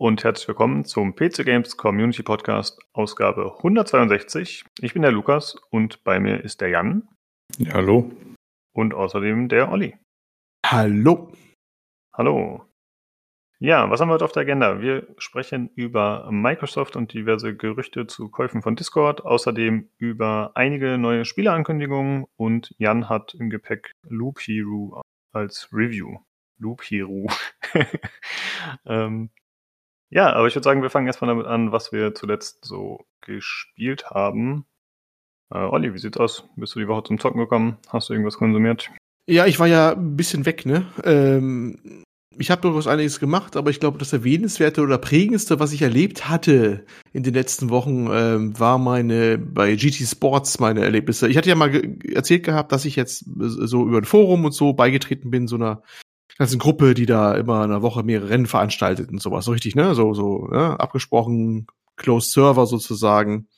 Und 0.00 0.24
herzlich 0.24 0.48
willkommen 0.48 0.86
zum 0.86 1.14
PC 1.14 1.44
Games 1.44 1.76
Community 1.76 2.22
Podcast 2.22 2.80
Ausgabe 2.94 3.54
162. 3.58 4.64
Ich 4.80 4.94
bin 4.94 5.02
der 5.02 5.12
Lukas 5.12 5.56
und 5.68 6.02
bei 6.04 6.18
mir 6.18 6.42
ist 6.42 6.62
der 6.62 6.70
Jan. 6.70 7.06
Ja, 7.58 7.74
hallo. 7.74 8.10
Und 8.72 8.94
außerdem 8.94 9.50
der 9.50 9.70
Olli. 9.70 9.98
Hallo. 10.64 11.34
Hallo. 12.14 12.64
Ja, 13.58 13.90
was 13.90 14.00
haben 14.00 14.08
wir 14.08 14.14
heute 14.14 14.24
auf 14.24 14.32
der 14.32 14.44
Agenda? 14.44 14.80
Wir 14.80 15.06
sprechen 15.18 15.68
über 15.74 16.30
Microsoft 16.32 16.96
und 16.96 17.12
diverse 17.12 17.54
Gerüchte 17.54 18.06
zu 18.06 18.30
Käufen 18.30 18.62
von 18.62 18.76
Discord, 18.76 19.26
außerdem 19.26 19.90
über 19.98 20.52
einige 20.54 20.96
neue 20.96 21.26
Spieleankündigungen 21.26 22.24
und 22.36 22.74
Jan 22.78 23.10
hat 23.10 23.34
im 23.34 23.50
Gepäck 23.50 23.92
Loop 24.08 24.40
Hero 24.40 25.02
als 25.32 25.68
Review. 25.74 26.20
Loop 26.56 26.80
Hero. 26.84 27.26
ähm, 28.86 29.30
ja, 30.10 30.32
aber 30.32 30.48
ich 30.48 30.54
würde 30.54 30.64
sagen, 30.64 30.82
wir 30.82 30.90
fangen 30.90 31.06
erstmal 31.06 31.28
damit 31.28 31.46
an, 31.46 31.72
was 31.72 31.92
wir 31.92 32.14
zuletzt 32.14 32.64
so 32.64 33.06
gespielt 33.20 34.10
haben. 34.10 34.66
Äh, 35.52 35.58
Olli, 35.58 35.94
wie 35.94 35.98
sieht's 35.98 36.18
aus? 36.18 36.44
Bist 36.56 36.74
du 36.74 36.80
die 36.80 36.88
Woche 36.88 37.04
zum 37.04 37.18
Zocken 37.18 37.40
gekommen? 37.40 37.78
Hast 37.88 38.08
du 38.08 38.12
irgendwas 38.12 38.36
konsumiert? 38.36 38.90
Ja, 39.26 39.46
ich 39.46 39.58
war 39.58 39.68
ja 39.68 39.92
ein 39.92 40.16
bisschen 40.16 40.46
weg, 40.46 40.66
ne? 40.66 40.86
Ähm, 41.04 42.04
ich 42.36 42.50
habe 42.50 42.62
durchaus 42.62 42.86
einiges 42.86 43.20
gemacht, 43.20 43.56
aber 43.56 43.70
ich 43.70 43.80
glaube, 43.80 43.98
das 43.98 44.12
erwähnenswerte 44.12 44.82
oder 44.82 44.98
prägendste, 44.98 45.60
was 45.60 45.72
ich 45.72 45.82
erlebt 45.82 46.28
hatte 46.28 46.84
in 47.12 47.22
den 47.22 47.34
letzten 47.34 47.70
Wochen, 47.70 48.08
ähm, 48.10 48.58
war 48.58 48.78
meine 48.78 49.36
bei 49.36 49.74
GT 49.74 50.06
Sports 50.08 50.58
meine 50.58 50.82
Erlebnisse. 50.82 51.28
Ich 51.28 51.36
hatte 51.36 51.48
ja 51.48 51.54
mal 51.54 51.70
ge 51.70 52.14
erzählt 52.14 52.44
gehabt, 52.44 52.72
dass 52.72 52.84
ich 52.84 52.96
jetzt 52.96 53.24
so 53.36 53.86
über 53.86 53.98
ein 53.98 54.04
Forum 54.04 54.44
und 54.44 54.52
so 54.52 54.72
beigetreten 54.72 55.30
bin, 55.30 55.48
so 55.48 55.56
einer 55.56 55.82
ganzen 56.38 56.58
Gruppe, 56.58 56.94
die 56.94 57.06
da 57.06 57.34
immer 57.34 57.64
in 57.64 57.70
einer 57.70 57.82
Woche 57.82 58.02
mehrere 58.02 58.30
Rennen 58.30 58.46
veranstaltet 58.46 59.10
und 59.10 59.20
sowas. 59.20 59.44
So 59.44 59.52
richtig, 59.52 59.74
ne? 59.74 59.94
So, 59.94 60.14
so 60.14 60.48
ne? 60.48 60.78
abgesprochen, 60.78 61.66
Closed 61.96 62.32
Server 62.32 62.66
sozusagen 62.66 63.48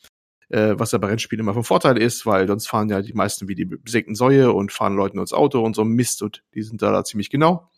äh, 0.53 0.79
was 0.79 0.93
ja 0.93 0.99
bei 0.99 1.09
Rennspielen 1.09 1.43
immer 1.43 1.55
von 1.55 1.65
Vorteil 1.65 1.97
ist, 1.97 2.27
weil 2.27 2.47
sonst 2.47 2.69
fahren 2.69 2.91
ja 2.91 3.01
die 3.01 3.15
meisten 3.15 3.49
wie 3.49 3.55
die 3.55 3.65
besägten 3.65 4.15
Säue 4.15 4.53
und 4.53 4.71
fahren 4.71 4.95
Leuten 4.95 5.19
ins 5.19 5.33
Auto 5.33 5.65
und 5.65 5.75
so 5.75 5.85
Mist 5.85 6.23
und 6.23 6.45
die 6.55 6.63
sind 6.63 6.83
da, 6.83 6.93
da 6.93 7.05
ziemlich 7.05 7.31
genau. 7.31 7.71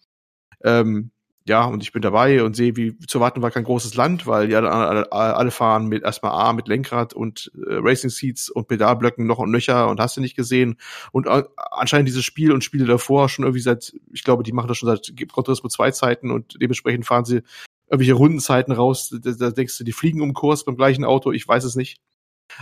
Ähm, 0.62 1.12
ja, 1.46 1.66
und 1.66 1.82
ich 1.82 1.92
bin 1.92 2.00
dabei 2.00 2.42
und 2.42 2.56
sehe, 2.56 2.74
wie 2.74 2.96
zu 2.98 3.20
warten 3.20 3.42
war 3.42 3.50
kein 3.50 3.64
großes 3.64 3.94
Land, 3.96 4.26
weil 4.26 4.54
alle, 4.54 4.70
alle, 4.72 5.12
alle 5.12 5.50
fahren 5.50 5.88
mit 5.88 6.02
erstmal 6.02 6.32
A 6.32 6.54
mit 6.54 6.68
Lenkrad 6.68 7.12
und 7.12 7.52
äh, 7.54 7.74
Racing 7.74 8.08
Seats 8.08 8.48
und 8.48 8.66
Pedalblöcken 8.66 9.26
noch 9.26 9.38
und 9.38 9.50
nöcher 9.50 9.88
und 9.90 10.00
hast 10.00 10.16
du 10.16 10.22
nicht 10.22 10.36
gesehen. 10.36 10.78
Und 11.12 11.26
äh, 11.26 11.42
anscheinend 11.56 12.08
dieses 12.08 12.24
Spiel 12.24 12.50
und 12.50 12.64
Spiele 12.64 12.86
davor 12.86 13.28
schon 13.28 13.44
irgendwie 13.44 13.60
seit, 13.60 13.92
ich 14.10 14.24
glaube, 14.24 14.42
die 14.42 14.52
machen 14.52 14.68
das 14.68 14.78
schon 14.78 14.88
seit 14.88 15.14
Gran 15.14 15.44
Turismo 15.44 15.68
2 15.68 15.90
Zeiten 15.90 16.30
und 16.30 16.56
dementsprechend 16.62 17.04
fahren 17.04 17.26
sie 17.26 17.42
irgendwelche 17.90 18.14
Rundenzeiten 18.14 18.72
raus. 18.72 19.14
Da, 19.22 19.32
da 19.32 19.50
denkst 19.50 19.76
du, 19.76 19.84
die 19.84 19.92
fliegen 19.92 20.22
um 20.22 20.32
Kurs 20.32 20.64
beim 20.64 20.76
gleichen 20.76 21.04
Auto, 21.04 21.30
ich 21.30 21.46
weiß 21.46 21.64
es 21.64 21.76
nicht. 21.76 21.98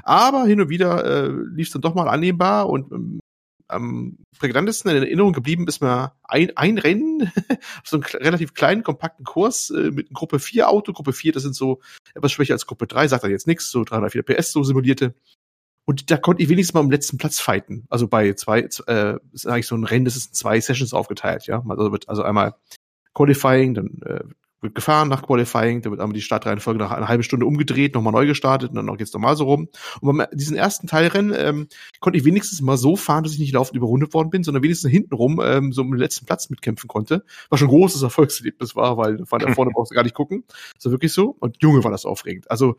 Aber 0.02 0.44
hin 0.44 0.60
und 0.60 0.70
wieder 0.70 1.04
äh, 1.04 1.28
lief 1.28 1.68
es 1.68 1.72
dann 1.72 1.82
doch 1.82 1.94
mal 1.94 2.08
annehmbar 2.08 2.68
und 2.68 2.90
ähm, 2.90 3.20
am 3.68 4.18
prägnantesten 4.38 4.90
in 4.90 5.02
Erinnerung 5.02 5.32
geblieben 5.32 5.66
ist 5.68 5.80
mir 5.80 6.12
ein, 6.22 6.56
ein 6.56 6.78
Rennen, 6.78 7.30
so 7.84 7.96
einen 7.96 8.04
relativ 8.04 8.54
kleinen, 8.54 8.82
kompakten 8.82 9.24
Kurs 9.24 9.70
äh, 9.70 9.90
mit 9.90 10.12
Gruppe 10.12 10.38
4 10.38 10.68
Auto. 10.68 10.92
Gruppe 10.92 11.12
4, 11.12 11.32
das 11.32 11.42
sind 11.42 11.54
so 11.54 11.80
etwas 12.14 12.32
schwächer 12.32 12.54
als 12.54 12.66
Gruppe 12.66 12.86
3, 12.86 13.08
sagt 13.08 13.24
er 13.24 13.30
jetzt 13.30 13.46
nichts, 13.46 13.70
so 13.70 13.84
304 13.84 14.22
PS, 14.22 14.52
so 14.52 14.62
simulierte. 14.62 15.14
Und 15.84 16.10
da 16.10 16.16
konnte 16.16 16.42
ich 16.42 16.48
wenigstens 16.48 16.74
mal 16.74 16.80
am 16.80 16.90
letzten 16.90 17.18
Platz 17.18 17.40
fighten. 17.40 17.86
Also 17.88 18.06
bei 18.06 18.32
zwei, 18.34 18.60
äh, 18.60 19.18
ist 19.32 19.46
eigentlich 19.46 19.66
so 19.66 19.76
ein 19.76 19.84
Rennen, 19.84 20.04
das 20.04 20.16
ist 20.16 20.28
in 20.28 20.34
zwei 20.34 20.60
Sessions 20.60 20.94
aufgeteilt, 20.94 21.46
ja. 21.46 21.62
Also 21.68 21.96
also 22.06 22.22
einmal 22.22 22.54
Qualifying, 23.14 23.74
dann 23.74 24.00
äh, 24.04 24.24
wird 24.62 24.74
gefahren 24.74 25.08
nach 25.08 25.22
Qualifying, 25.22 25.82
da 25.82 25.90
wird 25.90 26.00
einmal 26.00 26.14
die 26.14 26.22
Startreihenfolge 26.22 26.78
nach 26.78 26.92
einer 26.92 27.08
halben 27.08 27.24
Stunde 27.24 27.46
umgedreht, 27.46 27.94
nochmal 27.94 28.12
neu 28.12 28.26
gestartet 28.26 28.70
und 28.70 28.76
dann 28.76 28.96
geht's 28.96 29.12
normal 29.12 29.36
so 29.36 29.44
rum. 29.44 29.68
Und 30.00 30.16
bei 30.16 30.26
diesen 30.32 30.56
ersten 30.56 30.86
Teilrennen 30.86 31.34
ähm, 31.36 31.68
konnte 32.00 32.18
ich 32.18 32.24
wenigstens 32.24 32.60
mal 32.62 32.76
so 32.76 32.96
fahren, 32.96 33.24
dass 33.24 33.32
ich 33.32 33.40
nicht 33.40 33.52
laufend 33.52 33.76
überrundet 33.76 34.14
worden 34.14 34.30
bin, 34.30 34.44
sondern 34.44 34.62
wenigstens 34.62 34.90
hintenrum 34.90 35.40
ähm, 35.42 35.72
so 35.72 35.82
um 35.82 35.90
den 35.90 35.98
letzten 35.98 36.26
Platz 36.26 36.48
mitkämpfen 36.48 36.88
konnte. 36.88 37.24
Was 37.50 37.58
schon 37.58 37.68
ein 37.68 37.74
großes 37.74 38.02
Erfolgserlebnis 38.02 38.76
war, 38.76 38.96
weil 38.96 39.16
da 39.16 39.24
vorne 39.26 39.72
brauchst 39.72 39.90
du 39.90 39.94
gar 39.94 40.04
nicht 40.04 40.14
gucken. 40.14 40.44
War 40.82 40.92
wirklich 40.92 41.12
so. 41.12 41.36
Und 41.40 41.56
Junge 41.60 41.82
war 41.82 41.90
das 41.90 42.06
aufregend. 42.06 42.50
Also, 42.50 42.76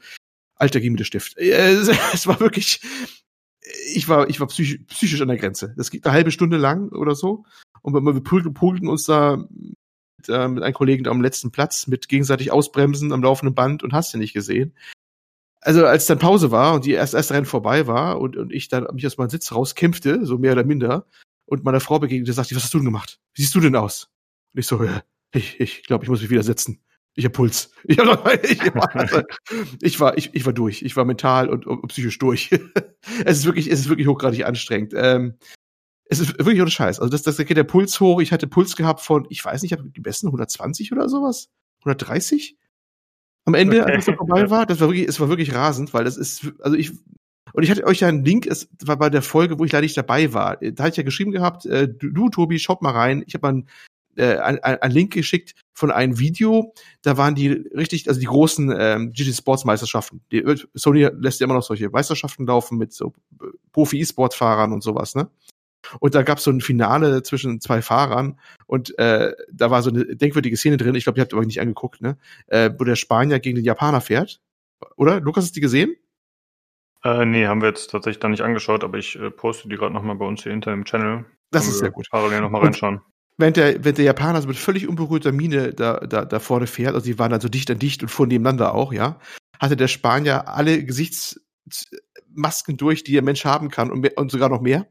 alter 0.56 0.80
ging 0.80 0.94
mit 0.94 1.00
der 1.00 1.06
Stift. 1.06 1.38
Äh, 1.38 1.74
es 2.14 2.28
war 2.28 2.40
wirklich, 2.40 2.82
ich 3.94 4.08
war, 4.08 4.30
ich 4.30 4.40
war 4.40 4.48
psychisch, 4.48 4.80
psychisch 4.88 5.22
an 5.22 5.28
der 5.28 5.38
Grenze. 5.38 5.74
Das 5.76 5.92
geht 5.92 6.06
eine 6.06 6.14
halbe 6.14 6.32
Stunde 6.32 6.58
lang 6.58 6.90
oder 6.90 7.16
so. 7.16 7.44
Und 7.82 7.94
wir 7.94 8.24
prügelten 8.24 8.88
uns 8.88 9.04
da 9.04 9.46
äh, 10.30 10.48
mit 10.48 10.64
einem 10.64 10.74
Kollegen 10.74 11.08
am 11.08 11.22
letzten 11.22 11.52
Platz 11.52 11.88
mit 11.88 12.10
gegenseitig 12.10 12.52
Ausbremsen 12.52 13.12
am 13.14 13.24
laufenden 13.24 13.56
Band 13.56 13.84
und 13.84 13.94
hast 13.94 14.14
du 14.14 14.18
nicht 14.18 14.34
gesehen. 14.34 14.74
Also 15.62 15.86
als 15.86 16.06
dann 16.06 16.20
Pause 16.20 16.52
war 16.52 16.74
und 16.74 16.86
die 16.86 16.92
erste, 16.92 17.18
erste 17.18 17.34
Rennen 17.34 17.46
vorbei 17.46 17.88
war 17.88 18.20
und, 18.20 18.36
und 18.36 18.52
ich 18.52 18.68
dann 18.68 18.88
mich 18.94 19.08
aus 19.08 19.18
meinem 19.18 19.30
Sitz 19.30 19.52
rauskämpfte, 19.52 20.26
so 20.26 20.38
mehr 20.38 20.52
oder 20.54 20.66
minder, 20.66 21.06
und 21.46 21.64
meiner 21.64 21.80
Frau 21.80 22.00
begegnete, 22.00 22.34
sagte 22.34 22.54
ich, 22.54 22.56
was 22.56 22.64
hast 22.64 22.74
du 22.74 22.80
denn 22.80 22.86
gemacht? 22.86 23.20
Wie 23.34 23.42
siehst 23.42 23.56
du 23.56 23.60
denn 23.60 23.76
aus? 23.76 24.10
Und 24.54 24.60
ich 24.60 24.68
so, 24.68 24.82
äh, 24.84 25.02
ich, 25.34 25.60
ich 25.60 25.84
glaube, 25.84 26.04
ich 26.04 26.10
muss 26.10 26.22
mich 26.22 26.30
wieder 26.30 26.44
setzen. 26.44 26.82
Ich 27.16 27.26
hab 27.26 27.34
Puls. 27.34 27.72
Ich, 27.86 28.00
hab, 28.00 28.44
ich, 28.44 28.62
also, 28.62 29.22
ich 29.82 30.00
war, 30.00 30.18
ich, 30.18 30.34
ich 30.34 30.46
war 30.46 30.54
durch. 30.54 30.82
Ich 30.82 30.96
war 30.96 31.06
mental 31.06 31.50
und, 31.50 31.66
und 31.66 31.88
psychisch 31.88 32.18
durch. 32.18 32.50
es 33.26 33.40
ist 33.40 33.46
wirklich, 33.46 33.70
es 33.70 33.82
ist 33.82 33.90
wirklich 33.90 34.08
hochgradig 34.08 34.46
anstrengend. 34.46 34.94
Ähm, 34.96 35.36
es 36.14 36.20
ist 36.20 36.38
wirklich 36.40 36.62
ohne 36.62 36.72
Scheiß. 36.72 37.00
Also 37.00 37.10
das, 37.10 37.24
das 37.24 37.38
geht 37.38 37.58
der 37.58 37.64
Puls 37.64 38.00
hoch. 38.00 38.22
Ich 38.22 38.32
hatte 38.32 38.48
Puls 38.48 38.76
gehabt 38.76 39.02
von, 39.02 39.26
ich 39.30 39.44
weiß 39.44 39.62
nicht, 39.62 39.72
ich 39.72 39.78
habe 39.78 39.90
die 39.90 40.02
besten 40.02 40.28
120 40.28 40.92
oder 40.92 41.10
sowas, 41.10 41.50
130. 41.82 42.58
Am 43.46 43.56
Ende, 43.56 43.82
okay. 43.82 43.94
als 43.94 44.08
es 44.08 44.16
vorbei 44.16 44.50
war, 44.50 44.66
das 44.66 44.80
war 44.80 44.88
wirklich, 44.88 45.08
es 45.08 45.20
war 45.20 45.30
wirklich 45.30 45.54
rasend, 45.54 45.94
weil 45.94 46.06
das 46.06 46.18
ist, 46.18 46.52
also 46.60 46.78
ich 46.78 46.94
und 47.54 47.62
ich 47.62 47.70
hatte 47.70 47.86
euch 47.86 48.00
ja 48.00 48.08
einen 48.08 48.26
Link, 48.26 48.48
es 48.48 48.68
war 48.84 48.98
bei 48.98 49.10
der 49.10 49.22
Folge, 49.22 49.60
wo 49.60 49.66
ich 49.66 49.72
leider 49.72 49.84
nicht 49.84 49.98
dabei 49.98 50.34
war. 50.34 50.58
Da 50.58 50.84
hatte 50.84 50.94
ich 50.94 50.98
ja 50.98 51.04
geschrieben 51.04 51.32
gehabt, 51.32 51.66
äh, 51.66 51.88
du, 51.88 52.10
du 52.10 52.30
Tobi, 52.30 52.58
schaut 52.58 52.82
mal 52.82 52.92
rein. 52.92 53.24
Ich 53.28 53.36
habe 53.36 53.52
mal 53.52 53.64
äh, 54.16 54.38
einen, 54.38 54.58
äh, 54.58 54.78
einen 54.82 54.94
Link 54.94 55.14
geschickt 55.14 55.54
von 55.74 55.92
einem 55.92 56.18
Video. 56.18 56.74
Da 57.04 57.18
waren 57.18 57.36
die 57.36 57.50
richtig, 57.50 58.08
also 58.08 58.20
die 58.20 58.26
großen 58.26 58.74
ähm, 58.76 59.12
GT 59.12 59.36
Sports 59.36 59.66
Meisterschaften. 59.66 60.22
Die, 60.32 60.44
Sony 60.74 61.10
lässt 61.20 61.40
ja 61.40 61.46
immer 61.46 61.54
noch 61.54 61.64
solche 61.64 61.90
Meisterschaften 61.90 62.48
laufen 62.48 62.78
mit 62.78 62.92
so 62.94 63.14
äh, 63.42 63.46
Profi-E-Sport-Fahrern 63.72 64.74
und 64.74 64.82
sowas, 64.82 65.14
ne? 65.14 65.30
Und 66.00 66.16
da 66.16 66.24
gab 66.24 66.38
es 66.38 66.44
so 66.44 66.52
ein 66.52 66.62
Finale 66.62 67.24
zwischen 67.24 67.60
zwei 67.62 67.82
Fahrern 67.82 68.40
und 68.68 68.98
äh, 68.98 69.34
da 69.52 69.72
war 69.72 69.82
so 69.82 69.90
eine 69.90 70.16
denkwürdige 70.16 70.58
Szene 70.58 70.78
drin. 70.78 70.96
Ich 70.96 71.04
glaube, 71.04 71.20
ihr 71.20 71.22
habt 71.22 71.34
aber 71.34 71.46
nicht 71.46 71.62
angeguckt, 71.62 72.02
ne? 72.02 72.18
Äh, 72.48 72.72
wo 72.78 72.84
der 72.84 72.96
Spanier 72.96 73.40
gegen 73.40 73.56
den 73.56 73.66
Japaner 73.66 74.02
fährt. 74.02 74.42
Oder? 74.96 75.20
Lukas, 75.20 75.46
hast 75.46 75.52
du 75.52 75.56
die 75.56 75.62
gesehen? 75.62 75.96
Äh, 77.04 77.26
nee, 77.26 77.48
haben 77.48 77.62
wir 77.62 77.68
jetzt 77.68 77.92
tatsächlich 77.92 78.20
da 78.20 78.30
nicht 78.30 78.42
angeschaut, 78.42 78.84
aber 78.84 78.98
ich 78.98 79.18
äh, 79.20 79.30
poste 79.30 79.68
die 79.68 79.76
gerade 79.76 79.94
nochmal 79.94 80.16
bei 80.16 80.26
uns 80.26 80.44
hier 80.44 80.52
hinter 80.52 80.72
im 80.72 80.86
Channel. 80.86 81.26
Das 81.52 81.68
ist 81.68 81.80
sehr 81.80 81.92
gut. 81.92 82.08
Parallel 82.10 82.42
nochmal 82.42 82.64
reinschauen. 82.64 83.02
Während 83.38 83.58
der, 83.58 83.84
während 83.84 83.98
der 83.98 84.06
Japaner 84.06 84.42
so 84.42 84.48
mit 84.48 84.58
völlig 84.58 84.88
unberührter 84.88 85.32
Miene 85.32 85.74
da, 85.74 86.00
da, 86.00 86.24
da 86.24 86.40
vorne 86.40 86.68
fährt, 86.68 86.94
also 86.94 87.06
die 87.06 87.18
waren 87.20 87.32
dann 87.32 87.42
so 87.42 87.50
dicht 87.50 87.70
an 87.72 87.80
dicht 87.80 88.04
und 88.04 88.10
fuhren 88.10 88.30
nebeneinander 88.30 88.74
auch, 88.74 88.94
ja, 88.94 89.20
hatte 89.60 89.76
der 89.76 89.88
Spanier 89.88 90.48
alle 90.48 90.84
Gesichtsmasken 90.84 92.78
durch, 92.78 93.04
die 93.04 93.14
der 93.14 93.24
Mensch 93.24 93.44
haben 93.44 93.70
kann 93.70 93.92
und, 93.92 94.02
mehr, 94.02 94.14
und 94.18 94.32
sogar 94.32 94.50
noch 94.50 94.62
mehr 94.62 94.88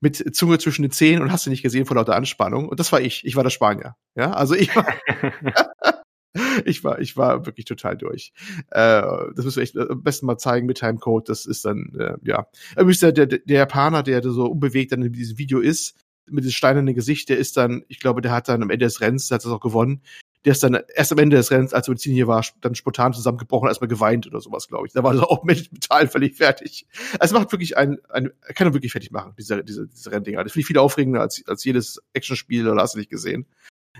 mit 0.00 0.34
Zunge 0.36 0.58
zwischen 0.58 0.82
den 0.82 0.90
Zähnen 0.90 1.22
und 1.22 1.32
hast 1.32 1.46
du 1.46 1.50
nicht 1.50 1.62
gesehen 1.62 1.86
vor 1.86 1.96
lauter 1.96 2.16
Anspannung. 2.16 2.68
Und 2.68 2.80
das 2.80 2.92
war 2.92 3.00
ich. 3.00 3.24
Ich 3.24 3.36
war 3.36 3.42
der 3.42 3.50
Spanier. 3.50 3.96
Ja, 4.14 4.32
also 4.32 4.54
ich 4.54 4.74
war, 4.74 4.86
ich 6.64 6.84
war, 6.84 7.00
ich 7.00 7.16
war 7.16 7.46
wirklich 7.46 7.66
total 7.66 7.96
durch. 7.96 8.32
Äh, 8.70 9.02
das 9.34 9.44
müssen 9.44 9.56
wir 9.56 9.62
echt 9.62 9.76
am 9.76 10.02
besten 10.02 10.26
mal 10.26 10.38
zeigen 10.38 10.66
mit 10.66 10.78
Timecode. 10.78 11.28
Das 11.28 11.46
ist 11.46 11.64
dann, 11.64 11.92
äh, 11.98 12.14
ja. 12.22 12.46
Übrigens 12.72 13.00
der, 13.00 13.12
der, 13.12 13.26
der 13.26 13.40
Japaner, 13.46 14.02
der 14.02 14.22
so 14.22 14.46
unbewegt 14.46 14.92
dann 14.92 15.02
in 15.02 15.12
diesem 15.12 15.38
Video 15.38 15.60
ist, 15.60 15.96
mit 16.26 16.44
diesem 16.44 16.54
steinernen 16.54 16.94
Gesicht, 16.94 17.28
der 17.28 17.38
ist 17.38 17.56
dann, 17.56 17.84
ich 17.88 17.98
glaube, 17.98 18.20
der 18.20 18.32
hat 18.32 18.48
dann 18.48 18.62
am 18.62 18.70
Ende 18.70 18.86
des 18.86 19.00
Rennens, 19.00 19.28
der 19.28 19.36
hat 19.36 19.44
das 19.44 19.50
auch 19.50 19.60
gewonnen, 19.60 20.02
der 20.44 20.52
ist 20.52 20.62
dann 20.62 20.78
erst 20.94 21.12
am 21.12 21.18
Ende 21.18 21.36
des 21.36 21.50
Rennens, 21.50 21.74
als 21.74 21.86
Benzin 21.86 22.14
hier 22.14 22.26
war, 22.26 22.44
dann 22.60 22.74
spontan 22.74 23.12
zusammengebrochen, 23.12 23.68
erstmal 23.68 23.88
geweint 23.88 24.26
oder 24.26 24.40
sowas, 24.40 24.68
glaube 24.68 24.86
ich. 24.86 24.92
Da 24.92 25.02
war 25.02 25.14
er 25.14 25.22
auch 25.30 25.44
mental 25.44 26.08
völlig 26.08 26.36
fertig. 26.36 26.86
Es 27.18 27.32
macht 27.32 27.52
wirklich 27.52 27.76
ein, 27.76 27.98
ein 28.08 28.30
kann 28.54 28.68
er 28.68 28.74
wirklich 28.74 28.92
fertig 28.92 29.10
machen, 29.10 29.34
diese, 29.38 29.62
diese, 29.64 29.86
diese 29.86 30.10
Renndinger. 30.10 30.42
Das 30.42 30.52
finde 30.52 30.60
ich 30.62 30.66
viel 30.66 30.78
aufregender 30.78 31.20
als, 31.20 31.42
als 31.46 31.64
jedes 31.64 32.00
Actionspiel, 32.12 32.68
oder 32.68 32.82
hast 32.82 32.94
du 32.94 32.98
nicht 32.98 33.10
gesehen. 33.10 33.46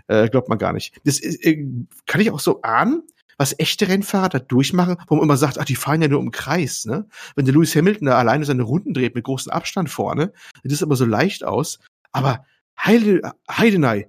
Äh, 0.07 0.29
glaubt 0.29 0.49
man 0.49 0.59
gar 0.59 0.73
nicht. 0.73 0.95
Das 1.05 1.21
äh, 1.21 1.67
kann 2.07 2.21
ich 2.21 2.31
auch 2.31 2.41
so 2.41 2.63
ahnen, 2.63 3.03
was 3.37 3.59
echte 3.59 3.89
Rennfahrer 3.89 4.29
da 4.29 4.39
durchmachen, 4.39 4.97
wo 5.09 5.17
man 5.17 5.25
immer 5.25 5.37
sagt, 5.37 5.59
ach, 5.59 5.65
die 5.65 5.77
fahren 5.77 6.03
ja 6.03 6.09
nur 6.09 6.21
im 6.21 6.31
Kreis, 6.31 6.85
ne? 6.85 7.07
Wenn 7.37 7.47
der 7.47 7.55
Lewis 7.55 7.75
Hamilton 7.75 8.07
da 8.07 8.19
alleine 8.19 8.45
seine 8.45 8.63
Runden 8.63 8.93
dreht 8.93 9.15
mit 9.15 9.25
großem 9.25 9.51
Abstand 9.51 9.89
vorne, 9.89 10.33
das 10.63 10.75
ist 10.75 10.83
immer 10.83 10.97
so 10.97 11.07
leicht 11.07 11.45
aus. 11.45 11.81
Aber 12.13 12.45
Heide, 12.79 13.33
Heidenei, 13.51 14.07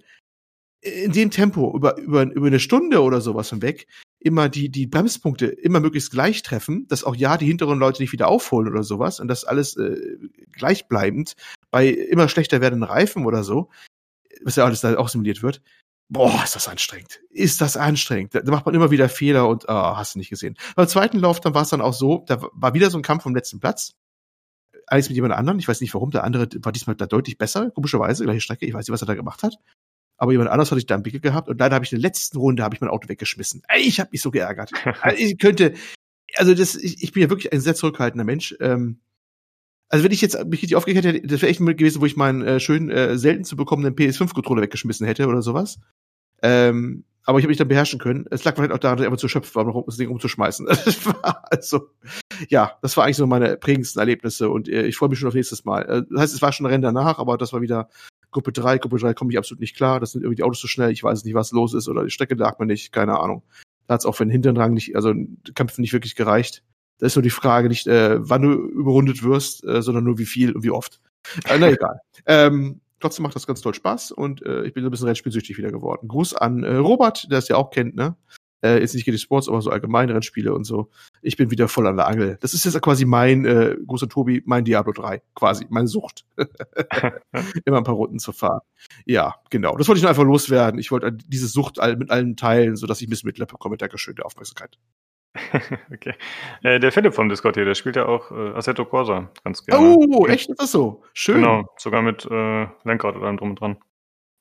in 0.82 1.12
dem 1.12 1.30
Tempo 1.30 1.74
über, 1.74 1.96
über, 1.98 2.24
über 2.24 2.46
eine 2.48 2.60
Stunde 2.60 3.02
oder 3.02 3.20
sowas 3.20 3.50
hinweg 3.50 3.86
immer 4.18 4.48
die, 4.48 4.68
die 4.68 4.86
Bremspunkte 4.86 5.46
immer 5.46 5.80
möglichst 5.80 6.10
gleich 6.10 6.42
treffen, 6.42 6.86
dass 6.88 7.04
auch 7.04 7.16
ja 7.16 7.36
die 7.36 7.46
hinteren 7.46 7.78
Leute 7.78 8.02
nicht 8.02 8.12
wieder 8.12 8.28
aufholen 8.28 8.68
oder 8.68 8.82
sowas 8.82 9.20
und 9.20 9.28
das 9.28 9.44
alles 9.44 9.76
äh, 9.76 10.16
gleichbleibend 10.52 11.34
bei 11.70 11.88
immer 11.88 12.28
schlechter 12.28 12.60
werdenden 12.60 12.88
Reifen 12.88 13.26
oder 13.26 13.42
so, 13.44 13.70
was 14.42 14.56
ja 14.56 14.64
alles 14.64 14.80
da 14.80 14.96
auch 14.96 15.08
simuliert 15.08 15.42
wird. 15.42 15.62
boah, 16.08 16.42
ist 16.44 16.54
das 16.54 16.68
anstrengend. 16.68 17.20
Ist 17.30 17.60
das 17.60 17.76
anstrengend. 17.76 18.34
Da 18.34 18.42
macht 18.50 18.66
man 18.66 18.74
immer 18.74 18.90
wieder 18.90 19.08
Fehler 19.08 19.48
und 19.48 19.64
oh, 19.68 19.96
hast 19.96 20.14
du 20.14 20.18
nicht 20.18 20.30
gesehen. 20.30 20.56
Beim 20.76 20.88
zweiten 20.88 21.18
Lauf, 21.18 21.40
dann 21.40 21.54
war 21.54 21.62
es 21.62 21.70
dann 21.70 21.80
auch 21.80 21.94
so, 21.94 22.24
da 22.26 22.42
war 22.52 22.74
wieder 22.74 22.90
so 22.90 22.98
ein 22.98 23.02
Kampf 23.02 23.22
vom 23.22 23.34
letzten 23.34 23.60
Platz. 23.60 23.94
Alles 24.86 25.08
mit 25.08 25.16
jemand 25.16 25.34
anderem. 25.34 25.58
Ich 25.58 25.68
weiß 25.68 25.80
nicht 25.80 25.94
warum. 25.94 26.10
Der 26.10 26.24
andere 26.24 26.48
war 26.60 26.72
diesmal 26.72 26.96
da 26.96 27.06
deutlich 27.06 27.38
besser, 27.38 27.70
komischerweise, 27.70 28.24
gleiche 28.24 28.40
Strecke. 28.40 28.66
Ich 28.66 28.74
weiß 28.74 28.86
nicht, 28.86 28.92
was 28.92 29.02
er 29.02 29.06
da 29.06 29.14
gemacht 29.14 29.42
hat. 29.42 29.56
Aber 30.16 30.32
jemand 30.32 30.50
anders 30.50 30.70
hatte 30.70 30.78
ich 30.78 30.86
da 30.86 30.94
einen 30.94 31.02
Pickel 31.02 31.20
gehabt 31.20 31.48
und 31.48 31.58
leider 31.58 31.74
habe 31.74 31.84
ich 31.84 31.92
in 31.92 31.98
der 32.00 32.08
letzten 32.08 32.38
Runde 32.38 32.62
habe 32.62 32.74
ich 32.74 32.80
mein 32.80 32.90
Auto 32.90 33.08
weggeschmissen. 33.08 33.62
Ich 33.76 33.98
habe 33.98 34.10
mich 34.12 34.22
so 34.22 34.30
geärgert. 34.30 34.70
Also 35.00 35.18
ich 35.18 35.38
könnte, 35.38 35.74
also 36.36 36.54
das, 36.54 36.76
ich, 36.76 37.02
ich 37.02 37.12
bin 37.12 37.22
ja 37.22 37.30
wirklich 37.30 37.52
ein 37.52 37.60
sehr 37.60 37.74
zurückhaltender 37.74 38.24
Mensch. 38.24 38.54
Ähm, 38.60 39.00
also 39.88 40.04
wenn 40.04 40.12
ich 40.12 40.22
jetzt 40.22 40.42
mich 40.46 40.62
richtig 40.62 40.76
aufgekehrt 40.76 41.04
hätte, 41.04 41.26
das 41.26 41.42
wäre 41.42 41.50
echt 41.50 41.60
ein 41.60 41.64
Moment 41.64 41.78
gewesen, 41.78 42.00
wo 42.00 42.06
ich 42.06 42.16
meinen 42.16 42.42
äh, 42.42 42.60
schön 42.60 42.90
äh, 42.90 43.18
selten 43.18 43.44
zu 43.44 43.56
bekommenen 43.56 43.94
PS5-Controller 43.94 44.62
weggeschmissen 44.62 45.06
hätte 45.06 45.26
oder 45.26 45.42
sowas. 45.42 45.80
Ähm, 46.40 47.04
aber 47.24 47.38
ich 47.38 47.44
habe 47.44 47.50
mich 47.50 47.58
dann 47.58 47.68
beherrschen 47.68 48.00
können. 48.00 48.26
Es 48.30 48.42
lag 48.44 48.56
vielleicht 48.56 48.72
auch 48.72 48.78
daran, 48.78 48.96
dass 48.96 49.04
ich 49.04 49.06
einfach 49.06 49.20
zu 49.20 49.28
schöpft 49.28 49.54
war, 49.54 49.66
um 49.66 49.84
das 49.86 49.96
Ding 49.96 50.08
umzuschmeißen. 50.08 50.66
Das 50.84 51.06
war 51.06 51.44
also, 51.50 51.90
ja, 52.48 52.78
das 52.82 52.96
war 52.96 53.04
eigentlich 53.04 53.16
so 53.16 53.26
meine 53.26 53.56
prägendsten 53.56 54.00
Erlebnisse 54.00 54.48
und 54.48 54.68
äh, 54.68 54.86
ich 54.86 54.96
freue 54.96 55.08
mich 55.08 55.18
schon 55.18 55.28
auf 55.28 55.34
nächstes 55.34 55.64
Mal. 55.64 55.82
Äh, 55.82 56.02
das 56.10 56.22
heißt, 56.22 56.34
es 56.34 56.42
war 56.42 56.52
schon 56.52 56.66
ein 56.66 56.70
Rennen 56.70 56.82
danach, 56.82 57.18
aber 57.18 57.38
das 57.38 57.52
war 57.52 57.60
wieder 57.60 57.88
Gruppe 58.32 58.52
3. 58.52 58.78
Gruppe 58.78 58.98
3 58.98 59.14
komme 59.14 59.30
ich 59.30 59.38
absolut 59.38 59.60
nicht 59.60 59.76
klar. 59.76 60.00
Das 60.00 60.12
sind 60.12 60.22
irgendwie 60.22 60.36
die 60.36 60.42
Autos 60.42 60.60
zu 60.60 60.68
schnell. 60.68 60.90
Ich 60.90 61.04
weiß 61.04 61.24
nicht, 61.24 61.34
was 61.34 61.52
los 61.52 61.74
ist 61.74 61.88
oder 61.88 62.04
die 62.04 62.10
Strecke 62.10 62.34
lag 62.34 62.58
mir 62.58 62.66
nicht. 62.66 62.92
Keine 62.92 63.20
Ahnung. 63.20 63.42
Da 63.86 63.94
hat 63.94 64.00
es 64.00 64.06
auch 64.06 64.14
für 64.14 64.24
den 64.24 64.30
hinteren 64.30 64.56
Rang 64.56 64.72
nicht, 64.74 64.96
also 64.96 65.14
Kampf 65.54 65.78
nicht 65.78 65.92
wirklich 65.92 66.16
gereicht. 66.16 66.62
Da 66.98 67.06
ist 67.06 67.16
nur 67.16 67.22
die 67.22 67.30
Frage 67.30 67.68
nicht, 67.68 67.86
äh, 67.86 68.16
wann 68.18 68.42
du 68.42 68.52
überrundet 68.52 69.22
wirst, 69.22 69.64
äh, 69.64 69.82
sondern 69.82 70.04
nur 70.04 70.18
wie 70.18 70.26
viel 70.26 70.52
und 70.52 70.62
wie 70.62 70.70
oft. 70.70 71.00
Äh, 71.48 71.58
na 71.58 71.70
egal. 71.70 72.00
ähm, 72.26 72.80
trotzdem 73.00 73.24
macht 73.24 73.34
das 73.34 73.46
ganz 73.46 73.60
toll 73.60 73.74
Spaß 73.74 74.12
und 74.12 74.42
äh, 74.42 74.64
ich 74.64 74.72
bin 74.72 74.82
so 74.82 74.88
ein 74.88 74.92
bisschen 74.92 75.08
Rennspielsüchtig 75.08 75.58
wieder 75.58 75.72
geworden. 75.72 76.08
Gruß 76.08 76.34
an 76.34 76.62
äh, 76.62 76.76
Robert, 76.76 77.30
der 77.30 77.38
es 77.38 77.48
ja 77.48 77.56
auch 77.56 77.70
kennt, 77.70 77.96
ne? 77.96 78.16
Äh, 78.62 78.78
jetzt 78.80 78.94
nicht 78.94 79.04
GT 79.04 79.18
Sports, 79.18 79.48
aber 79.48 79.60
so 79.60 79.70
allgemeine 79.70 80.14
Rennspiele 80.14 80.54
und 80.54 80.64
so. 80.64 80.90
Ich 81.20 81.36
bin 81.36 81.50
wieder 81.50 81.68
voll 81.68 81.86
an 81.86 81.96
der 81.96 82.06
Angel. 82.06 82.38
Das 82.40 82.54
ist 82.54 82.64
jetzt 82.64 82.80
quasi 82.80 83.04
mein, 83.04 83.44
äh, 83.44 83.76
großer 83.86 84.08
Tobi, 84.08 84.42
mein 84.46 84.64
Diablo 84.64 84.92
3, 84.92 85.20
quasi, 85.34 85.66
meine 85.68 85.88
Sucht. 85.88 86.24
Immer 87.64 87.78
ein 87.78 87.84
paar 87.84 87.94
Runden 87.94 88.18
zu 88.18 88.32
fahren. 88.32 88.60
Ja, 89.04 89.36
genau. 89.50 89.76
Das 89.76 89.88
wollte 89.88 89.98
ich 89.98 90.02
nur 90.02 90.10
einfach 90.10 90.24
loswerden. 90.24 90.78
Ich 90.78 90.90
wollte 90.92 91.12
diese 91.12 91.48
Sucht 91.48 91.78
mit 91.98 92.10
allen 92.10 92.36
teilen, 92.36 92.76
sodass 92.76 93.00
ich 93.00 93.08
ein 93.08 93.10
bisschen 93.10 93.26
Mitleid 93.26 93.48
bekomme. 93.48 93.76
Dankeschön 93.76 94.14
der 94.14 94.26
Aufmerksamkeit. 94.26 94.78
okay. 95.92 96.14
Äh, 96.62 96.78
der 96.78 96.92
Philipp 96.92 97.14
vom 97.14 97.28
Discord 97.28 97.56
hier, 97.56 97.64
der 97.64 97.74
spielt 97.74 97.96
ja 97.96 98.06
auch 98.06 98.30
äh, 98.30 98.50
Assetto 98.54 98.84
Corsa 98.84 99.30
ganz 99.44 99.64
gerne. 99.64 99.96
Oh, 99.96 100.26
echt? 100.26 100.50
Ist 100.50 100.60
das 100.60 100.72
so? 100.72 101.02
Schön. 101.14 101.36
Genau, 101.36 101.64
sogar 101.78 102.02
mit 102.02 102.26
äh, 102.30 102.66
Lenkrad 102.84 103.16
oder 103.16 103.26
allem 103.26 103.38
drum 103.38 103.50
und 103.50 103.60
dran. 103.60 103.78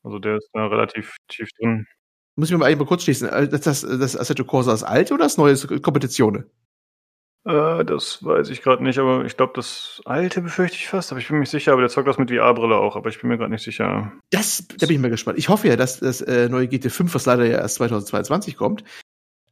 Also 0.04 0.20
der 0.20 0.38
ist 0.38 0.50
da 0.54 0.68
relativ 0.68 1.16
tief 1.28 1.50
drin. 1.60 1.88
Muss 2.42 2.50
ich 2.50 2.54
mir 2.54 2.58
mal 2.58 2.72
eben 2.72 2.84
kurz 2.88 3.04
schließen. 3.04 3.30
Äh, 3.30 3.48
das, 3.48 3.62
das, 3.62 3.82
das 3.82 4.18
Assetto 4.18 4.44
Corsa 4.44 4.74
ist 4.74 4.82
alt 4.82 5.12
oder 5.12 5.26
das 5.26 5.38
neue 5.38 5.56
Kompetitionen? 5.80 6.46
Äh, 7.46 7.86
das 7.86 8.26
weiß 8.26 8.50
ich 8.50 8.64
gerade 8.64 8.84
nicht, 8.84 8.98
aber 8.98 9.26
ich 9.26 9.38
glaube, 9.38 9.54
das 9.56 10.02
alte 10.06 10.42
befürchte 10.42 10.76
ich 10.76 10.88
fast, 10.88 11.12
aber 11.12 11.22
ich 11.22 11.28
bin 11.28 11.36
mir 11.36 11.42
nicht 11.42 11.52
sicher, 11.52 11.72
aber 11.72 11.82
der 11.82 11.92
zockt 11.92 12.08
das 12.08 12.18
mit 12.18 12.32
VR-Brille 12.32 12.78
auch, 12.78 12.96
aber 12.96 13.10
ich 13.10 13.22
bin 13.22 13.30
mir 13.30 13.38
gerade 13.38 13.52
nicht 13.52 13.64
sicher. 13.64 14.12
Das, 14.32 14.68
da 14.76 14.88
bin 14.88 14.96
ich 14.96 15.02
mal 15.04 15.12
gespannt. 15.12 15.38
Ich 15.38 15.50
hoffe 15.50 15.68
ja, 15.68 15.76
dass 15.76 16.00
das 16.00 16.22
äh, 16.22 16.50
neue 16.50 16.66
GT5, 16.66 17.14
was 17.14 17.28
leider 17.28 17.46
ja 17.46 17.60
erst 17.60 17.76
2022 17.76 18.58
kommt, 18.58 18.84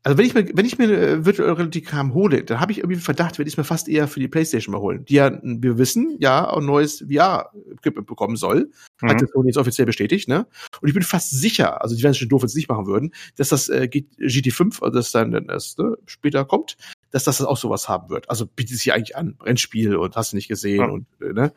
also 0.04 0.18
wenn 0.18 0.26
ich 0.26 0.34
mir, 0.34 0.50
wenn 0.54 0.66
ich 0.66 0.78
mir 0.78 0.90
äh, 0.90 1.26
Virtual 1.26 1.52
Reality 1.52 1.82
Kram 1.82 2.14
hole, 2.14 2.44
dann 2.44 2.60
habe 2.60 2.72
ich 2.72 2.78
irgendwie 2.78 2.96
einen 2.96 3.04
Verdacht, 3.04 3.38
werde 3.38 3.50
ich 3.50 3.58
mir 3.58 3.66
fast 3.66 3.90
eher 3.90 4.08
für 4.08 4.20
die 4.20 4.30
PlayStation 4.30 4.72
mal 4.72 4.80
holen, 4.80 5.04
die 5.06 5.16
ja, 5.16 5.38
wir 5.44 5.78
wissen, 5.78 6.16
ja, 6.20 6.50
ein 6.54 6.66
neues 6.66 7.04
VR-Equipment 7.10 8.08
bekommen 8.08 8.38
soll. 8.38 8.72
Mhm. 9.02 9.10
Hat 9.10 9.22
das 9.22 9.30
Sony 9.32 9.50
jetzt 9.50 9.58
offiziell 9.58 9.86
bestätigt, 9.86 10.30
ne? 10.30 10.48
Und 10.80 10.88
ich 10.88 10.94
bin 10.94 11.04
fast 11.04 11.32
sicher, 11.32 11.82
also 11.82 11.96
die 11.96 12.04
werden 12.04 12.12
es 12.12 12.18
schon 12.18 12.30
doof, 12.30 12.42
wenn 12.42 12.48
sie 12.48 12.54
es 12.54 12.58
nicht 12.58 12.70
machen 12.70 12.88
würden, 12.88 13.14
dass 13.36 13.50
das 13.50 13.68
äh, 13.68 13.90
GT5, 13.92 14.82
also 14.82 14.98
das 14.98 15.12
dann 15.12 15.32
das, 15.48 15.78
ne, 15.78 15.98
später 16.06 16.46
kommt, 16.46 16.78
dass 17.12 17.26
das 17.26 17.42
auch 17.42 17.58
sowas 17.58 17.90
haben 17.90 18.10
wird. 18.10 18.30
Also 18.30 18.46
bietet 18.46 18.78
sich 18.78 18.94
eigentlich 18.94 19.18
an, 19.18 19.36
Rennspiel 19.42 19.98
und 19.98 20.16
hast 20.16 20.32
du 20.32 20.38
nicht 20.38 20.48
gesehen 20.48 20.80
ja. 20.80 20.88
und 20.88 21.08
äh, 21.22 21.34
ne? 21.34 21.54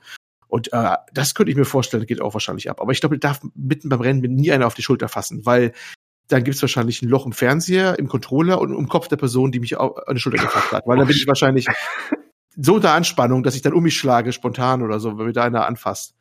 Und 0.48 0.70
äh, 0.74 0.96
das 1.14 1.34
könnte 1.34 1.50
ich 1.50 1.56
mir 1.56 1.64
vorstellen, 1.64 2.04
geht 2.04 2.20
auch 2.20 2.34
wahrscheinlich 2.34 2.68
ab. 2.68 2.82
Aber 2.82 2.92
ich 2.92 3.00
glaube, 3.00 3.18
darf 3.18 3.40
mitten 3.54 3.88
beim 3.88 4.02
Rennen 4.02 4.20
nie 4.34 4.52
einer 4.52 4.66
auf 4.66 4.74
die 4.74 4.82
Schulter 4.82 5.08
fassen, 5.08 5.46
weil 5.46 5.72
dann 6.28 6.44
gibt 6.44 6.56
es 6.56 6.62
wahrscheinlich 6.62 7.02
ein 7.02 7.08
Loch 7.08 7.26
im 7.26 7.32
Fernseher, 7.32 7.98
im 7.98 8.08
Controller 8.08 8.60
und 8.60 8.74
im 8.74 8.88
Kopf 8.88 9.08
der 9.08 9.16
Person, 9.16 9.52
die 9.52 9.60
mich 9.60 9.78
an 9.78 9.92
die 10.12 10.20
Schulter 10.20 10.42
gefasst 10.42 10.72
hat. 10.72 10.86
Weil 10.86 10.98
dann 10.98 11.06
bin 11.06 11.16
ich 11.16 11.26
wahrscheinlich 11.26 11.66
so 12.56 12.74
unter 12.74 12.92
Anspannung, 12.92 13.42
dass 13.42 13.54
ich 13.54 13.62
dann 13.62 13.72
um 13.72 13.82
mich 13.82 13.96
schlage, 13.96 14.32
spontan 14.32 14.82
oder 14.82 15.00
so, 15.00 15.18
wenn 15.18 15.26
mir 15.26 15.32
da 15.32 15.44
einer 15.44 15.66
anfasst. 15.66 16.14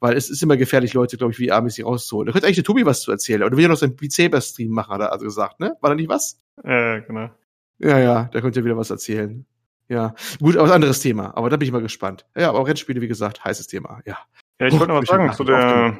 Weil 0.00 0.16
es 0.16 0.30
ist 0.30 0.42
immer 0.42 0.56
gefährlich, 0.56 0.94
Leute, 0.94 1.16
glaube 1.16 1.32
ich, 1.32 1.38
wie 1.38 1.50
armäßig 1.50 1.84
rauszuholen. 1.84 2.26
Da 2.26 2.32
könnte 2.32 2.46
eigentlich 2.46 2.56
der 2.56 2.64
Tobi 2.64 2.86
was 2.86 3.00
zu 3.00 3.10
erzählen. 3.10 3.42
Oder 3.42 3.56
will 3.56 3.64
ja 3.64 3.68
noch 3.68 3.76
seinen 3.76 3.96
Beat 3.96 4.12
Saber 4.12 4.40
Stream 4.40 4.70
machen, 4.70 4.94
hat 4.94 5.00
er 5.00 5.12
also 5.12 5.24
gesagt, 5.24 5.58
ne? 5.58 5.74
War 5.80 5.90
da 5.90 5.96
nicht 5.96 6.08
was? 6.08 6.40
Ja, 6.64 7.00
genau. 7.00 7.30
Ja, 7.78 7.98
ja, 7.98 8.28
da 8.32 8.40
könnt 8.40 8.56
ihr 8.56 8.64
wieder 8.64 8.76
was 8.76 8.90
erzählen. 8.90 9.44
Ja, 9.88 10.14
gut, 10.40 10.56
aber 10.56 10.68
ein 10.68 10.74
anderes 10.74 11.00
Thema. 11.00 11.36
Aber 11.36 11.50
da 11.50 11.56
bin 11.56 11.66
ich 11.66 11.72
mal 11.72 11.80
gespannt. 11.80 12.26
Ja, 12.36 12.50
aber 12.50 12.66
Rennspiele, 12.66 13.00
wie 13.00 13.08
gesagt, 13.08 13.44
heißes 13.44 13.66
Thema. 13.66 14.00
Ja. 14.04 14.18
Ja, 14.60 14.66
ich 14.66 14.72
wollte 14.72 14.88
noch 14.92 15.00
was 15.00 15.08
sagen 15.08 15.32
zu 15.32 15.44
der 15.44 15.96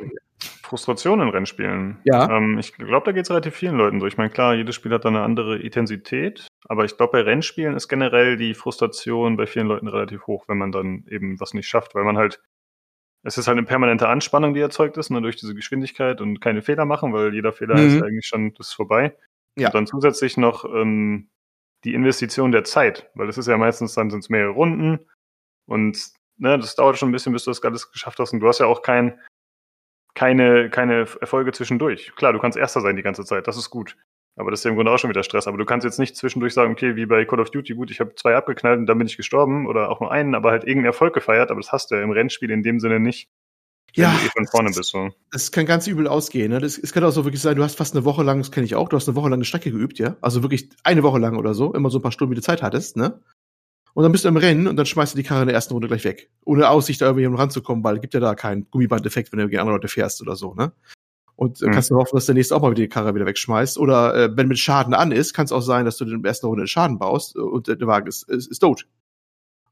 Frustration 0.69 1.21
in 1.21 1.29
Rennspielen. 1.29 1.99
Ja. 2.05 2.31
Ähm, 2.31 2.59
ich 2.59 2.75
glaube, 2.75 3.07
da 3.07 3.13
geht 3.13 3.25
es 3.25 3.31
relativ 3.31 3.55
vielen 3.55 3.77
Leuten 3.77 4.01
so. 4.01 4.07
Ich 4.07 4.17
meine, 4.17 4.31
klar, 4.31 4.55
jedes 4.55 4.75
Spiel 4.75 4.93
hat 4.93 5.05
da 5.05 5.09
eine 5.09 5.23
andere 5.23 5.59
Intensität, 5.59 6.47
aber 6.69 6.85
ich 6.85 6.97
glaube, 6.97 7.13
bei 7.13 7.23
Rennspielen 7.23 7.75
ist 7.75 7.89
generell 7.89 8.37
die 8.37 8.55
Frustration 8.55 9.37
bei 9.37 9.47
vielen 9.47 9.67
Leuten 9.67 9.89
relativ 9.89 10.27
hoch, 10.27 10.45
wenn 10.47 10.59
man 10.59 10.71
dann 10.71 11.05
eben 11.09 11.41
was 11.41 11.55
nicht 11.55 11.69
schafft, 11.69 11.95
weil 11.95 12.05
man 12.05 12.19
halt, 12.19 12.41
es 13.25 13.39
ist 13.39 13.49
halt 13.49 13.59
eine 13.59 13.67
permanente 13.67 14.09
Anspannung, 14.09 14.55
die 14.55 14.61
erzeugt 14.61 14.97
ist, 14.97 15.11
ne, 15.11 15.23
durch 15.23 15.37
diese 15.37 15.55
Geschwindigkeit 15.55 16.21
und 16.21 16.41
keine 16.41 16.63
Fehler 16.63 16.85
machen, 16.85 17.13
weil 17.13 17.35
jeder 17.35 17.53
Fehler 17.53 17.77
mhm. 17.77 17.87
ist 17.87 18.03
eigentlich 18.03 18.27
schon, 18.27 18.55
das 18.55 18.69
ist 18.69 18.75
vorbei. 18.75 19.17
Ja. 19.57 19.69
Und 19.69 19.75
dann 19.75 19.87
zusätzlich 19.87 20.37
noch 20.37 20.65
ähm, 20.65 21.31
die 21.85 21.95
Investition 21.95 22.53
der 22.53 22.65
Zeit, 22.65 23.11
weil 23.15 23.27
das 23.27 23.39
ist 23.39 23.49
ja 23.49 23.57
meistens, 23.57 23.95
dann 23.95 24.11
sind 24.11 24.21
es 24.21 24.29
mehrere 24.29 24.53
Runden 24.53 25.01
und 25.67 26.13
ne, 26.39 26.59
das 26.59 26.75
dauert 26.77 26.99
schon 26.99 27.09
ein 27.09 27.13
bisschen, 27.13 27.33
bis 27.33 27.45
du 27.45 27.51
das 27.51 27.63
alles 27.63 27.91
geschafft 27.91 28.19
hast. 28.19 28.33
Und 28.33 28.41
du 28.41 28.49
hast 28.49 28.61
ja 28.61 28.67
auch 28.67 28.83
kein, 28.83 29.19
keine, 30.19 30.69
keine 30.69 31.07
Erfolge 31.21 31.53
zwischendurch. 31.53 32.13
Klar, 32.17 32.33
du 32.33 32.41
kannst 32.41 32.59
Erster 32.59 32.81
sein 32.81 32.97
die 32.97 33.03
ganze 33.03 33.25
Zeit, 33.25 33.47
das 33.47 33.57
ist 33.57 33.71
gut. 33.71 33.97
Aber 34.35 34.51
das 34.51 34.61
ist 34.61 34.65
ja 34.65 34.71
im 34.71 34.77
Grunde 34.77 34.91
auch 34.91 34.99
schon 34.99 35.11
wieder 35.11 35.23
Stress. 35.23 35.47
Aber 35.47 35.59
du 35.59 35.65
kannst 35.65 35.85
jetzt 35.85 36.01
nicht 36.01 36.17
zwischendurch 36.17 36.55
sagen, 36.55 36.73
okay, 36.73 36.97
wie 36.97 37.07
bei 37.07 37.25
Call 37.25 37.39
of 37.39 37.51
Duty, 37.51 37.75
gut, 37.75 37.93
ich 37.93 38.01
habe 38.01 38.17
zwei 38.17 38.35
abgeknallt 38.35 38.81
und 38.81 38.87
dann 38.87 38.99
bin 38.99 39.07
ich 39.07 39.17
gestorben 39.17 39.69
oder 39.69 39.91
auch 39.91 40.01
nur 40.01 40.11
einen, 40.11 40.35
aber 40.35 40.51
halt 40.51 40.65
irgendeinen 40.65 40.87
Erfolg 40.87 41.15
gefeiert. 41.15 41.53
Aber 41.53 41.61
das 41.61 41.71
hast 41.71 41.93
du 41.93 41.95
ja 41.95 42.03
im 42.03 42.11
Rennspiel 42.11 42.51
in 42.51 42.65
dem 42.65 42.81
Sinne 42.81 42.99
nicht. 42.99 43.29
Ja, 43.95 44.11
du 44.11 44.27
eh 44.27 44.31
von 44.31 44.47
vorne 44.49 44.71
bist, 44.71 44.91
so. 44.91 45.11
das 45.31 45.53
kann 45.53 45.67
ganz 45.67 45.87
übel 45.87 46.09
ausgehen. 46.09 46.51
Ne? 46.51 46.59
Das, 46.61 46.79
es 46.79 46.93
kann 46.93 47.05
auch 47.05 47.11
so 47.11 47.25
wirklich 47.25 47.41
sein, 47.41 47.57
du 47.57 47.63
hast 47.63 47.79
fast 47.79 47.95
eine 47.95 48.05
Woche 48.05 48.23
lang, 48.25 48.39
das 48.39 48.51
kenne 48.51 48.67
ich 48.67 48.75
auch, 48.75 48.89
du 48.89 48.97
hast 48.97 49.09
eine 49.09 49.17
Woche 49.17 49.29
lang 49.29 49.39
eine 49.39 49.45
Strecke 49.45 49.71
geübt, 49.71 49.99
ja. 49.99 50.17
Also 50.21 50.43
wirklich 50.43 50.69
eine 50.83 51.03
Woche 51.05 51.19
lang 51.19 51.37
oder 51.37 51.55
so, 51.55 51.73
immer 51.75 51.91
so 51.91 51.99
ein 51.99 52.03
paar 52.03 52.13
Stunden, 52.13 52.33
wie 52.33 52.37
du 52.37 52.43
Zeit 52.43 52.63
hattest, 52.63 52.97
ne? 52.97 53.21
Und 53.95 54.03
dann 54.03 54.13
bist 54.13 54.25
du 54.25 54.29
im 54.29 54.37
Rennen 54.37 54.69
und 54.69 54.77
dann 54.77 54.87
schmeißt 54.87 55.15
du 55.15 55.17
die 55.17 55.25
Karre 55.25 55.43
in 55.43 55.49
der 55.49 55.55
ersten 55.55 55.73
Runde 55.75 55.89
gleich 55.89 56.05
weg. 56.05 56.31
Ohne 56.45 56.69
Aussicht, 56.69 57.01
da 57.01 57.07
irgendwie 57.07 57.25
ranzukommen, 57.25 57.83
weil 57.83 57.97
es 57.97 58.01
gibt 58.01 58.15
ja 58.15 58.21
da 58.21 58.35
keinen 58.35 58.71
Gummibandeffekt, 58.71 59.33
wenn 59.33 59.39
du 59.39 59.49
gegen 59.49 59.61
andere 59.61 59.77
Leute 59.77 59.89
fährst 59.89 60.23
oder 60.23 60.37
so, 60.37 60.55
ne? 60.55 60.73
Und 61.37 61.61
mhm. 61.61 61.71
kannst 61.71 61.91
du 61.91 61.97
hoffen, 61.97 62.17
dass 62.17 62.27
der 62.27 62.35
nächste 62.35 62.57
auch 62.57 62.63
mal 62.63 62.73
wieder 62.73 62.83
die 62.83 62.89
Karre 62.89 63.15
wieder 63.15 63.27
wegschmeißt. 63.27 63.79
Oder 63.79 64.15
äh, 64.15 64.37
wenn 64.37 64.49
mit 64.49 64.59
Schaden 64.59 64.93
an 64.93 65.13
ist, 65.13 65.35
kann 65.35 65.45
es 65.45 65.53
auch 65.53 65.61
sein, 65.61 65.85
dass 65.85 65.97
du 65.97 66.05
in 66.05 66.21
der 66.21 66.29
ersten 66.29 66.47
Runde 66.47 66.67
Schaden 66.67 66.99
baust 66.99 67.37
und 67.37 67.69
der 67.69 67.79
Wagen 67.87 68.09
ist, 68.09 68.29
ist, 68.29 68.51
ist 68.51 68.59
tot. 68.59 68.89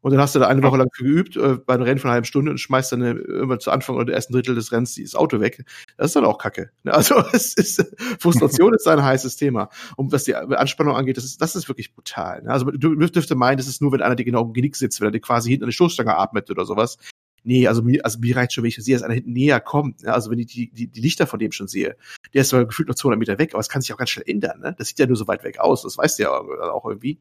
Und 0.01 0.13
dann 0.13 0.21
hast 0.21 0.35
du 0.35 0.39
da 0.39 0.47
eine 0.47 0.63
Woche 0.63 0.77
lang 0.77 0.89
für 0.93 1.05
geübt, 1.05 1.37
äh, 1.37 1.57
bei 1.65 1.75
einem 1.75 1.83
Rennen 1.83 1.99
von 1.99 2.09
einer 2.09 2.15
halben 2.15 2.27
Stunde 2.27 2.51
und 2.51 2.59
schmeißt 2.59 2.93
dann 2.93 3.03
äh, 3.03 3.13
irgendwann 3.13 3.61
zu 3.61 3.71
Anfang 3.71 3.97
oder 3.97 4.05
der 4.05 4.15
ersten 4.15 4.33
Drittel 4.33 4.55
des 4.55 4.71
Rennens 4.71 4.95
das 4.95 5.15
Auto 5.15 5.41
weg. 5.41 5.65
Das 5.97 6.09
ist 6.09 6.17
dann 6.17 6.25
auch 6.25 6.39
Kacke. 6.39 6.71
Ne? 6.85 6.95
Also 6.95 7.17
es 7.33 7.55
ist, 7.55 7.85
Frustration 8.21 8.75
ist 8.75 8.87
ein 8.87 9.03
heißes 9.03 9.37
Thema. 9.37 9.69
Und 9.97 10.13
was 10.13 10.25
die 10.25 10.35
Anspannung 10.35 10.95
angeht, 10.95 11.17
das 11.17 11.25
ist, 11.25 11.41
das 11.41 11.57
ist 11.57 11.69
wirklich 11.69 11.95
brutal. 11.95 12.43
Ne? 12.43 12.51
Also 12.51 12.67
du 12.67 12.95
dürfte 12.95 13.35
meinen, 13.35 13.57
das 13.57 13.69
ist 13.69 13.83
nur, 13.83 13.93
wenn 13.93 14.03
einer 14.03 14.17
dir 14.17 14.25
genau 14.25 14.45
im 14.45 14.53
Genick 14.53 14.77
sitzt, 14.77 15.01
wenn 15.01 15.09
er 15.09 15.13
dir 15.13 15.21
quasi 15.21 15.51
hinten 15.51 15.65
an 15.65 15.71
die 15.71 15.75
Stoßstange 15.75 16.17
atmet 16.17 16.51
oder 16.51 16.65
sowas. 16.65 16.99
Nee, 17.43 17.69
also 17.69 17.81
mir, 17.83 18.05
also 18.05 18.19
mir 18.19 18.37
reicht 18.37 18.53
schon, 18.53 18.65
wenn 18.65 18.71
ich 18.71 18.77
sehe, 18.77 18.97
dass 18.97 19.05
einer 19.05 19.15
hinten 19.15 19.33
näher 19.33 19.61
kommt. 19.61 20.03
Ne? 20.03 20.13
Also 20.13 20.33
wenn 20.33 20.39
ich 20.41 20.47
die, 20.47 20.71
die, 20.73 20.89
die 20.89 21.01
Lichter 21.01 21.29
von 21.29 21.39
dem 21.39 21.53
schon 21.53 21.69
sehe. 21.69 21.97
Der 22.35 22.43
ist 22.43 22.49
zwar 22.49 22.65
gefühlt 22.65 22.89
noch 22.89 22.97
200 22.97 23.21
Meter 23.21 23.39
weg, 23.39 23.55
aber 23.55 23.61
es 23.61 23.69
kann 23.69 23.83
sich 23.83 23.93
auch 23.93 23.99
ganz 23.99 24.11
schnell 24.11 24.29
ändern. 24.29 24.61
Ne? 24.61 24.75
Das 24.77 24.89
sieht 24.89 24.99
ja 24.99 25.07
nur 25.07 25.17
so 25.17 25.29
weit 25.29 25.45
weg 25.45 25.61
aus. 25.61 25.83
Das 25.83 25.97
weißt 25.97 26.19
du 26.19 26.25
ja 26.25 26.31
auch 26.31 26.85
irgendwie. 26.85 27.21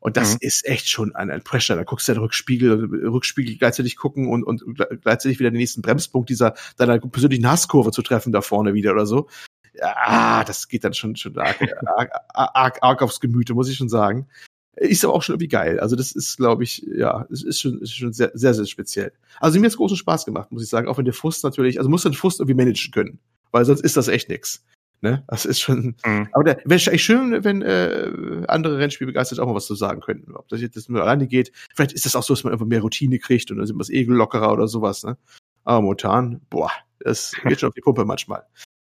Und 0.00 0.16
das 0.16 0.34
mhm. 0.34 0.38
ist 0.40 0.66
echt 0.66 0.88
schon 0.88 1.14
ein, 1.14 1.30
ein 1.30 1.42
Pressure. 1.42 1.76
Da 1.76 1.84
guckst 1.84 2.08
du 2.08 2.12
den 2.12 2.22
Rückspiegel, 2.22 3.08
Rückspiegel 3.08 3.56
gleichzeitig 3.56 3.96
gucken 3.96 4.28
und, 4.28 4.44
und 4.44 4.62
gleichzeitig 5.02 5.38
wieder 5.38 5.50
den 5.50 5.58
nächsten 5.58 5.82
Bremspunkt 5.82 6.30
dieser 6.30 6.54
deiner 6.76 6.98
persönlichen 6.98 7.48
Hasskurve 7.48 7.90
zu 7.90 8.02
treffen 8.02 8.32
da 8.32 8.40
vorne 8.40 8.74
wieder 8.74 8.92
oder 8.92 9.06
so. 9.06 9.28
Ja, 9.74 10.44
das 10.44 10.68
geht 10.68 10.84
dann 10.84 10.94
schon, 10.94 11.16
schon 11.16 11.36
arg, 11.38 11.60
arg, 11.86 12.10
arg, 12.32 12.78
arg 12.80 13.02
aufs 13.02 13.20
Gemüte, 13.20 13.54
muss 13.54 13.68
ich 13.68 13.76
schon 13.76 13.88
sagen. 13.88 14.28
Ist 14.76 15.04
aber 15.04 15.14
auch 15.14 15.22
schon 15.22 15.34
irgendwie 15.34 15.48
geil. 15.48 15.78
Also 15.78 15.94
das 15.94 16.12
ist, 16.12 16.36
glaube 16.36 16.64
ich, 16.64 16.84
ja, 16.96 17.26
es 17.30 17.42
ist 17.42 17.60
schon, 17.60 17.80
ist 17.80 17.94
schon 17.94 18.12
sehr, 18.12 18.32
sehr, 18.34 18.54
sehr 18.54 18.66
speziell. 18.66 19.12
Also 19.40 19.58
mir 19.58 19.66
hat 19.66 19.72
es 19.72 19.76
großen 19.76 19.96
Spaß 19.96 20.24
gemacht, 20.24 20.50
muss 20.50 20.62
ich 20.62 20.68
sagen. 20.68 20.88
Auch 20.88 20.98
wenn 20.98 21.04
der 21.04 21.14
Frust 21.14 21.44
natürlich, 21.44 21.78
also 21.78 21.88
muss 21.88 22.02
den 22.02 22.12
Frust 22.12 22.40
irgendwie 22.40 22.56
managen 22.56 22.92
können. 22.92 23.20
Weil 23.52 23.64
sonst 23.64 23.82
ist 23.82 23.96
das 23.96 24.08
echt 24.08 24.28
nix. 24.28 24.64
Ne? 25.04 25.22
Das 25.28 25.44
ist 25.44 25.60
schon. 25.60 25.96
Mhm. 26.06 26.28
Aber 26.32 26.44
wäre 26.44 26.62
eigentlich 26.64 27.04
schön, 27.04 27.44
wenn 27.44 27.60
äh, 27.60 28.10
andere 28.48 28.78
Rennspielbegeisterte 28.78 29.42
auch 29.42 29.46
mal 29.46 29.54
was 29.54 29.66
zu 29.66 29.74
sagen 29.74 30.00
könnten. 30.00 30.34
Ob 30.34 30.48
das 30.48 30.62
jetzt 30.62 30.88
nur 30.88 31.02
alleine 31.02 31.26
geht. 31.26 31.52
Vielleicht 31.74 31.92
ist 31.92 32.06
das 32.06 32.16
auch 32.16 32.22
so, 32.22 32.32
dass 32.32 32.42
man 32.42 32.54
einfach 32.54 32.64
mehr 32.64 32.80
Routine 32.80 33.18
kriegt 33.18 33.50
und 33.50 33.58
dann 33.58 33.66
sind 33.66 33.76
wir 33.76 33.94
eh 33.94 34.04
lockerer 34.04 34.50
oder 34.50 34.66
sowas. 34.66 35.04
Ne? 35.04 35.18
Aber 35.62 35.82
momentan, 35.82 36.40
boah, 36.48 36.70
das 37.00 37.34
geht 37.44 37.60
schon 37.60 37.68
auf 37.68 37.74
die 37.74 37.82
Pumpe 37.82 38.06
manchmal. 38.06 38.44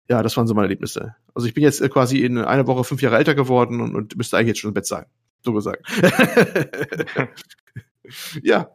Ja, 0.10 0.22
das 0.22 0.36
waren 0.36 0.46
so 0.46 0.54
meine 0.54 0.66
Erlebnisse. 0.66 1.16
Also 1.34 1.48
ich 1.48 1.54
bin 1.54 1.64
jetzt 1.64 1.80
äh, 1.80 1.88
quasi 1.88 2.20
in 2.20 2.38
einer 2.38 2.68
Woche 2.68 2.84
fünf 2.84 3.02
Jahre 3.02 3.16
älter 3.16 3.34
geworden 3.34 3.80
und, 3.80 3.96
und 3.96 4.18
müsste 4.18 4.36
eigentlich 4.36 4.50
jetzt 4.50 4.60
schon 4.60 4.72
im 4.72 4.74
Bett 4.74 4.88
sein. 4.88 5.06
So 5.42 5.54
gesagt. 5.54 5.90
ja. 8.44 8.70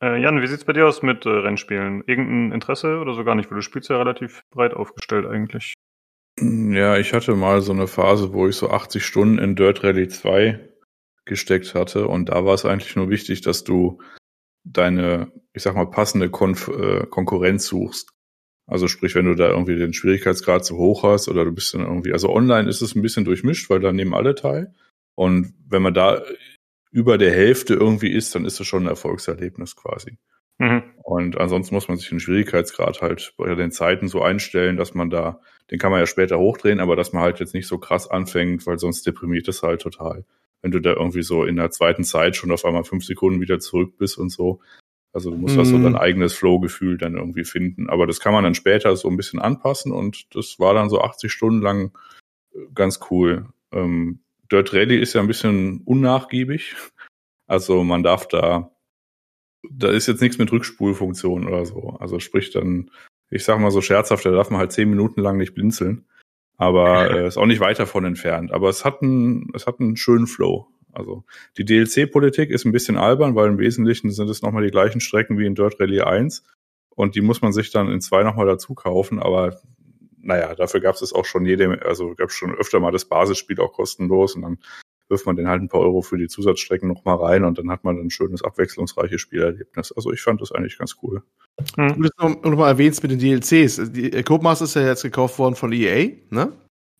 Äh, 0.00 0.22
Jan, 0.22 0.40
wie 0.40 0.46
sieht's 0.46 0.64
bei 0.64 0.74
dir 0.74 0.86
aus 0.86 1.02
mit 1.02 1.26
äh, 1.26 1.30
Rennspielen? 1.30 2.04
Irgendein 2.06 2.52
Interesse 2.52 3.00
oder 3.00 3.14
so 3.14 3.24
gar 3.24 3.34
nicht? 3.34 3.50
Weil 3.50 3.56
du 3.56 3.62
spielst 3.62 3.90
ja 3.90 3.96
relativ 3.96 4.44
breit 4.50 4.74
aufgestellt 4.74 5.26
eigentlich. 5.26 5.74
Ja, 6.40 6.98
ich 6.98 7.12
hatte 7.12 7.34
mal 7.34 7.60
so 7.60 7.72
eine 7.72 7.86
Phase, 7.86 8.32
wo 8.32 8.48
ich 8.48 8.56
so 8.56 8.70
80 8.70 9.04
Stunden 9.04 9.38
in 9.38 9.56
Dirt 9.56 9.82
Rally 9.82 10.08
2 10.08 10.60
gesteckt 11.24 11.74
hatte 11.74 12.08
und 12.08 12.28
da 12.30 12.44
war 12.44 12.54
es 12.54 12.64
eigentlich 12.64 12.96
nur 12.96 13.10
wichtig, 13.10 13.40
dass 13.42 13.64
du 13.64 14.00
deine, 14.64 15.32
ich 15.52 15.62
sag 15.62 15.74
mal, 15.74 15.90
passende 15.90 16.30
Konf 16.30 16.68
äh, 16.68 17.06
Konkurrenz 17.06 17.66
suchst. 17.66 18.10
Also 18.66 18.86
sprich, 18.86 19.14
wenn 19.14 19.24
du 19.24 19.34
da 19.34 19.48
irgendwie 19.48 19.76
den 19.76 19.94
Schwierigkeitsgrad 19.94 20.64
zu 20.64 20.76
hoch 20.76 21.02
hast 21.02 21.28
oder 21.28 21.44
du 21.44 21.52
bist 21.52 21.72
dann 21.72 21.82
irgendwie, 21.82 22.12
also 22.12 22.30
online 22.30 22.68
ist 22.68 22.82
es 22.82 22.94
ein 22.94 23.02
bisschen 23.02 23.24
durchmischt, 23.24 23.70
weil 23.70 23.80
da 23.80 23.92
nehmen 23.92 24.14
alle 24.14 24.34
teil. 24.34 24.74
Und 25.14 25.54
wenn 25.66 25.82
man 25.82 25.94
da 25.94 26.22
über 26.90 27.16
der 27.16 27.32
Hälfte 27.32 27.74
irgendwie 27.74 28.12
ist, 28.12 28.34
dann 28.34 28.44
ist 28.44 28.60
es 28.60 28.66
schon 28.66 28.84
ein 28.84 28.88
Erfolgserlebnis 28.88 29.74
quasi. 29.74 30.18
Mhm. 30.58 30.82
Und 31.02 31.38
ansonsten 31.38 31.74
muss 31.74 31.88
man 31.88 31.96
sich 31.96 32.08
den 32.08 32.20
Schwierigkeitsgrad 32.20 33.00
halt 33.00 33.32
bei 33.38 33.54
den 33.54 33.70
Zeiten 33.70 34.08
so 34.08 34.22
einstellen, 34.22 34.76
dass 34.76 34.94
man 34.94 35.08
da, 35.08 35.40
den 35.70 35.78
kann 35.78 35.90
man 35.90 36.00
ja 36.00 36.06
später 36.06 36.38
hochdrehen, 36.38 36.80
aber 36.80 36.96
dass 36.96 37.12
man 37.12 37.22
halt 37.22 37.40
jetzt 37.40 37.54
nicht 37.54 37.66
so 37.66 37.78
krass 37.78 38.10
anfängt, 38.10 38.66
weil 38.66 38.78
sonst 38.78 39.06
deprimiert 39.06 39.48
es 39.48 39.62
halt 39.62 39.82
total. 39.82 40.24
Wenn 40.62 40.70
du 40.70 40.80
da 40.80 40.94
irgendwie 40.94 41.22
so 41.22 41.44
in 41.44 41.56
der 41.56 41.70
zweiten 41.70 42.04
Zeit 42.04 42.36
schon 42.36 42.50
auf 42.50 42.64
einmal 42.64 42.84
fünf 42.84 43.04
Sekunden 43.04 43.40
wieder 43.40 43.60
zurück 43.60 43.96
bist 43.98 44.18
und 44.18 44.30
so. 44.30 44.60
Also 45.12 45.30
du 45.30 45.36
musst 45.36 45.54
mhm. 45.54 45.58
da 45.58 45.64
so 45.64 45.78
dein 45.78 45.96
eigenes 45.96 46.34
Flow-Gefühl 46.34 46.98
dann 46.98 47.16
irgendwie 47.16 47.44
finden. 47.44 47.88
Aber 47.88 48.06
das 48.06 48.20
kann 48.20 48.32
man 48.32 48.44
dann 48.44 48.54
später 48.54 48.94
so 48.96 49.08
ein 49.08 49.16
bisschen 49.16 49.40
anpassen 49.40 49.92
und 49.92 50.34
das 50.34 50.58
war 50.58 50.74
dann 50.74 50.90
so 50.90 51.00
80 51.00 51.30
Stunden 51.30 51.62
lang 51.62 51.92
äh, 52.54 52.60
ganz 52.74 53.00
cool. 53.10 53.46
Ähm, 53.72 54.20
Dirt 54.50 54.72
Rally 54.72 54.98
ist 54.98 55.12
ja 55.14 55.20
ein 55.20 55.26
bisschen 55.26 55.82
unnachgiebig. 55.84 56.74
Also 57.46 57.84
man 57.84 58.02
darf 58.02 58.28
da, 58.28 58.70
da 59.70 59.90
ist 59.90 60.06
jetzt 60.06 60.20
nichts 60.22 60.38
mit 60.38 60.50
Rückspulfunktion 60.52 61.46
oder 61.46 61.66
so. 61.66 61.96
Also 62.00 62.20
sprich 62.20 62.50
dann, 62.50 62.90
ich 63.30 63.44
sag 63.44 63.58
mal 63.60 63.70
so 63.70 63.80
scherzhaft, 63.80 64.24
da 64.24 64.30
darf 64.30 64.50
man 64.50 64.60
halt 64.60 64.72
zehn 64.72 64.88
Minuten 64.88 65.20
lang 65.20 65.36
nicht 65.36 65.54
blinzeln. 65.54 66.06
Aber 66.56 67.10
äh, 67.14 67.26
ist 67.26 67.36
auch 67.36 67.46
nicht 67.46 67.60
weit 67.60 67.78
davon 67.78 68.04
entfernt. 68.04 68.52
Aber 68.52 68.68
es 68.68 68.84
hat 68.84 69.02
einen, 69.02 69.50
es 69.54 69.66
hat 69.66 69.80
einen 69.80 69.96
schönen 69.96 70.26
Flow. 70.26 70.66
Also 70.92 71.24
die 71.56 71.64
DLC-Politik 71.64 72.50
ist 72.50 72.64
ein 72.64 72.72
bisschen 72.72 72.96
albern, 72.96 73.34
weil 73.34 73.48
im 73.48 73.58
Wesentlichen 73.58 74.10
sind 74.10 74.28
es 74.28 74.42
nochmal 74.42 74.64
die 74.64 74.70
gleichen 74.70 75.00
Strecken 75.00 75.38
wie 75.38 75.46
in 75.46 75.54
Dirt 75.54 75.78
Rally 75.78 76.00
1. 76.00 76.42
Und 76.94 77.14
die 77.14 77.20
muss 77.20 77.42
man 77.42 77.52
sich 77.52 77.70
dann 77.70 77.90
in 77.90 78.00
zwei 78.00 78.24
nochmal 78.24 78.46
dazu 78.46 78.74
kaufen. 78.74 79.20
Aber 79.20 79.60
naja, 80.20 80.54
dafür 80.54 80.80
gab 80.80 80.96
es 80.96 81.12
auch 81.12 81.24
schon 81.24 81.46
jede, 81.46 81.80
also 81.84 82.14
gab 82.14 82.30
es 82.30 82.34
schon 82.34 82.54
öfter 82.54 82.80
mal 82.80 82.90
das 82.90 83.04
Basisspiel 83.04 83.60
auch 83.60 83.72
kostenlos 83.72 84.34
und 84.34 84.42
dann 84.42 84.58
wirft 85.08 85.26
man 85.26 85.36
den 85.36 85.48
halt 85.48 85.62
ein 85.62 85.68
paar 85.68 85.80
Euro 85.80 86.02
für 86.02 86.18
die 86.18 86.28
Zusatzstrecken 86.28 86.88
nochmal 86.88 87.16
rein 87.16 87.44
und 87.44 87.58
dann 87.58 87.70
hat 87.70 87.84
man 87.84 87.98
ein 87.98 88.10
schönes, 88.10 88.42
abwechslungsreiches 88.42 89.20
Spielerlebnis. 89.20 89.92
Also 89.92 90.12
ich 90.12 90.22
fand 90.22 90.40
das 90.40 90.52
eigentlich 90.52 90.78
ganz 90.78 90.96
cool. 91.02 91.22
Hm. 91.76 92.00
Du 92.00 92.04
hast 92.04 92.18
noch, 92.18 92.42
noch 92.42 92.58
mal 92.58 92.68
erwähnt 92.68 93.02
mit 93.02 93.10
den 93.10 93.18
DLCs. 93.18 93.92
Die 93.92 94.12
äh, 94.12 94.22
Codemaster 94.22 94.64
ist 94.64 94.74
ja 94.74 94.86
jetzt 94.86 95.02
gekauft 95.02 95.38
worden 95.38 95.54
von 95.54 95.72
EA, 95.72 96.10
ne? 96.30 96.52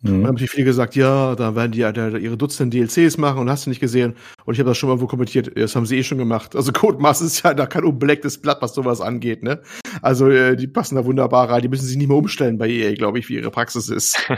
Mhm. 0.02 0.22
Da 0.22 0.28
haben 0.28 0.36
sich 0.36 0.50
viele 0.50 0.64
gesagt, 0.64 0.94
ja, 0.94 1.34
da 1.34 1.56
werden 1.56 1.72
die 1.72 1.78
ja 1.78 1.90
ihre 1.90 2.36
Dutzenden 2.36 2.70
DLCs 2.70 3.18
machen 3.18 3.40
und 3.40 3.50
hast 3.50 3.66
du 3.66 3.70
nicht 3.70 3.80
gesehen. 3.80 4.14
Und 4.44 4.54
ich 4.54 4.60
habe 4.60 4.70
das 4.70 4.78
schon 4.78 4.88
mal 4.88 4.92
irgendwo 4.92 5.08
kommentiert, 5.08 5.56
das 5.56 5.74
haben 5.74 5.86
sie 5.86 5.98
eh 5.98 6.04
schon 6.04 6.18
gemacht. 6.18 6.54
Also 6.54 6.72
Codemaster 6.72 7.24
ist 7.24 7.42
ja 7.42 7.54
da 7.54 7.66
kein 7.66 7.84
unbelecktes 7.84 8.40
Blatt, 8.40 8.62
was 8.62 8.74
sowas 8.74 9.00
angeht, 9.00 9.42
ne? 9.42 9.60
Also 10.00 10.28
äh, 10.28 10.56
die 10.56 10.68
passen 10.68 10.94
da 10.94 11.04
wunderbar 11.04 11.50
rein. 11.50 11.62
Die 11.62 11.68
müssen 11.68 11.86
sich 11.86 11.96
nicht 11.96 12.08
mehr 12.08 12.16
umstellen 12.16 12.58
bei 12.58 12.68
EA, 12.68 12.94
glaube 12.94 13.18
ich, 13.18 13.28
wie 13.28 13.34
ihre 13.34 13.50
Praxis 13.50 13.88
ist. 13.88 14.30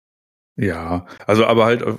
ja, 0.56 1.06
also 1.26 1.44
aber 1.44 1.66
halt 1.66 1.82
äh, 1.82 1.96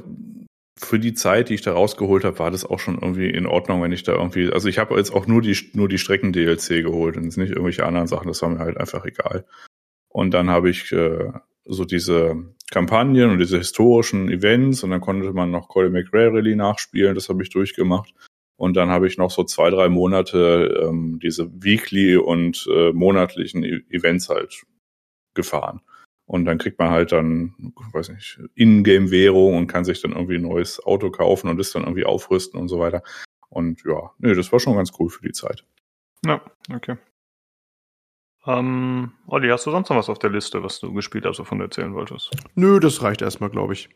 für 0.78 1.00
die 1.00 1.14
Zeit, 1.14 1.50
die 1.50 1.54
ich 1.54 1.62
da 1.62 1.74
rausgeholt 1.74 2.24
habe, 2.24 2.40
war 2.40 2.52
das 2.52 2.66
auch 2.66 2.80
schon 2.80 2.96
irgendwie 2.96 3.30
in 3.30 3.46
Ordnung, 3.46 3.82
wenn 3.82 3.92
ich 3.92 4.04
da 4.04 4.14
irgendwie, 4.14 4.52
also 4.52 4.68
ich 4.68 4.80
habe 4.80 4.96
jetzt 4.96 5.14
auch 5.14 5.28
nur 5.28 5.42
die 5.42 5.58
nur 5.74 5.88
die 5.88 5.98
Strecken 5.98 6.34
DLC 6.34 6.84
geholt 6.84 7.16
und 7.16 7.26
nicht 7.26 7.50
irgendwelche 7.50 7.86
anderen 7.86 8.08
Sachen, 8.08 8.28
das 8.28 8.42
war 8.42 8.50
mir 8.50 8.60
halt 8.60 8.78
einfach 8.78 9.06
egal. 9.06 9.46
Und 10.10 10.34
dann 10.34 10.50
habe 10.50 10.70
ich 10.70 10.92
äh, 10.92 11.32
so 11.66 11.86
diese 11.86 12.54
Kampagnen 12.72 13.30
und 13.32 13.40
diese 13.40 13.58
historischen 13.58 14.30
Events 14.30 14.84
und 14.84 14.90
dann 14.90 15.02
konnte 15.02 15.32
man 15.34 15.52
noch 15.52 15.70
Colin 15.70 15.94
McRae 15.94 16.28
Rally 16.28 16.56
nachspielen, 16.56 17.16
das 17.16 17.30
habe 17.30 17.44
ich 17.44 17.50
durchgemacht. 17.50 18.14
Und 18.56 18.76
dann 18.76 18.90
habe 18.90 19.08
ich 19.08 19.18
noch 19.18 19.32
so 19.32 19.44
zwei, 19.44 19.70
drei 19.70 19.90
Monate 19.90 20.84
ähm, 20.84 21.20
diese 21.22 21.52
Weekly 21.64 22.18
und 22.18 22.68
äh, 22.72 22.92
monatlichen 22.94 23.64
e 23.64 23.82
Events 23.90 24.30
halt 24.30 24.64
gefahren. 25.34 25.82
Und 26.26 26.46
dann 26.46 26.58
kriegt 26.58 26.80
man 26.80 26.90
halt 26.90 27.12
dann, 27.12 27.54
weiß 27.92 28.10
nicht, 28.10 28.40
Ingame-Währung 28.56 29.58
und 29.58 29.68
kann 29.68 29.86
sich 29.86 30.02
dann 30.02 30.14
irgendwie 30.14 30.36
ein 30.36 30.44
neues 30.44 30.84
Auto 30.84 31.12
kaufen 31.12 31.50
und 31.50 31.58
das 31.58 31.72
dann 31.72 31.84
irgendwie 31.84 32.06
aufrüsten 32.06 32.60
und 32.60 32.70
so 32.70 32.80
weiter. 32.80 33.04
Und 33.50 33.84
ja, 33.86 34.12
nee, 34.20 34.34
das 34.34 34.52
war 34.52 34.60
schon 34.60 34.76
ganz 34.76 34.92
cool 35.00 35.10
für 35.10 35.22
die 35.22 35.34
Zeit. 35.34 35.66
Ja, 36.26 36.42
okay. 36.74 36.98
Ähm, 38.46 39.12
Olli, 39.28 39.50
hast 39.50 39.66
du 39.66 39.72
sonst 39.72 39.90
noch 39.90 39.98
was 39.98 40.10
auf 40.10 40.20
der 40.20 40.30
Liste, 40.30 40.64
was 40.64 40.80
du 40.80 40.94
gespielt 40.94 41.26
hast, 41.26 41.40
wovon 41.40 41.60
du 41.60 41.66
erzählen 41.66 41.94
wolltest? 41.94 42.32
Nö, 42.56 42.80
das 42.80 43.02
reicht 43.02 43.22
erstmal, 43.22 43.50
glaube 43.50 43.74
ich. 43.74 43.90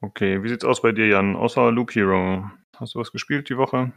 Okay, 0.00 0.42
wie 0.42 0.48
sieht's 0.48 0.64
aus 0.64 0.82
bei 0.82 0.92
dir, 0.92 1.06
Jan? 1.06 1.36
Außer 1.36 1.70
Loop 1.70 1.94
Hero. 1.94 2.50
Hast 2.76 2.94
du 2.94 2.98
was 2.98 3.12
gespielt 3.12 3.48
die 3.48 3.56
Woche? 3.56 3.92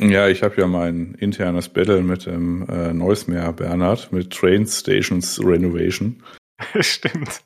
Ja, 0.00 0.28
ich 0.28 0.42
habe 0.42 0.56
ja 0.60 0.66
mein 0.66 1.14
internes 1.14 1.68
Battle 1.68 2.02
mit 2.02 2.26
dem 2.26 2.66
äh, 2.68 2.92
Neusmeer 2.92 3.52
Bernhard 3.52 4.12
mit 4.12 4.32
Train 4.32 4.66
Stations 4.66 5.38
Renovation. 5.44 6.22
Stimmt. 6.80 7.42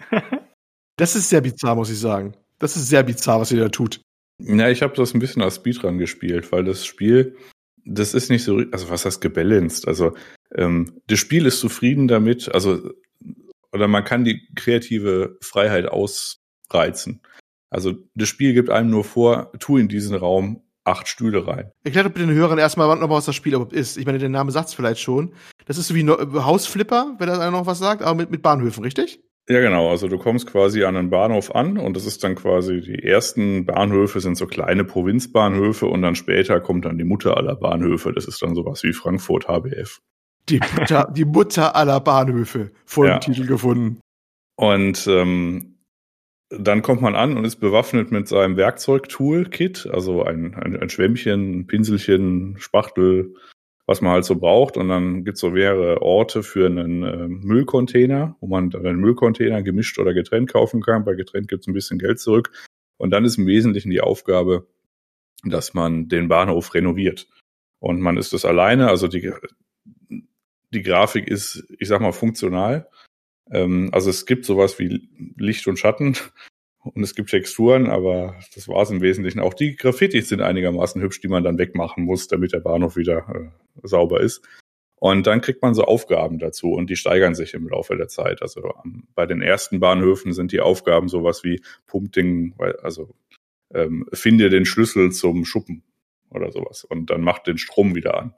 das 0.97 1.17
ist 1.17 1.29
sehr 1.29 1.41
bizarr, 1.41 1.75
muss 1.75 1.91
ich 1.91 1.99
sagen. 1.99 2.35
Das 2.59 2.77
ist 2.77 2.89
sehr 2.89 3.03
bizarr, 3.03 3.41
was 3.41 3.53
ihr 3.53 3.61
da 3.61 3.69
tut. 3.69 4.01
Ja, 4.39 4.69
ich 4.69 4.83
habe 4.83 4.97
das 4.97 5.15
ein 5.15 5.21
bisschen 5.21 5.43
als 5.43 5.57
Speedrun 5.57 5.99
gespielt, 5.99 6.51
weil 6.51 6.65
das 6.65 6.85
Spiel, 6.85 7.37
das 7.85 8.15
ist 8.15 8.31
nicht 8.31 8.45
so, 8.45 8.63
also 8.73 8.91
was 8.91 9.05
heißt 9.05 9.21
gebalanced? 9.21 9.87
Also 9.87 10.17
ähm, 10.55 11.01
das 11.07 11.19
Spiel 11.19 11.47
ist 11.47 11.61
zufrieden 11.61 12.09
damit, 12.09 12.53
also 12.53 12.91
oder 13.73 13.89
man 13.89 14.05
kann 14.05 14.25
die 14.25 14.47
kreative 14.55 15.37
Freiheit 15.41 15.87
ausreizen. 15.87 17.21
Also 17.71 17.95
das 18.15 18.29
Spiel 18.29 18.55
gibt 18.55 18.71
einem 18.71 18.91
nur 18.91 19.05
vor, 19.05 19.51
tu 19.59 19.77
in 19.79 19.89
diesen 19.89 20.15
Raum 20.15 20.63
acht 20.85 21.09
Stühle 21.09 21.47
rein. 21.47 21.71
Erklärt 21.83 22.13
bitte 22.13 22.27
den 22.27 22.37
Hörern 22.37 22.59
erstmal, 22.59 22.89
noch 22.97 23.09
mal, 23.09 23.17
was 23.17 23.25
das 23.25 23.35
Spiel 23.35 23.55
überhaupt 23.55 23.73
ist. 23.73 23.97
Ich 23.97 24.07
meine, 24.07 24.19
der 24.19 24.29
Name 24.29 24.51
sagt 24.51 24.69
es 24.69 24.75
vielleicht 24.75 25.01
schon. 25.01 25.33
Das 25.67 25.79
ist 25.79 25.89
so 25.89 25.95
wie 25.95 26.03
ein 26.03 26.11
Hausflipper, 26.11 27.17
wenn 27.19 27.27
da 27.27 27.35
einer 27.35 27.51
noch 27.51 27.67
was 27.67 27.79
sagt, 27.79 28.03
aber 28.03 28.15
mit, 28.15 28.31
mit 28.31 28.43
Bahnhöfen, 28.43 28.85
richtig? 28.85 29.21
Ja, 29.49 29.61
genau. 29.61 29.91
Also 29.91 30.09
du 30.09 30.19
kommst 30.19 30.47
quasi 30.47 30.85
an 30.85 30.97
einen 30.97 31.11
Bahnhof 31.11 31.55
an 31.55 31.77
und 31.77 31.97
das 31.97 32.07
ist 32.07 32.25
dann 32.25 32.35
quasi, 32.35 32.81
die 32.81 33.03
ersten 33.03 33.67
Bahnhöfe 33.67 34.21
sind 34.21 34.37
so 34.37 34.47
kleine 34.47 34.85
Provinzbahnhöfe 34.85 35.87
und 35.87 36.01
dann 36.01 36.15
später 36.15 36.61
kommt 36.61 36.87
dann 36.87 36.97
die 36.97 37.05
Mutter 37.05 37.37
aller 37.37 37.57
Bahnhöfe. 37.57 38.13
Das 38.13 38.27
ist 38.27 38.41
dann 38.41 38.55
sowas 38.55 38.83
wie 38.83 38.95
Frankfurt 38.95 39.47
HBF. 39.49 40.01
Die 40.49 40.61
Mutter, 40.79 41.11
die 41.15 41.25
Mutter 41.25 41.77
aller 41.77 42.01
Bahnhöfe. 42.01 42.71
Folgentitel 42.87 43.43
ja. 43.43 43.47
gefunden. 43.47 44.01
Und 44.57 45.07
ähm, 45.09 45.74
dann 46.51 46.83
kommt 46.83 47.01
man 47.01 47.15
an 47.15 47.37
und 47.37 47.45
ist 47.45 47.57
bewaffnet 47.57 48.11
mit 48.11 48.29
seinem 48.29 48.57
Werkzeugtool-Kit, 48.57 49.89
also 49.91 50.23
ein, 50.23 50.55
ein, 50.55 50.77
ein 50.77 50.89
Schwämmchen, 50.89 51.61
ein 51.61 51.67
Pinselchen, 51.67 52.57
Spachtel, 52.59 53.35
was 53.87 54.01
man 54.01 54.13
halt 54.13 54.25
so 54.25 54.37
braucht. 54.37 54.77
Und 54.77 54.89
dann 54.89 55.25
gibt's 55.25 55.41
so 55.41 55.51
mehrere 55.51 56.03
Orte 56.03 56.43
für 56.43 56.67
einen 56.67 57.03
äh, 57.03 57.29
Müllcontainer, 57.29 58.37
wo 58.41 58.47
man 58.47 58.71
dann 58.71 58.87
einen 58.87 59.01
Müllcontainer 59.01 59.63
gemischt 59.63 59.99
oder 59.99 60.15
getrennt 60.15 60.53
kaufen 60.53 60.81
kann. 60.81 61.05
Bei 61.05 61.15
getrennt 61.15 61.49
gibt's 61.49 61.67
ein 61.67 61.75
bisschen 61.75 61.99
Geld 61.99 62.21
zurück. 62.21 62.51
Und 62.97 63.11
dann 63.11 63.25
ist 63.25 63.39
im 63.39 63.47
Wesentlichen 63.47 63.91
die 63.91 64.01
Aufgabe, 64.01 64.67
dass 65.45 65.75
man 65.75 66.09
den 66.09 66.29
Bahnhof 66.29 66.75
renoviert. 66.75 67.29
Und 67.81 68.01
man 68.01 68.17
ist 68.17 68.33
das 68.33 68.45
alleine, 68.45 68.89
also 68.89 69.09
die, 69.09 69.33
die 70.73 70.83
Grafik 70.83 71.29
ist, 71.29 71.67
ich 71.79 71.89
sag 71.89 72.01
mal, 72.01 72.13
funktional. 72.13 72.89
Ähm, 73.51 73.91
also 73.93 74.11
es 74.11 74.27
gibt 74.27 74.45
sowas 74.45 74.79
wie 74.79 75.09
Licht 75.37 75.67
und 75.67 75.79
Schatten 75.79 76.17
und 76.79 77.03
es 77.03 77.15
gibt 77.15 77.31
Texturen, 77.31 77.89
aber 77.89 78.37
das 78.55 78.69
war 78.69 78.83
es 78.83 78.91
im 78.91 79.01
Wesentlichen. 79.01 79.41
Auch 79.41 79.55
die 79.55 79.77
Graffitis 79.77 80.29
sind 80.29 80.41
einigermaßen 80.41 81.01
hübsch, 81.01 81.21
die 81.21 81.29
man 81.29 81.45
dann 81.45 81.59
wegmachen 81.59 82.05
muss, 82.05 82.29
damit 82.29 82.53
der 82.53 82.61
Bahnhof 82.61 82.97
wieder 82.97 83.29
äh, 83.29 83.87
sauber 83.87 84.21
ist. 84.21 84.47
Und 84.97 85.27
dann 85.27 85.43
kriegt 85.43 85.61
man 85.61 85.75
so 85.75 85.85
Aufgaben 85.85 86.39
dazu 86.39 86.73
und 86.73 86.89
die 86.89 86.97
steigern 86.97 87.35
sich 87.35 87.53
im 87.53 87.69
Laufe 87.69 87.95
der 87.97 88.09
Zeit. 88.09 88.41
Also 88.41 88.73
bei 89.15 89.27
den 89.27 89.43
ersten 89.43 89.79
Bahnhöfen 89.79 90.33
sind 90.33 90.51
die 90.51 90.61
Aufgaben 90.61 91.09
sowas 91.09 91.45
wie 91.45 91.61
Pumpding, 91.87 92.55
also 92.83 93.15
ähm, 93.75 94.07
finde 94.15 94.49
den 94.49 94.65
Schlüssel 94.65 95.13
zum 95.13 95.45
Schuppen 95.45 95.83
oder 96.31 96.51
sowas 96.53 96.85
und 96.85 97.11
dann 97.11 97.21
macht 97.21 97.47
den 97.47 97.59
Strom 97.59 97.95
wieder 97.95 98.17
an. 98.17 98.35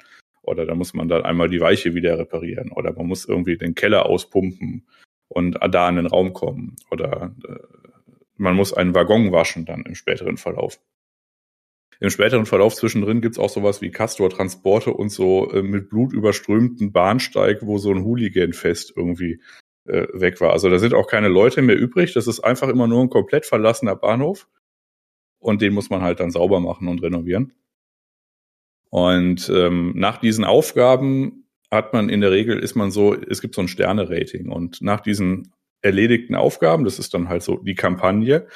Oder 0.46 0.64
da 0.64 0.74
muss 0.74 0.94
man 0.94 1.08
dann 1.08 1.24
einmal 1.24 1.48
die 1.48 1.60
Weiche 1.60 1.94
wieder 1.94 2.18
reparieren. 2.18 2.70
Oder 2.72 2.92
man 2.92 3.06
muss 3.06 3.26
irgendwie 3.26 3.56
den 3.56 3.74
Keller 3.74 4.06
auspumpen 4.06 4.86
und 5.28 5.58
da 5.70 5.88
in 5.88 5.96
den 5.96 6.06
Raum 6.06 6.32
kommen. 6.32 6.76
Oder 6.90 7.34
äh, 7.46 7.56
man 8.36 8.54
muss 8.54 8.72
einen 8.72 8.94
Waggon 8.94 9.32
waschen 9.32 9.64
dann 9.64 9.82
im 9.82 9.94
späteren 9.94 10.36
Verlauf. 10.36 10.80
Im 11.98 12.10
späteren 12.10 12.46
Verlauf 12.46 12.74
zwischendrin 12.74 13.22
gibt's 13.22 13.38
auch 13.38 13.48
sowas 13.48 13.80
wie 13.80 13.90
Castor-Transporte 13.90 14.92
und 14.92 15.08
so 15.08 15.50
äh, 15.50 15.62
mit 15.62 15.88
Blut 15.88 16.12
überströmten 16.12 16.92
Bahnsteig, 16.92 17.60
wo 17.62 17.78
so 17.78 17.90
ein 17.90 18.04
Hooligan-Fest 18.04 18.92
irgendwie 18.94 19.40
äh, 19.86 20.06
weg 20.12 20.40
war. 20.40 20.52
Also 20.52 20.68
da 20.68 20.78
sind 20.78 20.94
auch 20.94 21.08
keine 21.08 21.28
Leute 21.28 21.62
mehr 21.62 21.78
übrig. 21.78 22.12
Das 22.12 22.26
ist 22.26 22.40
einfach 22.40 22.68
immer 22.68 22.86
nur 22.86 23.02
ein 23.02 23.10
komplett 23.10 23.46
verlassener 23.46 23.96
Bahnhof. 23.96 24.46
Und 25.38 25.62
den 25.62 25.74
muss 25.74 25.90
man 25.90 26.02
halt 26.02 26.20
dann 26.20 26.30
sauber 26.30 26.60
machen 26.60 26.88
und 26.88 27.02
renovieren. 27.02 27.52
Und 28.90 29.50
ähm, 29.54 29.92
nach 29.94 30.18
diesen 30.18 30.44
Aufgaben 30.44 31.44
hat 31.70 31.92
man 31.92 32.08
in 32.08 32.20
der 32.20 32.30
Regel, 32.30 32.58
ist 32.58 32.76
man 32.76 32.90
so, 32.90 33.14
es 33.14 33.40
gibt 33.40 33.54
so 33.54 33.60
ein 33.60 33.68
Sterne-Rating. 33.68 34.50
Und 34.50 34.80
nach 34.80 35.00
diesen 35.00 35.52
erledigten 35.82 36.34
Aufgaben, 36.34 36.84
das 36.84 36.98
ist 36.98 37.14
dann 37.14 37.28
halt 37.28 37.42
so 37.42 37.56
die 37.58 37.74
Kampagne, 37.74 38.46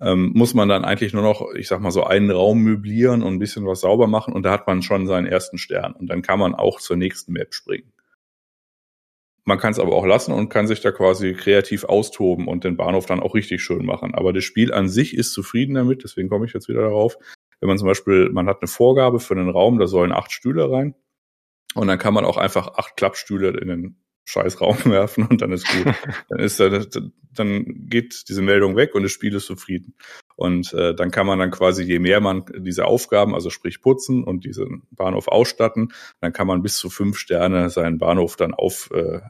ähm, 0.00 0.32
muss 0.34 0.54
man 0.54 0.68
dann 0.68 0.84
eigentlich 0.84 1.12
nur 1.12 1.22
noch, 1.22 1.54
ich 1.54 1.68
sag 1.68 1.80
mal 1.80 1.90
so, 1.90 2.04
einen 2.04 2.30
Raum 2.30 2.62
möblieren 2.62 3.22
und 3.22 3.34
ein 3.34 3.38
bisschen 3.38 3.66
was 3.66 3.80
sauber 3.80 4.06
machen 4.06 4.32
und 4.32 4.44
da 4.44 4.52
hat 4.52 4.66
man 4.66 4.82
schon 4.82 5.06
seinen 5.06 5.26
ersten 5.26 5.58
Stern. 5.58 5.92
Und 5.92 6.08
dann 6.08 6.22
kann 6.22 6.38
man 6.38 6.54
auch 6.54 6.80
zur 6.80 6.96
nächsten 6.96 7.32
Map 7.32 7.54
springen. 7.54 7.92
Man 9.44 9.58
kann 9.58 9.72
es 9.72 9.78
aber 9.78 9.94
auch 9.94 10.06
lassen 10.06 10.32
und 10.32 10.48
kann 10.48 10.66
sich 10.66 10.80
da 10.80 10.92
quasi 10.92 11.34
kreativ 11.34 11.84
austoben 11.84 12.46
und 12.46 12.64
den 12.64 12.76
Bahnhof 12.76 13.06
dann 13.06 13.20
auch 13.20 13.34
richtig 13.34 13.62
schön 13.62 13.84
machen. 13.84 14.14
Aber 14.14 14.32
das 14.32 14.44
Spiel 14.44 14.72
an 14.72 14.88
sich 14.88 15.14
ist 15.14 15.32
zufrieden 15.32 15.74
damit, 15.74 16.04
deswegen 16.04 16.28
komme 16.28 16.46
ich 16.46 16.52
jetzt 16.52 16.68
wieder 16.68 16.82
darauf. 16.82 17.16
Wenn 17.60 17.68
man 17.68 17.78
zum 17.78 17.88
Beispiel, 17.88 18.30
man 18.30 18.48
hat 18.48 18.62
eine 18.62 18.68
Vorgabe 18.68 19.20
für 19.20 19.34
einen 19.34 19.50
Raum, 19.50 19.78
da 19.78 19.86
sollen 19.86 20.12
acht 20.12 20.32
Stühle 20.32 20.70
rein. 20.70 20.94
Und 21.74 21.86
dann 21.86 21.98
kann 21.98 22.14
man 22.14 22.24
auch 22.24 22.36
einfach 22.36 22.74
acht 22.74 22.96
Klappstühle 22.96 23.50
in 23.50 23.68
den 23.68 23.96
scheiß 24.24 24.60
Raum 24.60 24.76
werfen 24.84 25.26
und 25.26 25.42
dann 25.42 25.52
ist 25.52 25.66
gut. 25.68 25.94
dann 26.28 26.38
ist 26.38 26.60
dann 27.32 27.64
geht 27.88 28.28
diese 28.28 28.42
Meldung 28.42 28.76
weg 28.76 28.94
und 28.94 29.02
das 29.02 29.12
Spiel 29.12 29.34
ist 29.34 29.46
zufrieden. 29.46 29.94
Und 30.36 30.72
äh, 30.72 30.94
dann 30.94 31.10
kann 31.10 31.26
man 31.26 31.38
dann 31.38 31.50
quasi, 31.50 31.84
je 31.84 31.98
mehr 31.98 32.20
man 32.20 32.44
diese 32.58 32.86
Aufgaben, 32.86 33.34
also 33.34 33.50
sprich 33.50 33.80
putzen 33.82 34.24
und 34.24 34.44
diesen 34.44 34.82
Bahnhof 34.90 35.28
ausstatten, 35.28 35.92
dann 36.20 36.32
kann 36.32 36.46
man 36.46 36.62
bis 36.62 36.76
zu 36.76 36.90
fünf 36.90 37.18
Sterne 37.18 37.70
seinen 37.70 37.98
Bahnhof 37.98 38.36
dann 38.36 38.54
auf 38.54 38.90
äh, 38.92 39.20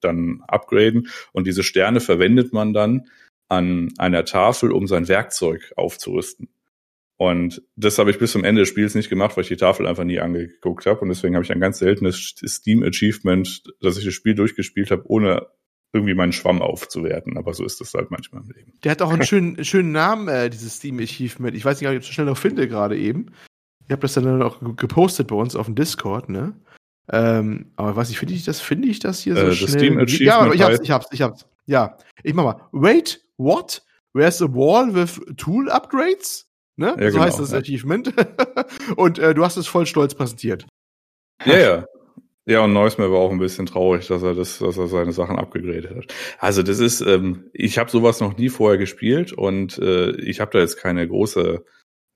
dann 0.00 0.42
upgraden. 0.46 1.08
Und 1.32 1.46
diese 1.46 1.62
Sterne 1.62 2.00
verwendet 2.00 2.52
man 2.52 2.72
dann 2.72 3.08
an 3.48 3.92
einer 3.98 4.24
Tafel, 4.24 4.70
um 4.72 4.86
sein 4.86 5.08
Werkzeug 5.08 5.72
aufzurüsten. 5.76 6.48
Und 7.20 7.62
das 7.76 7.98
habe 7.98 8.10
ich 8.10 8.18
bis 8.18 8.32
zum 8.32 8.44
Ende 8.44 8.62
des 8.62 8.70
Spiels 8.70 8.94
nicht 8.94 9.10
gemacht, 9.10 9.36
weil 9.36 9.42
ich 9.42 9.48
die 9.48 9.58
Tafel 9.58 9.86
einfach 9.86 10.04
nie 10.04 10.20
angeguckt 10.20 10.86
habe. 10.86 11.00
Und 11.00 11.10
deswegen 11.10 11.34
habe 11.34 11.44
ich 11.44 11.52
ein 11.52 11.60
ganz 11.60 11.78
seltenes 11.78 12.34
Steam-Achievement, 12.42 13.62
dass 13.82 13.98
ich 13.98 14.06
das 14.06 14.14
Spiel 14.14 14.34
durchgespielt 14.34 14.90
habe, 14.90 15.02
ohne 15.04 15.46
irgendwie 15.92 16.14
meinen 16.14 16.32
Schwamm 16.32 16.62
aufzuwerten. 16.62 17.36
Aber 17.36 17.52
so 17.52 17.62
ist 17.62 17.78
das 17.78 17.92
halt 17.92 18.10
manchmal 18.10 18.40
im 18.40 18.48
Leben. 18.48 18.72
Der 18.82 18.92
hat 18.92 19.02
auch 19.02 19.12
einen 19.12 19.22
schönen, 19.22 19.62
schönen 19.66 19.92
Namen, 19.92 20.28
äh, 20.28 20.48
dieses 20.48 20.76
Steam-Achievement. 20.76 21.54
Ich 21.54 21.62
weiß 21.62 21.78
nicht, 21.78 21.90
ob 21.90 21.94
ich 21.94 22.00
es 22.00 22.06
so 22.06 22.12
schnell 22.14 22.24
noch 22.24 22.38
finde 22.38 22.66
gerade 22.66 22.96
eben. 22.96 23.26
Ich 23.84 23.92
habe 23.92 24.00
das 24.00 24.14
dann 24.14 24.40
auch 24.40 24.58
gepostet 24.76 25.26
bei 25.28 25.36
uns 25.36 25.56
auf 25.56 25.66
dem 25.66 25.74
Discord, 25.74 26.30
ne? 26.30 26.58
Ähm, 27.12 27.72
aber 27.76 27.96
was 27.96 28.08
ich 28.08 28.18
finde 28.18 28.32
ich 28.32 28.46
das, 28.46 28.62
finde 28.62 28.88
ich 28.88 28.98
das 28.98 29.20
hier 29.20 29.36
so 29.36 29.42
äh, 29.42 29.52
schnell? 29.52 29.68
Steam 29.68 29.98
Achievement 29.98 30.20
ja, 30.20 30.38
aber 30.38 30.54
ich 30.54 30.62
hab's, 30.62 30.80
ich 30.82 30.90
hab's, 30.90 31.06
ich 31.12 31.20
hab's. 31.20 31.46
Ja, 31.66 31.98
ich 32.22 32.32
mach 32.32 32.44
mal. 32.44 32.68
Wait, 32.72 33.22
what? 33.36 33.82
Where's 34.14 34.40
a 34.40 34.46
wall 34.46 34.94
with 34.94 35.20
tool 35.36 35.68
upgrades? 35.68 36.49
Ne? 36.80 36.96
Ja, 36.98 37.10
so 37.10 37.18
genau, 37.18 37.24
heißt 37.26 37.38
das 37.38 37.52
ja. 37.52 37.58
Achievement. 37.58 38.14
und 38.96 39.18
äh, 39.18 39.34
du 39.34 39.44
hast 39.44 39.58
es 39.58 39.66
voll 39.66 39.84
stolz 39.84 40.14
präsentiert. 40.14 40.66
Ja, 41.44 41.58
ja. 41.58 41.86
Ja, 42.46 42.64
und 42.64 42.72
Neusmer 42.72 43.12
war 43.12 43.18
auch 43.18 43.30
ein 43.30 43.38
bisschen 43.38 43.66
traurig, 43.66 44.06
dass 44.08 44.22
er 44.22 44.34
das, 44.34 44.58
dass 44.58 44.78
er 44.78 44.88
seine 44.88 45.12
Sachen 45.12 45.38
abgegradet 45.38 45.94
hat. 45.94 46.06
Also 46.38 46.62
das 46.62 46.80
ist, 46.80 47.02
ähm, 47.02 47.50
ich 47.52 47.78
habe 47.78 47.90
sowas 47.90 48.20
noch 48.20 48.38
nie 48.38 48.48
vorher 48.48 48.78
gespielt 48.78 49.34
und 49.34 49.78
äh, 49.78 50.12
ich 50.22 50.40
habe 50.40 50.50
da 50.52 50.58
jetzt 50.58 50.78
keine 50.78 51.06
große, 51.06 51.62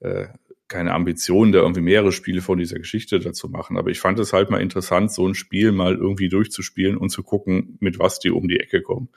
äh, 0.00 0.26
keine 0.66 0.94
Ambition, 0.94 1.52
da 1.52 1.58
irgendwie 1.58 1.82
mehrere 1.82 2.10
Spiele 2.10 2.40
von 2.40 2.58
dieser 2.58 2.78
Geschichte 2.78 3.20
dazu 3.20 3.50
machen. 3.50 3.76
Aber 3.76 3.90
ich 3.90 4.00
fand 4.00 4.18
es 4.18 4.32
halt 4.32 4.48
mal 4.48 4.62
interessant, 4.62 5.12
so 5.12 5.28
ein 5.28 5.34
Spiel 5.34 5.72
mal 5.72 5.94
irgendwie 5.94 6.30
durchzuspielen 6.30 6.96
und 6.96 7.10
zu 7.10 7.22
gucken, 7.22 7.76
mit 7.80 7.98
was 7.98 8.18
die 8.18 8.30
um 8.30 8.48
die 8.48 8.58
Ecke 8.58 8.80
kommen. 8.80 9.10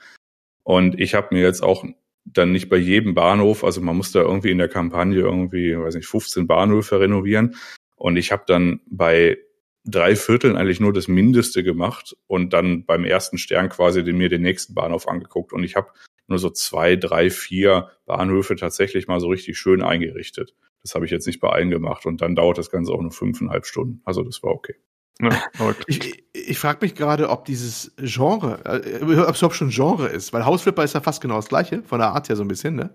Und 0.62 1.00
ich 1.00 1.14
habe 1.14 1.34
mir 1.34 1.40
jetzt 1.40 1.62
auch 1.62 1.86
dann 2.24 2.52
nicht 2.52 2.68
bei 2.68 2.76
jedem 2.76 3.14
Bahnhof, 3.14 3.64
also 3.64 3.80
man 3.80 3.96
muss 3.96 4.12
da 4.12 4.20
irgendwie 4.20 4.50
in 4.50 4.58
der 4.58 4.68
Kampagne 4.68 5.20
irgendwie, 5.20 5.78
weiß 5.78 5.94
nicht, 5.94 6.08
15 6.08 6.46
Bahnhöfe 6.46 7.00
renovieren. 7.00 7.56
Und 7.96 8.16
ich 8.16 8.32
habe 8.32 8.44
dann 8.46 8.80
bei 8.86 9.38
drei 9.84 10.16
Vierteln 10.16 10.56
eigentlich 10.56 10.80
nur 10.80 10.92
das 10.92 11.08
Mindeste 11.08 11.62
gemacht 11.62 12.16
und 12.26 12.52
dann 12.52 12.84
beim 12.84 13.04
ersten 13.04 13.38
Stern 13.38 13.68
quasi 13.68 14.04
den, 14.04 14.18
mir 14.18 14.28
den 14.28 14.42
nächsten 14.42 14.74
Bahnhof 14.74 15.08
angeguckt. 15.08 15.52
Und 15.52 15.64
ich 15.64 15.76
habe 15.76 15.88
nur 16.26 16.38
so 16.38 16.50
zwei, 16.50 16.96
drei, 16.96 17.30
vier 17.30 17.90
Bahnhöfe 18.06 18.54
tatsächlich 18.56 19.08
mal 19.08 19.20
so 19.20 19.28
richtig 19.28 19.58
schön 19.58 19.82
eingerichtet. 19.82 20.54
Das 20.82 20.94
habe 20.94 21.06
ich 21.06 21.10
jetzt 21.10 21.26
nicht 21.26 21.40
bei 21.40 21.48
allen 21.48 21.70
gemacht. 21.70 22.06
Und 22.06 22.20
dann 22.20 22.36
dauert 22.36 22.58
das 22.58 22.70
Ganze 22.70 22.92
auch 22.92 23.00
nur 23.00 23.12
fünfeinhalb 23.12 23.66
Stunden. 23.66 24.02
Also 24.04 24.22
das 24.22 24.42
war 24.42 24.52
okay. 24.52 24.76
Ja, 25.20 25.42
ich 25.86 26.24
ich 26.32 26.58
frage 26.58 26.78
mich 26.82 26.94
gerade, 26.94 27.28
ob 27.28 27.44
dieses 27.44 27.92
Genre, 27.96 28.60
äh, 28.64 29.02
ob 29.02 29.30
es 29.30 29.38
überhaupt 29.38 29.56
schon 29.56 29.70
Genre 29.70 30.08
ist, 30.08 30.32
weil 30.32 30.44
Hausflipper 30.44 30.84
ist 30.84 30.94
ja 30.94 31.00
fast 31.00 31.20
genau 31.20 31.36
das 31.36 31.48
gleiche, 31.48 31.82
von 31.82 31.98
der 31.98 32.08
Art 32.08 32.28
her 32.28 32.36
so 32.36 32.42
ein 32.42 32.48
bisschen, 32.48 32.76
ne? 32.76 32.94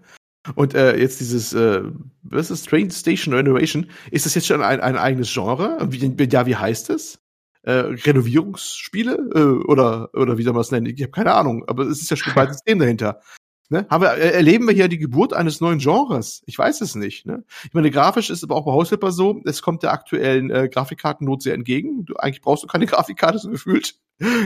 Und 0.56 0.74
äh, 0.74 0.98
jetzt 0.98 1.20
dieses, 1.20 1.54
äh, 1.54 1.84
was 2.24 2.52
ist 2.52 2.68
Train 2.68 2.92
Station 2.92 3.34
Renovation, 3.34 3.90
ist 4.12 4.26
das 4.26 4.36
jetzt 4.36 4.48
schon 4.48 4.62
ein, 4.62 4.82
ein 4.82 4.98
eigenes 4.98 5.34
Genre? 5.34 5.78
Wie, 5.90 6.28
ja, 6.30 6.46
wie 6.46 6.56
heißt 6.56 6.90
es? 6.90 7.20
Äh, 7.64 7.72
Renovierungsspiele? 7.72 9.14
Äh, 9.34 9.66
oder, 9.68 10.10
oder 10.14 10.38
wie 10.38 10.44
soll 10.44 10.54
man 10.54 10.60
das 10.60 10.72
nennen? 10.72 10.88
Ich 10.88 11.02
habe 11.02 11.12
keine 11.12 11.34
Ahnung, 11.34 11.64
aber 11.68 11.84
es 11.84 12.02
ist 12.02 12.10
ja 12.10 12.18
schon 12.18 12.34
ein 12.36 12.48
System 12.54 12.80
dahinter. 12.80 13.22
Ne? 13.74 13.88
Haben 13.90 14.04
wir, 14.04 14.10
erleben 14.10 14.68
wir 14.68 14.76
hier 14.76 14.88
die 14.88 15.00
Geburt 15.00 15.34
eines 15.34 15.60
neuen 15.60 15.80
Genres? 15.80 16.44
Ich 16.46 16.60
weiß 16.60 16.82
es 16.82 16.94
nicht. 16.94 17.26
Ne? 17.26 17.44
Ich 17.64 17.74
meine, 17.74 17.90
grafisch 17.90 18.30
ist 18.30 18.44
aber 18.44 18.56
auch 18.56 18.66
bei 18.66 18.72
Hausflipper 18.72 19.12
so, 19.12 19.42
es 19.46 19.64
kommt 19.64 19.82
der 19.82 19.92
aktuellen 19.92 20.52
äh, 20.52 20.70
Grafikkartennot 20.72 21.42
sehr 21.42 21.56
entgegen. 21.56 22.06
Du, 22.06 22.16
eigentlich 22.16 22.42
brauchst 22.42 22.62
du 22.62 22.68
keine 22.68 22.86
Grafikkarte 22.86 23.40
so 23.40 23.50
gefühlt. 23.50 23.96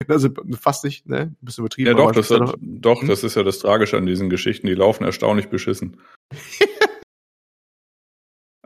Also 0.08 0.30
fast 0.58 0.86
nicht, 0.86 1.10
ne? 1.10 1.18
Ein 1.18 1.38
bisschen 1.42 1.64
übertrieben. 1.64 1.90
Ja, 1.90 1.94
doch, 1.94 2.14
das, 2.14 2.32
hat, 2.32 2.56
doch 2.62 3.02
hm? 3.02 3.10
das 3.10 3.26
ist 3.26 3.36
ja 3.36 3.44
das 3.44 3.60
Tragische 3.60 3.98
an 3.98 4.06
diesen 4.06 4.30
Geschichten. 4.30 4.66
Die 4.66 4.76
laufen 4.76 5.04
erstaunlich 5.04 5.50
beschissen. 5.50 5.98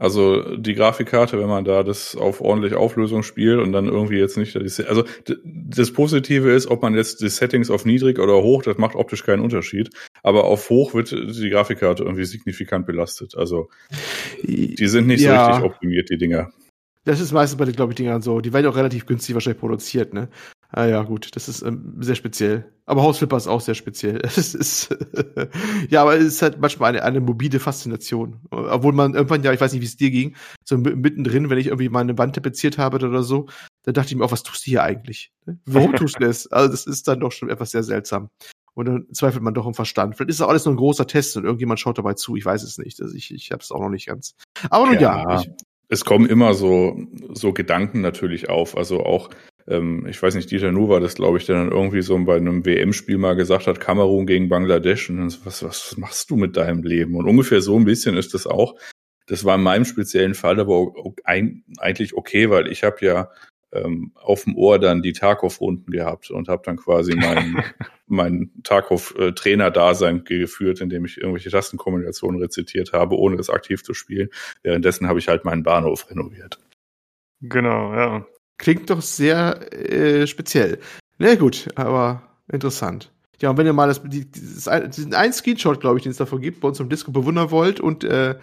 Also 0.01 0.57
die 0.57 0.73
Grafikkarte, 0.73 1.39
wenn 1.39 1.47
man 1.47 1.63
da 1.63 1.83
das 1.83 2.15
auf 2.15 2.41
ordentlich 2.41 2.73
Auflösung 2.73 3.21
spielt 3.21 3.59
und 3.59 3.71
dann 3.71 3.85
irgendwie 3.85 4.17
jetzt 4.17 4.35
nicht, 4.35 4.57
also 4.57 5.03
das 5.23 5.93
Positive 5.93 6.51
ist, 6.51 6.65
ob 6.65 6.81
man 6.81 6.95
jetzt 6.95 7.21
die 7.21 7.29
Settings 7.29 7.69
auf 7.69 7.85
niedrig 7.85 8.17
oder 8.17 8.41
hoch, 8.41 8.63
das 8.63 8.79
macht 8.79 8.95
optisch 8.95 9.23
keinen 9.23 9.43
Unterschied. 9.43 9.91
Aber 10.23 10.45
auf 10.45 10.71
hoch 10.71 10.95
wird 10.95 11.11
die 11.11 11.51
Grafikkarte 11.51 12.01
irgendwie 12.01 12.25
signifikant 12.25 12.87
belastet. 12.87 13.37
Also 13.37 13.69
die 14.41 14.87
sind 14.87 15.05
nicht 15.05 15.21
ja. 15.21 15.45
so 15.45 15.51
richtig 15.51 15.71
optimiert, 15.71 16.09
die 16.09 16.17
Dinger. 16.17 16.49
Das 17.05 17.19
ist 17.19 17.31
meistens 17.31 17.59
bei 17.59 17.65
den, 17.65 17.75
glaube 17.75 17.91
ich, 17.91 17.97
Dingern 17.97 18.23
so. 18.23 18.41
Die 18.41 18.53
werden 18.53 18.65
auch 18.65 18.75
relativ 18.75 19.05
günstig 19.05 19.35
wahrscheinlich 19.35 19.59
produziert, 19.59 20.15
ne? 20.15 20.29
Ah 20.73 20.85
ja, 20.85 21.03
gut, 21.03 21.35
das 21.35 21.49
ist 21.49 21.63
ähm, 21.63 21.97
sehr 21.99 22.15
speziell. 22.15 22.71
Aber 22.85 23.03
Hausflipper 23.03 23.35
ist 23.35 23.47
auch 23.47 23.61
sehr 23.61 23.75
speziell. 23.75 24.21
Es 24.23 24.55
ist 24.55 24.95
ja, 25.89 26.01
aber 26.01 26.15
es 26.15 26.25
ist 26.25 26.41
halt 26.41 26.59
manchmal 26.59 26.89
eine, 26.89 27.03
eine 27.03 27.19
mobile 27.19 27.59
Faszination. 27.59 28.39
Obwohl 28.51 28.93
man 28.93 29.13
irgendwann, 29.13 29.43
ja, 29.43 29.51
ich 29.51 29.59
weiß 29.59 29.73
nicht, 29.73 29.81
wie 29.81 29.85
es 29.85 29.97
dir 29.97 30.11
ging, 30.11 30.35
so 30.63 30.77
mittendrin, 30.77 31.49
wenn 31.49 31.57
ich 31.57 31.67
irgendwie 31.67 31.89
meine 31.89 32.17
Wand 32.17 32.35
tapeziert 32.35 32.77
habe 32.77 33.05
oder 33.05 33.23
so, 33.23 33.47
dann 33.83 33.93
dachte 33.93 34.09
ich 34.09 34.15
mir 34.15 34.23
auch, 34.23 34.31
was 34.31 34.43
tust 34.43 34.65
du 34.65 34.71
hier 34.71 34.83
eigentlich? 34.83 35.31
Ne? 35.45 35.59
Warum 35.65 35.93
tust 35.95 36.15
du 36.15 36.25
das? 36.25 36.47
Also 36.47 36.71
das 36.71 36.85
ist 36.85 37.07
dann 37.07 37.19
doch 37.19 37.31
schon 37.31 37.49
etwas 37.49 37.71
sehr 37.71 37.83
seltsam. 37.83 38.29
Und 38.73 38.85
dann 38.85 39.07
zweifelt 39.11 39.43
man 39.43 39.53
doch 39.53 39.67
im 39.67 39.73
Verstand. 39.73 40.15
Vielleicht 40.15 40.29
ist 40.29 40.39
das 40.39 40.47
alles 40.47 40.63
nur 40.63 40.73
ein 40.73 40.77
großer 40.77 41.05
Test 41.05 41.35
und 41.35 41.43
irgendjemand 41.43 41.81
schaut 41.81 41.97
dabei 41.97 42.13
zu. 42.13 42.37
Ich 42.37 42.45
weiß 42.45 42.63
es 42.63 42.77
nicht. 42.77 43.01
Also 43.01 43.13
ich, 43.15 43.33
ich 43.33 43.51
habe 43.51 43.61
es 43.61 43.71
auch 43.71 43.81
noch 43.81 43.89
nicht 43.89 44.07
ganz. 44.07 44.35
Aber 44.69 44.85
nun 44.85 44.99
ja. 44.99 45.29
ja 45.29 45.41
ich, 45.41 45.49
es 45.89 46.05
kommen 46.05 46.25
immer 46.25 46.53
so, 46.53 46.97
so 47.33 47.51
Gedanken 47.51 47.99
natürlich 47.99 48.49
auf. 48.49 48.77
Also 48.77 49.03
auch 49.03 49.29
ähm, 49.67 50.05
ich 50.07 50.21
weiß 50.21 50.35
nicht, 50.35 50.51
Dieter 50.51 50.71
Nu 50.71 50.89
war 50.89 50.99
das, 50.99 51.15
glaube 51.15 51.37
ich, 51.37 51.45
der 51.45 51.55
dann 51.55 51.71
irgendwie 51.71 52.01
so 52.01 52.17
bei 52.23 52.37
einem 52.37 52.65
WM-Spiel 52.65 53.17
mal 53.17 53.35
gesagt 53.35 53.67
hat, 53.67 53.79
Kamerun 53.79 54.25
gegen 54.25 54.49
Bangladesch. 54.49 55.09
Und 55.09 55.17
dann 55.17 55.29
so, 55.29 55.39
was, 55.45 55.63
was 55.63 55.97
machst 55.97 56.29
du 56.29 56.35
mit 56.35 56.57
deinem 56.57 56.83
Leben? 56.83 57.15
Und 57.15 57.27
ungefähr 57.27 57.61
so 57.61 57.77
ein 57.77 57.85
bisschen 57.85 58.17
ist 58.17 58.33
das 58.33 58.47
auch. 58.47 58.75
Das 59.27 59.45
war 59.45 59.55
in 59.55 59.63
meinem 59.63 59.85
speziellen 59.85 60.33
Fall 60.33 60.59
aber 60.59 60.91
eigentlich 61.23 62.15
okay, 62.15 62.49
weil 62.49 62.67
ich 62.67 62.83
habe 62.83 63.05
ja 63.05 63.29
ähm, 63.71 64.11
auf 64.15 64.43
dem 64.43 64.57
Ohr 64.57 64.79
dann 64.79 65.01
die 65.01 65.13
Tarkov-Runden 65.13 65.91
gehabt 65.91 66.31
und 66.31 66.49
habe 66.49 66.63
dann 66.65 66.77
quasi 66.77 67.15
mein, 67.15 67.63
mein 68.07 68.51
Tarkov-Trainer-Dasein 68.63 70.23
geführt, 70.25 70.81
indem 70.81 71.05
ich 71.05 71.17
irgendwelche 71.17 71.49
Tastenkombinationen 71.49 72.41
rezitiert 72.41 72.93
habe, 72.93 73.17
ohne 73.17 73.37
es 73.37 73.49
aktiv 73.49 73.83
zu 73.83 73.93
spielen. 73.93 74.29
Währenddessen 74.63 75.07
habe 75.07 75.19
ich 75.19 75.27
halt 75.27 75.45
meinen 75.45 75.63
Bahnhof 75.63 76.09
renoviert. 76.09 76.59
Genau, 77.41 77.93
ja. 77.93 78.25
Klingt 78.57 78.89
doch 78.89 79.01
sehr 79.01 79.73
äh, 79.73 80.27
speziell. 80.27 80.79
Na 81.17 81.35
gut, 81.35 81.67
aber 81.75 82.23
interessant. 82.51 83.11
Ja, 83.41 83.49
und 83.49 83.57
wenn 83.57 83.65
ihr 83.65 83.73
mal 83.73 83.87
das, 83.87 84.01
die, 84.03 84.29
das 84.31 84.67
ein 84.67 85.33
Screenshot, 85.33 85.79
glaube 85.79 85.97
ich, 85.97 86.03
den 86.03 86.11
es 86.11 86.17
davon 86.17 86.41
gibt, 86.41 86.61
bei 86.61 86.67
uns 86.67 86.79
im 86.79 86.89
Disco 86.89 87.11
bewundern 87.11 87.49
wollt 87.49 87.79
und 87.79 88.03
äh, 88.03 88.35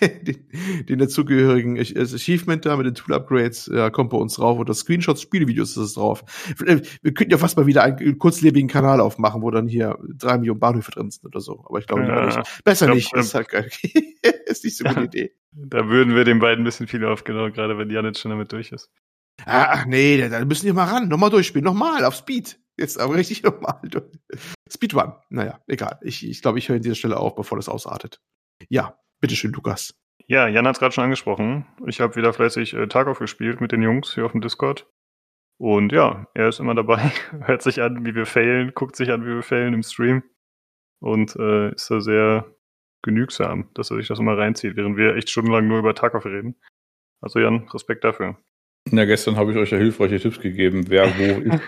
den, 0.22 0.86
den 0.88 0.98
dazugehörigen 0.98 1.78
Achievement 1.78 2.64
da 2.64 2.76
mit 2.76 2.86
den 2.86 2.94
Tool-Upgrades 2.94 3.70
ja, 3.72 3.90
kommt 3.90 4.10
bei 4.10 4.16
uns 4.16 4.34
drauf 4.34 4.58
das 4.64 4.78
Screenshots, 4.80 5.22
Spielevideos 5.22 5.70
ist 5.70 5.76
es 5.76 5.94
drauf. 5.94 6.24
Äh, 6.64 6.80
wir 7.02 7.14
könnten 7.14 7.32
ja 7.32 7.38
fast 7.38 7.56
mal 7.56 7.66
wieder 7.66 7.82
einen 7.82 8.18
kurzlebigen 8.18 8.68
Kanal 8.68 9.00
aufmachen, 9.00 9.42
wo 9.42 9.50
dann 9.50 9.68
hier 9.68 9.98
drei 10.16 10.38
Millionen 10.38 10.60
Bahnhöfe 10.60 10.90
drin 10.90 11.10
sind 11.10 11.24
oder 11.24 11.40
so. 11.40 11.64
Aber 11.68 11.78
ich 11.78 11.86
glaube 11.86 12.02
ja, 12.02 12.26
nicht. 12.26 12.64
Besser 12.64 12.86
glaub, 12.86 12.96
nicht. 12.96 13.14
Ist, 13.14 13.34
halt, 13.34 13.48
ist 14.46 14.64
nicht 14.64 14.76
so 14.76 14.84
eine 14.84 14.94
gute 14.94 15.06
Idee. 15.18 15.34
Da 15.52 15.88
würden 15.88 16.14
wir 16.14 16.24
den 16.24 16.38
beiden 16.38 16.62
ein 16.62 16.64
bisschen 16.64 16.86
viel 16.86 17.04
aufgenommen, 17.04 17.52
gerade 17.52 17.76
wenn 17.78 17.90
Jan 17.90 18.04
jetzt 18.04 18.20
schon 18.20 18.30
damit 18.30 18.52
durch 18.52 18.72
ist. 18.72 18.90
Ach 19.46 19.86
nee, 19.86 20.28
da 20.28 20.44
müssen 20.44 20.66
wir 20.66 20.74
mal 20.74 20.84
ran. 20.84 21.08
Nochmal 21.08 21.30
durchspielen. 21.30 21.64
Nochmal, 21.64 22.04
auf 22.04 22.14
Speed. 22.14 22.58
Jetzt 22.76 22.98
aber 23.00 23.14
richtig 23.14 23.42
normal. 23.42 23.80
Speedrun. 24.70 25.12
Naja, 25.28 25.60
egal. 25.66 25.98
Ich, 26.02 26.26
ich 26.26 26.42
glaube, 26.42 26.58
ich 26.58 26.68
höre 26.68 26.76
an 26.76 26.82
dieser 26.82 26.94
Stelle 26.94 27.18
auf, 27.18 27.34
bevor 27.34 27.56
das 27.56 27.68
ausartet. 27.68 28.20
Ja, 28.68 28.98
bitteschön, 29.20 29.52
Lukas. 29.52 29.94
Ja, 30.26 30.48
Jan 30.48 30.66
hat 30.66 30.76
es 30.76 30.80
gerade 30.80 30.94
schon 30.94 31.04
angesprochen. 31.04 31.66
Ich 31.86 32.00
habe 32.00 32.16
wieder 32.16 32.32
fleißig 32.32 32.74
äh, 32.74 32.86
Tarkov 32.86 33.18
gespielt 33.18 33.60
mit 33.60 33.72
den 33.72 33.82
Jungs 33.82 34.14
hier 34.14 34.24
auf 34.24 34.32
dem 34.32 34.40
Discord. 34.40 34.86
Und 35.58 35.92
ja, 35.92 36.26
er 36.34 36.48
ist 36.48 36.60
immer 36.60 36.74
dabei, 36.74 37.10
hört 37.42 37.62
sich 37.62 37.82
an, 37.82 38.06
wie 38.06 38.14
wir 38.14 38.26
failen, 38.26 38.72
guckt 38.74 38.96
sich 38.96 39.10
an, 39.10 39.24
wie 39.24 39.34
wir 39.34 39.42
failen 39.42 39.74
im 39.74 39.82
Stream 39.82 40.22
und 41.00 41.36
äh, 41.36 41.72
ist 41.74 41.90
da 41.90 42.00
sehr 42.00 42.54
genügsam, 43.02 43.70
dass 43.74 43.90
er 43.90 43.96
sich 43.96 44.08
das 44.08 44.18
immer 44.18 44.38
reinzieht, 44.38 44.76
während 44.76 44.96
wir 44.96 45.16
echt 45.16 45.30
stundenlang 45.30 45.68
nur 45.68 45.78
über 45.78 45.94
Tarkov 45.94 46.24
reden. 46.24 46.56
Also 47.20 47.40
Jan, 47.40 47.68
Respekt 47.74 48.04
dafür. 48.04 48.38
Ja, 48.90 49.04
gestern 49.04 49.36
habe 49.36 49.52
ich 49.52 49.58
euch 49.58 49.70
ja 49.70 49.78
hilfreiche 49.78 50.18
Tipps 50.18 50.40
gegeben, 50.40 50.84
wer 50.88 51.06
wo 51.18 51.40
ist. 51.54 51.60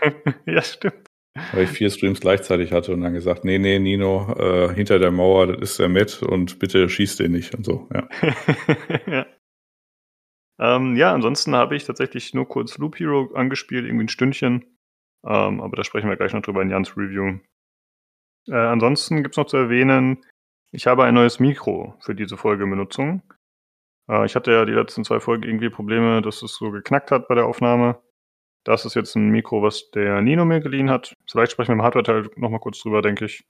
ja, 0.47 0.63
stimmt. 0.63 1.12
Weil 1.53 1.65
ich 1.65 1.71
vier 1.71 1.91
Streams 1.91 2.21
gleichzeitig 2.21 2.73
hatte 2.73 2.93
und 2.93 3.01
dann 3.01 3.15
gesagt, 3.15 3.45
nee, 3.45 3.59
nee, 3.59 3.79
Nino, 3.79 4.35
äh, 4.39 4.75
hinter 4.75 4.99
der 4.99 5.11
Mauer, 5.11 5.47
das 5.47 5.71
ist 5.71 5.79
der 5.79 5.89
Matt 5.89 6.23
und 6.23 6.59
bitte 6.59 6.89
schießt 6.89 7.21
den 7.21 7.33
nicht 7.33 7.55
und 7.55 7.65
so, 7.65 7.89
ja. 7.93 8.09
ja. 9.07 9.27
Ähm, 10.61 10.97
ja, 10.97 11.13
ansonsten 11.13 11.55
habe 11.55 11.75
ich 11.75 11.85
tatsächlich 11.85 12.35
nur 12.35 12.47
kurz 12.47 12.79
Loop 12.79 12.99
Hero 12.99 13.33
angespielt, 13.35 13.87
irgendwie 13.87 14.05
ein 14.05 14.09
Stündchen. 14.09 14.65
Ähm, 15.25 15.61
aber 15.61 15.77
da 15.77 15.85
sprechen 15.85 16.09
wir 16.09 16.17
gleich 16.17 16.35
noch 16.35 16.43
drüber 16.43 16.63
in 16.63 16.71
Jans 16.71 16.97
Review. 16.97 17.39
Äh, 18.49 18.55
ansonsten 18.55 19.23
gibt 19.23 19.35
es 19.35 19.37
noch 19.39 19.47
zu 19.47 19.57
erwähnen, 19.57 20.25
ich 20.71 20.87
habe 20.87 21.05
ein 21.05 21.15
neues 21.15 21.39
Mikro 21.39 21.95
für 22.01 22.15
diese 22.15 22.37
Folgebenutzung. 22.37 23.23
Äh, 24.09 24.27
ich 24.27 24.35
hatte 24.35 24.53
ja 24.53 24.65
die 24.65 24.73
letzten 24.73 25.05
zwei 25.05 25.21
Folgen 25.21 25.45
irgendwie 25.45 25.71
Probleme, 25.71 26.23
dass 26.23 26.43
es 26.43 26.55
so 26.55 26.71
geknackt 26.71 27.11
hat 27.11 27.29
bei 27.29 27.35
der 27.35 27.47
Aufnahme. 27.47 28.01
Das 28.65 28.85
ist 28.85 28.95
jetzt 28.95 29.17
ein 29.17 29.31
Mikro, 29.31 29.63
was 29.63 29.91
der 29.91 30.21
Nino 30.21 30.45
mir 30.45 30.61
geliehen 30.61 30.91
hat. 30.91 31.15
Vielleicht 31.31 31.53
sprechen 31.53 31.71
wir 31.71 31.75
im 31.75 31.83
Hardware-Teil 31.83 32.31
nochmal 32.37 32.61
kurz 32.61 32.81
drüber, 32.81 33.03
denke 33.03 33.25
ich. 33.25 33.45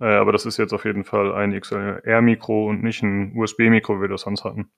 Äh, 0.00 0.16
aber 0.16 0.32
das 0.32 0.46
ist 0.46 0.58
jetzt 0.58 0.72
auf 0.72 0.84
jeden 0.84 1.04
Fall 1.04 1.32
ein 1.32 1.58
XLR-Mikro 1.58 2.68
und 2.68 2.82
nicht 2.82 3.02
ein 3.02 3.36
USB-Mikro, 3.36 3.96
wie 3.96 4.02
wir 4.02 4.08
das 4.08 4.22
sonst 4.22 4.44
hatten. 4.44 4.70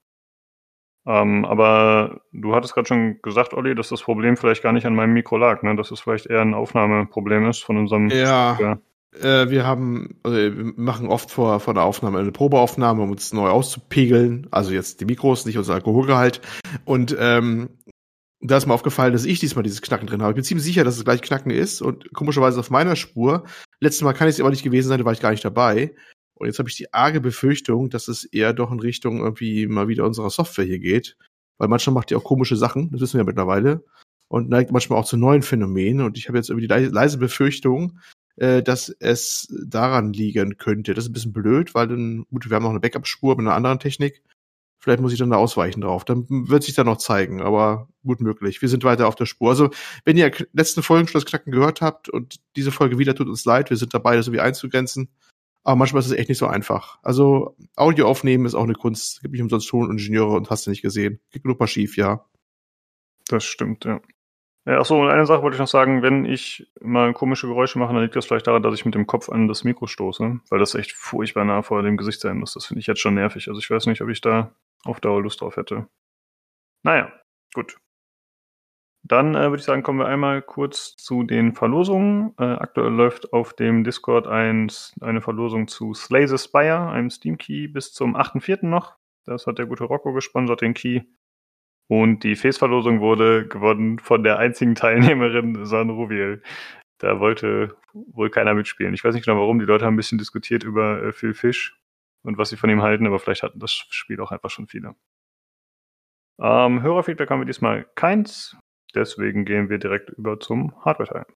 Ähm, 1.06 1.44
aber 1.44 2.22
du 2.32 2.54
hattest 2.54 2.74
gerade 2.74 2.88
schon 2.88 3.20
gesagt, 3.22 3.52
Olli, 3.52 3.74
dass 3.74 3.90
das 3.90 4.02
Problem 4.02 4.36
vielleicht 4.36 4.62
gar 4.62 4.72
nicht 4.72 4.86
an 4.86 4.94
meinem 4.94 5.12
Mikro 5.12 5.36
lag, 5.36 5.62
ne? 5.62 5.76
Dass 5.76 5.90
es 5.90 6.00
vielleicht 6.00 6.26
eher 6.26 6.40
ein 6.40 6.54
Aufnahmeproblem 6.54 7.48
ist 7.48 7.62
von 7.62 7.76
unserem. 7.76 8.08
Ja. 8.08 8.58
ja. 8.58 8.78
Äh, 9.20 9.50
wir 9.50 9.66
haben, 9.66 10.18
also 10.22 10.36
wir 10.36 10.72
machen 10.76 11.08
oft 11.08 11.30
vor, 11.30 11.60
vor 11.60 11.74
der 11.74 11.84
Aufnahme 11.84 12.18
eine 12.18 12.32
Probeaufnahme, 12.32 13.02
um 13.02 13.10
uns 13.10 13.32
neu 13.32 13.48
auszupegeln. 13.48 14.48
Also 14.50 14.72
jetzt 14.72 15.00
die 15.00 15.04
Mikros, 15.04 15.44
nicht 15.44 15.58
unser 15.58 15.74
Alkoholgehalt. 15.74 16.40
Und 16.84 17.14
ähm, 17.18 17.68
da 18.46 18.58
ist 18.58 18.66
mir 18.66 18.74
aufgefallen, 18.74 19.14
dass 19.14 19.24
ich 19.24 19.40
diesmal 19.40 19.62
dieses 19.62 19.80
Knacken 19.80 20.06
drin 20.06 20.20
habe. 20.20 20.32
Ich 20.32 20.34
bin 20.34 20.44
ziemlich 20.44 20.64
sicher, 20.64 20.84
dass 20.84 20.98
es 20.98 21.04
gleich 21.04 21.22
Knacken 21.22 21.50
ist 21.50 21.80
und 21.80 22.12
komischerweise 22.12 22.60
auf 22.60 22.70
meiner 22.70 22.94
Spur. 22.94 23.44
Letztes 23.80 24.02
Mal 24.02 24.12
kann 24.12 24.28
ich 24.28 24.34
es 24.34 24.40
aber 24.40 24.50
nicht 24.50 24.62
gewesen 24.62 24.88
sein, 24.88 24.98
da 24.98 25.04
war 25.04 25.14
ich 25.14 25.20
gar 25.20 25.30
nicht 25.30 25.44
dabei. 25.44 25.94
Und 26.34 26.48
jetzt 26.48 26.58
habe 26.58 26.68
ich 26.68 26.76
die 26.76 26.92
arge 26.92 27.20
Befürchtung, 27.20 27.88
dass 27.88 28.06
es 28.08 28.24
eher 28.24 28.52
doch 28.52 28.70
in 28.70 28.80
Richtung 28.80 29.20
irgendwie 29.20 29.66
mal 29.66 29.88
wieder 29.88 30.04
unserer 30.04 30.28
Software 30.28 30.66
hier 30.66 30.78
geht. 30.78 31.16
Weil 31.56 31.68
manchmal 31.68 31.94
macht 31.94 32.10
die 32.10 32.16
auch 32.16 32.24
komische 32.24 32.56
Sachen, 32.56 32.90
das 32.90 33.00
wissen 33.00 33.14
wir 33.14 33.20
ja 33.20 33.24
mittlerweile. 33.24 33.84
Und 34.28 34.50
neigt 34.50 34.72
manchmal 34.72 34.98
auch 34.98 35.06
zu 35.06 35.16
neuen 35.16 35.42
Phänomenen. 35.42 36.04
Und 36.04 36.18
ich 36.18 36.28
habe 36.28 36.36
jetzt 36.36 36.50
irgendwie 36.50 36.68
die 36.68 36.74
leise 36.74 37.16
Befürchtung, 37.16 37.98
äh, 38.36 38.62
dass 38.62 38.88
es 38.88 39.48
daran 39.64 40.12
liegen 40.12 40.58
könnte. 40.58 40.92
Das 40.92 41.04
ist 41.04 41.10
ein 41.10 41.14
bisschen 41.14 41.32
blöd, 41.32 41.74
weil 41.74 41.88
dann, 41.88 42.26
gut, 42.30 42.50
wir 42.50 42.56
haben 42.56 42.64
noch 42.64 42.70
eine 42.70 42.80
Backup-Spur 42.80 43.36
mit 43.36 43.46
einer 43.46 43.54
anderen 43.54 43.78
Technik. 43.78 44.22
Vielleicht 44.84 45.00
muss 45.00 45.14
ich 45.14 45.18
dann 45.18 45.30
da 45.30 45.38
ausweichen 45.38 45.80
drauf. 45.80 46.04
Dann 46.04 46.26
wird 46.28 46.62
sich 46.62 46.74
da 46.74 46.84
noch 46.84 46.98
zeigen, 46.98 47.40
aber 47.40 47.88
gut 48.04 48.20
möglich. 48.20 48.60
Wir 48.60 48.68
sind 48.68 48.84
weiter 48.84 49.08
auf 49.08 49.14
der 49.14 49.24
Spur. 49.24 49.48
Also, 49.48 49.70
wenn 50.04 50.18
ihr 50.18 50.30
letzten 50.52 50.82
Folgen 50.82 51.08
schon 51.08 51.22
das 51.22 51.24
Knacken 51.24 51.52
gehört 51.52 51.80
habt 51.80 52.10
und 52.10 52.36
diese 52.54 52.70
Folge 52.70 52.98
wieder 52.98 53.14
tut 53.14 53.28
uns 53.28 53.46
leid, 53.46 53.70
wir 53.70 53.78
sind 53.78 53.94
dabei, 53.94 54.14
das 54.14 54.26
irgendwie 54.26 54.42
einzugrenzen. 54.42 55.08
Aber 55.62 55.76
manchmal 55.76 56.00
ist 56.00 56.08
es 56.08 56.12
echt 56.12 56.28
nicht 56.28 56.36
so 56.36 56.46
einfach. 56.48 56.98
Also, 57.02 57.56
Audio 57.76 58.06
aufnehmen 58.06 58.44
ist 58.44 58.54
auch 58.54 58.64
eine 58.64 58.74
Kunst. 58.74 59.22
Gibt 59.22 59.32
nicht 59.32 59.40
umsonst 59.40 59.70
Toningenieure 59.70 60.36
und 60.36 60.50
hast 60.50 60.66
du 60.66 60.70
nicht 60.70 60.82
gesehen. 60.82 61.18
Geht 61.30 61.46
nur 61.46 61.56
paar 61.56 61.66
schief, 61.66 61.96
ja. 61.96 62.26
Das 63.28 63.42
stimmt, 63.44 63.86
ja. 63.86 64.02
Ja, 64.66 64.80
achso, 64.80 65.00
und 65.00 65.08
eine 65.08 65.24
Sache 65.24 65.42
wollte 65.42 65.54
ich 65.54 65.60
noch 65.60 65.68
sagen, 65.68 66.02
wenn 66.02 66.26
ich 66.26 66.70
mal 66.82 67.14
komische 67.14 67.46
Geräusche 67.46 67.78
mache, 67.78 67.94
dann 67.94 68.02
liegt 68.02 68.16
das 68.16 68.26
vielleicht 68.26 68.46
daran, 68.46 68.62
dass 68.62 68.74
ich 68.74 68.84
mit 68.84 68.94
dem 68.94 69.06
Kopf 69.06 69.30
an 69.30 69.48
das 69.48 69.64
Mikro 69.64 69.86
stoße, 69.86 70.40
weil 70.50 70.58
das 70.58 70.74
echt 70.74 70.92
furchtbar 70.92 71.44
nah 71.46 71.62
vor 71.62 71.82
dem 71.82 71.98
Gesicht 71.98 72.20
sein 72.20 72.38
muss. 72.38 72.52
Das 72.52 72.66
finde 72.66 72.80
ich 72.80 72.86
jetzt 72.86 73.00
schon 73.00 73.14
nervig. 73.14 73.48
Also 73.48 73.60
ich 73.60 73.70
weiß 73.70 73.86
nicht, 73.86 74.02
ob 74.02 74.08
ich 74.10 74.20
da 74.20 74.54
auf 74.84 75.00
Dauer 75.00 75.22
Lust 75.22 75.40
drauf 75.40 75.56
hätte. 75.56 75.88
Naja, 76.82 77.12
gut. 77.54 77.78
Dann 79.06 79.34
äh, 79.34 79.50
würde 79.50 79.58
ich 79.58 79.64
sagen, 79.64 79.82
kommen 79.82 79.98
wir 79.98 80.06
einmal 80.06 80.40
kurz 80.40 80.96
zu 80.96 81.24
den 81.24 81.52
Verlosungen. 81.52 82.32
Äh, 82.38 82.44
aktuell 82.44 82.92
läuft 82.92 83.34
auf 83.34 83.52
dem 83.52 83.84
Discord 83.84 84.26
ein, 84.26 84.70
eine 85.02 85.20
Verlosung 85.20 85.68
zu 85.68 85.92
Slay 85.92 86.26
the 86.26 86.38
Spire, 86.38 86.88
einem 86.88 87.10
Steam 87.10 87.36
Key, 87.36 87.68
bis 87.68 87.92
zum 87.92 88.16
8.4. 88.16 88.66
noch. 88.66 88.96
Das 89.26 89.46
hat 89.46 89.58
der 89.58 89.66
gute 89.66 89.84
Rocco 89.84 90.12
gesponsert, 90.14 90.62
den 90.62 90.72
Key. 90.72 91.02
Und 91.86 92.24
die 92.24 92.34
Face-Verlosung 92.34 93.00
wurde 93.00 93.46
gewonnen 93.46 93.98
von 93.98 94.22
der 94.24 94.38
einzigen 94.38 94.74
Teilnehmerin, 94.74 95.66
San 95.66 95.90
Rubiel. 95.90 96.42
Da 96.98 97.20
wollte 97.20 97.76
wohl 97.92 98.30
keiner 98.30 98.54
mitspielen. 98.54 98.94
Ich 98.94 99.04
weiß 99.04 99.14
nicht 99.14 99.26
genau 99.26 99.38
warum. 99.38 99.58
Die 99.58 99.66
Leute 99.66 99.84
haben 99.84 99.94
ein 99.94 99.98
bisschen 99.98 100.18
diskutiert 100.18 100.64
über 100.64 101.02
äh, 101.02 101.12
Phil 101.12 101.34
Fish 101.34 101.78
und 102.24 102.38
was 102.38 102.48
sie 102.48 102.56
von 102.56 102.70
ihm 102.70 102.82
halten, 102.82 103.06
aber 103.06 103.18
vielleicht 103.18 103.42
hatten 103.42 103.60
das 103.60 103.72
Spiel 103.72 104.20
auch 104.20 104.32
einfach 104.32 104.50
schon 104.50 104.66
viele. 104.66 104.96
Ähm, 106.40 106.82
Hörerfeedback 106.82 107.30
haben 107.30 107.40
wir 107.40 107.46
diesmal 107.46 107.84
keins. 107.94 108.56
Deswegen 108.94 109.44
gehen 109.44 109.68
wir 109.68 109.78
direkt 109.78 110.10
über 110.10 110.40
zum 110.40 110.74
Hardware-Teil. 110.84 111.26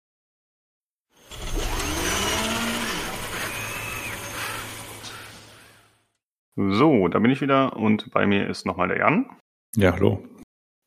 So, 6.56 7.06
da 7.06 7.20
bin 7.20 7.30
ich 7.30 7.40
wieder 7.40 7.76
und 7.76 8.10
bei 8.10 8.26
mir 8.26 8.48
ist 8.48 8.66
nochmal 8.66 8.88
der 8.88 8.98
Jan. 8.98 9.30
Ja, 9.76 9.92
hallo 9.92 10.24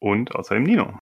und 0.02 0.36
außerdem 0.36 0.64
Nino. 0.64 1.00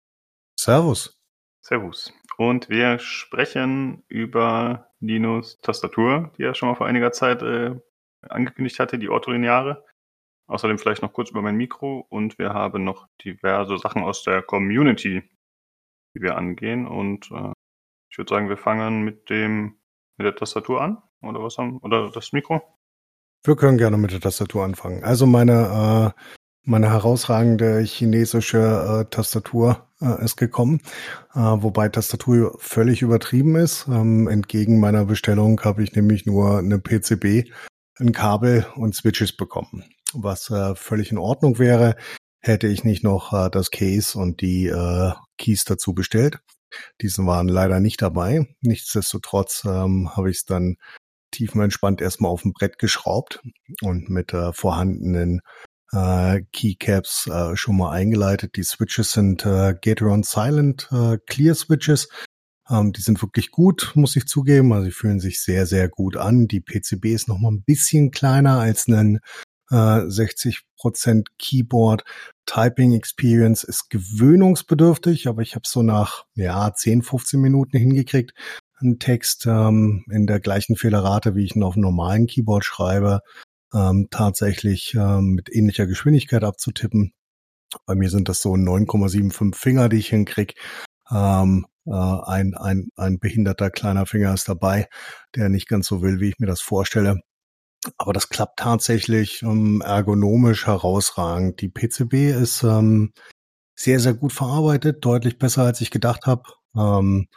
Servus. 0.59 1.13
Servus. 1.61 2.13
Und 2.37 2.69
wir 2.69 2.99
sprechen 2.99 4.03
über 4.07 4.91
Ninos 4.99 5.59
Tastatur, 5.61 6.31
die 6.37 6.43
er 6.43 6.53
schon 6.53 6.69
mal 6.69 6.75
vor 6.75 6.87
einiger 6.87 7.11
Zeit 7.11 7.41
äh, 7.41 7.79
angekündigt 8.21 8.79
hatte, 8.79 8.97
die 8.97 9.09
ortholineare. 9.09 9.85
Außerdem 10.47 10.79
vielleicht 10.79 11.03
noch 11.03 11.13
kurz 11.13 11.29
über 11.29 11.41
mein 11.41 11.57
Mikro 11.57 12.05
und 12.09 12.39
wir 12.39 12.53
haben 12.53 12.83
noch 12.83 13.07
diverse 13.23 13.77
Sachen 13.77 14.03
aus 14.03 14.23
der 14.23 14.41
Community, 14.41 15.21
die 16.15 16.21
wir 16.21 16.37
angehen. 16.37 16.87
Und 16.87 17.29
äh, 17.31 17.53
ich 18.09 18.17
würde 18.17 18.33
sagen, 18.33 18.49
wir 18.49 18.57
fangen 18.57 19.03
mit 19.03 19.29
dem 19.29 19.77
mit 20.17 20.25
der 20.25 20.35
Tastatur 20.35 20.81
an 20.81 21.01
oder 21.21 21.41
was 21.41 21.57
haben 21.57 21.77
oder 21.77 22.09
das 22.11 22.33
Mikro. 22.33 22.61
Wir 23.45 23.55
können 23.55 23.77
gerne 23.77 23.97
mit 23.97 24.11
der 24.11 24.19
Tastatur 24.19 24.65
anfangen. 24.65 25.03
Also 25.03 25.25
meine 25.25 26.13
äh, 26.17 26.21
meine 26.69 26.91
herausragende 26.91 27.79
chinesische 27.81 28.59
äh, 28.59 29.09
Tastatur 29.09 29.87
äh, 30.01 30.23
ist 30.23 30.37
gekommen, 30.37 30.81
äh, 31.33 31.39
wobei 31.39 31.89
Tastatur 31.89 32.55
völlig 32.59 33.01
übertrieben 33.01 33.55
ist. 33.55 33.87
Ähm, 33.87 34.27
entgegen 34.27 34.79
meiner 34.79 35.05
Bestellung 35.05 35.59
habe 35.61 35.83
ich 35.83 35.95
nämlich 35.95 36.25
nur 36.25 36.59
eine 36.59 36.77
PCB, 36.79 37.49
ein 37.99 38.11
Kabel 38.11 38.65
und 38.75 38.95
Switches 38.95 39.35
bekommen, 39.35 39.83
was 40.13 40.49
äh, 40.49 40.75
völlig 40.75 41.11
in 41.11 41.17
Ordnung 41.17 41.59
wäre, 41.59 41.95
hätte 42.39 42.67
ich 42.67 42.83
nicht 42.83 43.03
noch 43.03 43.33
äh, 43.33 43.49
das 43.49 43.71
Case 43.71 44.17
und 44.17 44.41
die 44.41 44.67
äh, 44.67 45.13
Keys 45.37 45.65
dazu 45.65 45.93
bestellt. 45.93 46.39
Diese 47.01 47.25
waren 47.25 47.47
leider 47.47 47.79
nicht 47.79 48.01
dabei. 48.01 48.47
Nichtsdestotrotz 48.61 49.63
ähm, 49.65 50.15
habe 50.15 50.29
ich 50.29 50.37
es 50.37 50.45
dann 50.45 50.77
tiefenentspannt 51.31 52.01
erstmal 52.01 52.31
auf 52.31 52.43
dem 52.43 52.53
Brett 52.53 52.77
geschraubt 52.79 53.41
und 53.81 54.09
mit 54.09 54.33
äh, 54.33 54.53
vorhandenen 54.53 55.41
äh, 55.91 56.41
Keycaps 56.51 57.27
äh, 57.27 57.55
schon 57.55 57.77
mal 57.77 57.91
eingeleitet. 57.91 58.55
Die 58.55 58.63
Switches 58.63 59.11
sind 59.11 59.45
äh, 59.45 59.75
Gateron 59.79 60.23
Silent 60.23 60.87
äh, 60.91 61.17
Clear 61.25 61.55
Switches. 61.55 62.09
Ähm, 62.69 62.93
die 62.93 63.01
sind 63.01 63.21
wirklich 63.21 63.51
gut, 63.51 63.91
muss 63.95 64.15
ich 64.15 64.27
zugeben. 64.27 64.73
Also 64.73 64.85
sie 64.85 64.91
fühlen 64.91 65.19
sich 65.19 65.41
sehr, 65.41 65.65
sehr 65.65 65.89
gut 65.89 66.17
an. 66.17 66.47
Die 66.47 66.61
PCB 66.61 67.05
ist 67.05 67.27
noch 67.27 67.39
mal 67.39 67.51
ein 67.51 67.63
bisschen 67.63 68.11
kleiner 68.11 68.59
als 68.59 68.87
ein 68.87 69.19
äh, 69.71 69.75
60% 69.75 71.25
Keyboard. 71.37 72.03
Typing 72.45 72.93
Experience 72.93 73.63
ist 73.63 73.89
gewöhnungsbedürftig, 73.89 75.27
aber 75.27 75.41
ich 75.41 75.55
habe 75.55 75.67
so 75.67 75.83
nach 75.83 76.25
ja 76.35 76.73
10, 76.73 77.03
15 77.03 77.39
Minuten 77.39 77.77
hingekriegt, 77.77 78.33
einen 78.79 78.99
Text 78.99 79.45
ähm, 79.45 80.05
in 80.09 80.25
der 80.25 80.39
gleichen 80.39 80.75
Fehlerrate, 80.75 81.35
wie 81.35 81.45
ich 81.45 81.55
ihn 81.55 81.63
auf 81.63 81.75
einem 81.75 81.83
normalen 81.83 82.27
Keyboard 82.27 82.65
schreibe, 82.65 83.21
ähm, 83.73 84.07
tatsächlich 84.09 84.95
ähm, 84.95 85.33
mit 85.33 85.53
ähnlicher 85.53 85.85
Geschwindigkeit 85.85 86.43
abzutippen. 86.43 87.13
Bei 87.85 87.93
mir 87.93 88.09
sind 88.09 88.29
das 88.29 88.41
so 88.41 88.53
9,75 88.53 89.55
Finger, 89.55 89.89
die 89.89 89.97
ich 89.97 90.09
hinkrieg. 90.09 90.55
Ähm, 91.11 91.65
äh, 91.85 91.91
ein, 91.91 92.53
ein, 92.55 92.89
ein 92.95 93.19
behinderter 93.19 93.69
kleiner 93.71 94.05
Finger 94.05 94.33
ist 94.33 94.47
dabei, 94.47 94.87
der 95.35 95.49
nicht 95.49 95.67
ganz 95.67 95.87
so 95.87 96.01
will, 96.01 96.19
wie 96.19 96.29
ich 96.29 96.39
mir 96.39 96.47
das 96.47 96.61
vorstelle. 96.61 97.21
Aber 97.97 98.13
das 98.13 98.29
klappt 98.29 98.59
tatsächlich 98.59 99.41
ähm, 99.41 99.81
ergonomisch 99.81 100.67
herausragend. 100.67 101.61
Die 101.61 101.69
PCB 101.69 102.31
ist 102.31 102.63
ähm, 102.63 103.13
sehr, 103.75 103.99
sehr 103.99 104.13
gut 104.13 104.33
verarbeitet, 104.33 105.03
deutlich 105.05 105.37
besser, 105.37 105.63
als 105.63 105.81
ich 105.81 105.89
gedacht 105.91 106.25
habe. 106.25 106.43
Ähm, 106.75 107.27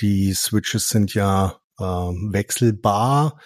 die 0.00 0.32
Switches 0.32 0.88
sind 0.88 1.14
ja 1.14 1.60
äh, 1.78 1.84
wechselbar. 1.84 3.38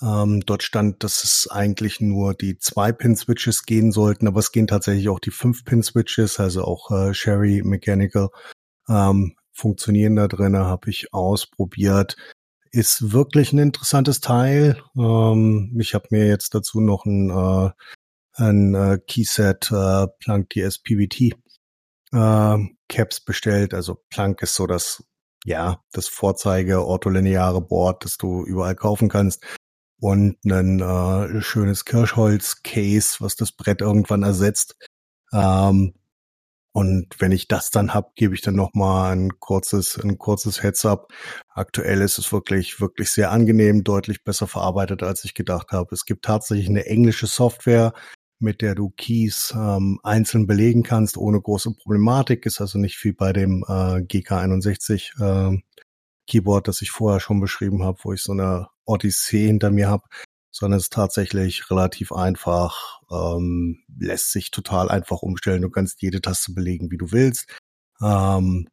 Ähm, 0.00 0.40
dort 0.40 0.62
stand, 0.64 1.04
dass 1.04 1.22
es 1.22 1.48
eigentlich 1.50 2.00
nur 2.00 2.34
die 2.34 2.58
Zwei-Pin-Switches 2.58 3.64
gehen 3.64 3.92
sollten, 3.92 4.26
aber 4.26 4.40
es 4.40 4.50
gehen 4.50 4.66
tatsächlich 4.66 5.08
auch 5.08 5.20
die 5.20 5.30
Fünf-Pin-Switches, 5.30 6.40
also 6.40 6.64
auch 6.64 6.90
äh, 6.90 7.14
Sherry 7.14 7.62
Mechanical 7.64 8.30
ähm, 8.88 9.36
funktionieren 9.52 10.16
da 10.16 10.28
drin, 10.28 10.56
habe 10.56 10.90
ich 10.90 11.12
ausprobiert. 11.12 12.16
Ist 12.70 13.12
wirklich 13.12 13.52
ein 13.52 13.58
interessantes 13.58 14.20
Teil. 14.20 14.82
Ähm, 14.96 15.76
ich 15.78 15.94
habe 15.94 16.08
mir 16.10 16.26
jetzt 16.26 16.54
dazu 16.54 16.80
noch 16.80 17.04
ein, 17.04 17.30
äh, 17.30 17.70
ein 18.34 18.74
äh, 18.74 18.98
Keyset 19.06 19.70
äh, 19.70 20.06
Planck 20.18 20.50
DS 20.50 20.78
PBT 20.78 21.34
äh, 22.12 22.58
Caps 22.88 23.20
bestellt. 23.20 23.74
Also 23.74 24.02
Planck 24.10 24.42
ist 24.42 24.54
so 24.54 24.66
das, 24.66 25.04
ja, 25.44 25.82
das 25.92 26.08
Vorzeige 26.08 26.86
ortholineare 26.86 27.60
Board, 27.60 28.04
das 28.04 28.16
du 28.16 28.44
überall 28.44 28.74
kaufen 28.74 29.08
kannst. 29.08 29.44
Und 30.00 30.38
ein 30.44 30.80
äh, 30.80 31.40
schönes 31.42 31.84
Kirschholz-Case, 31.84 33.16
was 33.20 33.36
das 33.36 33.52
Brett 33.52 33.80
irgendwann 33.82 34.24
ersetzt. 34.24 34.74
Ähm, 35.32 35.94
und 36.72 37.08
wenn 37.18 37.32
ich 37.32 37.48
das 37.48 37.70
dann 37.70 37.92
hab, 37.92 38.14
gebe 38.16 38.34
ich 38.34 38.40
dann 38.40 38.54
noch 38.54 38.72
mal 38.72 39.12
ein 39.12 39.38
kurzes, 39.40 39.98
ein 40.02 40.16
kurzes 40.16 40.62
Heads-up. 40.62 41.12
Aktuell 41.50 42.00
ist 42.00 42.18
es 42.18 42.32
wirklich, 42.32 42.80
wirklich 42.80 43.10
sehr 43.10 43.30
angenehm, 43.30 43.84
deutlich 43.84 44.24
besser 44.24 44.46
verarbeitet, 44.46 45.02
als 45.02 45.24
ich 45.24 45.34
gedacht 45.34 45.72
habe. 45.72 45.94
Es 45.94 46.06
gibt 46.06 46.24
tatsächlich 46.24 46.68
eine 46.68 46.86
englische 46.86 47.26
Software, 47.26 47.92
mit 48.38 48.62
der 48.62 48.74
du 48.74 48.90
Keys 48.96 49.52
ähm, 49.54 50.00
einzeln 50.02 50.46
belegen 50.46 50.82
kannst, 50.82 51.18
ohne 51.18 51.40
große 51.40 51.74
Problematik. 51.74 52.46
Ist 52.46 52.60
also 52.60 52.78
nicht 52.78 53.02
wie 53.04 53.12
bei 53.12 53.34
dem 53.34 53.64
äh, 53.68 54.00
GK61 54.00 55.52
äh, 55.52 55.60
Keyboard, 56.26 56.68
das 56.68 56.80
ich 56.80 56.90
vorher 56.90 57.20
schon 57.20 57.40
beschrieben 57.40 57.84
habe, 57.84 57.98
wo 58.02 58.14
ich 58.14 58.22
so 58.22 58.32
eine 58.32 58.68
Odyssee 58.86 59.46
hinter 59.46 59.70
mir 59.70 59.88
habe 59.88 60.04
sondern 60.52 60.78
es 60.78 60.84
ist 60.84 60.92
tatsächlich 60.92 61.70
relativ 61.70 62.12
einfach, 62.12 63.00
ähm, 63.10 63.82
lässt 63.98 64.32
sich 64.32 64.50
total 64.50 64.90
einfach 64.90 65.22
umstellen. 65.22 65.62
Du 65.62 65.70
kannst 65.70 66.02
jede 66.02 66.20
Taste 66.20 66.52
belegen, 66.52 66.90
wie 66.90 66.98
du 66.98 67.10
willst. 67.10 67.46
Ähm, 68.02 68.68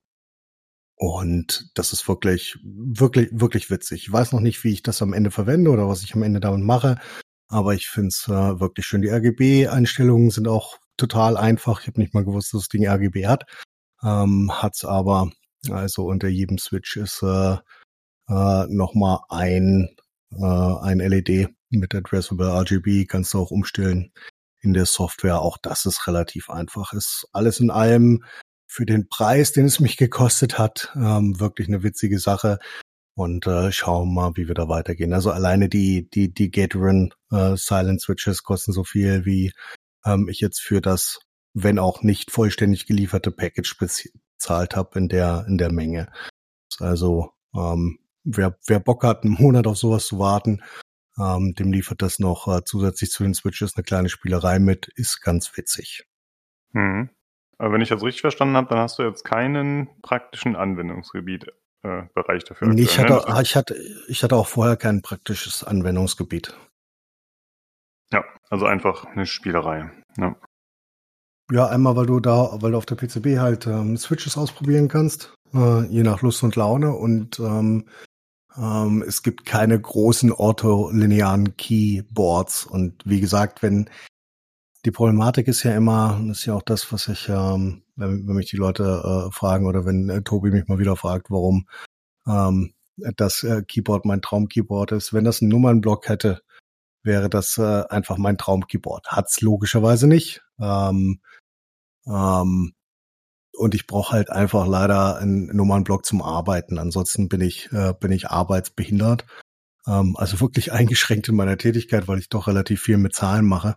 und 0.96 1.72
das 1.76 1.94
ist 1.94 2.08
wirklich, 2.10 2.60
wirklich, 2.64 3.30
wirklich 3.32 3.72
witzig. 3.72 4.04
Ich 4.04 4.12
weiß 4.12 4.34
noch 4.34 4.42
nicht, 4.42 4.64
wie 4.66 4.74
ich 4.74 4.84
das 4.84 5.02
am 5.02 5.14
Ende 5.14 5.32
verwende 5.32 5.72
oder 5.72 5.88
was 5.88 6.04
ich 6.04 6.14
am 6.14 6.24
Ende 6.24 6.42
damit 6.42 6.66
mache, 6.66 7.00
aber 7.48 7.74
ich 7.74 7.88
finde 7.88 8.10
es 8.10 8.28
äh, 8.28 8.60
wirklich 8.60 8.86
schön. 8.86 9.02
Die 9.02 9.10
RGB-Einstellungen 9.10 10.30
sind 10.30 10.50
auch 10.50 10.78
total 10.98 11.38
einfach. 11.38 11.82
Ich 11.82 11.88
habe 11.88 12.02
nicht 12.02 12.14
mal 12.14 12.26
gewusst, 12.26 12.54
dass 12.54 12.62
das 12.62 12.70
Ding 12.70 12.86
RGB 12.86 13.28
hat. 13.28 13.46
Ähm, 14.04 14.52
hat's 14.54 14.84
aber, 14.84 15.32
also 15.70 16.06
unter 16.06 16.28
jedem 16.28 16.58
Switch 16.58 16.98
ist 16.98 17.24
äh, 17.24 17.58
äh, 18.30 18.66
nochmal 18.68 19.20
ein, 19.30 19.90
äh, 20.32 20.44
ein 20.44 21.00
LED 21.00 21.50
mit 21.70 21.94
Addressable 21.94 22.48
RGB 22.48 23.06
kannst 23.06 23.34
du 23.34 23.40
auch 23.40 23.52
umstellen 23.52 24.12
in 24.62 24.74
der 24.74 24.86
Software. 24.86 25.42
Auch 25.42 25.58
das 25.58 25.86
ist 25.86 26.08
relativ 26.08 26.50
einfach. 26.50 26.94
Ist 26.94 27.28
alles 27.32 27.60
in 27.60 27.70
allem 27.70 28.24
für 28.68 28.86
den 28.86 29.10
Preis, 29.10 29.52
den 29.52 29.66
es 29.66 29.80
mich 29.80 29.98
gekostet 29.98 30.58
hat, 30.58 30.92
ähm, 30.96 31.40
wirklich 31.40 31.68
eine 31.68 31.84
witzige 31.84 32.20
Sache. 32.20 32.60
Und 33.16 33.48
äh, 33.48 33.72
schauen 33.72 34.14
mal, 34.14 34.32
wie 34.36 34.48
wir 34.48 34.56
da 34.56 34.70
weitergehen. 34.70 35.14
Also 35.14 35.32
alleine 35.32 35.68
die, 35.68 36.10
die, 36.10 36.34
die 36.34 36.52
Gaterin 36.52 37.14
äh, 37.32 37.58
Silent 37.58 38.00
Switches 38.00 38.44
kosten 38.44 38.72
so 38.72 38.84
viel, 38.84 39.26
wie 39.26 39.52
ähm, 40.06 40.30
ich 40.30 40.40
jetzt 40.40 40.62
für 40.62 40.80
das, 40.80 41.20
wenn 41.54 41.80
auch 41.80 42.02
nicht 42.02 42.32
vollständig 42.32 42.86
gelieferte 42.86 43.32
Package 43.32 43.78
bezahlt 43.78 44.76
habe 44.76 45.00
in 45.00 45.10
der, 45.10 45.46
in 45.50 45.58
der 45.58 45.72
Menge. 45.72 46.10
Also 46.80 47.32
ähm, 47.54 48.00
wer, 48.24 48.58
wer 48.68 48.80
Bock 48.80 49.04
hat, 49.04 49.24
einen 49.24 49.34
Monat 49.34 49.68
auf 49.68 49.78
sowas 49.78 50.06
zu 50.06 50.20
warten, 50.20 50.62
ähm, 51.20 51.54
dem 51.56 51.72
liefert 51.72 52.02
das 52.02 52.20
noch 52.20 52.48
äh, 52.48 52.64
zusätzlich 52.64 53.12
zu 53.12 53.24
den 53.24 53.34
Switches 53.34 53.76
eine 53.76 53.84
kleine 53.84 54.10
Spielerei 54.10 54.60
mit, 54.60 54.88
ist 54.96 55.22
ganz 55.22 55.56
witzig. 55.58 56.06
Hm. 56.74 57.10
Aber 57.58 57.74
wenn 57.74 57.82
ich 57.82 57.90
das 57.90 58.04
richtig 58.04 58.22
verstanden 58.22 58.56
habe, 58.56 58.70
dann 58.70 58.80
hast 58.80 59.00
du 59.00 59.04
jetzt 59.04 59.26
keinen 59.26 59.90
praktischen 60.02 60.56
Anwendungsgebiet 60.56 61.48
äh, 61.84 62.04
Bereich 62.14 62.44
dafür. 62.44 62.70
Nee, 62.70 62.84
ich, 62.84 63.00
hatte, 63.00 63.32
ne? 63.32 63.42
ich, 63.42 63.56
hatte, 63.56 63.76
ich 64.08 64.24
hatte 64.24 64.36
auch 64.36 64.48
vorher 64.48 64.78
kein 64.78 65.02
praktisches 65.02 65.64
Anwendungsgebiet. 65.64 66.58
Ja, 68.12 68.24
also 68.50 68.66
einfach 68.66 69.06
eine 69.06 69.26
Spielerei. 69.26 69.92
Ja. 70.18 70.36
Ja, 71.52 71.68
einmal, 71.68 71.96
weil 71.96 72.06
du 72.06 72.20
da, 72.20 72.62
weil 72.62 72.72
du 72.72 72.78
auf 72.78 72.86
der 72.86 72.96
PCB 72.96 73.40
halt 73.40 73.66
ähm, 73.66 73.98
Switches 73.98 74.38
ausprobieren 74.38 74.88
kannst, 74.88 75.34
äh, 75.54 75.84
je 75.86 76.04
nach 76.04 76.22
Lust 76.22 76.44
und 76.44 76.56
Laune 76.56 76.94
und 76.94 77.40
ähm, 77.40 77.86
ähm, 78.58 79.04
es 79.08 79.24
gibt 79.24 79.46
keine 79.46 79.80
großen 79.80 80.32
ortholinearen 80.32 81.56
Keyboards. 81.58 82.66
Und 82.66 83.02
wie 83.06 83.20
gesagt, 83.20 83.62
wenn 83.62 83.90
die 84.86 84.92
Problematik 84.92 85.48
ist 85.48 85.64
ja 85.64 85.76
immer, 85.76 86.20
das 86.28 86.40
ist 86.40 86.46
ja 86.46 86.54
auch 86.56 86.64
das, 86.64 86.92
was 86.92 87.08
ich, 87.08 87.30
ähm, 87.30 87.84
wenn, 87.96 88.28
wenn 88.28 88.36
mich 88.36 88.50
die 88.50 88.58
Leute 88.58 89.28
äh, 89.28 89.32
fragen 89.32 89.68
oder 89.68 89.86
wenn 89.86 90.10
äh, 90.10 90.22
Tobi 90.22 90.52
mich 90.52 90.68
mal 90.68 90.80
wieder 90.80 90.96
fragt, 90.96 91.30
warum 91.30 91.68
ähm, 92.28 92.74
das 93.18 93.44
äh, 93.44 93.64
Keyboard 93.64 94.06
mein 94.06 94.22
Traumkeyboard 94.22 94.94
ist. 94.94 95.14
Wenn 95.14 95.24
das 95.26 95.42
einen 95.42 95.50
Nummernblock 95.50 96.10
hätte, 96.10 96.42
wäre 97.04 97.30
das 97.30 97.58
äh, 97.58 97.84
einfach 97.90 98.18
mein 98.18 98.38
Traumkeyboard. 98.38 99.08
Hat's 99.08 99.42
logischerweise 99.42 100.08
nicht. 100.08 100.42
Ähm, 100.60 101.22
ähm, 102.08 102.74
und 103.60 103.76
ich 103.76 103.88
brauche 103.88 104.14
halt 104.14 104.30
einfach 104.30 104.66
leider 104.66 105.18
einen 105.18 105.48
Nummernblock 105.48 106.06
zum 106.06 106.22
Arbeiten. 106.22 106.80
Ansonsten 106.80 107.28
bin 107.28 107.42
ich, 107.42 107.70
äh, 107.74 107.94
bin 108.00 108.14
ich 108.14 108.30
arbeitsbehindert. 108.30 109.26
Ähm, 109.86 110.16
also 110.18 110.40
wirklich 110.40 110.72
eingeschränkt 110.72 111.28
in 111.28 111.36
meiner 111.36 111.58
Tätigkeit, 111.58 112.08
weil 112.08 112.20
ich 112.20 112.30
doch 112.30 112.48
relativ 112.48 112.82
viel 112.82 112.98
mit 112.98 113.14
Zahlen 113.14 113.46
mache. 113.46 113.76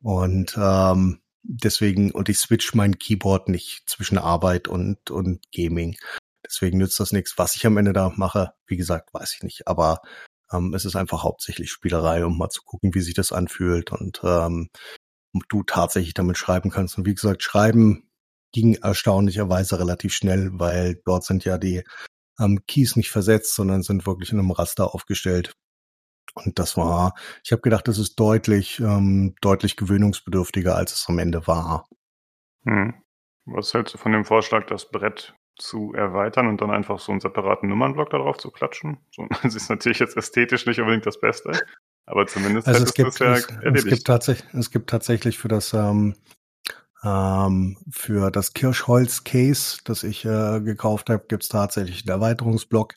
Und 0.00 0.56
ähm, 0.56 1.20
deswegen, 1.42 2.12
und 2.12 2.30
ich 2.30 2.38
switch 2.38 2.72
mein 2.72 2.98
Keyboard 2.98 3.50
nicht 3.50 3.82
zwischen 3.86 4.16
Arbeit 4.16 4.68
und, 4.68 5.10
und 5.10 5.44
Gaming. 5.52 5.96
Deswegen 6.46 6.78
nützt 6.78 6.98
das 6.98 7.12
nichts. 7.12 7.34
Was 7.36 7.56
ich 7.56 7.66
am 7.66 7.76
Ende 7.76 7.92
da 7.92 8.10
mache, 8.16 8.54
wie 8.66 8.78
gesagt, 8.78 9.12
weiß 9.12 9.34
ich 9.34 9.42
nicht. 9.42 9.68
Aber 9.68 10.00
ähm, 10.50 10.72
es 10.72 10.86
ist 10.86 10.96
einfach 10.96 11.24
hauptsächlich 11.24 11.70
Spielerei, 11.70 12.24
um 12.24 12.38
mal 12.38 12.48
zu 12.48 12.62
gucken, 12.62 12.94
wie 12.94 13.02
sich 13.02 13.14
das 13.14 13.32
anfühlt 13.32 13.92
und 13.92 14.22
ähm, 14.24 14.70
du 15.50 15.62
tatsächlich 15.62 16.14
damit 16.14 16.38
schreiben 16.38 16.70
kannst. 16.70 16.96
Und 16.96 17.04
wie 17.04 17.14
gesagt, 17.14 17.42
schreiben 17.42 18.09
ging 18.52 18.74
erstaunlicherweise 18.74 19.78
relativ 19.78 20.12
schnell, 20.14 20.50
weil 20.54 21.00
dort 21.04 21.24
sind 21.24 21.44
ja 21.44 21.58
die 21.58 21.82
ähm, 22.38 22.60
Keys 22.66 22.96
nicht 22.96 23.10
versetzt, 23.10 23.54
sondern 23.54 23.82
sind 23.82 24.06
wirklich 24.06 24.32
in 24.32 24.38
einem 24.38 24.50
Raster 24.50 24.94
aufgestellt. 24.94 25.52
Und 26.34 26.58
das 26.58 26.76
war, 26.76 27.14
ich 27.44 27.52
habe 27.52 27.62
gedacht, 27.62 27.88
das 27.88 27.98
ist 27.98 28.14
deutlich, 28.16 28.80
ähm, 28.80 29.34
deutlich 29.40 29.76
gewöhnungsbedürftiger, 29.76 30.76
als 30.76 30.92
es 30.92 31.08
am 31.08 31.18
Ende 31.18 31.46
war. 31.46 31.88
Hm. 32.64 32.94
Was 33.46 33.74
hältst 33.74 33.94
du 33.94 33.98
von 33.98 34.12
dem 34.12 34.24
Vorschlag, 34.24 34.66
das 34.66 34.90
Brett 34.90 35.34
zu 35.58 35.92
erweitern 35.92 36.46
und 36.46 36.60
dann 36.60 36.70
einfach 36.70 36.98
so 37.00 37.12
einen 37.12 37.20
separaten 37.20 37.68
Nummernblock 37.68 38.10
darauf 38.10 38.38
zu 38.38 38.50
klatschen? 38.50 38.98
So, 39.10 39.26
das 39.42 39.54
ist 39.54 39.68
natürlich 39.68 39.98
jetzt 39.98 40.16
ästhetisch 40.16 40.66
nicht 40.66 40.78
unbedingt 40.80 41.06
das 41.06 41.20
Beste, 41.20 41.52
aber 42.06 42.26
zumindest 42.26 42.68
also 42.68 42.84
es 42.84 42.94
gibt, 42.94 43.20
es, 43.20 43.20
es, 43.20 43.84
gibt 43.84 44.06
tatsächlich, 44.06 44.54
es 44.54 44.70
gibt 44.70 44.90
tatsächlich 44.90 45.38
für 45.38 45.48
das 45.48 45.72
ähm, 45.72 46.14
ähm, 47.02 47.78
für 47.90 48.30
das 48.30 48.52
Kirschholz-Case, 48.52 49.78
das 49.84 50.02
ich 50.02 50.24
äh, 50.24 50.60
gekauft 50.60 51.10
habe, 51.10 51.24
gibt 51.28 51.44
es 51.44 51.48
tatsächlich 51.48 52.02
einen 52.02 52.10
Erweiterungsblock, 52.10 52.94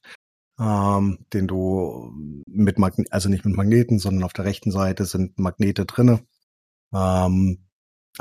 ähm, 0.60 1.26
den 1.34 1.48
du 1.48 2.12
mit 2.46 2.80
Magne 2.80 3.06
also 3.12 3.30
nicht 3.30 3.46
mit 3.46 3.56
Magneten, 3.56 4.00
sondern 4.00 4.24
auf 4.24 4.34
der 4.34 4.46
rechten 4.46 4.72
Seite 4.72 5.06
sind 5.06 5.40
Magnete 5.40 5.86
drinne. 5.86 6.26
Ähm, 6.94 7.70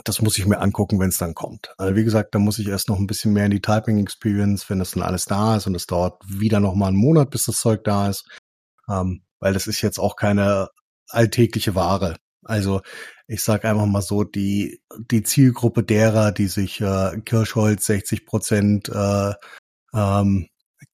das 0.04 0.22
muss 0.22 0.38
ich 0.38 0.46
mir 0.46 0.60
angucken, 0.60 0.98
wenn 1.00 1.10
es 1.10 1.18
dann 1.18 1.34
kommt. 1.34 1.74
Also 1.76 1.96
wie 1.96 2.04
gesagt, 2.04 2.34
da 2.34 2.38
muss 2.38 2.58
ich 2.58 2.68
erst 2.68 2.88
noch 2.88 2.98
ein 2.98 3.06
bisschen 3.06 3.32
mehr 3.32 3.44
in 3.44 3.50
die 3.50 3.60
Typing 3.60 3.98
Experience, 3.98 4.68
wenn 4.70 4.78
das 4.78 4.92
dann 4.92 5.02
alles 5.02 5.26
da 5.26 5.56
ist 5.56 5.66
und 5.66 5.74
es 5.74 5.86
dauert 5.86 6.22
wieder 6.26 6.60
noch 6.60 6.74
mal 6.74 6.88
einen 6.88 6.96
Monat, 6.96 7.30
bis 7.30 7.44
das 7.44 7.58
Zeug 7.58 7.84
da 7.84 8.08
ist, 8.08 8.26
ähm, 8.88 9.22
weil 9.40 9.52
das 9.52 9.66
ist 9.66 9.82
jetzt 9.82 9.98
auch 9.98 10.16
keine 10.16 10.68
alltägliche 11.08 11.74
Ware. 11.74 12.16
Also 12.44 12.82
ich 13.26 13.42
sage 13.42 13.68
einfach 13.68 13.86
mal 13.86 14.02
so, 14.02 14.24
die, 14.24 14.82
die 15.10 15.22
Zielgruppe 15.22 15.82
derer, 15.82 16.32
die 16.32 16.48
sich 16.48 16.80
äh, 16.80 17.20
Kirschholz 17.24 17.86
60 17.86 18.26
Prozent 18.26 18.88
äh, 18.88 19.32
ähm, 19.94 20.48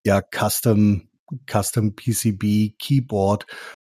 ja, 0.05 0.23
Custom, 0.23 1.09
Custom 1.51 1.95
PCB 1.95 2.77
Keyboard 2.79 3.47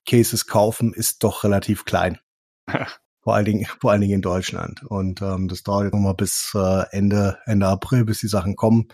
Cases 0.07 0.47
kaufen, 0.47 0.93
ist 0.93 1.23
doch 1.23 1.43
relativ 1.43 1.85
klein. 1.85 2.19
vor 3.27 3.35
allen 3.35 3.45
Dingen, 3.45 3.65
vor 3.81 3.91
allen 3.91 4.01
Dingen 4.01 4.13
in 4.13 4.21
Deutschland. 4.21 4.83
Und 4.83 5.21
ähm, 5.21 5.49
das 5.49 5.63
dauert 5.63 5.83
jetzt 5.83 5.93
nochmal 5.93 6.15
bis 6.15 6.53
äh, 6.55 6.85
Ende, 6.91 7.37
Ende 7.45 7.67
April, 7.67 8.05
bis 8.05 8.19
die 8.19 8.27
Sachen 8.27 8.55
kommen. 8.55 8.87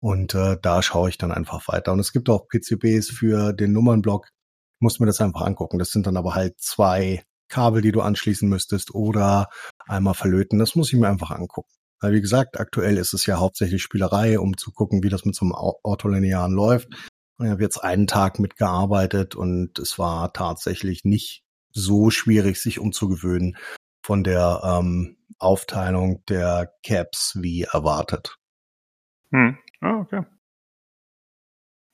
Und 0.00 0.34
äh, 0.34 0.56
da 0.62 0.82
schaue 0.82 1.08
ich 1.08 1.18
dann 1.18 1.32
einfach 1.32 1.66
weiter. 1.68 1.92
Und 1.92 1.98
es 1.98 2.12
gibt 2.12 2.28
auch 2.28 2.46
PCBs 2.48 3.10
für 3.10 3.52
den 3.52 3.72
Nummernblock. 3.72 4.28
Muss 4.78 5.00
mir 5.00 5.06
das 5.06 5.20
einfach 5.20 5.42
angucken. 5.42 5.78
Das 5.78 5.90
sind 5.90 6.06
dann 6.06 6.16
aber 6.16 6.34
halt 6.34 6.60
zwei 6.60 7.24
Kabel, 7.52 7.82
die 7.82 7.92
du 7.92 8.00
anschließen 8.00 8.48
müsstest 8.48 8.94
oder 8.94 9.48
einmal 9.86 10.14
verlöten. 10.14 10.58
Das 10.58 10.74
muss 10.74 10.92
ich 10.92 10.98
mir 10.98 11.08
einfach 11.08 11.30
angucken. 11.30 11.70
Weil 12.00 12.14
wie 12.14 12.20
gesagt, 12.20 12.58
aktuell 12.58 12.96
ist 12.96 13.12
es 13.12 13.26
ja 13.26 13.38
hauptsächlich 13.38 13.82
Spielerei, 13.82 14.40
um 14.40 14.56
zu 14.56 14.72
gucken, 14.72 15.02
wie 15.02 15.08
das 15.08 15.24
mit 15.24 15.36
so 15.36 15.44
einem 15.44 15.52
Ortholinearen 15.52 16.52
läuft. 16.52 16.88
Ich 17.38 17.48
habe 17.48 17.62
jetzt 17.62 17.78
einen 17.78 18.06
Tag 18.06 18.38
mitgearbeitet 18.38 19.34
und 19.34 19.78
es 19.78 19.98
war 19.98 20.32
tatsächlich 20.32 21.04
nicht 21.04 21.44
so 21.70 22.10
schwierig, 22.10 22.60
sich 22.60 22.78
umzugewöhnen 22.78 23.56
von 24.02 24.24
der 24.24 24.60
ähm, 24.64 25.18
Aufteilung 25.38 26.24
der 26.28 26.72
Caps 26.84 27.38
wie 27.40 27.62
erwartet. 27.62 28.36
Hm. 29.30 29.58
Ah, 29.80 29.98
okay. 30.00 30.24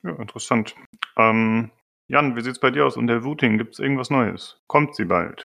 Ja, 0.03 0.15
interessant. 0.15 0.75
Ähm, 1.17 1.71
Jan, 2.07 2.35
wie 2.35 2.41
sieht's 2.41 2.59
bei 2.59 2.71
dir 2.71 2.85
aus? 2.85 2.97
Und 2.97 3.07
der 3.07 3.21
Routing, 3.21 3.57
gibt's 3.57 3.79
irgendwas 3.79 4.09
Neues? 4.09 4.61
Kommt 4.67 4.95
sie 4.95 5.05
bald? 5.05 5.43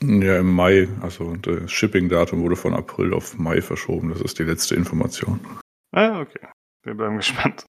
Ja, 0.00 0.38
im 0.38 0.54
Mai. 0.54 0.88
Also 1.00 1.36
das 1.36 1.70
Shipping-Datum 1.70 2.42
wurde 2.42 2.56
von 2.56 2.74
April 2.74 3.12
auf 3.14 3.38
Mai 3.38 3.60
verschoben. 3.60 4.10
Das 4.10 4.20
ist 4.20 4.38
die 4.38 4.44
letzte 4.44 4.74
Information. 4.74 5.40
Ah, 5.92 6.20
okay. 6.20 6.46
Wir 6.82 6.94
bleiben 6.94 7.16
gespannt. 7.16 7.66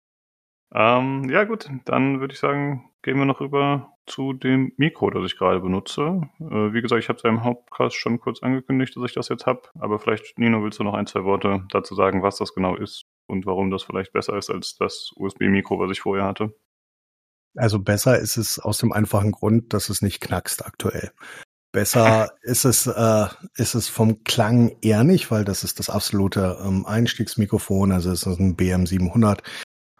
Ähm, 0.73 1.27
ja, 1.29 1.45
gut, 1.45 1.69
dann 1.85 2.19
würde 2.19 2.33
ich 2.33 2.39
sagen, 2.39 2.91
gehen 3.01 3.17
wir 3.17 3.25
noch 3.25 3.39
rüber 3.39 3.93
zu 4.05 4.33
dem 4.33 4.73
Mikro, 4.77 5.09
das 5.09 5.25
ich 5.25 5.37
gerade 5.37 5.59
benutze. 5.59 6.21
Äh, 6.39 6.73
wie 6.73 6.81
gesagt, 6.81 7.01
ich 7.01 7.09
habe 7.09 7.17
es 7.17 7.23
ja 7.23 7.29
im 7.29 7.43
Hauptcast 7.43 7.95
schon 7.95 8.19
kurz 8.19 8.43
angekündigt, 8.43 8.95
dass 8.95 9.03
ich 9.03 9.13
das 9.13 9.29
jetzt 9.29 9.45
habe. 9.45 9.61
Aber 9.79 9.99
vielleicht, 9.99 10.37
Nino, 10.37 10.63
willst 10.63 10.79
du 10.79 10.83
noch 10.83 10.93
ein, 10.93 11.07
zwei 11.07 11.23
Worte 11.23 11.65
dazu 11.71 11.95
sagen, 11.95 12.21
was 12.21 12.37
das 12.37 12.53
genau 12.53 12.75
ist 12.75 13.05
und 13.27 13.45
warum 13.45 13.71
das 13.71 13.83
vielleicht 13.83 14.13
besser 14.13 14.37
ist 14.37 14.49
als 14.49 14.75
das 14.75 15.11
USB-Mikro, 15.15 15.79
was 15.79 15.91
ich 15.91 16.01
vorher 16.01 16.25
hatte? 16.25 16.53
Also 17.55 17.79
besser 17.79 18.19
ist 18.19 18.37
es 18.37 18.59
aus 18.59 18.77
dem 18.77 18.91
einfachen 18.91 19.31
Grund, 19.31 19.73
dass 19.73 19.89
es 19.89 20.01
nicht 20.01 20.21
knackst 20.21 20.65
aktuell. 20.65 21.11
Besser 21.79 22.33
ist 22.41 22.65
es, 22.65 22.87
äh, 22.87 23.27
ist 23.55 23.73
es 23.73 23.87
vom 23.87 24.23
Klang 24.25 24.75
eher 24.81 25.03
nicht, 25.03 25.31
weil 25.31 25.45
das 25.45 25.63
ist 25.63 25.79
das 25.79 25.89
absolute 25.89 26.57
ähm, 26.61 26.85
Einstiegsmikrofon. 26.85 27.91
Also 27.91 28.11
es 28.11 28.25
ist 28.25 28.39
ein 28.39 28.57
BM700 28.57 29.39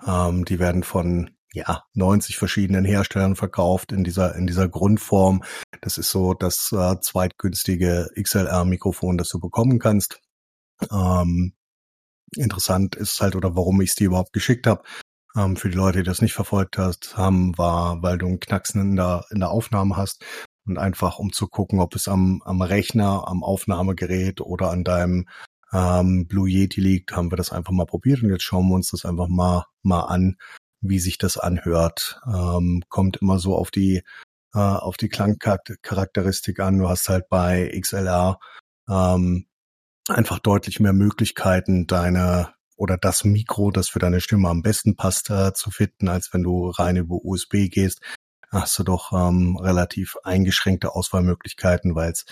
ähm, 0.06 0.46
die 0.46 0.60
werden 0.60 0.84
von 0.84 1.32
ja 1.54 1.84
90 1.94 2.38
verschiedenen 2.38 2.86
Herstellern 2.86 3.36
verkauft 3.36 3.92
in 3.92 4.04
dieser 4.04 4.36
in 4.36 4.48
dieser 4.48 4.68
Grundform. 4.68 5.44
Das 5.82 5.98
ist 5.98 6.10
so 6.10 6.34
das 6.34 6.72
äh, 6.72 7.00
zweitgünstige 7.02 8.10
XLR-Mikrofon, 8.22 9.18
das 9.18 9.30
du 9.30 9.40
bekommen 9.40 9.80
kannst. 9.80 10.22
Ähm, 10.92 11.54
interessant 12.36 12.96
ist 12.96 13.20
halt 13.22 13.36
oder 13.36 13.56
warum 13.56 13.82
ich 13.82 13.90
es 13.90 13.96
dir 13.96 14.08
überhaupt 14.08 14.34
geschickt 14.34 14.68
habe. 14.68 14.84
Ähm, 15.36 15.56
für 15.58 15.70
die 15.70 15.78
Leute, 15.78 16.00
die 16.00 16.06
das 16.06 16.22
nicht 16.22 16.34
verfolgt 16.34 16.78
hast, 16.78 17.18
haben, 17.18 17.58
war, 17.58 18.02
weil 18.04 18.18
du 18.18 18.28
einen 18.28 18.40
Knacksen 18.40 18.82
in 18.82 18.96
der 18.96 19.26
in 19.32 19.40
der 19.40 19.50
Aufnahme 19.50 19.98
hast 19.98 20.24
und 20.70 20.78
einfach 20.78 21.20
um 21.20 21.34
zu 21.34 21.48
gucken, 21.48 21.80
ob 21.80 21.96
es 21.96 22.08
am 22.08 22.42
am 22.46 22.62
Rechner, 22.62 23.28
am 23.28 23.44
Aufnahmegerät 23.44 24.42
oder 24.42 24.70
an 24.72 24.84
deinem 24.84 25.26
ähm, 25.74 26.28
Blue 26.28 26.50
Yeti 26.50 26.82
liegt, 26.82 27.16
haben 27.16 27.32
wir 27.32 27.38
das 27.38 27.52
einfach 27.52 27.72
mal 27.72 27.86
probiert 27.86 28.24
und 28.24 28.30
jetzt 28.30 28.44
schauen 28.44 28.68
wir 28.70 28.76
uns 28.76 28.92
das 28.92 29.06
einfach 29.06 29.28
mal, 29.28 29.66
mal 29.84 30.02
an, 30.02 30.38
wie 30.82 31.00
sich 31.00 31.18
das 31.18 31.38
anhört. 31.38 32.20
Ähm, 32.28 32.84
kommt 32.90 33.18
immer 33.18 33.40
so 33.40 33.56
auf 33.56 33.72
die, 33.72 34.04
äh, 34.54 34.60
auf 34.60 34.98
die 34.98 35.10
Klangcharakteristik 35.10 36.60
an. 36.60 36.80
Du 36.80 36.90
hast 36.90 37.10
halt 37.10 37.30
bei 37.30 37.72
XLR 37.80 38.40
ähm, 38.90 39.46
einfach 40.08 40.40
deutlich 40.40 40.80
mehr 40.80 40.94
Möglichkeiten, 40.94 41.86
deine 41.88 42.54
oder 42.76 42.98
das 42.98 43.26
Mikro, 43.26 43.72
das 43.72 43.90
für 43.90 44.00
deine 44.00 44.22
Stimme 44.22 44.48
am 44.48 44.62
besten 44.62 44.96
passt, 44.96 45.30
äh, 45.30 45.54
zu 45.54 45.70
finden, 45.70 46.08
als 46.08 46.34
wenn 46.34 46.44
du 46.44 46.70
rein 46.70 46.96
über 46.96 47.18
USB 47.24 47.68
gehst. 47.70 48.00
Hast 48.52 48.78
du 48.80 48.84
doch 48.84 49.12
ähm, 49.14 49.58
relativ 49.58 50.18
eingeschränkte 50.24 50.96
Auswahlmöglichkeiten, 50.96 51.96
weil 51.96 52.12
es 52.12 52.26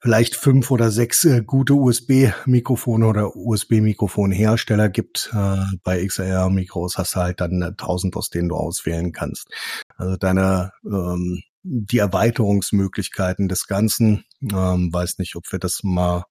vielleicht 0.00 0.36
fünf 0.36 0.70
oder 0.70 0.90
sechs 0.90 1.24
äh, 1.24 1.42
gute 1.42 1.74
USB-Mikrofone 1.74 3.06
oder 3.06 3.36
USB-Mikrofonhersteller 3.36 4.88
gibt. 4.88 5.30
Äh, 5.32 5.64
bei 5.82 6.04
XLR-Mikros 6.04 6.98
hast 6.98 7.14
du 7.14 7.20
halt 7.20 7.40
dann 7.40 7.62
äh, 7.62 7.72
tausend, 7.76 8.16
aus 8.16 8.30
denen 8.30 8.48
du 8.48 8.56
auswählen 8.56 9.12
kannst. 9.12 9.48
Also 9.96 10.16
deine 10.16 10.72
ähm, 10.84 11.42
die 11.62 11.98
Erweiterungsmöglichkeiten 11.98 13.48
des 13.48 13.66
Ganzen, 13.66 14.24
ähm, 14.42 14.92
weiß 14.92 15.18
nicht, 15.18 15.36
ob 15.36 15.50
wir 15.52 15.58
das 15.58 15.82
mal 15.82 16.24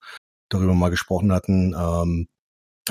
darüber 0.50 0.74
mal 0.74 0.90
gesprochen 0.90 1.32
hatten. 1.32 1.76
Ähm, 1.78 2.28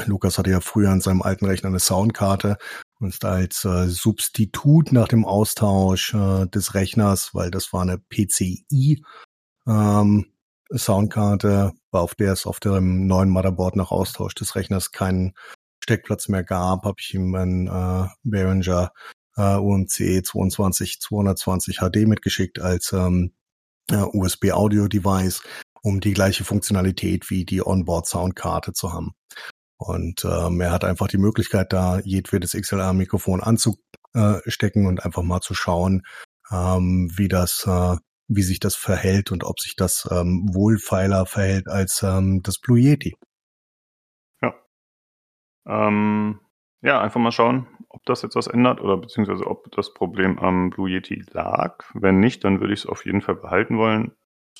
Lukas 0.04 0.38
hatte 0.38 0.50
ja 0.50 0.60
früher 0.60 0.90
an 0.90 1.00
seinem 1.00 1.22
alten 1.22 1.46
Rechner 1.46 1.70
eine 1.70 1.80
Soundkarte 1.80 2.58
und 2.98 3.24
als 3.24 3.64
äh, 3.64 3.88
Substitut 3.88 4.92
nach 4.92 5.08
dem 5.08 5.24
Austausch 5.24 6.14
äh, 6.14 6.46
des 6.46 6.74
Rechners, 6.74 7.34
weil 7.34 7.50
das 7.50 7.72
war 7.72 7.82
eine 7.82 7.98
PCI 7.98 9.02
ähm, 9.66 10.26
Soundkarte, 10.74 11.72
auf 11.92 12.14
der 12.14 12.32
es 12.32 12.46
auf 12.46 12.60
dem 12.60 13.06
neuen 13.06 13.30
Motherboard 13.30 13.76
nach 13.76 13.90
Austausch 13.90 14.34
des 14.34 14.56
Rechners 14.56 14.90
keinen 14.90 15.34
Steckplatz 15.80 16.28
mehr 16.28 16.42
gab, 16.42 16.84
habe 16.84 16.96
ich 16.98 17.14
ihm 17.14 17.34
ein 17.34 17.68
äh, 17.68 18.08
Behringer 18.24 18.92
äh, 19.36 19.56
UMC 19.56 20.24
22 20.24 21.00
220 21.00 21.78
HD 21.78 22.08
mitgeschickt 22.08 22.60
als 22.60 22.92
ähm, 22.92 23.32
äh, 23.90 23.96
USB 23.96 24.52
Audio 24.52 24.88
Device, 24.88 25.42
um 25.82 26.00
die 26.00 26.14
gleiche 26.14 26.44
Funktionalität 26.44 27.30
wie 27.30 27.44
die 27.44 27.64
Onboard 27.64 28.06
Soundkarte 28.06 28.72
zu 28.72 28.92
haben. 28.92 29.12
Und 29.78 30.24
ähm, 30.24 30.60
er 30.60 30.70
hat 30.70 30.84
einfach 30.84 31.08
die 31.08 31.18
Möglichkeit, 31.18 31.72
da 31.72 31.98
jedwedes 32.00 32.52
XLR-Mikrofon 32.52 33.42
anzustecken 33.42 34.86
und 34.86 35.04
einfach 35.04 35.22
mal 35.22 35.40
zu 35.40 35.54
schauen, 35.54 36.02
ähm, 36.50 37.10
wie 37.14 37.28
das 37.28 37.66
äh, 37.66 37.96
wie 38.28 38.42
sich 38.42 38.60
das 38.60 38.74
verhält 38.74 39.30
und 39.30 39.44
ob 39.44 39.60
sich 39.60 39.76
das 39.76 40.08
ähm, 40.10 40.48
wohlfeiler 40.52 41.26
verhält 41.26 41.68
als 41.68 42.02
ähm, 42.02 42.42
das 42.42 42.58
Blue 42.58 42.78
Yeti. 42.78 43.16
Ja. 44.42 44.54
Ähm, 45.66 46.40
ja, 46.82 47.00
einfach 47.00 47.20
mal 47.20 47.32
schauen, 47.32 47.66
ob 47.88 48.04
das 48.04 48.22
jetzt 48.22 48.36
was 48.36 48.46
ändert 48.46 48.80
oder 48.80 48.96
beziehungsweise 48.96 49.46
ob 49.46 49.70
das 49.72 49.94
Problem 49.94 50.38
am 50.38 50.70
Blue 50.70 50.90
Yeti 50.90 51.24
lag. 51.30 51.84
Wenn 51.94 52.20
nicht, 52.20 52.44
dann 52.44 52.60
würde 52.60 52.74
ich 52.74 52.80
es 52.80 52.86
auf 52.86 53.06
jeden 53.06 53.22
Fall 53.22 53.36
behalten 53.36 53.78
wollen, 53.78 54.12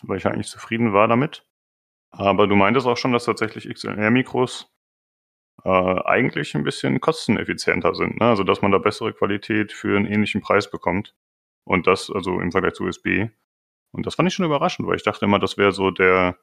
weil 0.02 0.18
ich 0.18 0.26
eigentlich 0.26 0.48
zufrieden 0.48 0.92
war 0.92 1.08
damit. 1.08 1.44
Aber 2.10 2.46
du 2.46 2.54
meintest 2.54 2.86
auch 2.86 2.96
schon, 2.96 3.12
dass 3.12 3.24
tatsächlich 3.24 3.68
XLR-Mikros 3.68 4.72
äh, 5.66 6.00
eigentlich 6.04 6.54
ein 6.54 6.62
bisschen 6.62 7.00
kosteneffizienter 7.00 7.94
sind. 7.96 8.20
Ne? 8.20 8.26
Also 8.26 8.44
dass 8.44 8.62
man 8.62 8.70
da 8.70 8.78
bessere 8.78 9.12
Qualität 9.12 9.72
für 9.72 9.96
einen 9.96 10.06
ähnlichen 10.06 10.40
Preis 10.40 10.70
bekommt. 10.70 11.14
Und 11.64 11.88
das 11.88 12.08
also 12.08 12.40
im 12.40 12.52
Vergleich 12.52 12.74
zu 12.74 12.84
USB. 12.84 13.26
Und 13.90 14.06
das 14.06 14.14
fand 14.14 14.28
ich 14.28 14.34
schon 14.34 14.46
überraschend, 14.46 14.86
weil 14.86 14.94
ich 14.94 15.02
dachte 15.02 15.24
immer, 15.24 15.40
das 15.40 15.58
wäre 15.58 15.72
so 15.72 15.90
der 15.90 16.36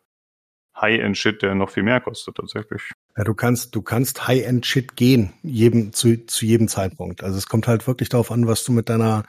High-End-Shit, 0.76 1.42
der 1.42 1.56
noch 1.56 1.70
viel 1.70 1.84
mehr 1.84 2.02
kostet 2.02 2.36
tatsächlich. 2.36 2.92
Ja, 3.16 3.24
du 3.24 3.34
kannst, 3.34 3.76
du 3.76 3.82
kannst 3.82 4.28
High-End-Shit 4.28 4.98
gehen, 4.98 5.32
jedem, 5.42 5.94
zu, 5.94 6.26
zu 6.26 6.46
jedem 6.46 6.68
Zeitpunkt. 6.68 7.24
Also 7.24 7.38
es 7.38 7.48
kommt 7.48 7.68
halt 7.68 7.88
wirklich 7.88 8.10
darauf 8.10 8.32
an, 8.32 8.48
was 8.48 8.66
du 8.66 8.74
mit 8.74 8.90
deiner, 8.90 9.24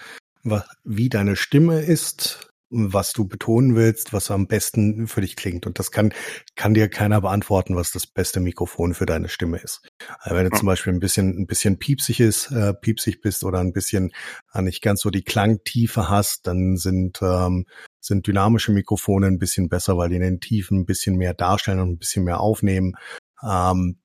wie 0.83 1.09
deine 1.09 1.37
Stimme 1.37 1.80
ist, 1.83 2.50
was 2.75 3.13
du 3.13 3.27
betonen 3.27 3.77
willst, 3.77 4.13
was 4.13 4.31
am 4.31 4.47
besten 4.47 5.07
für 5.07 5.21
dich 5.21 5.37
klingt. 5.37 5.67
Und 5.67 5.79
das 5.79 5.91
kann, 5.91 6.13
kann 6.57 6.75
dir 6.75 6.89
keiner 6.89 7.21
beantworten, 7.21 7.77
was 7.77 7.93
das 7.93 8.07
beste 8.07 8.41
Mikrofon 8.41 8.95
für 8.95 9.07
deine 9.07 9.29
Stimme 9.29 9.59
ist. 9.59 9.83
Also 10.19 10.37
wenn 10.37 10.51
du 10.51 10.57
zum 10.57 10.67
Beispiel 10.67 10.93
ein 10.93 11.01
bisschen, 11.01 11.39
ein 11.39 11.47
bisschen 11.47 11.79
piepsig 11.79 12.21
ist, 12.21 12.51
äh, 12.51 12.75
piepsig 12.75 13.21
bist 13.21 13.45
oder 13.45 13.61
ein 13.61 13.73
bisschen 13.73 14.13
äh, 14.53 14.63
nicht 14.63 14.83
ganz 14.83 15.03
so 15.03 15.11
die 15.11 15.23
Klangtiefe 15.23 16.09
hast, 16.09 16.47
dann 16.47 16.77
sind, 16.77 17.21
ähm, 17.23 17.67
sind 18.01 18.27
dynamische 18.27 18.73
Mikrofone 18.73 19.29
ein 19.29 19.39
bisschen 19.39 19.69
besser, 19.69 19.97
weil 19.97 20.09
die 20.09 20.17
in 20.17 20.23
den 20.23 20.41
Tiefen 20.41 20.81
ein 20.81 20.87
bisschen 20.87 21.17
mehr 21.17 21.35
darstellen 21.35 21.81
und 21.81 21.91
ein 21.91 21.99
bisschen 21.99 22.25
mehr 22.25 22.41
aufnehmen. 22.41 22.95
Ähm, 23.43 23.99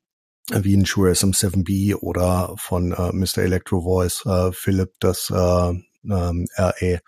wie 0.52 0.76
ein 0.76 0.86
Shure 0.86 1.12
SM7B 1.12 1.96
oder 1.96 2.56
von 2.58 2.92
äh, 2.92 3.12
Mr. 3.14 3.44
Electro 3.44 3.82
Voice 3.82 4.26
äh, 4.26 4.52
Philip 4.52 4.92
das 5.00 5.30
äh, 5.30 5.74
ähm, 6.06 6.46
RE 6.58 7.00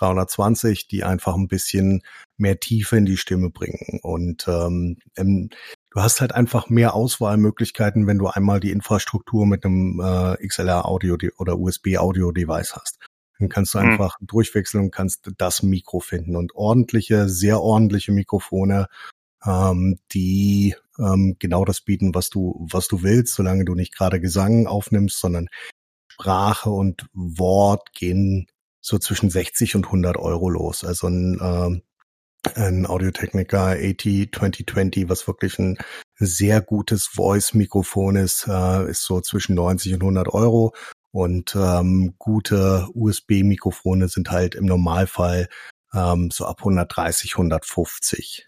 320, 0.00 0.88
die 0.88 1.04
einfach 1.04 1.34
ein 1.34 1.48
bisschen 1.48 2.02
mehr 2.36 2.58
Tiefe 2.58 2.96
in 2.96 3.06
die 3.06 3.16
Stimme 3.16 3.50
bringen. 3.50 4.00
Und 4.02 4.48
ähm, 4.48 4.96
ähm, 5.16 5.50
du 5.90 6.00
hast 6.00 6.20
halt 6.20 6.32
einfach 6.34 6.68
mehr 6.68 6.94
Auswahlmöglichkeiten, 6.94 8.06
wenn 8.06 8.18
du 8.18 8.28
einmal 8.28 8.60
die 8.60 8.70
Infrastruktur 8.70 9.46
mit 9.46 9.64
einem 9.64 10.00
äh, 10.00 10.46
XLR-Audio 10.46 11.16
oder 11.38 11.58
USB-Audio-Device 11.58 12.76
hast. 12.76 12.98
Dann 13.38 13.48
kannst 13.48 13.74
du 13.74 13.78
mhm. 13.78 13.90
einfach 13.90 14.16
durchwechseln 14.20 14.84
und 14.84 14.90
kannst 14.90 15.30
das 15.38 15.62
Mikro 15.62 16.00
finden. 16.00 16.36
Und 16.36 16.54
ordentliche, 16.54 17.28
sehr 17.28 17.60
ordentliche 17.60 18.12
Mikrofone, 18.12 18.86
ähm, 19.44 19.98
die 20.12 20.74
ähm, 20.98 21.36
genau 21.38 21.64
das 21.64 21.80
bieten, 21.80 22.14
was 22.14 22.30
du, 22.30 22.66
was 22.70 22.88
du 22.88 23.02
willst, 23.02 23.34
solange 23.34 23.64
du 23.64 23.74
nicht 23.74 23.96
gerade 23.96 24.20
Gesang 24.20 24.66
aufnimmst, 24.66 25.18
sondern 25.18 25.48
Sprache 26.08 26.70
und 26.70 27.06
Wort 27.14 27.92
gehen 27.94 28.46
so 28.80 28.98
zwischen 28.98 29.30
60 29.30 29.76
und 29.76 29.86
100 29.86 30.16
Euro 30.16 30.48
los. 30.50 30.84
Also 30.84 31.08
ein, 31.08 31.38
äh, 31.40 32.50
ein 32.54 32.86
Audio-Technica 32.86 33.72
AT 33.72 34.02
2020, 34.02 35.08
was 35.08 35.26
wirklich 35.26 35.58
ein 35.58 35.78
sehr 36.16 36.60
gutes 36.60 37.06
Voice-Mikrofon 37.06 38.16
ist, 38.16 38.46
äh, 38.48 38.90
ist 38.90 39.04
so 39.04 39.20
zwischen 39.20 39.54
90 39.54 39.94
und 39.94 40.02
100 40.02 40.28
Euro. 40.28 40.74
Und 41.12 41.56
ähm, 41.56 42.14
gute 42.18 42.88
USB-Mikrofone 42.94 44.08
sind 44.08 44.30
halt 44.30 44.54
im 44.54 44.66
Normalfall 44.66 45.48
ähm, 45.92 46.30
so 46.30 46.46
ab 46.46 46.60
130, 46.60 47.32
150. 47.34 48.46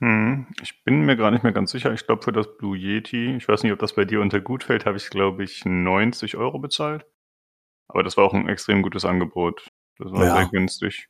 Hm, 0.00 0.46
ich 0.62 0.82
bin 0.84 1.02
mir 1.02 1.16
gar 1.16 1.30
nicht 1.30 1.42
mehr 1.42 1.52
ganz 1.52 1.70
sicher. 1.70 1.92
Ich 1.92 2.06
glaube, 2.06 2.22
für 2.22 2.32
das 2.32 2.56
Blue 2.56 2.76
Yeti, 2.76 3.36
ich 3.36 3.48
weiß 3.48 3.62
nicht, 3.62 3.72
ob 3.72 3.78
das 3.78 3.94
bei 3.94 4.04
dir 4.04 4.20
unter 4.20 4.40
gut 4.40 4.64
fällt, 4.64 4.86
habe 4.86 4.96
ich, 4.96 5.10
glaube 5.10 5.44
ich, 5.44 5.64
90 5.64 6.36
Euro 6.36 6.58
bezahlt. 6.58 7.06
Aber 7.92 8.02
das 8.02 8.16
war 8.16 8.24
auch 8.24 8.34
ein 8.34 8.48
extrem 8.48 8.82
gutes 8.82 9.04
Angebot. 9.04 9.68
Das 9.98 10.12
war 10.12 10.24
Ja. 10.24 10.36
sehr 10.36 10.48
günstig. 10.48 11.08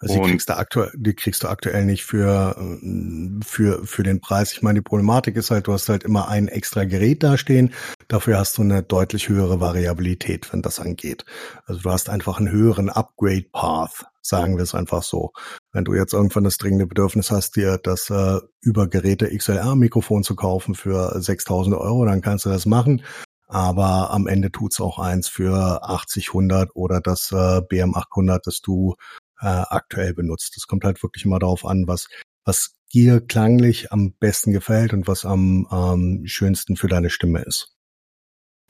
Also 0.00 0.14
die 0.14 0.20
Und- 0.20 0.30
kriegst, 0.30 0.48
du 0.48 0.56
aktuell, 0.56 0.92
die 0.96 1.12
kriegst 1.14 1.42
du 1.42 1.48
aktuell 1.48 1.84
nicht 1.84 2.04
für, 2.04 2.56
äh, 2.56 3.44
für, 3.44 3.84
für 3.84 4.04
den 4.04 4.20
Preis. 4.20 4.52
Ich 4.52 4.62
meine, 4.62 4.78
die 4.78 4.84
Problematik 4.84 5.34
ist 5.36 5.50
halt, 5.50 5.66
du 5.66 5.72
hast 5.72 5.88
halt 5.88 6.04
immer 6.04 6.28
ein 6.28 6.46
extra 6.46 6.84
Gerät 6.84 7.24
dastehen. 7.24 7.74
Dafür 8.06 8.38
hast 8.38 8.56
du 8.58 8.62
eine 8.62 8.84
deutlich 8.84 9.28
höhere 9.28 9.60
Variabilität, 9.60 10.52
wenn 10.52 10.62
das 10.62 10.78
angeht. 10.78 11.24
Also 11.66 11.80
du 11.82 11.90
hast 11.90 12.10
einfach 12.10 12.38
einen 12.38 12.50
höheren 12.52 12.90
Upgrade-Path, 12.90 14.06
sagen 14.22 14.56
wir 14.56 14.62
es 14.62 14.74
einfach 14.74 15.02
so. 15.02 15.32
Wenn 15.72 15.84
du 15.84 15.94
jetzt 15.94 16.12
irgendwann 16.12 16.44
das 16.44 16.58
dringende 16.58 16.86
Bedürfnis 16.86 17.32
hast, 17.32 17.56
dir 17.56 17.78
das 17.82 18.08
äh, 18.08 18.38
über 18.60 18.86
Geräte 18.86 19.36
XLR-Mikrofon 19.36 20.22
zu 20.22 20.36
kaufen 20.36 20.76
für 20.76 21.20
6000 21.20 21.74
Euro, 21.76 22.04
dann 22.04 22.20
kannst 22.22 22.44
du 22.46 22.50
das 22.50 22.66
machen. 22.66 23.02
Aber 23.48 24.10
am 24.10 24.26
Ende 24.26 24.52
tut's 24.52 24.80
auch 24.80 24.98
eins 24.98 25.28
für 25.28 25.82
80, 25.82 26.28
100 26.28 26.76
oder 26.76 27.00
das 27.00 27.32
äh, 27.32 27.60
BM800, 27.62 28.40
das 28.44 28.60
du 28.60 28.94
äh, 29.40 29.46
aktuell 29.46 30.14
benutzt. 30.14 30.56
Es 30.56 30.66
kommt 30.66 30.84
halt 30.84 31.02
wirklich 31.02 31.24
immer 31.24 31.38
darauf 31.38 31.64
an, 31.64 31.84
was, 31.86 32.08
was 32.44 32.76
dir 32.92 33.20
klanglich 33.20 33.90
am 33.90 34.12
besten 34.12 34.52
gefällt 34.52 34.92
und 34.92 35.08
was 35.08 35.24
am 35.24 35.66
ähm, 35.72 36.22
schönsten 36.26 36.76
für 36.76 36.88
deine 36.88 37.10
Stimme 37.10 37.40
ist. 37.40 37.74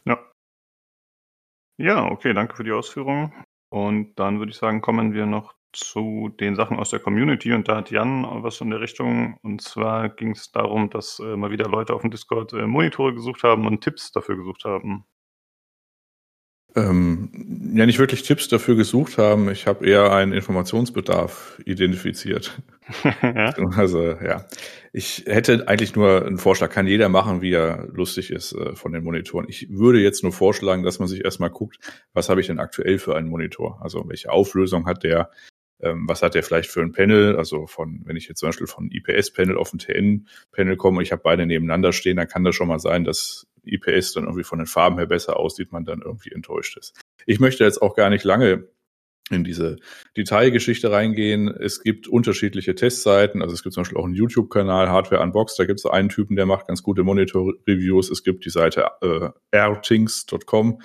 Ja. 0.04 0.18
Ja, 1.76 2.04
okay, 2.04 2.32
danke 2.32 2.56
für 2.56 2.64
die 2.64 2.72
Ausführungen. 2.72 3.32
Und 3.70 4.14
dann 4.14 4.38
würde 4.38 4.50
ich 4.50 4.58
sagen, 4.58 4.80
kommen 4.80 5.12
wir 5.12 5.26
noch 5.26 5.57
zu 5.72 6.30
den 6.40 6.56
Sachen 6.56 6.78
aus 6.78 6.90
der 6.90 7.00
Community. 7.00 7.52
Und 7.52 7.68
da 7.68 7.76
hat 7.76 7.90
Jan 7.90 8.26
was 8.42 8.60
in 8.60 8.70
der 8.70 8.80
Richtung. 8.80 9.38
Und 9.42 9.62
zwar 9.62 10.08
ging 10.08 10.32
es 10.32 10.50
darum, 10.50 10.90
dass 10.90 11.18
äh, 11.20 11.36
mal 11.36 11.50
wieder 11.50 11.68
Leute 11.68 11.94
auf 11.94 12.02
dem 12.02 12.10
Discord 12.10 12.52
äh, 12.52 12.66
Monitore 12.66 13.14
gesucht 13.14 13.42
haben 13.42 13.66
und 13.66 13.82
Tipps 13.82 14.12
dafür 14.12 14.36
gesucht 14.36 14.64
haben. 14.64 15.04
Ähm, 16.76 17.72
ja, 17.74 17.86
nicht 17.86 17.98
wirklich 17.98 18.22
Tipps 18.22 18.48
dafür 18.48 18.76
gesucht 18.76 19.16
haben. 19.16 19.50
Ich 19.50 19.66
habe 19.66 19.86
eher 19.86 20.12
einen 20.12 20.32
Informationsbedarf 20.32 21.60
identifiziert. 21.64 22.60
ja? 23.22 23.54
Also 23.74 24.02
ja, 24.02 24.46
ich 24.92 25.24
hätte 25.26 25.66
eigentlich 25.66 25.96
nur 25.96 26.26
einen 26.26 26.38
Vorschlag, 26.38 26.70
kann 26.70 26.86
jeder 26.86 27.08
machen, 27.08 27.40
wie 27.40 27.52
er 27.52 27.88
lustig 27.92 28.30
ist 28.30 28.52
äh, 28.52 28.74
von 28.74 28.92
den 28.92 29.02
Monitoren. 29.02 29.46
Ich 29.48 29.68
würde 29.70 30.00
jetzt 30.00 30.22
nur 30.22 30.32
vorschlagen, 30.32 30.82
dass 30.82 30.98
man 30.98 31.08
sich 31.08 31.24
erstmal 31.24 31.50
guckt, 31.50 31.78
was 32.12 32.28
habe 32.28 32.40
ich 32.40 32.46
denn 32.46 32.60
aktuell 32.60 32.98
für 32.98 33.16
einen 33.16 33.28
Monitor? 33.28 33.80
Also 33.82 34.06
welche 34.06 34.30
Auflösung 34.30 34.86
hat 34.86 35.04
der? 35.04 35.30
Ähm, 35.80 36.08
was 36.08 36.22
hat 36.22 36.34
der 36.34 36.42
vielleicht 36.42 36.70
für 36.70 36.80
ein 36.80 36.92
Panel? 36.92 37.36
Also 37.36 37.66
von, 37.66 38.02
wenn 38.04 38.16
ich 38.16 38.28
jetzt 38.28 38.40
zum 38.40 38.48
Beispiel 38.48 38.66
von 38.66 38.90
IPS-Panel 38.90 39.56
auf 39.56 39.72
ein 39.72 39.78
TN-Panel 39.78 40.76
komme, 40.76 41.02
ich 41.02 41.12
habe 41.12 41.22
beide 41.22 41.46
nebeneinander 41.46 41.92
stehen, 41.92 42.16
dann 42.16 42.28
kann 42.28 42.44
das 42.44 42.54
schon 42.54 42.68
mal 42.68 42.80
sein, 42.80 43.04
dass 43.04 43.46
IPS 43.64 44.12
dann 44.12 44.24
irgendwie 44.24 44.44
von 44.44 44.58
den 44.58 44.66
Farben 44.66 44.98
her 44.98 45.06
besser 45.06 45.36
aussieht, 45.36 45.72
man 45.72 45.84
dann 45.84 46.02
irgendwie 46.02 46.32
enttäuscht 46.32 46.76
ist. 46.78 46.98
Ich 47.26 47.40
möchte 47.40 47.64
jetzt 47.64 47.82
auch 47.82 47.94
gar 47.94 48.10
nicht 48.10 48.24
lange 48.24 48.68
in 49.30 49.44
diese 49.44 49.76
Detailgeschichte 50.16 50.90
reingehen. 50.90 51.48
Es 51.48 51.82
gibt 51.82 52.08
unterschiedliche 52.08 52.74
Testseiten. 52.74 53.42
Also 53.42 53.54
es 53.54 53.62
gibt 53.62 53.74
zum 53.74 53.82
Beispiel 53.82 53.98
auch 53.98 54.04
einen 54.04 54.14
YouTube-Kanal, 54.14 54.88
Hardware 54.88 55.22
Unboxed. 55.22 55.58
Da 55.58 55.64
gibt 55.64 55.80
es 55.80 55.86
einen 55.86 56.08
Typen, 56.08 56.36
der 56.36 56.46
macht 56.46 56.66
ganz 56.66 56.82
gute 56.82 57.04
Monitor-Reviews. 57.04 58.10
Es 58.10 58.22
gibt 58.24 58.44
die 58.44 58.50
Seite 58.50 58.86
äh, 59.02 59.28
airthings.com. 59.50 60.80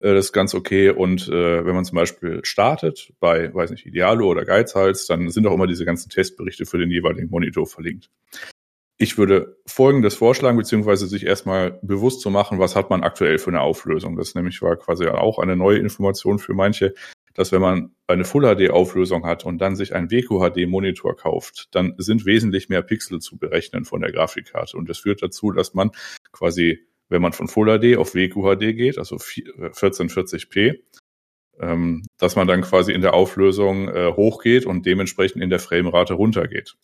Äh, 0.00 0.14
das 0.14 0.26
ist 0.26 0.32
ganz 0.32 0.54
okay. 0.54 0.90
Und 0.90 1.28
äh, 1.28 1.64
wenn 1.64 1.74
man 1.74 1.84
zum 1.84 1.96
Beispiel 1.96 2.40
startet 2.44 3.12
bei, 3.20 3.52
weiß 3.54 3.70
nicht, 3.70 3.86
Idealo 3.86 4.28
oder 4.28 4.44
Geizhals, 4.44 5.06
dann 5.06 5.28
sind 5.30 5.46
auch 5.46 5.54
immer 5.54 5.66
diese 5.66 5.84
ganzen 5.84 6.10
Testberichte 6.10 6.66
für 6.66 6.78
den 6.78 6.90
jeweiligen 6.90 7.30
Monitor 7.30 7.66
verlinkt. 7.66 8.10
Ich 8.98 9.18
würde 9.18 9.58
Folgendes 9.66 10.14
vorschlagen, 10.14 10.56
beziehungsweise 10.56 11.06
sich 11.06 11.26
erstmal 11.26 11.78
bewusst 11.82 12.22
zu 12.22 12.30
machen, 12.30 12.58
was 12.58 12.76
hat 12.76 12.88
man 12.88 13.02
aktuell 13.02 13.38
für 13.38 13.50
eine 13.50 13.60
Auflösung. 13.60 14.16
Das 14.16 14.34
nämlich 14.34 14.62
war 14.62 14.76
quasi 14.76 15.06
auch 15.06 15.38
eine 15.38 15.54
neue 15.54 15.78
Information 15.78 16.38
für 16.38 16.54
manche 16.54 16.94
dass 17.36 17.52
wenn 17.52 17.60
man 17.60 17.94
eine 18.06 18.24
Full-HD-Auflösung 18.24 19.26
hat 19.26 19.44
und 19.44 19.58
dann 19.58 19.76
sich 19.76 19.94
einen 19.94 20.10
WQHD-Monitor 20.10 21.16
kauft, 21.16 21.68
dann 21.72 21.94
sind 21.98 22.24
wesentlich 22.24 22.70
mehr 22.70 22.80
Pixel 22.80 23.20
zu 23.20 23.36
berechnen 23.36 23.84
von 23.84 24.00
der 24.00 24.10
Grafikkarte. 24.10 24.76
Und 24.76 24.88
das 24.88 24.98
führt 24.98 25.22
dazu, 25.22 25.52
dass 25.52 25.74
man 25.74 25.90
quasi, 26.32 26.86
wenn 27.08 27.22
man 27.22 27.32
von 27.32 27.48
Full 27.48 27.78
HD 27.78 27.96
auf 27.96 28.14
WQHD 28.14 28.76
geht, 28.76 28.98
also 28.98 29.16
1440p, 29.16 30.80
ähm, 31.60 32.02
dass 32.18 32.36
man 32.36 32.46
dann 32.46 32.62
quasi 32.62 32.92
in 32.92 33.00
der 33.00 33.14
Auflösung 33.14 33.88
äh, 33.88 34.12
hochgeht 34.12 34.66
und 34.66 34.86
dementsprechend 34.86 35.42
in 35.42 35.50
der 35.50 35.60
Framerate 35.60 36.14
runtergeht. 36.14 36.76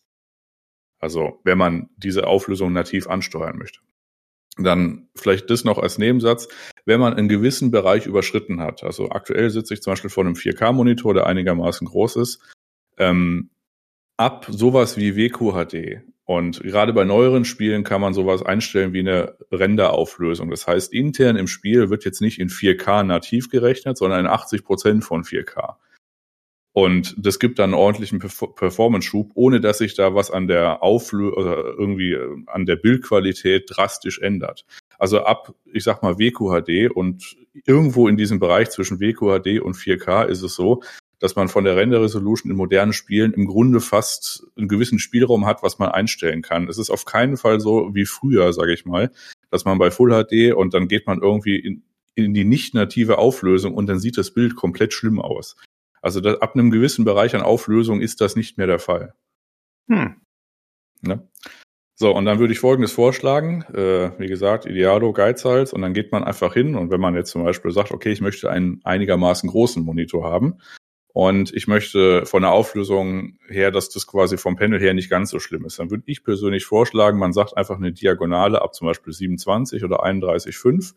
Also 0.98 1.40
wenn 1.44 1.58
man 1.58 1.90
diese 1.96 2.26
Auflösung 2.26 2.72
nativ 2.72 3.08
ansteuern 3.08 3.58
möchte. 3.58 3.80
Dann 4.56 5.08
vielleicht 5.16 5.50
das 5.50 5.64
noch 5.64 5.78
als 5.78 5.98
Nebensatz. 5.98 6.46
Wenn 6.84 7.00
man 7.00 7.14
einen 7.14 7.28
gewissen 7.28 7.70
Bereich 7.70 8.06
überschritten 8.06 8.60
hat, 8.60 8.84
also 8.84 9.10
aktuell 9.10 9.50
sitze 9.50 9.74
ich 9.74 9.82
zum 9.82 9.92
Beispiel 9.92 10.10
vor 10.10 10.24
einem 10.24 10.34
4K-Monitor, 10.34 11.14
der 11.14 11.26
einigermaßen 11.26 11.86
groß 11.86 12.16
ist, 12.16 12.40
ähm, 12.98 13.50
ab 14.18 14.46
sowas 14.48 14.96
wie 14.96 15.16
WQHD 15.16 16.02
und 16.32 16.62
gerade 16.62 16.94
bei 16.94 17.04
neueren 17.04 17.44
Spielen 17.44 17.84
kann 17.84 18.00
man 18.00 18.14
sowas 18.14 18.42
einstellen 18.42 18.94
wie 18.94 19.00
eine 19.00 19.36
Renderauflösung. 19.50 20.48
Das 20.48 20.66
heißt, 20.66 20.90
intern 20.90 21.36
im 21.36 21.46
Spiel 21.46 21.90
wird 21.90 22.06
jetzt 22.06 22.22
nicht 22.22 22.38
in 22.38 22.48
4K 22.48 23.02
nativ 23.02 23.50
gerechnet, 23.50 23.98
sondern 23.98 24.20
in 24.20 24.26
80 24.26 24.64
Prozent 24.64 25.04
von 25.04 25.24
4K. 25.24 25.74
Und 26.72 27.14
das 27.18 27.38
gibt 27.38 27.58
dann 27.58 27.74
einen 27.74 27.74
ordentlichen 27.74 28.18
Perf 28.18 28.46
Performance-Schub, 28.56 29.32
ohne 29.34 29.60
dass 29.60 29.76
sich 29.76 29.94
da 29.94 30.14
was 30.14 30.30
an 30.30 30.48
der 30.48 30.82
Auflösung 30.82 31.34
oder 31.34 31.64
irgendwie 31.78 32.12
äh, 32.12 32.36
an 32.46 32.64
der 32.64 32.76
Bildqualität 32.76 33.64
drastisch 33.68 34.18
ändert. 34.18 34.64
Also 34.98 35.24
ab, 35.24 35.54
ich 35.70 35.84
sag 35.84 36.02
mal, 36.02 36.18
WQHD 36.18 36.90
und 36.90 37.36
irgendwo 37.66 38.08
in 38.08 38.16
diesem 38.16 38.40
Bereich 38.40 38.70
zwischen 38.70 39.00
WQHD 39.00 39.60
und 39.60 39.76
4K 39.76 40.24
ist 40.24 40.40
es 40.40 40.54
so, 40.54 40.82
dass 41.22 41.36
man 41.36 41.46
von 41.46 41.62
der 41.62 41.76
Render-Resolution 41.76 42.50
in 42.50 42.56
modernen 42.56 42.92
Spielen 42.92 43.32
im 43.32 43.46
Grunde 43.46 43.80
fast 43.80 44.44
einen 44.56 44.66
gewissen 44.66 44.98
Spielraum 44.98 45.46
hat, 45.46 45.62
was 45.62 45.78
man 45.78 45.88
einstellen 45.88 46.42
kann. 46.42 46.66
Es 46.68 46.78
ist 46.78 46.90
auf 46.90 47.04
keinen 47.04 47.36
Fall 47.36 47.60
so 47.60 47.94
wie 47.94 48.06
früher, 48.06 48.52
sage 48.52 48.74
ich 48.74 48.86
mal, 48.86 49.12
dass 49.48 49.64
man 49.64 49.78
bei 49.78 49.92
Full 49.92 50.10
HD 50.10 50.52
und 50.52 50.74
dann 50.74 50.88
geht 50.88 51.06
man 51.06 51.22
irgendwie 51.22 51.60
in, 51.60 51.84
in 52.16 52.34
die 52.34 52.42
nicht 52.42 52.74
native 52.74 53.18
Auflösung 53.18 53.72
und 53.74 53.86
dann 53.86 54.00
sieht 54.00 54.18
das 54.18 54.34
Bild 54.34 54.56
komplett 54.56 54.94
schlimm 54.94 55.20
aus. 55.20 55.54
Also 56.00 56.20
das, 56.20 56.40
ab 56.40 56.56
einem 56.56 56.72
gewissen 56.72 57.04
Bereich 57.04 57.36
an 57.36 57.42
Auflösung 57.42 58.00
ist 58.00 58.20
das 58.20 58.34
nicht 58.34 58.58
mehr 58.58 58.66
der 58.66 58.80
Fall. 58.80 59.14
Hm. 59.88 60.16
Ne? 61.02 61.28
So, 61.94 62.12
und 62.12 62.24
dann 62.24 62.40
würde 62.40 62.52
ich 62.52 62.58
Folgendes 62.58 62.90
vorschlagen. 62.90 63.62
Äh, 63.72 64.18
wie 64.18 64.26
gesagt, 64.26 64.66
Idealo, 64.66 65.12
Geizhals. 65.12 65.72
Und 65.72 65.82
dann 65.82 65.94
geht 65.94 66.10
man 66.10 66.24
einfach 66.24 66.54
hin. 66.54 66.74
Und 66.74 66.90
wenn 66.90 67.00
man 67.00 67.14
jetzt 67.14 67.30
zum 67.30 67.44
Beispiel 67.44 67.70
sagt, 67.70 67.92
okay, 67.92 68.10
ich 68.10 68.20
möchte 68.20 68.50
einen 68.50 68.80
einigermaßen 68.82 69.48
großen 69.48 69.84
Monitor 69.84 70.24
haben. 70.24 70.58
Und 71.14 71.52
ich 71.52 71.68
möchte 71.68 72.24
von 72.24 72.42
der 72.42 72.52
Auflösung 72.52 73.38
her, 73.48 73.70
dass 73.70 73.90
das 73.90 74.06
quasi 74.06 74.38
vom 74.38 74.56
Panel 74.56 74.80
her 74.80 74.94
nicht 74.94 75.10
ganz 75.10 75.30
so 75.30 75.40
schlimm 75.40 75.66
ist. 75.66 75.78
Dann 75.78 75.90
würde 75.90 76.04
ich 76.06 76.24
persönlich 76.24 76.64
vorschlagen, 76.64 77.18
man 77.18 77.34
sagt 77.34 77.56
einfach 77.56 77.76
eine 77.76 77.92
Diagonale 77.92 78.62
ab 78.62 78.74
zum 78.74 78.86
Beispiel 78.86 79.12
27 79.12 79.84
oder 79.84 80.04
31,5 80.04 80.94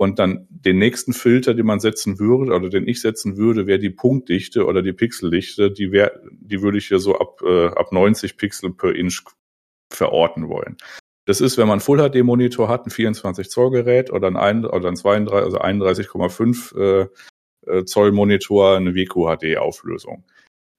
und 0.00 0.18
dann 0.18 0.46
den 0.48 0.78
nächsten 0.78 1.12
Filter, 1.12 1.52
den 1.52 1.66
man 1.66 1.78
setzen 1.78 2.18
würde, 2.18 2.54
oder 2.54 2.70
den 2.70 2.88
ich 2.88 3.02
setzen 3.02 3.36
würde, 3.36 3.66
wäre 3.66 3.78
die 3.78 3.90
Punktdichte 3.90 4.64
oder 4.64 4.80
die 4.80 4.94
Pixeldichte. 4.94 5.70
Die, 5.70 5.92
wär, 5.92 6.18
die 6.30 6.62
würde 6.62 6.78
ich 6.78 6.88
hier 6.88 7.00
so 7.00 7.18
ab, 7.18 7.42
äh, 7.42 7.66
ab 7.66 7.92
90 7.92 8.38
Pixel 8.38 8.72
per 8.72 8.94
Inch 8.94 9.20
verorten 9.92 10.48
wollen. 10.48 10.78
Das 11.26 11.42
ist, 11.42 11.58
wenn 11.58 11.68
man 11.68 11.80
Full 11.80 11.98
HD 11.98 12.24
Monitor 12.24 12.68
hat, 12.68 12.86
ein 12.86 12.90
24 12.90 13.50
Zoll 13.50 13.72
Gerät 13.72 14.10
oder 14.10 14.28
ein, 14.28 14.38
ein 14.38 14.64
oder 14.64 14.88
ein 14.88 14.96
32, 14.96 15.44
also 15.44 15.58
31,5 15.58 17.02
äh, 17.02 17.08
Zoll 17.84 18.12
Monitor, 18.12 18.76
eine 18.76 18.94
WQHD 18.94 19.56
Auflösung. 19.58 20.24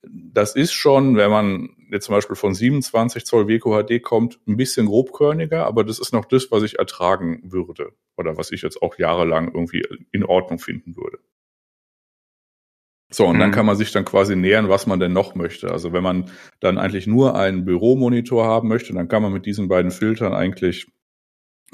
Das 0.03 0.55
ist 0.55 0.73
schon, 0.73 1.15
wenn 1.15 1.29
man 1.29 1.69
jetzt 1.91 2.05
zum 2.05 2.15
Beispiel 2.15 2.35
von 2.35 2.55
27 2.55 3.23
Zoll 3.25 3.47
WQHD 3.47 4.01
kommt, 4.01 4.39
ein 4.47 4.57
bisschen 4.57 4.87
grobkörniger, 4.87 5.65
aber 5.65 5.83
das 5.83 5.99
ist 5.99 6.11
noch 6.11 6.25
das, 6.25 6.49
was 6.51 6.63
ich 6.63 6.79
ertragen 6.79 7.41
würde 7.43 7.93
oder 8.17 8.35
was 8.35 8.51
ich 8.51 8.63
jetzt 8.63 8.81
auch 8.81 8.97
jahrelang 8.97 9.53
irgendwie 9.53 9.83
in 10.11 10.23
Ordnung 10.23 10.57
finden 10.57 10.95
würde. 10.95 11.19
So, 13.13 13.27
und 13.27 13.39
dann 13.39 13.49
Mhm. 13.49 13.53
kann 13.53 13.65
man 13.65 13.75
sich 13.75 13.91
dann 13.91 14.05
quasi 14.05 14.35
nähern, 14.37 14.69
was 14.69 14.87
man 14.87 14.99
denn 14.99 15.11
noch 15.11 15.35
möchte. 15.35 15.69
Also 15.69 15.91
wenn 15.91 16.01
man 16.03 16.31
dann 16.61 16.77
eigentlich 16.77 17.07
nur 17.07 17.35
einen 17.35 17.65
Büromonitor 17.65 18.45
haben 18.45 18.69
möchte, 18.69 18.93
dann 18.93 19.09
kann 19.09 19.21
man 19.21 19.33
mit 19.33 19.45
diesen 19.45 19.67
beiden 19.67 19.91
Filtern 19.91 20.33
eigentlich, 20.33 20.87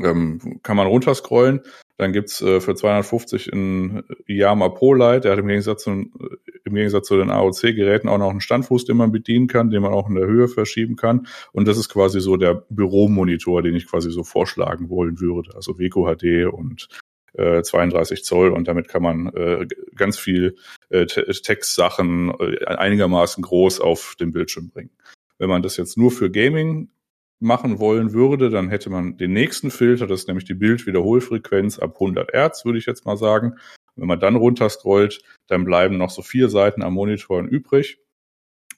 ähm, 0.03 0.59
kann 0.63 0.77
man 0.77 0.87
runterscrollen. 0.87 1.61
Dann 1.97 2.13
gibt's 2.13 2.41
äh, 2.41 2.61
für 2.61 2.75
250 2.75 3.51
ein 3.53 4.03
Yama 4.27 4.69
ProLite. 4.69 5.21
Der 5.21 5.31
hat 5.31 5.39
im 5.39 5.47
Gegensatz 5.47 5.83
zu, 5.83 5.91
im 5.91 6.75
Gegensatz 6.75 7.07
zu 7.07 7.17
den 7.17 7.31
AOC-Geräten 7.31 8.07
auch 8.07 8.19
noch 8.19 8.29
einen 8.29 8.41
Standfuß, 8.41 8.85
den 8.85 8.97
man 8.97 9.11
bedienen 9.11 9.47
kann, 9.47 9.71
den 9.71 9.81
man 9.81 9.93
auch 9.93 10.07
in 10.07 10.15
der 10.15 10.27
Höhe 10.27 10.47
verschieben 10.47 10.95
kann. 10.95 11.27
Und 11.53 11.67
das 11.67 11.77
ist 11.77 11.89
quasi 11.89 12.21
so 12.21 12.37
der 12.37 12.65
Büromonitor, 12.69 13.63
den 13.63 13.75
ich 13.75 13.87
quasi 13.87 14.11
so 14.11 14.23
vorschlagen 14.23 14.89
wollen 14.89 15.19
würde. 15.19 15.55
Also 15.55 15.79
WQHD 15.79 16.53
und 16.53 16.87
äh, 17.33 17.63
32 17.63 18.23
Zoll 18.23 18.51
und 18.51 18.67
damit 18.67 18.87
kann 18.87 19.01
man 19.01 19.27
äh, 19.33 19.67
ganz 19.95 20.19
viel 20.19 20.55
äh, 20.89 21.05
Textsachen 21.05 22.33
äh, 22.39 22.65
einigermaßen 22.65 23.41
groß 23.43 23.79
auf 23.79 24.15
den 24.19 24.31
Bildschirm 24.31 24.69
bringen. 24.69 24.91
Wenn 25.39 25.49
man 25.49 25.61
das 25.61 25.77
jetzt 25.77 25.97
nur 25.97 26.11
für 26.11 26.31
Gaming 26.31 26.89
machen 27.39 27.79
wollen 27.79 28.13
würde, 28.13 28.49
dann 28.49 28.69
hätte 28.69 28.89
man 28.89 29.17
den 29.17 29.33
nächsten 29.33 29.71
Filter, 29.71 30.07
das 30.07 30.21
ist 30.21 30.27
nämlich 30.27 30.45
die 30.45 30.55
Bildwiederholfrequenz 30.55 31.79
ab 31.79 31.93
100 31.95 32.33
Hertz, 32.33 32.65
würde 32.65 32.79
ich 32.79 32.85
jetzt 32.85 33.05
mal 33.05 33.17
sagen. 33.17 33.55
Wenn 33.95 34.07
man 34.07 34.19
dann 34.19 34.35
runterscrollt, 34.35 35.21
dann 35.47 35.65
bleiben 35.65 35.97
noch 35.97 36.09
so 36.09 36.21
vier 36.21 36.49
Seiten 36.49 36.83
am 36.83 36.93
Monitor 36.93 37.43
übrig. 37.43 37.99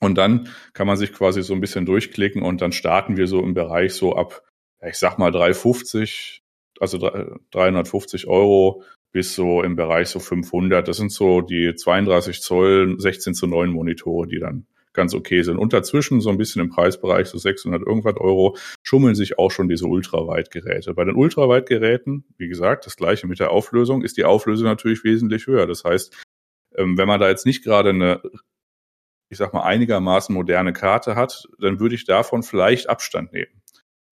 Und 0.00 0.16
dann 0.16 0.48
kann 0.72 0.86
man 0.86 0.96
sich 0.96 1.12
quasi 1.12 1.42
so 1.42 1.52
ein 1.52 1.60
bisschen 1.60 1.84
durchklicken 1.84 2.42
und 2.42 2.62
dann 2.62 2.72
starten 2.72 3.16
wir 3.16 3.26
so 3.26 3.42
im 3.42 3.52
Bereich 3.52 3.92
so 3.92 4.16
ab, 4.16 4.42
ich 4.82 4.96
sag 4.96 5.18
mal 5.18 5.30
350, 5.30 6.42
also 6.80 6.98
350 7.50 8.26
Euro 8.26 8.82
bis 9.12 9.34
so 9.34 9.62
im 9.62 9.76
Bereich 9.76 10.08
so 10.08 10.20
500. 10.20 10.88
Das 10.88 10.96
sind 10.96 11.12
so 11.12 11.42
die 11.42 11.74
32 11.74 12.40
Zoll 12.40 12.98
16 12.98 13.34
zu 13.34 13.46
9 13.46 13.70
Monitore, 13.70 14.26
die 14.26 14.38
dann 14.38 14.66
ganz 14.92 15.14
okay 15.14 15.42
sind. 15.42 15.58
Und 15.58 15.72
dazwischen 15.72 16.20
so 16.20 16.30
ein 16.30 16.38
bisschen 16.38 16.60
im 16.62 16.68
Preisbereich, 16.68 17.28
so 17.28 17.38
600 17.38 17.82
irgendwas 17.86 18.16
Euro, 18.16 18.56
schummeln 18.82 19.14
sich 19.14 19.38
auch 19.38 19.50
schon 19.50 19.68
diese 19.68 19.86
Ultraweitgeräte. 19.86 20.94
Bei 20.94 21.04
den 21.04 21.14
Ultraweitgeräten, 21.14 22.24
wie 22.38 22.48
gesagt, 22.48 22.86
das 22.86 22.96
gleiche 22.96 23.26
mit 23.26 23.40
der 23.40 23.50
Auflösung, 23.50 24.02
ist 24.02 24.16
die 24.16 24.24
Auflösung 24.24 24.66
natürlich 24.66 25.04
wesentlich 25.04 25.46
höher. 25.46 25.66
Das 25.66 25.84
heißt, 25.84 26.16
ähm, 26.76 26.98
wenn 26.98 27.08
man 27.08 27.20
da 27.20 27.28
jetzt 27.28 27.46
nicht 27.46 27.62
gerade 27.62 27.90
eine, 27.90 28.20
ich 29.28 29.38
sag 29.38 29.52
mal, 29.52 29.62
einigermaßen 29.62 30.34
moderne 30.34 30.72
Karte 30.72 31.14
hat, 31.14 31.48
dann 31.60 31.78
würde 31.78 31.94
ich 31.94 32.04
davon 32.04 32.42
vielleicht 32.42 32.88
Abstand 32.88 33.32
nehmen. 33.32 33.62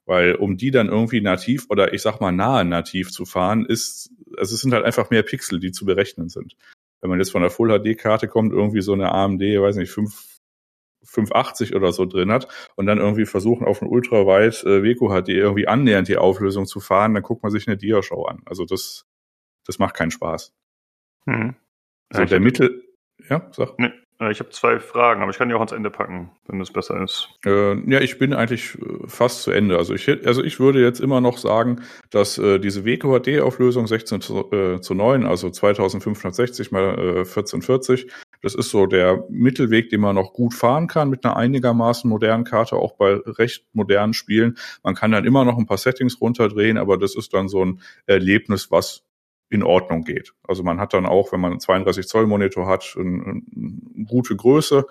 Weil 0.06 0.36
um 0.36 0.56
die 0.56 0.70
dann 0.70 0.88
irgendwie 0.88 1.20
nativ 1.20 1.66
oder 1.68 1.92
ich 1.92 2.02
sag 2.02 2.20
mal 2.20 2.32
nahe 2.32 2.64
nativ 2.64 3.10
zu 3.10 3.26
fahren, 3.26 3.66
ist, 3.66 4.10
also 4.38 4.54
es 4.54 4.60
sind 4.60 4.72
halt 4.72 4.84
einfach 4.84 5.10
mehr 5.10 5.22
Pixel, 5.22 5.60
die 5.60 5.72
zu 5.72 5.84
berechnen 5.84 6.28
sind. 6.28 6.56
Wenn 7.00 7.10
man 7.10 7.18
jetzt 7.18 7.30
von 7.30 7.42
der 7.42 7.50
Full 7.50 7.78
HD-Karte 7.78 8.26
kommt, 8.26 8.52
irgendwie 8.52 8.80
so 8.80 8.92
eine 8.92 9.12
AMD, 9.12 9.40
weiß 9.40 9.76
nicht, 9.76 9.90
5, 9.90 10.37
580 11.08 11.74
oder 11.74 11.92
so 11.92 12.04
drin 12.04 12.30
hat 12.30 12.48
und 12.76 12.86
dann 12.86 12.98
irgendwie 12.98 13.26
versuchen 13.26 13.66
auf 13.66 13.82
ein 13.82 13.88
ultraweit 13.88 14.62
äh, 14.64 14.82
Weco 14.82 15.08
HD 15.08 15.30
irgendwie 15.30 15.66
annähernd 15.66 16.08
die 16.08 16.18
Auflösung 16.18 16.66
zu 16.66 16.80
fahren, 16.80 17.14
dann 17.14 17.22
guckt 17.22 17.42
man 17.42 17.50
sich 17.50 17.66
eine 17.66 17.76
Dia-Show 17.76 18.24
an. 18.24 18.42
Also 18.44 18.64
das, 18.64 19.06
das 19.66 19.78
macht 19.78 19.94
keinen 19.94 20.10
Spaß. 20.10 20.54
Hm. 21.24 21.56
So 22.12 22.24
der 22.24 22.40
Mittel, 22.40 22.84
ja, 23.28 23.48
sag. 23.52 23.78
Nee, 23.78 23.92
äh, 24.20 24.30
ich 24.30 24.40
habe 24.40 24.50
zwei 24.50 24.78
Fragen, 24.80 25.22
aber 25.22 25.30
ich 25.30 25.38
kann 25.38 25.48
die 25.48 25.54
auch 25.54 25.60
ans 25.60 25.72
Ende 25.72 25.90
packen, 25.90 26.30
wenn 26.46 26.60
es 26.60 26.72
besser 26.72 27.02
ist. 27.02 27.28
Äh, 27.44 27.74
ja, 27.90 28.00
ich 28.00 28.18
bin 28.18 28.32
eigentlich 28.32 28.76
äh, 28.76 29.06
fast 29.06 29.42
zu 29.42 29.50
Ende. 29.50 29.76
Also 29.76 29.94
ich, 29.94 30.08
also 30.26 30.42
ich 30.42 30.60
würde 30.60 30.82
jetzt 30.82 31.00
immer 31.00 31.20
noch 31.20 31.38
sagen, 31.38 31.82
dass 32.10 32.38
äh, 32.38 32.58
diese 32.58 32.84
WQHD-Auflösung 32.84 33.86
16 33.86 34.20
zu, 34.20 34.52
äh, 34.52 34.80
zu 34.80 34.94
9, 34.94 35.26
also 35.26 35.50
2560 35.50 36.72
mal 36.72 36.98
äh, 36.98 37.18
1440, 37.18 38.10
das 38.42 38.54
ist 38.54 38.70
so 38.70 38.86
der 38.86 39.24
Mittelweg, 39.28 39.90
den 39.90 40.00
man 40.00 40.14
noch 40.14 40.32
gut 40.32 40.54
fahren 40.54 40.86
kann 40.86 41.10
mit 41.10 41.24
einer 41.24 41.36
einigermaßen 41.36 42.08
modernen 42.08 42.44
Karte, 42.44 42.76
auch 42.76 42.92
bei 42.92 43.14
recht 43.14 43.66
modernen 43.72 44.14
Spielen. 44.14 44.56
Man 44.82 44.94
kann 44.94 45.10
dann 45.10 45.24
immer 45.24 45.44
noch 45.44 45.58
ein 45.58 45.66
paar 45.66 45.78
Settings 45.78 46.20
runterdrehen, 46.20 46.78
aber 46.78 46.98
das 46.98 47.16
ist 47.16 47.34
dann 47.34 47.48
so 47.48 47.64
ein 47.64 47.80
Erlebnis, 48.06 48.70
was 48.70 49.04
in 49.50 49.62
Ordnung 49.62 50.04
geht. 50.04 50.34
Also 50.42 50.62
man 50.62 50.78
hat 50.78 50.92
dann 50.92 51.06
auch, 51.06 51.32
wenn 51.32 51.40
man 51.40 51.52
einen 51.52 51.60
32 51.60 52.06
Zoll 52.06 52.26
Monitor 52.26 52.66
hat, 52.66 52.94
eine, 52.98 53.22
eine 53.22 53.42
gute 54.04 54.36
Größe, 54.36 54.86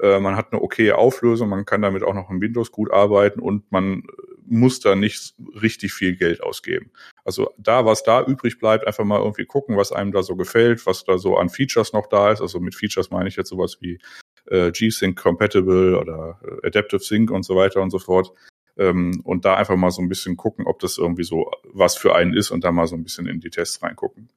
äh, 0.00 0.18
man 0.18 0.36
hat 0.36 0.52
eine 0.52 0.62
okaye 0.62 0.96
Auflösung, 0.96 1.48
man 1.48 1.64
kann 1.64 1.82
damit 1.82 2.02
auch 2.02 2.14
noch 2.14 2.30
in 2.30 2.40
Windows 2.40 2.72
gut 2.72 2.90
arbeiten 2.90 3.40
und 3.40 3.70
man 3.70 4.02
muss 4.46 4.80
da 4.80 4.96
nicht 4.96 5.34
richtig 5.62 5.92
viel 5.92 6.16
Geld 6.16 6.42
ausgeben. 6.42 6.90
Also 7.24 7.52
da, 7.58 7.84
was 7.84 8.02
da 8.02 8.22
übrig 8.22 8.58
bleibt, 8.58 8.86
einfach 8.86 9.04
mal 9.04 9.20
irgendwie 9.20 9.46
gucken, 9.46 9.76
was 9.76 9.92
einem 9.92 10.12
da 10.12 10.22
so 10.22 10.36
gefällt, 10.36 10.86
was 10.86 11.04
da 11.04 11.18
so 11.18 11.36
an 11.36 11.48
Features 11.48 11.92
noch 11.92 12.06
da 12.06 12.32
ist. 12.32 12.40
Also 12.40 12.60
mit 12.60 12.74
Features 12.74 13.10
meine 13.10 13.28
ich 13.28 13.36
jetzt 13.36 13.50
sowas 13.50 13.78
wie 13.80 13.98
äh, 14.46 14.70
G-Sync 14.72 15.20
Compatible 15.20 15.98
oder 15.98 16.40
äh, 16.42 16.66
Adaptive 16.66 17.02
Sync 17.02 17.30
und 17.30 17.44
so 17.44 17.56
weiter 17.56 17.82
und 17.82 17.90
so 17.90 17.98
fort 17.98 18.32
ähm, 18.80 19.20
und 19.24 19.44
da 19.44 19.56
einfach 19.56 19.76
mal 19.76 19.90
so 19.90 20.02
ein 20.02 20.08
bisschen 20.08 20.36
gucken, 20.36 20.66
ob 20.66 20.80
das 20.80 20.98
irgendwie 20.98 21.24
so 21.24 21.50
was 21.64 21.96
für 21.96 22.14
einen 22.14 22.34
ist 22.34 22.50
und 22.50 22.64
da 22.64 22.72
mal 22.72 22.86
so 22.86 22.96
ein 22.96 23.04
bisschen 23.04 23.26
in 23.26 23.40
die 23.40 23.50
Tests 23.50 23.82
reingucken. 23.82 24.30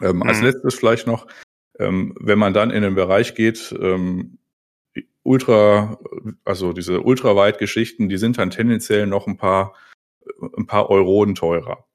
Ähm, 0.00 0.16
mhm. 0.16 0.22
Als 0.22 0.40
letztes 0.40 0.74
vielleicht 0.74 1.06
noch, 1.06 1.26
ähm, 1.78 2.14
wenn 2.18 2.38
man 2.38 2.54
dann 2.54 2.70
in 2.70 2.82
den 2.82 2.94
Bereich 2.94 3.34
geht, 3.34 3.74
ähm, 3.78 4.38
Ultra, 5.22 5.98
also 6.44 6.72
diese 6.72 7.00
Ultraweit-Geschichten, 7.02 8.08
die 8.08 8.16
sind 8.16 8.38
dann 8.38 8.50
tendenziell 8.50 9.06
noch 9.06 9.26
ein 9.26 9.36
paar, 9.36 9.74
ein 10.56 10.66
paar 10.66 10.88
Euronen 10.88 11.34
teurer. 11.34 11.85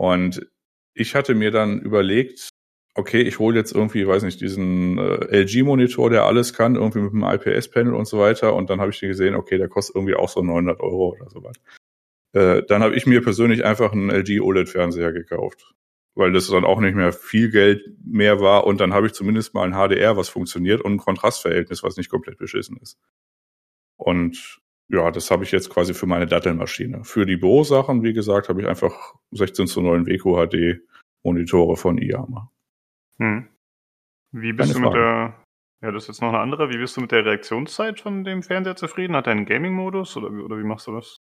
Und 0.00 0.50
ich 0.94 1.14
hatte 1.14 1.34
mir 1.34 1.50
dann 1.50 1.78
überlegt, 1.78 2.48
okay, 2.94 3.20
ich 3.20 3.38
hole 3.38 3.58
jetzt 3.58 3.74
irgendwie, 3.74 4.06
weiß 4.06 4.22
nicht, 4.22 4.40
diesen 4.40 4.96
äh, 4.96 5.42
LG-Monitor, 5.42 6.08
der 6.08 6.24
alles 6.24 6.54
kann, 6.54 6.74
irgendwie 6.74 7.00
mit 7.00 7.12
einem 7.12 7.38
IPS-Panel 7.38 7.92
und 7.92 8.06
so 8.06 8.18
weiter. 8.18 8.54
Und 8.54 8.70
dann 8.70 8.80
habe 8.80 8.92
ich 8.92 9.00
gesehen, 9.00 9.34
okay, 9.34 9.58
der 9.58 9.68
kostet 9.68 9.96
irgendwie 9.96 10.14
auch 10.14 10.30
so 10.30 10.40
900 10.40 10.80
Euro 10.80 11.10
oder 11.10 11.28
so 11.28 11.44
was. 11.44 11.56
Äh, 12.32 12.62
dann 12.66 12.82
habe 12.82 12.94
ich 12.94 13.04
mir 13.04 13.20
persönlich 13.20 13.62
einfach 13.66 13.92
einen 13.92 14.08
LG 14.08 14.40
OLED-Fernseher 14.40 15.12
gekauft, 15.12 15.74
weil 16.14 16.32
das 16.32 16.48
dann 16.48 16.64
auch 16.64 16.80
nicht 16.80 16.94
mehr 16.94 17.12
viel 17.12 17.50
Geld 17.50 17.82
mehr 18.02 18.40
war. 18.40 18.66
Und 18.66 18.80
dann 18.80 18.94
habe 18.94 19.06
ich 19.06 19.12
zumindest 19.12 19.52
mal 19.52 19.70
ein 19.70 19.74
HDR, 19.74 20.16
was 20.16 20.30
funktioniert 20.30 20.80
und 20.80 20.94
ein 20.94 20.98
Kontrastverhältnis, 20.98 21.82
was 21.82 21.98
nicht 21.98 22.08
komplett 22.08 22.38
beschissen 22.38 22.78
ist. 22.78 22.98
Und 23.98 24.62
ja, 24.90 25.10
das 25.10 25.30
habe 25.30 25.44
ich 25.44 25.52
jetzt 25.52 25.70
quasi 25.70 25.94
für 25.94 26.06
meine 26.06 26.26
Dattelmaschine. 26.26 27.04
Für 27.04 27.24
die 27.24 27.36
Bürosachen, 27.36 28.02
wie 28.02 28.12
gesagt, 28.12 28.48
habe 28.48 28.60
ich 28.60 28.68
einfach 28.68 29.14
16 29.30 29.66
zu 29.66 29.80
9 29.80 30.06
Weco 30.06 30.34
HD 30.34 30.80
Monitore 31.22 31.76
von 31.76 31.98
Iama. 31.98 32.50
Hm. 33.18 33.48
Wie 34.32 34.52
bist 34.52 34.72
Keine 34.72 34.86
du 34.86 34.90
mit 34.90 34.98
Frage. 34.98 35.34
der, 35.82 35.88
ja, 35.88 35.92
das 35.92 36.04
ist 36.04 36.08
jetzt 36.08 36.22
noch 36.22 36.30
eine 36.30 36.40
andere, 36.40 36.70
wie 36.70 36.78
bist 36.78 36.96
du 36.96 37.02
mit 37.02 37.12
der 37.12 37.24
Reaktionszeit 37.24 38.00
von 38.00 38.24
dem 38.24 38.42
Fernseher 38.42 38.76
zufrieden? 38.76 39.14
Hat 39.14 39.26
er 39.26 39.32
einen 39.32 39.46
Gaming-Modus 39.46 40.16
oder, 40.16 40.30
oder 40.30 40.58
wie 40.58 40.64
machst 40.64 40.86
du 40.86 40.92
das? 40.92 41.20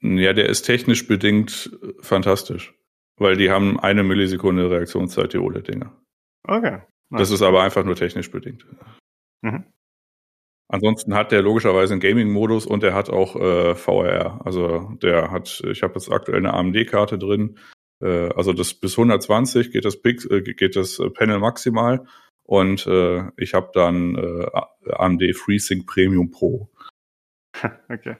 Ja, 0.00 0.32
der 0.32 0.48
ist 0.48 0.62
technisch 0.62 1.06
bedingt 1.06 1.76
äh, 1.82 1.92
fantastisch. 2.00 2.74
Weil 3.16 3.36
die 3.36 3.50
haben 3.50 3.78
eine 3.78 4.02
Millisekunde 4.02 4.70
Reaktionszeit, 4.70 5.32
die 5.32 5.38
OLED-Dinger. 5.38 5.92
Okay. 6.44 6.80
Nice. 7.10 7.20
Das 7.20 7.30
ist 7.30 7.42
aber 7.42 7.62
einfach 7.62 7.84
nur 7.84 7.94
technisch 7.94 8.30
bedingt. 8.30 8.66
Mhm. 9.42 9.64
Ansonsten 10.72 11.14
hat 11.14 11.32
der 11.32 11.42
logischerweise 11.42 11.92
einen 11.92 12.00
Gaming-Modus 12.00 12.64
und 12.64 12.82
der 12.82 12.94
hat 12.94 13.10
auch 13.10 13.36
äh, 13.36 13.74
VR. 13.74 14.40
Also 14.44 14.90
der 15.02 15.30
hat, 15.30 15.62
ich 15.70 15.82
habe 15.82 15.94
jetzt 15.94 16.10
aktuell 16.10 16.38
eine 16.38 16.54
AMD-Karte 16.54 17.18
drin, 17.18 17.58
äh, 18.00 18.30
also 18.34 18.54
das 18.54 18.72
bis 18.72 18.98
120 18.98 19.70
geht 19.70 19.84
das, 19.84 20.00
Pix, 20.00 20.24
äh, 20.24 20.40
geht 20.40 20.74
das 20.74 20.98
äh, 20.98 21.10
Panel 21.10 21.38
maximal 21.40 22.06
und 22.42 22.86
äh, 22.86 23.24
ich 23.36 23.52
habe 23.52 23.70
dann 23.74 24.16
äh, 24.16 24.92
AMD 24.92 25.36
FreeSync 25.36 25.86
Premium 25.86 26.30
Pro. 26.30 26.70
Okay. 27.90 28.16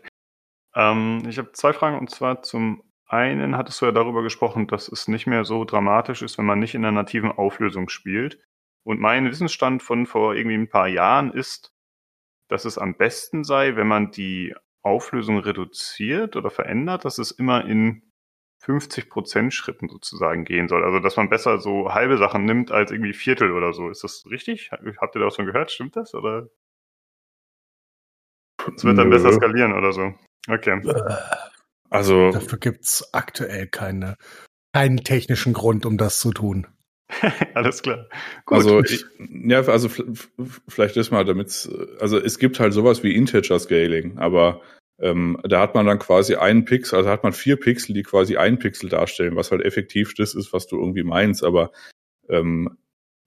Ähm, 0.75 1.23
ich 1.27 1.39
habe 1.39 1.53
zwei 1.53 1.73
Fragen 1.73 1.99
und 1.99 2.11
zwar 2.11 2.43
zum 2.43 2.83
einen 3.07 3.57
hattest 3.57 3.81
du 3.81 3.87
ja 3.87 3.93
darüber 3.93 4.23
gesprochen, 4.23 4.67
dass 4.67 4.89
es 4.89 5.09
nicht 5.09 5.27
mehr 5.27 5.45
so 5.45 5.65
dramatisch 5.65 6.21
ist, 6.21 6.37
wenn 6.37 6.45
man 6.45 6.59
nicht 6.59 6.75
in 6.75 6.83
der 6.83 6.93
nativen 6.93 7.33
Auflösung 7.33 7.89
spielt. 7.89 8.39
Und 8.85 9.01
mein 9.01 9.25
Wissensstand 9.25 9.83
von 9.83 10.07
vor 10.07 10.35
irgendwie 10.35 10.57
ein 10.57 10.69
paar 10.69 10.89
Jahren 10.89 11.33
ist, 11.33 11.72
dass 12.49 12.65
es 12.65 12.79
am 12.79 12.97
besten 12.97 13.45
sei, 13.45 13.77
wenn 13.77 13.87
man 13.87 14.11
die 14.11 14.55
Auflösung 14.83 15.39
reduziert 15.39 16.37
oder 16.37 16.51
verändert, 16.51 17.05
dass 17.05 17.19
es 17.19 17.31
immer 17.31 17.65
in 17.65 18.03
50 18.65 19.11
Prozent 19.11 19.55
Schritten 19.55 19.89
sozusagen 19.89 20.45
gehen 20.45 20.69
soll. 20.69 20.85
Also, 20.85 21.01
dass 21.01 21.17
man 21.17 21.29
besser 21.29 21.59
so 21.59 21.93
halbe 21.93 22.17
Sachen 22.17 22.45
nimmt 22.45 22.71
als 22.71 22.93
irgendwie 22.93 23.13
Viertel 23.13 23.53
oder 23.53 23.73
so. 23.73 23.89
Ist 23.89 24.05
das 24.05 24.25
richtig? 24.31 24.71
Habt 24.71 25.17
ihr 25.17 25.21
das 25.21 25.35
schon 25.35 25.47
gehört? 25.47 25.71
Stimmt 25.73 25.97
das? 25.97 26.15
Oder? 26.15 26.49
Es 28.77 28.85
wird 28.85 28.99
dann 28.99 29.09
Nö. 29.09 29.17
besser 29.17 29.33
skalieren 29.33 29.73
oder 29.73 29.93
so. 29.93 30.15
Okay. 30.49 30.81
Also. 31.91 32.31
Dafür 32.31 32.59
gibt's 32.59 33.13
aktuell 33.13 33.67
keine, 33.67 34.17
keinen 34.73 34.99
technischen 34.99 35.53
Grund, 35.53 35.85
um 35.85 35.99
das 35.99 36.21
zu 36.21 36.33
tun. 36.33 36.69
Alles 37.55 37.83
klar. 37.83 38.09
Gut. 38.47 38.59
Also, 38.59 38.81
ich, 38.83 39.05
ja, 39.19 39.61
also 39.63 39.89
vielleicht 40.69 40.97
ist 40.97 41.11
mal 41.11 41.25
damit, 41.25 41.69
also 42.01 42.19
es 42.19 42.39
gibt 42.39 42.61
halt 42.61 42.73
sowas 42.73 43.03
wie 43.03 43.15
Integer 43.15 43.59
Scaling, 43.59 44.19
aber 44.19 44.63
ähm, 44.99 45.39
da 45.43 45.61
hat 45.61 45.75
man 45.75 45.87
dann 45.87 45.99
quasi 45.99 46.37
einen 46.37 46.65
Pixel, 46.65 46.99
also 46.99 47.11
hat 47.11 47.25
man 47.25 47.33
vier 47.33 47.57
Pixel, 47.57 47.95
die 47.95 48.03
quasi 48.03 48.37
einen 48.37 48.59
Pixel 48.59 48.89
darstellen, 48.89 49.37
was 49.37 49.51
halt 49.51 49.63
effektiv 49.63 50.15
das 50.15 50.35
ist, 50.35 50.53
was 50.53 50.67
du 50.67 50.79
irgendwie 50.79 51.03
meinst, 51.03 51.45
aber 51.45 51.73
ähm, 52.29 52.77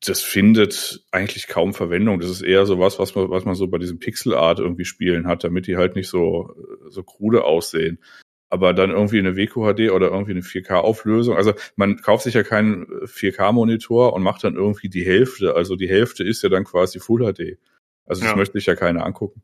das 0.06 0.22
findet 0.22 1.06
eigentlich 1.12 1.48
kaum 1.48 1.74
Verwendung. 1.74 2.20
Das 2.20 2.30
ist 2.30 2.42
eher 2.42 2.66
so 2.66 2.80
was, 2.80 2.98
man, 3.16 3.30
was 3.30 3.46
man 3.46 3.56
so 3.56 3.68
bei 3.68 3.78
diesem 3.78 4.00
Pixelart 4.00 4.60
irgendwie 4.60 4.86
spielen 4.86 5.28
hat, 5.28 5.44
damit 5.44 5.68
die 5.68 5.78
halt 5.78 5.96
nicht 5.96 6.10
so, 6.10 6.54
so 6.88 7.04
krude 7.04 7.44
aussehen. 7.44 8.00
Aber 8.56 8.74
dann 8.74 8.90
irgendwie 8.90 9.20
eine 9.20 9.36
WQHD 9.36 9.92
oder 9.92 10.12
irgendwie 10.12 10.32
eine 10.32 10.40
4K-Auflösung. 10.40 11.36
Also 11.36 11.54
man 11.76 11.98
kauft 11.98 12.24
sich 12.24 12.36
ja 12.36 12.44
keinen 12.44 12.86
4K-Monitor 13.04 14.14
und 14.14 14.24
macht 14.24 14.46
dann 14.46 14.56
irgendwie 14.56 14.88
die 14.88 15.06
Hälfte. 15.06 15.56
Also 15.56 15.76
die 15.76 15.90
Hälfte 15.90 16.24
ist 16.24 16.42
ja 16.42 16.48
dann 16.48 16.64
quasi 16.64 17.02
Full 17.02 17.34
HD. 17.34 17.60
Also 18.06 18.22
das 18.22 18.32
ja. 18.32 18.36
möchte 18.38 18.58
ich 18.58 18.66
ja 18.66 18.78
keiner 18.78 19.06
angucken. 19.06 19.44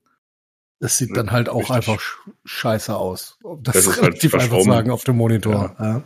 Das 0.79 0.97
sieht 0.97 1.15
dann 1.17 1.31
halt 1.31 1.49
auch 1.49 1.69
Richtig. 1.69 1.75
einfach 1.75 2.01
scheiße 2.45 2.95
aus. 2.95 3.37
Das, 3.59 3.75
das 3.75 3.87
ist 3.87 3.97
relativ 4.01 4.31
halt 4.31 4.43
einfach 4.43 4.61
sagen 4.61 4.91
auf 4.91 5.03
dem 5.03 5.17
Monitor. 5.17 5.75
Ja. 5.77 5.85
Ja. 5.85 6.03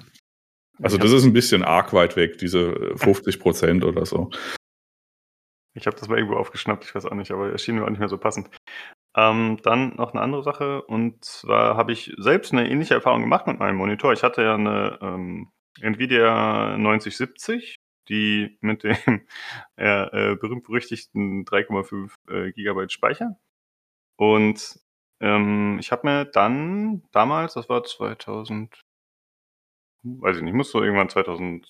Also 0.81 0.97
das 0.97 1.11
ist 1.11 1.25
ein 1.25 1.33
bisschen 1.33 1.63
arg 1.63 1.93
weit 1.93 2.15
weg, 2.15 2.39
diese 2.39 2.73
50 2.95 3.39
Prozent 3.39 3.83
oder 3.83 4.07
so. 4.07 4.31
Ich 5.75 5.85
habe 5.85 5.95
das 5.95 6.09
mal 6.09 6.17
irgendwo 6.17 6.37
aufgeschnappt, 6.37 6.85
ich 6.85 6.95
weiß 6.95 7.05
auch 7.05 7.13
nicht, 7.13 7.29
aber 7.29 7.53
es 7.53 7.61
schien 7.61 7.75
mir 7.75 7.83
auch 7.83 7.89
nicht 7.89 7.99
mehr 7.99 8.09
so 8.09 8.17
passend. 8.17 8.49
Ähm, 9.15 9.59
dann 9.63 9.95
noch 9.95 10.13
eine 10.13 10.21
andere 10.21 10.43
Sache, 10.43 10.81
und 10.83 11.23
zwar 11.23 11.77
habe 11.77 11.93
ich 11.93 12.13
selbst 12.17 12.51
eine 12.51 12.69
ähnliche 12.69 12.95
Erfahrung 12.95 13.21
gemacht 13.21 13.47
mit 13.47 13.59
meinem 13.59 13.77
Monitor. 13.77 14.13
Ich 14.13 14.23
hatte 14.23 14.43
ja 14.43 14.55
eine 14.55 14.99
ähm, 15.01 15.51
Nvidia 15.81 16.77
9070 16.77 17.77
die 18.09 18.57
mit 18.61 18.83
dem 18.83 18.95
ja, 19.77 20.07
äh, 20.13 20.35
berühmt-berüchtigten 20.35 21.45
3,5 21.45 22.11
äh, 22.29 22.51
Gigabyte 22.51 22.91
Speicher. 22.91 23.37
Und 24.17 24.79
ähm, 25.19 25.77
ich 25.79 25.91
habe 25.91 26.07
mir 26.07 26.25
dann 26.25 27.03
damals, 27.11 27.53
das 27.55 27.69
war 27.69 27.83
2000, 27.83 28.81
weiß 30.03 30.37
ich 30.37 30.43
nicht, 30.43 30.53
muss 30.53 30.71
so 30.71 30.83
irgendwann 30.83 31.09
2017 31.09 31.65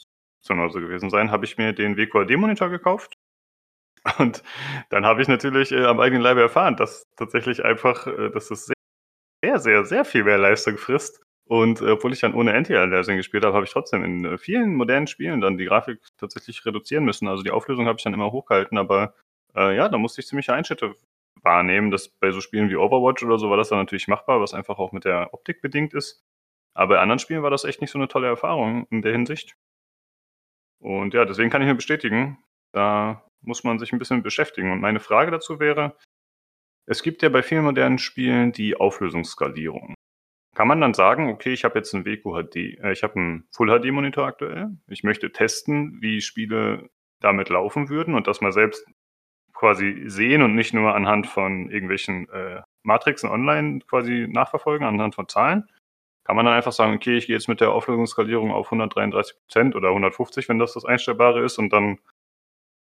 oder 0.50 0.70
so 0.70 0.80
gewesen 0.80 1.10
sein, 1.10 1.32
habe 1.32 1.46
ich 1.46 1.58
mir 1.58 1.74
den 1.74 1.98
WQAD-Monitor 1.98 2.70
gekauft. 2.70 3.16
Und 4.20 4.44
dann 4.90 5.06
habe 5.06 5.22
ich 5.22 5.28
natürlich 5.28 5.72
äh, 5.72 5.86
am 5.86 6.00
eigenen 6.00 6.22
Leibe 6.22 6.42
erfahren, 6.42 6.76
dass 6.76 7.06
tatsächlich 7.16 7.64
einfach, 7.66 8.08
äh, 8.08 8.30
dass 8.30 8.50
das 8.50 8.72
sehr, 9.44 9.60
sehr, 9.60 9.86
sehr 9.86 10.06
viel 10.06 10.24
mehr 10.24 10.38
Leistung 10.38 10.78
frisst. 10.78 11.22
Und 11.48 11.82
äh, 11.82 11.92
obwohl 11.92 12.14
ich 12.14 12.22
dann 12.22 12.34
ohne 12.34 12.54
Anti-Aliasing 12.54 13.18
gespielt 13.18 13.46
habe, 13.46 13.56
habe 13.56 13.66
ich 13.66 13.72
trotzdem 13.72 14.04
in 14.04 14.26
äh, 14.26 14.38
vielen 14.38 14.76
modernen 14.76 15.08
Spielen 15.08 15.42
dann 15.42 15.58
die 15.58 15.66
Grafik 15.66 16.00
tatsächlich 16.18 16.66
reduzieren 16.66 17.06
müssen. 17.06 17.28
Also 17.28 17.44
die 17.44 17.52
Auflösung 17.52 17.88
habe 17.88 17.98
ich 17.98 18.04
dann 18.04 18.14
immer 18.14 18.32
hochgehalten, 18.32 18.78
aber 18.78 19.14
äh, 19.56 19.76
ja, 19.76 19.90
da 19.90 19.98
musste 19.98 20.22
ich 20.22 20.28
ziemlich 20.28 20.50
Einschnitte 20.50 20.96
wahrnehmen. 21.42 21.92
dass 21.92 22.10
bei 22.10 22.32
so 22.32 22.42
Spielen 22.42 22.70
wie 22.70 22.76
Overwatch 22.76 23.24
oder 23.24 23.38
so 23.38 23.50
war 23.50 23.58
das 23.58 23.70
dann 23.70 23.80
natürlich 23.80 24.08
machbar, 24.08 24.42
was 24.42 24.54
einfach 24.54 24.80
auch 24.80 24.92
mit 24.92 25.06
der 25.06 25.34
Optik 25.34 25.62
bedingt 25.62 25.94
ist. 25.94 26.24
Aber 26.74 26.96
bei 26.96 27.02
anderen 27.02 27.20
Spielen 27.20 27.44
war 27.44 27.52
das 27.52 27.64
echt 27.64 27.82
nicht 27.82 27.92
so 27.92 28.00
eine 28.00 28.08
tolle 28.08 28.28
Erfahrung 28.28 28.88
in 28.90 29.02
der 29.02 29.12
Hinsicht. 29.12 29.56
Und 30.80 31.14
ja, 31.14 31.26
deswegen 31.26 31.50
kann 31.50 31.62
ich 31.62 31.68
mir 31.68 31.76
bestätigen, 31.76 32.38
da 32.74 33.25
muss 33.46 33.64
man 33.64 33.80
sich 33.80 33.94
ein 33.94 34.00
bisschen 34.00 34.24
beschäftigen. 34.24 34.72
Und 34.72 34.82
meine 34.82 35.00
Frage 35.00 35.32
dazu 35.32 35.60
wäre, 35.60 35.98
es 36.88 37.02
gibt 37.02 37.24
ja 37.24 37.30
bei 37.30 37.44
vielen 37.44 37.64
modernen 37.64 37.98
Spielen 37.98 38.52
die 38.52 38.76
Auflösungsskalierung. 38.76 39.96
Kann 40.56 40.68
man 40.68 40.80
dann 40.80 40.94
sagen, 40.94 41.30
okay, 41.30 41.52
ich 41.52 41.66
habe 41.66 41.78
jetzt 41.78 41.94
einen 41.94 42.06
WQHD, 42.06 42.56
äh, 42.56 42.92
ich 42.92 43.04
habe 43.04 43.16
einen 43.16 43.48
Full 43.52 43.68
HD 43.68 43.92
Monitor 43.92 44.26
aktuell. 44.26 44.70
Ich 44.88 45.04
möchte 45.04 45.32
testen, 45.32 46.02
wie 46.02 46.22
Spiele 46.22 46.90
damit 47.20 47.50
laufen 47.50 47.90
würden 47.90 48.16
und 48.16 48.28
das 48.28 48.42
mal 48.42 48.52
selbst 48.52 48.86
quasi 49.54 50.04
sehen 50.06 50.42
und 50.42 50.56
nicht 50.56 50.74
nur 50.74 50.94
anhand 50.96 51.28
von 51.28 51.70
irgendwelchen 51.70 52.30
äh, 52.30 52.62
Matrixen 52.84 53.30
online 53.30 53.80
quasi 53.80 54.28
nachverfolgen, 54.30 54.86
anhand 54.86 55.16
von 55.16 55.28
Zahlen. 55.28 55.68
Kann 56.24 56.36
man 56.36 56.46
dann 56.46 56.56
einfach 56.56 56.72
sagen, 56.72 56.94
okay, 56.94 57.18
ich 57.18 57.28
gehe 57.28 57.36
jetzt 57.36 57.48
mit 57.48 57.62
der 57.62 57.72
Auflösungsskalierung 57.72 58.52
auf 58.52 58.68
133 58.68 59.38
Prozent 59.38 59.76
oder 59.76 59.90
150, 59.90 60.50
wenn 60.50 60.60
das 60.60 60.74
das 60.74 60.86
Einstellbare 60.86 61.44
ist 61.44 61.58
und 61.58 61.72
dann 61.72 62.00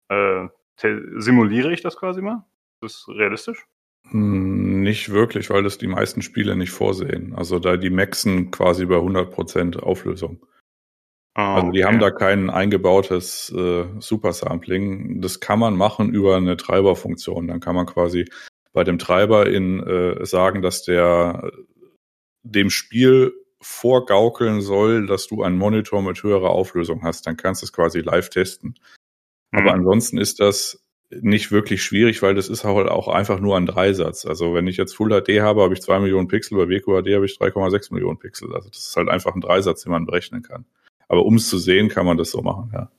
äh, 0.09 0.47
simuliere 1.17 1.71
ich 1.71 1.81
das 1.81 1.97
quasi 1.97 2.21
mal? 2.21 2.45
Ist 2.81 3.05
das 3.07 3.15
realistisch? 3.15 3.65
Hm, 4.09 4.81
nicht 4.81 5.11
wirklich, 5.11 5.49
weil 5.49 5.63
das 5.63 5.77
die 5.77 5.87
meisten 5.87 6.21
Spiele 6.21 6.55
nicht 6.55 6.71
vorsehen. 6.71 7.33
Also 7.35 7.59
da 7.59 7.77
die 7.77 7.89
maxen 7.89 8.51
quasi 8.51 8.85
bei 8.85 8.95
100% 8.97 9.79
Auflösung. 9.79 10.45
Ah, 11.35 11.55
also 11.55 11.71
die 11.71 11.83
okay. 11.83 11.87
haben 11.87 11.99
da 11.99 12.11
kein 12.11 12.49
eingebautes 12.49 13.51
äh, 13.55 13.85
Supersampling. 13.99 15.21
Das 15.21 15.39
kann 15.39 15.59
man 15.59 15.75
machen 15.75 16.13
über 16.13 16.37
eine 16.37 16.57
Treiberfunktion. 16.57 17.47
Dann 17.47 17.59
kann 17.59 17.75
man 17.75 17.87
quasi 17.87 18.25
bei 18.71 18.83
dem 18.83 18.99
Treiber 18.99 19.47
in 19.47 19.79
äh, 19.81 20.25
sagen, 20.25 20.61
dass 20.61 20.83
der 20.83 21.51
dem 22.43 22.69
Spiel 22.69 23.33
vorgaukeln 23.61 24.61
soll, 24.61 25.07
dass 25.07 25.27
du 25.27 25.41
einen 25.41 25.57
Monitor 25.57 26.01
mit 26.01 26.21
höherer 26.21 26.49
Auflösung 26.49 27.03
hast. 27.03 27.25
Dann 27.25 27.37
kannst 27.37 27.61
du 27.61 27.65
es 27.65 27.73
quasi 27.73 28.01
live 28.01 28.29
testen. 28.29 28.75
Mhm. 29.53 29.59
Aber 29.59 29.73
ansonsten 29.73 30.17
ist 30.17 30.39
das 30.39 30.79
nicht 31.21 31.51
wirklich 31.51 31.83
schwierig, 31.83 32.21
weil 32.23 32.33
das 32.33 32.49
ist 32.49 32.63
halt 32.63 32.89
auch 32.89 33.07
einfach 33.07 33.39
nur 33.39 33.55
ein 33.55 33.67
Dreisatz. 33.67 34.25
Also 34.25 34.55
wenn 34.55 34.65
ich 34.65 34.77
jetzt 34.77 34.95
Full 34.95 35.09
HD 35.09 35.41
habe, 35.41 35.61
habe 35.61 35.73
ich 35.73 35.81
zwei 35.81 35.99
Millionen 35.99 36.27
Pixel, 36.27 36.57
bei 36.57 36.67
WQHD 36.67 37.13
habe 37.13 37.25
ich 37.25 37.37
3,6 37.37 37.93
Millionen 37.93 38.17
Pixel. 38.17 38.53
Also 38.53 38.69
das 38.69 38.79
ist 38.79 38.95
halt 38.95 39.09
einfach 39.09 39.35
ein 39.35 39.41
Dreisatz, 39.41 39.83
den 39.83 39.91
man 39.91 40.07
berechnen 40.07 40.41
kann. 40.41 40.65
Aber 41.07 41.25
um 41.25 41.35
es 41.35 41.49
zu 41.49 41.59
sehen, 41.59 41.89
kann 41.89 42.07
man 42.07 42.17
das 42.17 42.31
so 42.31 42.41
machen, 42.41 42.71
ja. 42.73 42.89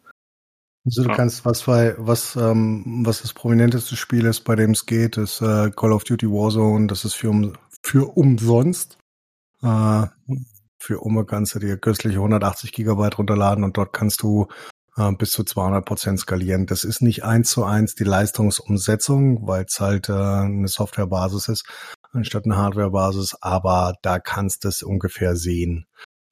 Also 0.87 1.03
du 1.03 1.09
kannst, 1.15 1.47
was 1.47 1.63
bei, 1.63 1.95
was, 1.97 2.37
ähm, 2.37 3.03
was 3.07 3.23
das 3.23 3.33
prominenteste 3.33 3.97
Spiel 3.97 4.27
ist, 4.27 4.41
bei 4.41 4.55
dem 4.55 4.73
es 4.73 4.85
geht, 4.85 5.17
ist 5.17 5.41
äh, 5.41 5.71
Call 5.75 5.93
of 5.93 6.05
Duty 6.05 6.27
Warzone. 6.29 6.89
Das 6.89 7.07
ist 7.07 7.15
für, 7.15 7.31
um, 7.31 7.55
für 7.83 8.17
umsonst. 8.17 8.99
Äh, 9.63 10.07
für 10.79 11.01
Umme 11.01 11.25
kannst 11.25 11.55
du 11.55 11.59
dir 11.59 11.79
köstliche 11.79 12.19
180 12.19 12.71
Gigabyte 12.71 13.17
runterladen 13.17 13.65
und 13.65 13.79
dort 13.79 13.95
kannst 13.95 14.23
du 14.23 14.49
äh, 14.97 15.13
bis 15.13 15.33
zu 15.33 15.45
200 15.45 15.85
Prozent 15.85 16.21
skalieren. 16.21 16.67
Das 16.67 16.85
ist 16.85 17.03
nicht 17.03 17.25
eins 17.25 17.51
zu 17.51 17.65
eins 17.65 17.95
die 17.95 18.05
Leistungsumsetzung, 18.05 19.47
weil 19.47 19.65
es 19.65 19.81
halt 19.81 20.09
äh, 20.09 20.13
eine 20.13 20.69
Softwarebasis 20.69 21.49
ist 21.49 21.65
anstatt 22.15 22.45
eine 22.45 22.57
Hardwarebasis, 22.57 23.37
aber 23.41 23.95
da 24.03 24.19
kannst 24.19 24.65
du 24.65 24.69
es 24.69 24.83
ungefähr 24.83 25.37
sehen. 25.37 25.87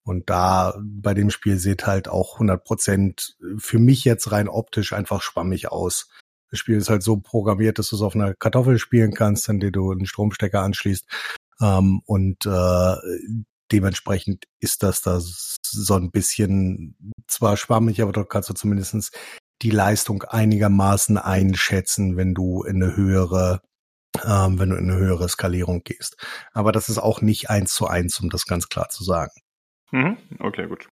Und 0.04 0.30
da 0.30 0.74
bei 0.80 1.14
dem 1.14 1.30
Spiel 1.30 1.58
sieht 1.58 1.86
halt 1.86 2.08
auch 2.08 2.34
100 2.34 2.64
Prozent 2.64 3.36
für 3.58 3.78
mich 3.78 4.04
jetzt 4.04 4.32
rein 4.32 4.48
optisch 4.48 4.92
einfach 4.92 5.22
schwammig 5.22 5.70
aus. 5.70 6.08
Das 6.50 6.58
Spiel 6.58 6.76
ist 6.76 6.90
halt 6.90 7.02
so 7.02 7.18
programmiert, 7.18 7.78
dass 7.78 7.90
du 7.90 7.96
es 7.96 8.02
auf 8.02 8.14
einer 8.14 8.34
Kartoffel 8.34 8.78
spielen 8.78 9.14
kannst, 9.14 9.48
in 9.48 9.60
der 9.60 9.70
du 9.70 9.92
einen 9.92 10.06
Stromstecker 10.06 10.60
anschließt. 10.60 11.06
Ähm, 11.60 12.02
und 12.04 12.46
äh, 12.46 12.94
dementsprechend 13.72 14.44
ist 14.60 14.82
das 14.82 15.02
da 15.02 15.18
so 15.20 15.94
ein 15.94 16.10
bisschen 16.10 16.96
zwar 17.26 17.56
schwammig, 17.56 18.02
aber 18.02 18.12
dort 18.12 18.30
kannst 18.30 18.50
du 18.50 18.54
zumindestens 18.54 19.10
die 19.62 19.70
Leistung 19.70 20.24
einigermaßen 20.24 21.18
einschätzen, 21.18 22.16
wenn 22.16 22.34
du 22.34 22.62
in 22.62 22.82
eine 22.82 22.96
höhere, 22.96 23.60
ähm, 24.24 24.58
wenn 24.58 24.70
du 24.70 24.76
in 24.76 24.90
eine 24.90 24.98
höhere 24.98 25.28
Skalierung 25.28 25.82
gehst. 25.84 26.16
Aber 26.52 26.72
das 26.72 26.88
ist 26.88 26.98
auch 26.98 27.22
nicht 27.22 27.48
eins 27.50 27.74
zu 27.74 27.86
eins, 27.86 28.20
um 28.20 28.28
das 28.28 28.46
ganz 28.46 28.68
klar 28.68 28.88
zu 28.88 29.04
sagen. 29.04 29.32
Mhm. 29.92 30.16
Okay, 30.38 30.66
gut. 30.66 30.88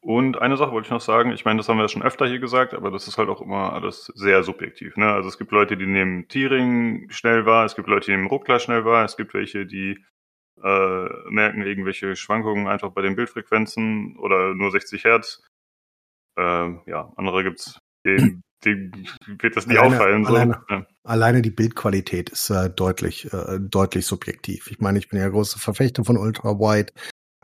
Und 0.00 0.40
eine 0.40 0.56
Sache 0.56 0.70
wollte 0.70 0.86
ich 0.86 0.92
noch 0.92 1.00
sagen, 1.00 1.32
ich 1.32 1.44
meine, 1.44 1.58
das 1.58 1.68
haben 1.68 1.78
wir 1.78 1.88
schon 1.88 2.04
öfter 2.04 2.28
hier 2.28 2.38
gesagt, 2.38 2.74
aber 2.74 2.92
das 2.92 3.08
ist 3.08 3.18
halt 3.18 3.28
auch 3.28 3.40
immer 3.40 3.72
alles 3.72 4.12
sehr 4.14 4.44
subjektiv. 4.44 4.96
Ne? 4.96 5.12
Also 5.12 5.28
es 5.28 5.36
gibt 5.36 5.50
Leute, 5.50 5.76
die 5.76 5.86
nehmen 5.86 6.28
Tiering 6.28 7.10
schnell 7.10 7.44
wahr, 7.44 7.64
es 7.64 7.74
gibt 7.74 7.88
Leute, 7.88 8.06
die 8.06 8.12
nehmen 8.12 8.28
Ruckler 8.28 8.60
schnell 8.60 8.84
wahr, 8.84 9.04
es 9.04 9.16
gibt 9.16 9.34
welche, 9.34 9.66
die 9.66 9.98
äh, 10.62 11.08
merken 11.30 11.62
irgendwelche 11.62 12.16
Schwankungen 12.16 12.66
einfach 12.66 12.90
bei 12.90 13.02
den 13.02 13.16
Bildfrequenzen 13.16 14.16
oder 14.18 14.54
nur 14.54 14.70
60 14.70 15.04
Hertz. 15.04 15.42
Äh, 16.36 16.72
ja, 16.86 17.12
andere 17.16 17.44
gibt's, 17.44 17.78
denen, 18.04 18.42
denen 18.64 19.08
wird 19.26 19.56
das 19.56 19.66
nie 19.66 19.78
alleine, 19.78 19.96
auffallen. 19.96 20.24
So. 20.24 20.30
Alleine, 20.30 20.62
ja. 20.68 20.86
alleine 21.04 21.42
die 21.42 21.50
Bildqualität 21.50 22.30
ist 22.30 22.50
äh, 22.50 22.70
deutlich, 22.70 23.32
äh, 23.32 23.58
deutlich 23.60 24.06
subjektiv. 24.06 24.70
Ich 24.70 24.80
meine, 24.80 24.98
ich 24.98 25.08
bin 25.08 25.18
ja 25.18 25.28
großer 25.28 25.58
Verfechter 25.58 26.04
von 26.04 26.16
Ultra 26.16 26.58
Wide. 26.58 26.92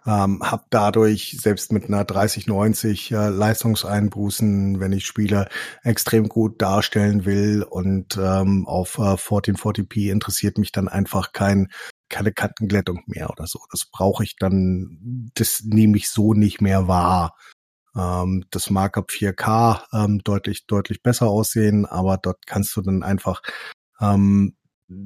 Ähm, 0.04 0.40
hab 0.42 0.66
dadurch 0.70 1.36
selbst 1.40 1.70
mit 1.70 1.84
einer 1.84 2.04
3090 2.04 3.12
äh, 3.12 3.28
Leistungseinbußen, 3.28 4.80
wenn 4.80 4.90
ich 4.90 5.06
Spiele 5.06 5.48
extrem 5.84 6.28
gut 6.28 6.60
darstellen 6.60 7.24
will 7.24 7.62
und 7.62 8.16
ähm, 8.16 8.66
auf 8.66 8.98
äh, 8.98 9.14
1440p 9.14 10.10
interessiert 10.10 10.58
mich 10.58 10.72
dann 10.72 10.88
einfach 10.88 11.32
kein 11.32 11.68
keine 12.12 12.32
Kantenglättung 12.32 13.02
mehr 13.06 13.30
oder 13.30 13.48
so. 13.48 13.60
Das 13.72 13.86
brauche 13.86 14.22
ich 14.22 14.36
dann, 14.36 15.30
das 15.34 15.62
nehme 15.64 15.96
ich 15.96 16.08
so 16.08 16.34
nicht 16.34 16.60
mehr 16.60 16.86
wahr. 16.86 17.36
Ähm, 17.96 18.44
das 18.50 18.70
mag 18.70 18.96
ab 18.96 19.10
4K 19.10 19.82
ähm, 19.92 20.20
deutlich, 20.22 20.66
deutlich 20.66 21.02
besser 21.02 21.26
aussehen, 21.26 21.86
aber 21.86 22.18
dort 22.18 22.46
kannst 22.46 22.76
du 22.76 22.82
dann 22.82 23.02
einfach 23.02 23.42
ähm, 24.00 24.56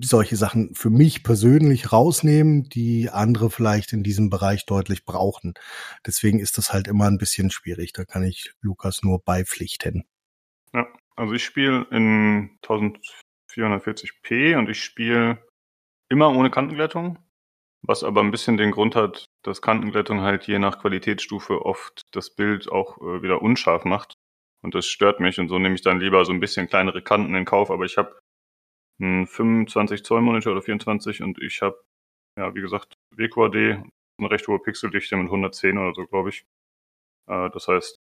solche 0.03 0.37
Sachen 0.37 0.75
für 0.75 0.91
mich 0.91 1.23
persönlich 1.23 1.93
rausnehmen, 1.93 2.65
die 2.65 3.09
andere 3.11 3.51
vielleicht 3.51 3.93
in 3.93 4.03
diesem 4.03 4.31
Bereich 4.31 4.67
deutlich 4.67 5.05
brauchen. 5.05 5.55
Deswegen 6.05 6.41
ist 6.41 6.59
das 6.59 6.73
halt 6.73 6.89
immer 6.89 7.07
ein 7.07 7.19
bisschen 7.19 7.51
schwierig. 7.51 7.93
Da 7.93 8.05
kann 8.05 8.25
ich 8.25 8.53
Lukas 8.61 9.03
nur 9.03 9.23
beipflichten. 9.23 10.05
Ja, 10.75 10.87
also 11.15 11.35
ich 11.35 11.45
spiele 11.45 11.87
in 11.93 12.59
1440p 12.63 14.59
und 14.59 14.69
ich 14.69 14.83
spiele 14.83 15.46
Immer 16.09 16.31
ohne 16.37 16.51
Kantenglättung, 16.51 17.19
was 17.83 18.05
aber 18.05 18.21
ein 18.21 18.31
bisschen 18.31 18.57
den 18.57 18.71
Grund 18.71 18.95
hat, 18.95 19.27
dass 19.43 19.63
Kantenglättung 19.63 20.21
halt 20.21 20.47
je 20.47 20.59
nach 20.59 20.81
Qualitätsstufe 20.81 21.65
oft 21.65 22.03
das 22.13 22.31
Bild 22.35 22.71
auch 22.71 22.99
äh, 22.99 23.23
wieder 23.23 23.43
unscharf 23.43 23.85
macht. 23.85 24.15
Und 24.63 24.75
das 24.75 24.87
stört 24.87 25.21
mich 25.21 25.39
und 25.39 25.49
so 25.49 25.59
nehme 25.59 25.75
ich 25.75 25.83
dann 25.83 26.01
lieber 26.01 26.25
so 26.25 26.33
ein 26.33 26.41
bisschen 26.41 26.69
kleinere 26.69 27.03
Kanten 27.03 27.35
in 27.35 27.45
Kauf. 27.45 27.71
Aber 27.71 27.85
ich 27.85 27.99
habe 27.99 28.19
einen 29.01 29.27
25 29.27 30.05
Zoll 30.05 30.23
Monitor 30.23 30.53
oder 30.53 30.63
24 30.63 31.23
und 31.23 31.41
ich 31.43 31.63
habe, 31.63 31.83
ja, 32.39 32.55
wie 32.55 32.61
gesagt, 32.61 32.95
WQAD, 33.11 33.85
eine 34.19 34.31
recht 34.31 34.49
hohe 34.49 34.61
Pixeldichte 34.61 35.17
mit 35.17 35.27
110 35.27 35.79
oder 35.79 35.95
so, 35.95 36.07
glaube 36.07 36.31
ich. 36.31 36.47
Äh, 37.29 37.51
das 37.51 37.69
heißt, 37.69 37.99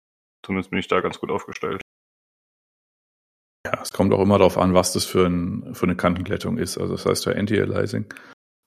zumindest 0.44 0.70
bin 0.70 0.80
ich 0.80 0.88
da 0.88 1.00
ganz 1.00 1.20
gut 1.20 1.30
aufgestellt. 1.30 1.82
Ja, 3.70 3.80
es 3.82 3.92
kommt 3.92 4.12
auch 4.12 4.20
immer 4.20 4.38
darauf 4.38 4.58
an, 4.58 4.74
was 4.74 4.92
das 4.92 5.04
für, 5.04 5.26
ein, 5.26 5.74
für 5.74 5.84
eine 5.84 5.96
Kantenglättung 5.96 6.58
ist. 6.58 6.78
Also 6.78 6.94
das 6.94 7.06
heißt 7.06 7.26
ja 7.26 7.32
Anti-Aliasing. 7.32 8.06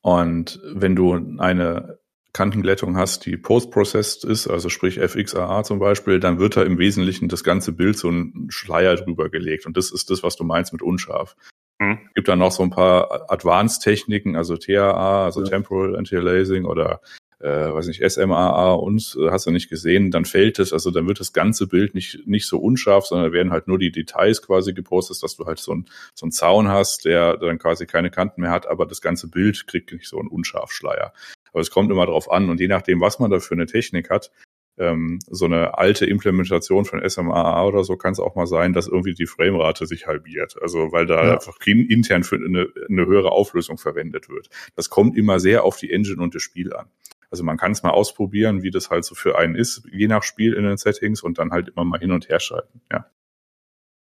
Und 0.01 0.61
wenn 0.73 0.95
du 0.95 1.13
eine 1.39 1.99
Kantenglättung 2.33 2.97
hast, 2.97 3.25
die 3.25 3.37
post-processed 3.37 4.23
ist, 4.23 4.47
also 4.47 4.69
sprich 4.69 4.99
FXAA 4.99 5.63
zum 5.63 5.79
Beispiel, 5.79 6.19
dann 6.19 6.39
wird 6.39 6.57
da 6.57 6.63
im 6.63 6.77
Wesentlichen 6.77 7.27
das 7.27 7.43
ganze 7.43 7.73
Bild 7.73 7.97
so 7.97 8.09
ein 8.09 8.47
Schleier 8.49 8.95
drüber 8.95 9.29
gelegt. 9.29 9.65
Und 9.65 9.77
das 9.77 9.91
ist 9.91 10.09
das, 10.09 10.23
was 10.23 10.35
du 10.35 10.43
meinst 10.43 10.73
mit 10.73 10.81
unscharf. 10.81 11.35
Mhm. 11.79 11.99
Gibt 12.15 12.27
dann 12.27 12.39
noch 12.39 12.51
so 12.51 12.63
ein 12.63 12.69
paar 12.69 13.29
Advanced-Techniken, 13.31 14.35
also 14.35 14.57
TAA, 14.57 15.25
also 15.25 15.41
ja. 15.43 15.49
Temporal 15.49 15.95
Anti-Aliasing 15.95 16.65
oder 16.65 17.01
äh, 17.43 17.73
weiß 17.73 17.87
nicht, 17.87 18.01
SMAA 18.09 18.71
und 18.73 19.17
äh, 19.19 19.29
hast 19.29 19.45
du 19.45 19.51
nicht 19.51 19.69
gesehen, 19.69 20.11
dann 20.11 20.23
fällt 20.23 20.59
es, 20.59 20.71
also 20.71 20.91
dann 20.91 21.07
wird 21.07 21.19
das 21.19 21.33
ganze 21.33 21.67
Bild 21.67 21.93
nicht, 21.93 22.25
nicht 22.25 22.47
so 22.47 22.57
unscharf, 22.57 23.05
sondern 23.05 23.33
werden 23.33 23.51
halt 23.51 23.67
nur 23.67 23.77
die 23.77 23.91
Details 23.91 24.41
quasi 24.41 24.73
gepostet, 24.73 25.21
dass 25.21 25.35
du 25.35 25.45
halt 25.45 25.59
so, 25.59 25.75
ein, 25.75 25.85
so 26.15 26.25
einen 26.25 26.31
Zaun 26.31 26.69
hast, 26.69 27.03
der 27.03 27.35
dann 27.35 27.59
quasi 27.59 27.85
keine 27.85 28.09
Kanten 28.09 28.41
mehr 28.41 28.51
hat, 28.51 28.65
aber 28.67 28.85
das 28.85 29.01
ganze 29.01 29.27
Bild 29.27 29.67
kriegt 29.67 29.91
nicht 29.91 30.07
so 30.07 30.19
einen 30.19 30.29
Unscharfschleier. 30.29 31.13
Aber 31.51 31.59
es 31.59 31.69
kommt 31.69 31.91
immer 31.91 32.05
drauf 32.05 32.31
an 32.31 32.49
und 32.49 32.61
je 32.61 32.69
nachdem, 32.69 33.01
was 33.01 33.19
man 33.19 33.29
da 33.29 33.39
für 33.39 33.55
eine 33.55 33.65
Technik 33.65 34.09
hat, 34.09 34.31
ähm, 34.77 35.19
so 35.27 35.45
eine 35.45 35.77
alte 35.77 36.05
Implementation 36.05 36.85
von 36.85 37.07
SMAA 37.07 37.65
oder 37.65 37.83
so 37.83 37.97
kann 37.97 38.13
es 38.13 38.19
auch 38.19 38.35
mal 38.35 38.47
sein, 38.47 38.73
dass 38.73 38.87
irgendwie 38.87 39.13
die 39.13 39.27
Framerate 39.27 39.85
sich 39.85 40.07
halbiert. 40.07 40.55
Also 40.61 40.91
weil 40.91 41.05
da 41.05 41.25
ja. 41.25 41.33
einfach 41.33 41.57
intern 41.65 42.23
für 42.23 42.37
eine, 42.37 42.69
eine 42.89 43.05
höhere 43.05 43.31
Auflösung 43.31 43.77
verwendet 43.77 44.29
wird. 44.29 44.49
Das 44.75 44.89
kommt 44.89 45.17
immer 45.17 45.39
sehr 45.39 45.63
auf 45.63 45.77
die 45.77 45.91
Engine 45.91 46.23
und 46.23 46.33
das 46.33 46.41
Spiel 46.41 46.73
an. 46.73 46.87
Also 47.33 47.43
man 47.43 47.57
kann 47.57 47.71
es 47.71 47.81
mal 47.81 47.89
ausprobieren, 47.89 48.61
wie 48.61 48.69
das 48.69 48.91
halt 48.91 49.03
so 49.05 49.15
für 49.15 49.39
einen 49.39 49.55
ist, 49.55 49.89
je 49.91 50.07
nach 50.07 50.21
Spiel 50.21 50.53
in 50.53 50.65
den 50.65 50.77
Settings 50.77 51.23
und 51.23 51.39
dann 51.39 51.49
halt 51.49 51.69
immer 51.69 51.83
mal 51.83 51.99
hin 51.99 52.11
und 52.11 52.29
her 52.29 52.39
schalten. 52.39 52.79
Ja. 52.91 53.09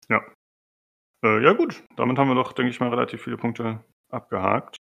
Ja. 0.07 0.21
Äh, 1.25 1.43
ja 1.43 1.53
gut, 1.53 1.83
damit 1.95 2.19
haben 2.19 2.27
wir 2.27 2.35
doch, 2.35 2.53
denke 2.53 2.69
ich 2.69 2.79
mal, 2.79 2.89
relativ 2.89 3.23
viele 3.23 3.37
Punkte 3.37 3.83
abgehakt. 4.11 4.77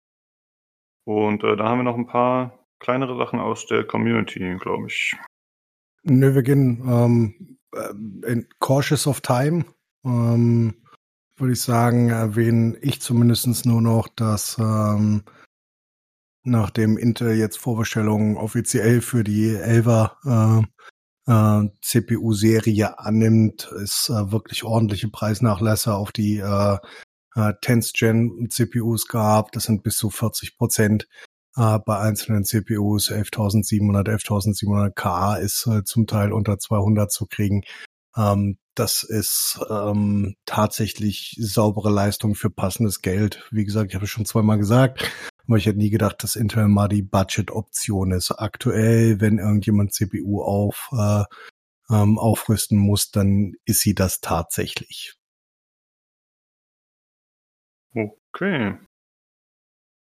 Und 1.03 1.43
äh, 1.43 1.57
da 1.57 1.65
haben 1.67 1.79
wir 1.79 1.83
noch 1.83 1.97
ein 1.97 2.07
paar 2.07 2.57
kleinere 2.79 3.17
Sachen 3.17 3.41
aus 3.41 3.65
der 3.65 3.83
Community, 3.83 4.55
glaube 4.61 4.87
ich. 4.87 5.13
Nö, 6.03 6.33
wir 6.33 6.43
gehen 6.43 6.81
ähm, 6.87 7.57
äh, 7.75 8.31
in 8.31 8.47
Cautious 8.59 9.07
of 9.07 9.19
Time. 9.19 9.65
Ähm, 10.05 10.81
würde 11.35 11.51
ich 11.51 11.61
sagen, 11.61 12.11
erwähne 12.11 12.77
ich 12.79 13.01
zumindest 13.01 13.65
nur 13.65 13.81
noch, 13.81 14.07
dass 14.07 14.57
ähm, 14.57 15.25
nachdem 16.43 16.97
Intel 16.97 17.35
jetzt 17.35 17.57
Vorbestellungen 17.57 18.37
offiziell 18.37 19.01
für 19.01 19.23
die 19.23 19.51
11er 19.51 20.63
äh, 21.27 21.31
äh, 21.31 21.69
CPU-Serie 21.81 22.99
annimmt, 22.99 23.71
es 23.81 24.09
äh, 24.09 24.31
wirklich 24.31 24.63
ordentliche 24.63 25.09
Preisnachlässe 25.09 25.93
auf 25.93 26.11
die 26.11 26.37
äh, 26.37 26.77
äh, 27.35 27.53
10th 27.63 27.91
Gen 27.97 28.49
CPUs 28.49 29.07
gab. 29.07 29.51
Das 29.51 29.63
sind 29.63 29.83
bis 29.83 29.97
zu 29.97 30.09
40 30.09 30.57
Prozent 30.57 31.07
äh, 31.55 31.79
bei 31.79 31.99
einzelnen 31.99 32.43
CPUs. 32.43 33.11
11.700, 33.11 34.07
11.700 34.07 34.91
K 34.91 35.35
ist 35.35 35.67
äh, 35.67 35.83
zum 35.83 36.07
Teil 36.07 36.33
unter 36.33 36.57
200 36.57 37.11
zu 37.11 37.27
kriegen. 37.27 37.63
Ähm, 38.17 38.57
das 38.75 39.03
ist 39.03 39.59
ähm, 39.69 40.35
tatsächlich 40.45 41.35
saubere 41.39 41.89
Leistung 41.89 42.35
für 42.35 42.49
passendes 42.49 43.01
Geld. 43.01 43.45
Wie 43.51 43.65
gesagt, 43.65 43.89
ich 43.89 43.95
habe 43.95 44.05
es 44.05 44.11
schon 44.11 44.25
zweimal 44.25 44.57
gesagt, 44.57 45.11
aber 45.51 45.57
ich 45.57 45.65
hätte 45.65 45.79
nie 45.79 45.89
gedacht, 45.89 46.23
dass 46.23 46.37
Intel 46.37 46.69
mal 46.69 46.87
die 46.87 47.01
Budget-Option 47.01 48.13
ist. 48.13 48.31
Aktuell, 48.31 49.19
wenn 49.19 49.37
irgendjemand 49.37 49.93
CPU 49.93 50.41
auf 50.41 50.89
äh, 50.93 51.23
ähm, 51.93 52.17
aufrüsten 52.17 52.77
muss, 52.77 53.11
dann 53.11 53.55
ist 53.65 53.81
sie 53.81 53.93
das 53.93 54.21
tatsächlich. 54.21 55.15
Okay. 57.93 58.77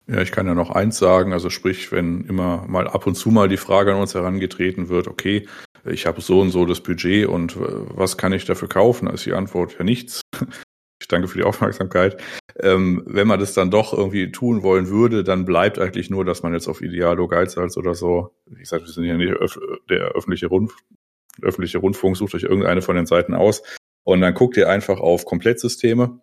Ja, 0.06 0.20
ich 0.20 0.32
kann 0.32 0.46
ja 0.46 0.54
noch 0.54 0.68
eins 0.68 0.98
sagen, 0.98 1.32
also 1.32 1.48
sprich, 1.48 1.92
wenn 1.92 2.26
immer 2.26 2.66
mal 2.66 2.86
ab 2.86 3.06
und 3.06 3.14
zu 3.14 3.30
mal 3.30 3.48
die 3.48 3.56
Frage 3.56 3.94
an 3.94 4.00
uns 4.00 4.14
herangetreten 4.14 4.90
wird, 4.90 5.08
okay, 5.08 5.48
ich 5.86 6.04
habe 6.04 6.20
so 6.20 6.40
und 6.42 6.50
so 6.50 6.66
das 6.66 6.82
Budget 6.82 7.26
und 7.26 7.56
äh, 7.56 7.60
was 7.60 8.18
kann 8.18 8.34
ich 8.34 8.44
dafür 8.44 8.68
kaufen? 8.68 9.08
Ist 9.08 9.24
die 9.24 9.32
Antwort 9.32 9.78
ja 9.78 9.84
nichts. 9.84 10.20
Ich 11.02 11.08
danke 11.08 11.26
für 11.26 11.38
die 11.38 11.44
Aufmerksamkeit. 11.44 12.22
Ähm, 12.60 13.02
wenn 13.06 13.26
man 13.26 13.40
das 13.40 13.54
dann 13.54 13.70
doch 13.70 13.92
irgendwie 13.92 14.30
tun 14.30 14.62
wollen 14.62 14.88
würde, 14.88 15.24
dann 15.24 15.44
bleibt 15.44 15.78
eigentlich 15.78 16.10
nur, 16.10 16.24
dass 16.24 16.42
man 16.42 16.52
jetzt 16.54 16.68
auf 16.68 16.80
Idealo 16.80 17.26
Geizhals 17.26 17.76
oder 17.76 17.94
so, 17.94 18.36
wie 18.46 18.60
gesagt, 18.60 18.84
wir 18.84 18.92
sind 18.92 19.04
ja 19.04 19.16
nicht 19.16 19.32
öf 19.32 19.58
der 19.90 20.12
öffentliche, 20.12 20.46
Rundf 20.46 20.76
öffentliche 21.40 21.78
Rundfunk, 21.78 22.16
sucht 22.16 22.34
euch 22.34 22.44
irgendeine 22.44 22.82
von 22.82 22.94
den 22.94 23.06
Seiten 23.06 23.34
aus 23.34 23.62
und 24.04 24.20
dann 24.20 24.34
guckt 24.34 24.56
ihr 24.56 24.68
einfach 24.68 25.00
auf 25.00 25.24
Komplettsysteme. 25.24 26.20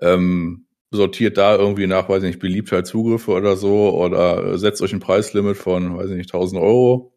Ähm, 0.00 0.66
sortiert 0.90 1.38
da 1.38 1.54
irgendwie 1.54 1.86
nach, 1.86 2.08
weiß 2.08 2.24
ich 2.24 2.30
nicht, 2.30 2.40
Beliebtheit 2.40 2.86
Zugriffe 2.86 3.30
oder 3.30 3.56
so 3.56 3.94
oder 3.94 4.58
setzt 4.58 4.82
euch 4.82 4.92
ein 4.92 5.00
Preislimit 5.00 5.56
von, 5.56 5.96
weiß 5.96 6.10
ich 6.10 6.16
nicht, 6.16 6.34
1000 6.34 6.60
Euro 6.60 7.14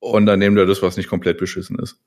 und 0.00 0.26
dann 0.26 0.40
nehmt 0.40 0.58
ihr 0.58 0.66
das, 0.66 0.82
was 0.82 0.96
nicht 0.96 1.08
komplett 1.08 1.38
beschissen 1.38 1.78
ist. 1.78 2.02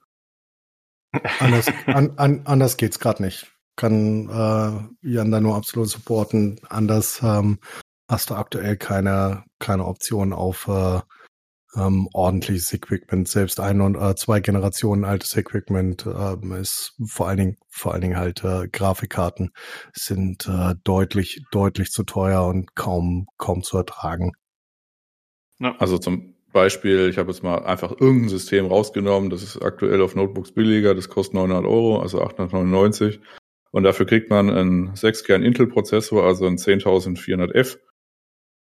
Anders, 1.40 1.68
an, 1.88 2.14
an, 2.18 2.42
anders 2.46 2.78
geht's 2.78 3.00
gerade 3.00 3.24
nicht. 3.24 3.52
Kann 3.76 4.30
äh, 4.30 5.08
Jan 5.08 5.32
da 5.32 5.42
nur 5.42 5.56
absolut 5.56 5.90
supporten. 5.90 6.60
Anders 6.70 7.22
ähm, 7.22 7.60
hast 8.10 8.30
du 8.30 8.36
aktuell 8.36 8.78
keine, 8.78 9.44
keine 9.60 9.86
Option 9.86 10.34
auf 10.34 10.68
äh, 10.68 11.02
ähm, 11.76 12.08
ordentliches 12.14 12.74
Equipment. 12.74 13.28
Selbst 13.28 13.60
ein 13.60 13.82
und 13.82 13.96
äh, 13.96 14.16
zwei 14.16 14.40
Generationen 14.40 15.04
altes 15.04 15.36
Equipment 15.36 16.06
äh, 16.06 16.60
ist 16.60 16.96
vor 17.06 17.28
allen 17.28 17.38
Dingen, 17.38 17.58
vor 17.70 17.94
allen 17.94 18.02
Dingen 18.02 18.18
halt 18.18 18.44
äh, 18.44 18.68
Grafikkarten 18.68 19.52
sind 19.94 20.48
äh, 20.48 20.76
deutlich, 20.84 21.42
deutlich 21.52 21.92
zu 21.92 22.04
teuer 22.04 22.46
und 22.46 22.76
kaum, 22.76 23.28
kaum 23.38 23.64
zu 23.64 23.78
ertragen. 23.78 24.32
Ja. 25.60 25.76
Also 25.78 25.98
zum 25.98 26.35
Beispiel, 26.56 27.10
ich 27.10 27.18
habe 27.18 27.32
jetzt 27.32 27.44
mal 27.44 27.58
einfach 27.66 27.92
irgendein 27.92 28.30
System 28.30 28.68
rausgenommen, 28.68 29.30
das 29.30 29.44
ist 29.44 29.62
aktuell 29.62 30.02
auf 30.02 30.16
Notebooks 30.16 30.54
billiger, 30.54 30.96
das 30.96 31.10
kostet 31.10 31.36
900 31.36 31.66
Euro, 31.66 32.00
also 32.00 32.22
899. 32.22 33.20
Und 33.72 33.84
dafür 33.84 34.06
kriegt 34.06 34.30
man 34.30 34.50
einen 34.50 34.94
6-Kern 34.94 35.44
Intel-Prozessor, 35.44 36.24
also 36.24 36.48
einen 36.48 36.58
10400F 36.58 37.78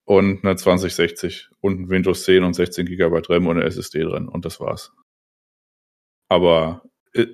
und 0.03 0.43
eine 0.43 0.57
2060 0.57 1.49
und 1.61 1.79
ein 1.79 1.89
Windows 1.89 2.25
10 2.25 2.43
und 2.43 2.55
16 2.55 2.88
GB 2.88 3.21
RAM 3.29 3.47
und 3.47 3.57
eine 3.57 3.65
SSD 3.65 4.03
drin 4.03 4.27
und 4.27 4.43
das 4.43 4.59
war's. 4.59 4.91
Aber 6.27 6.83
äh, 7.13 7.27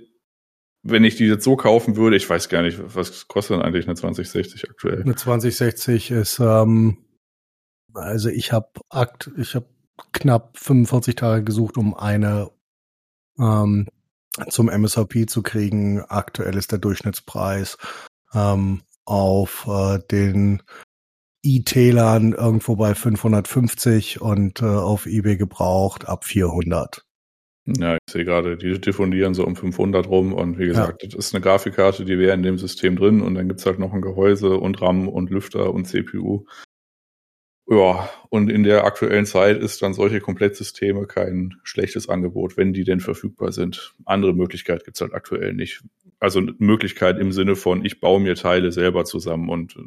wenn 0.83 1.03
ich 1.03 1.15
die 1.15 1.25
jetzt 1.25 1.45
so 1.45 1.55
kaufen 1.55 1.95
würde, 1.95 2.15
ich 2.15 2.29
weiß 2.29 2.47
gar 2.49 2.61
nicht, 2.61 2.79
was 2.95 3.27
kostet 3.27 3.57
denn 3.57 3.63
eigentlich 3.63 3.87
eine 3.87 3.95
2060 3.95 4.69
aktuell? 4.69 5.01
Eine 5.01 5.15
2060 5.15 6.11
ist, 6.11 6.39
ähm, 6.39 6.99
also 7.95 8.29
ich 8.29 8.51
habe 8.51 8.69
akt, 8.89 9.31
ich 9.37 9.55
habe 9.55 9.65
knapp 10.11 10.57
45 10.57 11.15
Tage 11.15 11.43
gesucht, 11.43 11.77
um 11.77 11.93
eine 11.95 12.49
ähm, 13.39 13.87
zum 14.49 14.69
MSRP 14.69 15.29
zu 15.29 15.43
kriegen. 15.43 16.01
Aktuell 16.01 16.57
ist 16.57 16.71
der 16.71 16.79
Durchschnittspreis 16.79 17.77
ähm, 18.33 18.81
auf 19.05 19.67
äh, 19.67 19.99
den 20.11 20.63
E-Tailern 21.43 22.33
irgendwo 22.33 22.75
bei 22.75 22.95
550 22.95 24.21
und 24.21 24.61
äh, 24.61 24.65
auf 24.65 25.05
eBay 25.05 25.37
gebraucht 25.37 26.07
ab 26.07 26.23
400. 26.23 27.05
Ja, 27.65 27.95
ich 27.95 28.13
sehe 28.13 28.25
gerade, 28.25 28.57
die 28.57 28.79
diffundieren 28.79 29.33
so 29.33 29.45
um 29.45 29.55
500 29.55 30.07
rum 30.07 30.33
und 30.33 30.57
wie 30.57 30.65
gesagt, 30.65 31.03
ja. 31.03 31.09
das 31.09 31.27
ist 31.27 31.33
eine 31.33 31.41
Grafikkarte, 31.41 32.03
die 32.03 32.17
wäre 32.17 32.33
in 32.33 32.43
dem 32.43 32.57
System 32.57 32.97
drin 32.97 33.21
und 33.21 33.35
dann 33.35 33.47
gibt's 33.47 33.65
halt 33.65 33.79
noch 33.79 33.93
ein 33.93 34.01
Gehäuse 34.01 34.57
und 34.57 34.81
RAM 34.81 35.07
und 35.07 35.29
Lüfter 35.29 35.73
und 35.73 35.85
CPU. 35.85 36.45
Ja, 37.65 38.09
und 38.29 38.51
in 38.51 38.63
der 38.63 38.83
aktuellen 38.83 39.25
Zeit 39.25 39.57
ist 39.57 39.81
dann 39.81 39.93
solche 39.93 40.19
Komplettsysteme 40.19 41.07
kein 41.07 41.55
schlechtes 41.63 42.09
Angebot, 42.09 42.57
wenn 42.57 42.73
die 42.73 42.83
denn 42.83 42.99
verfügbar 42.99 43.53
sind. 43.53 43.95
Andere 44.05 44.33
Möglichkeit 44.33 44.83
gibt's 44.83 44.99
halt 44.99 45.13
aktuell 45.13 45.53
nicht. 45.53 45.81
Also 46.19 46.41
Möglichkeit 46.57 47.19
im 47.19 47.31
Sinne 47.31 47.55
von, 47.55 47.85
ich 47.85 48.01
baue 48.01 48.19
mir 48.19 48.35
Teile 48.35 48.71
selber 48.71 49.05
zusammen 49.05 49.49
und 49.49 49.77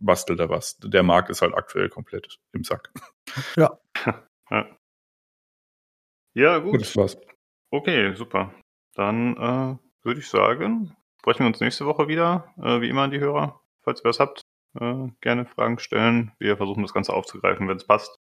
bastel 0.00 0.36
da 0.36 0.48
was. 0.48 0.78
Der 0.78 1.02
Markt 1.02 1.28
ist 1.28 1.42
halt 1.42 1.54
aktuell 1.54 1.88
komplett 1.88 2.38
im 2.52 2.64
Sack. 2.64 2.90
Ja. 3.56 3.78
Ja, 6.34 6.58
gut. 6.58 6.72
gut. 6.72 6.80
Das 6.82 6.96
war's. 6.96 7.16
Okay, 7.70 8.14
super. 8.14 8.54
Dann 8.94 9.36
äh, 9.36 9.76
würde 10.04 10.20
ich 10.20 10.28
sagen, 10.28 10.96
sprechen 11.18 11.40
wir 11.40 11.46
uns 11.48 11.60
nächste 11.60 11.84
Woche 11.84 12.06
wieder, 12.06 12.54
äh, 12.62 12.80
wie 12.80 12.88
immer 12.88 13.02
an 13.02 13.10
die 13.10 13.18
Hörer. 13.18 13.60
Falls 13.82 14.00
ihr 14.00 14.04
was 14.04 14.20
habt, 14.20 14.42
äh, 14.80 15.08
gerne 15.20 15.46
Fragen 15.46 15.78
stellen. 15.78 16.32
Wir 16.38 16.56
versuchen 16.56 16.82
das 16.82 16.94
Ganze 16.94 17.12
aufzugreifen, 17.12 17.68
wenn 17.68 17.76
es 17.76 17.86
passt. 17.86 18.18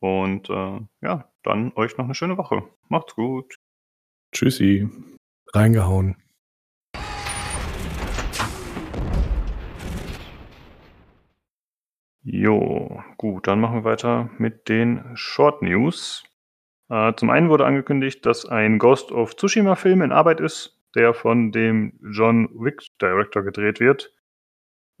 Und 0.00 0.50
äh, 0.50 0.80
ja, 1.00 1.30
dann 1.42 1.72
euch 1.74 1.96
noch 1.96 2.04
eine 2.04 2.14
schöne 2.14 2.36
Woche. 2.36 2.62
Macht's 2.88 3.14
gut. 3.14 3.58
Tschüssi. 4.32 4.88
Reingehauen. 5.52 6.16
Jo, 12.22 13.02
gut, 13.18 13.46
dann 13.46 13.60
machen 13.60 13.76
wir 13.76 13.84
weiter 13.84 14.30
mit 14.38 14.68
den 14.68 15.16
Short 15.16 15.62
News. 15.62 16.24
Äh, 16.88 17.14
zum 17.14 17.30
einen 17.30 17.48
wurde 17.48 17.64
angekündigt, 17.64 18.26
dass 18.26 18.46
ein 18.46 18.78
Ghost 18.80 19.12
of 19.12 19.36
Tsushima 19.36 19.76
Film 19.76 20.02
in 20.02 20.10
Arbeit 20.10 20.40
ist, 20.40 20.76
der 20.96 21.14
von 21.14 21.52
dem 21.52 21.98
John 22.02 22.48
Wick 22.52 22.82
Director 23.00 23.44
gedreht 23.44 23.78
wird. 23.78 24.12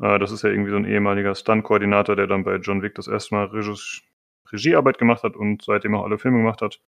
Äh, 0.00 0.18
das 0.18 0.32
ist 0.32 0.42
ja 0.42 0.50
irgendwie 0.50 0.70
so 0.70 0.76
ein 0.76 0.84
ehemaliger 0.84 1.34
Stunt-Koordinator, 1.34 2.16
der 2.16 2.26
dann 2.26 2.44
bei 2.44 2.56
John 2.56 2.82
Wick 2.82 2.94
das 2.94 3.08
erste 3.08 3.34
Mal 3.34 3.46
Regie 3.46 4.02
Regiearbeit 4.52 4.98
gemacht 4.98 5.24
hat 5.24 5.34
und 5.34 5.64
seitdem 5.64 5.96
auch 5.96 6.04
alle 6.04 6.18
Filme 6.18 6.38
gemacht 6.38 6.62
hat. 6.62 6.80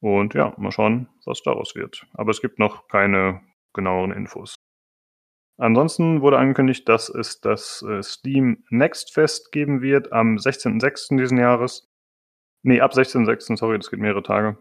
Und 0.00 0.34
ja, 0.34 0.54
mal 0.58 0.70
schauen, 0.70 1.08
was 1.24 1.42
daraus 1.42 1.74
wird. 1.74 2.06
Aber 2.14 2.30
es 2.30 2.40
gibt 2.40 2.60
noch 2.60 2.86
keine 2.86 3.40
genaueren 3.72 4.12
Infos. 4.12 4.54
Ansonsten 5.58 6.22
wurde 6.22 6.38
angekündigt, 6.38 6.88
dass 6.88 7.08
es 7.08 7.40
das 7.40 7.82
äh, 7.82 8.02
Steam 8.02 8.64
Next 8.70 9.12
Fest 9.12 9.52
geben 9.52 9.82
wird 9.82 10.12
am 10.12 10.36
16.06. 10.36 11.16
diesen 11.18 11.38
Jahres. 11.38 11.88
Nee, 12.62 12.80
ab 12.80 12.92
16.06., 12.92 13.56
sorry, 13.56 13.78
das 13.78 13.90
geht 13.90 14.00
mehrere 14.00 14.22
Tage. 14.22 14.56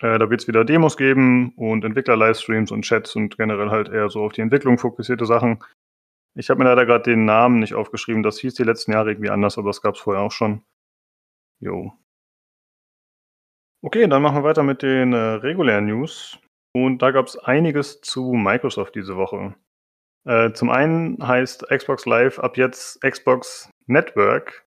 Äh, 0.00 0.18
da 0.18 0.28
wird 0.28 0.42
es 0.42 0.48
wieder 0.48 0.64
Demos 0.64 0.96
geben 0.96 1.52
und 1.56 1.84
Entwickler-Livestreams 1.84 2.70
und 2.72 2.82
Chats 2.82 3.14
und 3.16 3.38
generell 3.38 3.70
halt 3.70 3.88
eher 3.88 4.08
so 4.08 4.24
auf 4.24 4.32
die 4.32 4.40
Entwicklung 4.40 4.78
fokussierte 4.78 5.26
Sachen. 5.26 5.62
Ich 6.36 6.50
habe 6.50 6.62
mir 6.62 6.68
leider 6.68 6.86
gerade 6.86 7.04
den 7.04 7.24
Namen 7.24 7.60
nicht 7.60 7.74
aufgeschrieben. 7.74 8.22
Das 8.22 8.38
hieß 8.38 8.54
die 8.54 8.64
letzten 8.64 8.92
Jahre 8.92 9.10
irgendwie 9.12 9.30
anders, 9.30 9.56
aber 9.56 9.68
das 9.68 9.82
gab 9.82 9.94
es 9.94 10.00
vorher 10.00 10.22
auch 10.22 10.32
schon. 10.32 10.64
Jo. 11.60 11.92
Okay, 13.82 14.08
dann 14.08 14.22
machen 14.22 14.36
wir 14.36 14.44
weiter 14.44 14.62
mit 14.62 14.82
den 14.82 15.12
äh, 15.12 15.16
regulären 15.16 15.86
News. 15.86 16.38
Und 16.72 17.02
da 17.02 17.12
gab 17.12 17.26
es 17.26 17.38
einiges 17.38 18.00
zu 18.00 18.32
Microsoft 18.32 18.94
diese 18.94 19.16
Woche. 19.16 19.54
Äh, 20.24 20.52
zum 20.52 20.70
einen 20.70 21.24
heißt 21.24 21.68
Xbox 21.68 22.06
Live 22.06 22.38
ab 22.38 22.56
jetzt 22.56 23.00
Xbox 23.02 23.70
Network. 23.86 24.66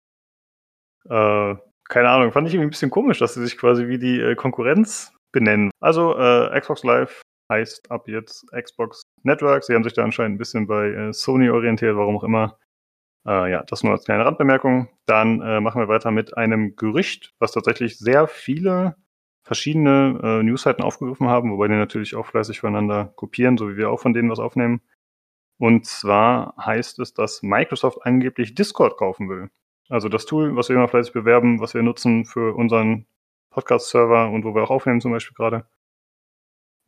Äh, 1.09 1.57
keine 1.89 2.11
Ahnung, 2.11 2.33
fand 2.33 2.47
ich 2.47 2.55
irgendwie 2.55 2.69
ein 2.69 2.71
bisschen 2.71 2.91
komisch, 2.91 3.19
dass 3.19 3.35
sie 3.35 3.43
sich 3.43 3.57
quasi 3.57 3.89
wie 3.89 3.99
die 3.99 4.21
äh, 4.21 4.35
Konkurrenz 4.37 5.13
benennen. 5.33 5.71
Also 5.81 6.17
äh, 6.17 6.61
Xbox 6.61 6.85
Live 6.85 7.23
heißt 7.49 7.91
ab 7.91 8.09
jetzt 8.09 8.47
Xbox 8.53 9.03
Network. 9.23 9.65
Sie 9.65 9.75
haben 9.75 9.85
sich 9.85 9.95
da 9.95 10.05
anscheinend 10.05 10.37
ein 10.37 10.39
bisschen 10.39 10.67
bei 10.67 10.89
äh, 10.89 11.13
Sony 11.13 11.51
orientiert, 11.51 11.97
warum 11.97 12.17
auch 12.17 12.25
immer. 12.25 12.59
Äh, 13.27 13.51
ja, 13.51 13.63
das 13.65 13.83
nur 13.83 13.93
als 13.93 14.05
kleine 14.05 14.25
Randbemerkung. 14.25 14.89
Dann 15.07 15.41
äh, 15.41 15.61
machen 15.61 15.81
wir 15.81 15.89
weiter 15.89 16.11
mit 16.11 16.37
einem 16.37 16.77
Gerücht, 16.77 17.35
was 17.39 17.53
tatsächlich 17.53 17.99
sehr 17.99 18.27
viele 18.27 18.97
verschiedene 19.43 20.21
äh, 20.23 20.43
Newsseiten 20.43 20.85
aufgegriffen 20.85 21.29
haben, 21.29 21.51
wobei 21.53 21.69
die 21.69 21.75
natürlich 21.75 22.15
auch 22.15 22.27
fleißig 22.27 22.61
voneinander 22.61 23.13
kopieren, 23.17 23.57
so 23.57 23.69
wie 23.71 23.77
wir 23.77 23.91
auch 23.91 24.01
von 24.01 24.13
denen 24.13 24.31
was 24.31 24.39
aufnehmen. 24.39 24.83
Und 25.59 25.87
zwar 25.87 26.55
heißt 26.65 26.99
es, 27.01 27.15
dass 27.15 27.43
Microsoft 27.43 27.99
angeblich 28.03 28.55
Discord 28.55 28.97
kaufen 28.97 29.29
will. 29.29 29.51
Also 29.89 30.09
das 30.09 30.27
Tool, 30.27 30.55
was 30.55 30.69
wir 30.69 30.77
immer 30.77 30.89
fleißig 30.89 31.13
bewerben, 31.13 31.61
was 31.61 31.75
wir 31.75 31.83
nutzen 31.83 32.27
für 32.27 32.55
unseren 32.55 33.07
Podcast-Server 33.51 34.31
und 34.31 34.45
wo 34.45 34.55
wir 34.55 34.63
auch 34.63 34.71
aufnehmen 34.71 35.01
zum 35.01 35.13
Beispiel 35.13 35.35
gerade. 35.35 35.67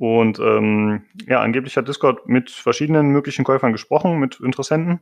Und 0.00 0.38
ähm, 0.38 1.04
ja, 1.26 1.42
angeblich 1.42 1.76
hat 1.76 1.86
Discord 1.86 2.26
mit 2.26 2.50
verschiedenen 2.50 3.08
möglichen 3.08 3.44
Käufern 3.44 3.72
gesprochen, 3.72 4.18
mit 4.18 4.40
Interessenten. 4.40 5.00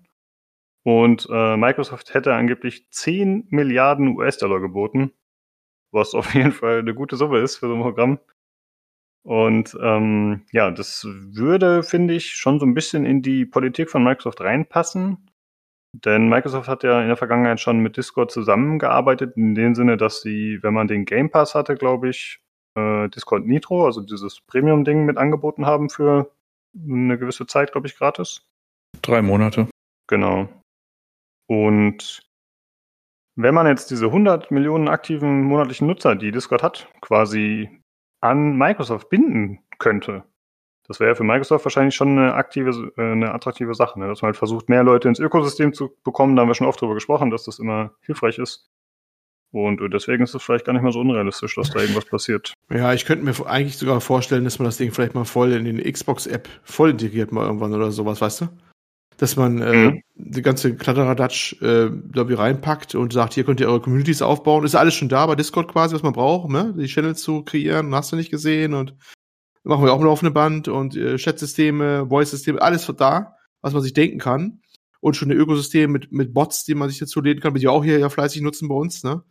Und 0.82 1.28
äh, 1.30 1.56
Microsoft 1.56 2.14
hätte 2.14 2.34
angeblich 2.34 2.90
10 2.90 3.46
Milliarden 3.50 4.16
US-Dollar 4.16 4.58
geboten, 4.58 5.12
was 5.92 6.14
auf 6.14 6.34
jeden 6.34 6.50
Fall 6.50 6.80
eine 6.80 6.94
gute 6.94 7.14
Summe 7.14 7.38
ist 7.38 7.58
für 7.58 7.68
so 7.68 7.76
ein 7.76 7.82
Programm. 7.82 8.18
Und 9.22 9.78
ähm, 9.80 10.42
ja, 10.50 10.72
das 10.72 11.06
würde, 11.06 11.84
finde 11.84 12.14
ich, 12.14 12.32
schon 12.32 12.58
so 12.58 12.66
ein 12.66 12.74
bisschen 12.74 13.06
in 13.06 13.22
die 13.22 13.46
Politik 13.46 13.90
von 13.90 14.02
Microsoft 14.02 14.40
reinpassen. 14.40 15.30
Denn 15.92 16.28
Microsoft 16.28 16.68
hat 16.68 16.82
ja 16.82 17.00
in 17.02 17.06
der 17.06 17.16
Vergangenheit 17.16 17.60
schon 17.60 17.78
mit 17.78 17.96
Discord 17.96 18.32
zusammengearbeitet, 18.32 19.36
in 19.36 19.54
dem 19.54 19.76
Sinne, 19.76 19.96
dass 19.96 20.22
sie, 20.22 20.58
wenn 20.62 20.74
man 20.74 20.88
den 20.88 21.04
Game 21.04 21.30
Pass 21.30 21.54
hatte, 21.54 21.76
glaube 21.76 22.08
ich, 22.08 22.40
äh, 22.78 23.08
Discord 23.08 23.46
Nitro, 23.46 23.86
also 23.86 24.00
dieses 24.00 24.40
Premium-Ding 24.40 25.04
mit 25.04 25.16
angeboten 25.16 25.66
haben 25.66 25.90
für 25.90 26.30
eine 26.74 27.18
gewisse 27.18 27.46
Zeit, 27.46 27.72
glaube 27.72 27.86
ich, 27.86 27.96
gratis. 27.96 28.46
Drei 29.02 29.22
Monate. 29.22 29.68
Genau. 30.06 30.48
Und 31.48 32.22
wenn 33.36 33.54
man 33.54 33.66
jetzt 33.66 33.90
diese 33.90 34.06
100 34.06 34.50
Millionen 34.50 34.88
aktiven 34.88 35.42
monatlichen 35.42 35.86
Nutzer, 35.86 36.14
die 36.16 36.32
Discord 36.32 36.62
hat, 36.62 36.88
quasi 37.00 37.68
an 38.20 38.56
Microsoft 38.56 39.08
binden 39.08 39.60
könnte, 39.78 40.24
das 40.88 41.00
wäre 41.00 41.14
für 41.14 41.24
Microsoft 41.24 41.64
wahrscheinlich 41.66 41.94
schon 41.94 42.18
eine 42.18 42.34
aktive, 42.34 42.92
äh, 42.96 43.12
eine 43.12 43.32
attraktive 43.32 43.74
Sache, 43.74 44.00
ne? 44.00 44.08
dass 44.08 44.22
man 44.22 44.30
halt 44.30 44.38
versucht, 44.38 44.70
mehr 44.70 44.82
Leute 44.82 45.08
ins 45.08 45.20
Ökosystem 45.20 45.74
zu 45.74 45.94
bekommen. 46.02 46.34
Da 46.34 46.42
haben 46.42 46.48
wir 46.48 46.54
schon 46.54 46.66
oft 46.66 46.80
drüber 46.80 46.94
gesprochen, 46.94 47.30
dass 47.30 47.44
das 47.44 47.58
immer 47.58 47.92
hilfreich 48.00 48.38
ist. 48.38 48.70
Und 49.50 49.80
deswegen 49.92 50.22
ist 50.22 50.34
es 50.34 50.42
vielleicht 50.42 50.66
gar 50.66 50.74
nicht 50.74 50.82
mal 50.82 50.92
so 50.92 51.00
unrealistisch, 51.00 51.54
dass 51.54 51.70
da 51.70 51.80
irgendwas 51.80 52.04
passiert. 52.04 52.52
Ja, 52.70 52.92
ich 52.92 53.06
könnte 53.06 53.24
mir 53.24 53.46
eigentlich 53.46 53.78
sogar 53.78 54.00
vorstellen, 54.00 54.44
dass 54.44 54.58
man 54.58 54.66
das 54.66 54.76
Ding 54.76 54.92
vielleicht 54.92 55.14
mal 55.14 55.24
voll 55.24 55.52
in 55.52 55.64
den 55.64 55.82
Xbox-App 55.82 56.48
voll 56.64 56.90
integriert 56.90 57.32
mal 57.32 57.46
irgendwann 57.46 57.72
oder 57.72 57.90
sowas, 57.90 58.20
weißt 58.20 58.42
du? 58.42 58.48
Dass 59.16 59.36
man 59.36 59.62
äh, 59.62 59.72
mhm. 59.72 60.02
die 60.14 60.42
ganze 60.42 60.76
Kladderadatsch 60.76 61.60
äh, 61.62 61.90
da 61.90 62.28
wie 62.28 62.34
reinpackt 62.34 62.94
und 62.94 63.12
sagt, 63.12 63.34
hier 63.34 63.44
könnt 63.44 63.60
ihr 63.60 63.68
eure 63.68 63.80
Communities 63.80 64.22
aufbauen. 64.22 64.64
Ist 64.64 64.74
alles 64.74 64.94
schon 64.94 65.08
da 65.08 65.26
bei 65.26 65.34
Discord 65.34 65.72
quasi, 65.72 65.94
was 65.94 66.02
man 66.02 66.12
braucht, 66.12 66.50
ne? 66.50 66.74
Die 66.78 66.86
Channels 66.86 67.22
zu 67.22 67.42
kreieren, 67.42 67.94
hast 67.94 68.12
du 68.12 68.16
nicht 68.16 68.30
gesehen 68.30 68.74
und 68.74 68.94
machen 69.64 69.84
wir 69.84 69.92
auch 69.92 69.98
ein 69.98 70.06
laufende 70.06 70.30
Band 70.30 70.68
und 70.68 70.94
äh, 70.94 71.16
Chat-Systeme, 71.16 72.06
Voice-Systeme, 72.08 72.60
alles 72.60 72.86
da, 72.96 73.34
was 73.60 73.72
man 73.72 73.82
sich 73.82 73.92
denken 73.92 74.18
kann. 74.18 74.60
Und 75.00 75.16
schon 75.16 75.30
ein 75.30 75.36
Ökosystem 75.36 75.92
mit, 75.92 76.10
mit 76.12 76.34
Bots, 76.34 76.64
die 76.64 76.74
man 76.74 76.88
sich 76.88 76.98
dazu 76.98 77.20
läden 77.20 77.40
kann, 77.40 77.54
die 77.54 77.68
auch 77.68 77.84
hier 77.84 77.98
ja 77.98 78.08
fleißig 78.08 78.42
nutzen 78.42 78.68
bei 78.68 78.74
uns, 78.74 79.04
ne? 79.04 79.22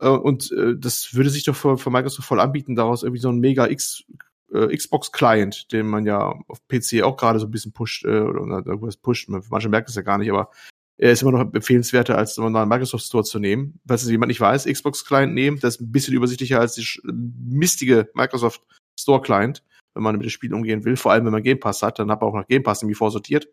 Äh, 0.00 0.08
und 0.08 0.50
äh, 0.52 0.76
das 0.76 1.14
würde 1.14 1.30
sich 1.30 1.44
doch 1.44 1.56
für, 1.56 1.78
für 1.78 1.90
Microsoft 1.90 2.26
voll 2.26 2.40
anbieten, 2.40 2.74
daraus 2.76 3.02
irgendwie 3.02 3.20
so 3.20 3.28
ein 3.28 3.38
mega 3.38 3.66
X, 3.66 4.04
äh, 4.52 4.74
Xbox-Client, 4.74 5.72
den 5.72 5.86
man 5.86 6.06
ja 6.06 6.34
auf 6.48 6.66
PC 6.68 7.02
auch 7.02 7.16
gerade 7.16 7.38
so 7.38 7.46
ein 7.46 7.50
bisschen 7.50 7.72
pusht, 7.72 8.04
äh, 8.04 8.20
oder 8.20 8.64
irgendwas 8.66 8.96
pusht, 8.96 9.28
manche 9.28 9.68
merken 9.68 9.88
es 9.88 9.96
ja 9.96 10.02
gar 10.02 10.18
nicht, 10.18 10.30
aber 10.30 10.50
er 10.96 11.10
ist 11.10 11.22
immer 11.22 11.32
noch 11.32 11.40
empfehlenswerter, 11.40 12.16
als 12.16 12.38
einen 12.38 12.68
Microsoft 12.68 13.04
Store 13.04 13.24
zu 13.24 13.40
nehmen. 13.40 13.80
Falls 13.86 14.04
es 14.04 14.10
jemand 14.10 14.28
nicht 14.28 14.40
weiß, 14.40 14.66
Xbox-Client 14.66 15.34
nehmen, 15.34 15.58
das 15.58 15.74
ist 15.74 15.80
ein 15.80 15.90
bisschen 15.90 16.14
übersichtlicher 16.14 16.60
als 16.60 16.74
die 16.74 16.86
mistige 17.02 18.08
Microsoft 18.14 18.62
Store-Client, 18.98 19.64
wenn 19.94 20.04
man 20.04 20.14
mit 20.14 20.24
dem 20.24 20.30
Spiel 20.30 20.54
umgehen 20.54 20.84
will. 20.84 20.96
Vor 20.96 21.10
allem, 21.10 21.24
wenn 21.24 21.32
man 21.32 21.42
Game 21.42 21.58
Pass 21.58 21.82
hat, 21.82 21.98
dann 21.98 22.10
hat 22.12 22.20
man 22.20 22.30
auch 22.30 22.34
nach 22.36 22.46
Game 22.46 22.62
Pass 22.62 22.82
irgendwie 22.82 22.94
vorsortiert. 22.94 23.48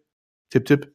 Tipp, 0.51 0.65
Tipp. 0.65 0.93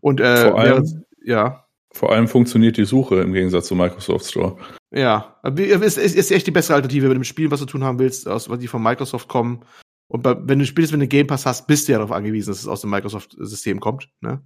Und 0.00 0.20
äh, 0.20 0.48
vor 0.50 0.58
allem, 0.58 0.70
während, 0.70 1.06
ja. 1.24 1.66
Vor 1.92 2.12
allem 2.12 2.28
funktioniert 2.28 2.76
die 2.76 2.84
Suche 2.84 3.20
im 3.20 3.32
Gegensatz 3.32 3.66
zum 3.66 3.78
Microsoft 3.78 4.26
Store. 4.26 4.56
Ja, 4.92 5.36
es 5.44 5.96
ist, 5.96 6.16
ist 6.16 6.30
echt 6.30 6.46
die 6.46 6.52
bessere 6.52 6.76
Alternative, 6.76 7.04
wenn 7.04 7.14
du 7.14 7.18
mit 7.20 7.26
dem 7.26 7.30
Spiel, 7.30 7.50
was 7.50 7.60
du 7.60 7.66
tun 7.66 7.84
haben 7.84 7.98
willst, 7.98 8.28
aus, 8.28 8.48
die 8.60 8.66
von 8.66 8.82
Microsoft 8.82 9.28
kommen. 9.28 9.64
Und 10.08 10.22
bei, 10.22 10.36
wenn 10.40 10.58
du 10.58 10.66
spielst, 10.66 10.92
wenn 10.92 11.00
du 11.00 11.06
Game 11.06 11.28
Pass 11.28 11.46
hast, 11.46 11.66
bist 11.66 11.86
du 11.86 11.92
ja 11.92 11.98
darauf 11.98 12.12
angewiesen, 12.12 12.50
dass 12.50 12.60
es 12.60 12.66
aus 12.66 12.80
dem 12.80 12.90
Microsoft-System 12.90 13.78
kommt. 13.78 14.08
Ne? 14.20 14.42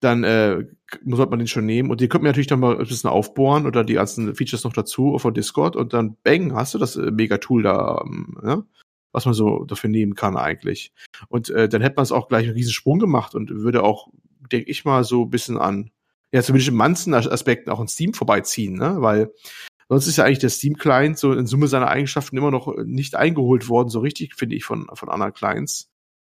Dann 0.00 0.24
äh, 0.24 0.64
sollte 1.06 1.30
man 1.30 1.38
den 1.38 1.46
schon 1.46 1.66
nehmen. 1.66 1.90
Und 1.90 2.00
die 2.00 2.08
könnte 2.08 2.24
man 2.24 2.30
natürlich 2.30 2.50
noch 2.50 2.58
mal 2.58 2.78
ein 2.78 2.86
bisschen 2.86 3.10
aufbohren 3.10 3.66
oder 3.66 3.84
die 3.84 3.94
ganzen 3.94 4.34
Features 4.34 4.64
noch 4.64 4.72
dazu 4.72 5.18
von 5.18 5.34
Discord 5.34 5.76
und 5.76 5.92
dann 5.92 6.16
bang, 6.24 6.54
hast 6.54 6.74
du 6.74 6.78
das 6.78 6.96
äh, 6.96 7.10
Mega-Tool 7.10 7.62
da, 7.62 8.02
ähm, 8.04 8.38
ne? 8.42 8.64
Was 9.12 9.24
man 9.24 9.34
so 9.34 9.64
dafür 9.64 9.90
nehmen 9.90 10.14
kann 10.14 10.36
eigentlich. 10.36 10.92
Und 11.28 11.50
äh, 11.50 11.68
dann 11.68 11.82
hätte 11.82 11.96
man 11.96 12.04
es 12.04 12.12
auch 12.12 12.28
gleich 12.28 12.44
einen 12.44 12.54
riesen 12.54 12.72
Sprung 12.72 12.98
gemacht 12.98 13.34
und 13.34 13.50
würde 13.50 13.82
auch, 13.82 14.08
denke 14.52 14.70
ich 14.70 14.84
mal, 14.84 15.04
so 15.04 15.24
ein 15.24 15.30
bisschen 15.30 15.58
an 15.58 15.90
ja, 16.32 16.42
zumindest 16.42 16.68
in 16.68 16.76
manchen 16.76 17.14
Aspekten 17.14 17.70
auch 17.70 17.80
in 17.80 17.88
Steam 17.88 18.14
vorbeiziehen, 18.14 18.74
ne? 18.74 18.96
Weil 19.00 19.32
sonst 19.88 20.06
ist 20.06 20.16
ja 20.16 20.24
eigentlich 20.24 20.38
der 20.38 20.50
Steam-Client 20.50 21.18
so 21.18 21.32
in 21.32 21.46
Summe 21.46 21.66
seiner 21.66 21.88
Eigenschaften 21.88 22.36
immer 22.36 22.50
noch 22.50 22.76
nicht 22.84 23.16
eingeholt 23.16 23.68
worden, 23.68 23.88
so 23.88 24.00
richtig, 24.00 24.34
finde 24.34 24.56
ich, 24.56 24.64
von, 24.64 24.86
von 24.94 25.08
anderen 25.08 25.32
Clients. 25.32 25.90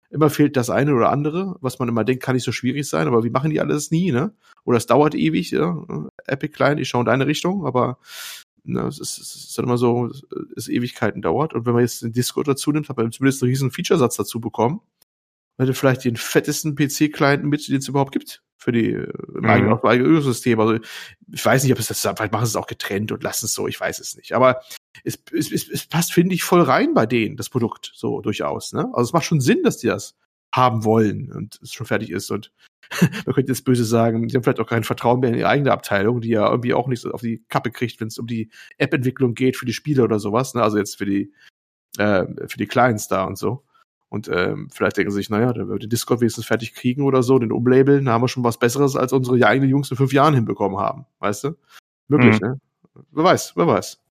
Immer 0.09 0.29
fehlt 0.29 0.57
das 0.57 0.69
eine 0.69 0.95
oder 0.95 1.11
andere, 1.11 1.57
was 1.61 1.77
man 1.79 1.89
immer 1.89 2.03
denkt, 2.03 2.23
kann 2.23 2.35
nicht 2.35 2.45
so 2.45 2.51
schwierig 2.51 2.87
sein, 2.87 3.07
aber 3.07 3.23
wie 3.23 3.29
machen 3.29 3.51
die 3.51 3.59
alles 3.59 3.91
nie, 3.91 4.11
ne? 4.11 4.33
Oder 4.63 4.77
es 4.77 4.85
dauert 4.85 5.15
ewig, 5.15 5.51
ja? 5.51 5.83
Epic 6.25 6.53
Client, 6.53 6.79
ich 6.79 6.89
schaue 6.89 7.01
in 7.01 7.05
deine 7.05 7.27
Richtung, 7.27 7.65
aber 7.65 7.99
ne, 8.63 8.81
es, 8.87 8.99
ist, 8.99 9.17
es 9.17 9.35
ist 9.35 9.57
dann 9.57 9.65
immer 9.65 9.77
so, 9.77 10.11
es 10.55 10.67
Ewigkeiten 10.67 11.21
dauert. 11.21 11.53
Und 11.53 11.65
wenn 11.65 11.73
man 11.73 11.81
jetzt 11.81 12.01
den 12.01 12.13
Discord 12.13 12.47
dazu 12.47 12.71
nimmt, 12.71 12.89
hat 12.89 12.97
man 12.97 13.11
zumindest 13.11 13.43
einen 13.43 13.49
riesen 13.49 13.71
Featuresatz 13.71 14.15
dazu 14.15 14.39
bekommen. 14.39 14.81
Hätte 15.57 15.73
vielleicht 15.73 16.05
den 16.05 16.15
fettesten 16.15 16.75
PC-Client 16.75 17.43
mit, 17.43 17.67
den 17.67 17.77
es 17.77 17.87
überhaupt 17.87 18.13
gibt 18.13 18.41
für 18.59 18.71
die 18.71 18.91
im 18.91 19.11
mhm. 19.33 19.45
eigenen, 19.45 19.79
eigenen 19.83 20.11
Ökosystem. 20.11 20.59
Also 20.59 20.79
ich 21.31 21.45
weiß 21.45 21.63
nicht, 21.63 21.71
ob 21.71 21.79
es 21.79 21.87
das, 21.87 22.01
vielleicht 22.01 22.33
machen 22.33 22.45
sie 22.45 22.51
es 22.51 22.55
auch 22.55 22.67
getrennt 22.67 23.11
und 23.11 23.23
lassen 23.23 23.45
es 23.45 23.53
so, 23.53 23.67
ich 23.67 23.79
weiß 23.79 23.99
es 23.99 24.15
nicht. 24.15 24.33
Aber 24.33 24.61
es, 25.03 25.17
es, 25.31 25.51
es, 25.51 25.69
es 25.69 25.85
passt, 25.87 26.13
finde 26.13 26.35
ich, 26.35 26.43
voll 26.43 26.61
rein 26.61 26.93
bei 26.93 27.05
denen, 27.05 27.37
das 27.37 27.49
Produkt, 27.49 27.91
so 27.95 28.21
durchaus. 28.21 28.73
Ne? 28.73 28.89
Also 28.93 29.09
es 29.09 29.13
macht 29.13 29.25
schon 29.25 29.41
Sinn, 29.41 29.63
dass 29.63 29.77
die 29.77 29.87
das 29.87 30.15
haben 30.59 30.83
wollen 30.83 31.31
und 31.31 31.59
es 31.61 31.73
schon 31.73 31.87
fertig 31.87 32.11
ist. 32.11 32.29
Und 32.31 32.51
man 33.25 33.35
könnte 33.35 33.51
jetzt 33.51 33.65
böse 33.65 33.85
sagen, 33.85 34.27
die 34.27 34.35
haben 34.35 34.43
vielleicht 34.43 34.59
auch 34.59 34.67
kein 34.67 34.83
Vertrauen 34.83 35.19
mehr 35.19 35.29
in 35.29 35.37
ihre 35.37 35.49
eigene 35.49 35.71
Abteilung, 35.71 36.21
die 36.21 36.29
ja 36.29 36.49
irgendwie 36.49 36.73
auch 36.73 36.87
nicht 36.87 37.01
so 37.01 37.11
auf 37.11 37.21
die 37.21 37.43
Kappe 37.49 37.71
kriegt, 37.71 37.99
wenn 37.99 38.07
es 38.07 38.17
um 38.17 38.27
die 38.27 38.49
App-Entwicklung 38.77 39.33
geht 39.33 39.57
für 39.57 39.65
die 39.65 39.73
Spiele 39.73 40.03
oder 40.03 40.19
sowas. 40.19 40.53
Ne? 40.53 40.61
Also 40.61 40.77
jetzt 40.77 40.97
für 40.97 41.05
die 41.05 41.33
äh, 41.97 42.25
für 42.47 42.57
die 42.57 42.67
Clients 42.67 43.07
da 43.07 43.23
und 43.23 43.37
so. 43.37 43.63
Und 44.09 44.27
ähm, 44.27 44.69
vielleicht 44.71 44.97
denken 44.97 45.11
sie 45.11 45.17
sich, 45.17 45.29
naja, 45.29 45.53
dann 45.53 45.67
wird 45.67 45.83
den 45.83 45.89
Discord 45.89 46.19
wenigstens 46.21 46.45
fertig 46.45 46.73
kriegen 46.73 47.03
oder 47.03 47.21
so, 47.21 47.37
den 47.37 47.51
umlabeln, 47.51 48.05
da 48.05 48.13
haben 48.13 48.23
wir 48.23 48.27
schon 48.27 48.43
was 48.43 48.57
Besseres, 48.57 48.95
als 48.95 49.13
unsere 49.13 49.45
eigenen 49.45 49.69
Jungs 49.69 49.91
in 49.91 49.97
fünf 49.97 50.13
Jahren 50.13 50.33
hinbekommen 50.33 50.79
haben, 50.79 51.05
weißt 51.19 51.43
du? 51.43 51.57
Möglich, 52.07 52.41
mhm. 52.41 52.47
ne? 52.47 52.61
Wer 53.11 53.23
weiß, 53.23 53.53
wer 53.55 53.67
weiß. 53.67 54.01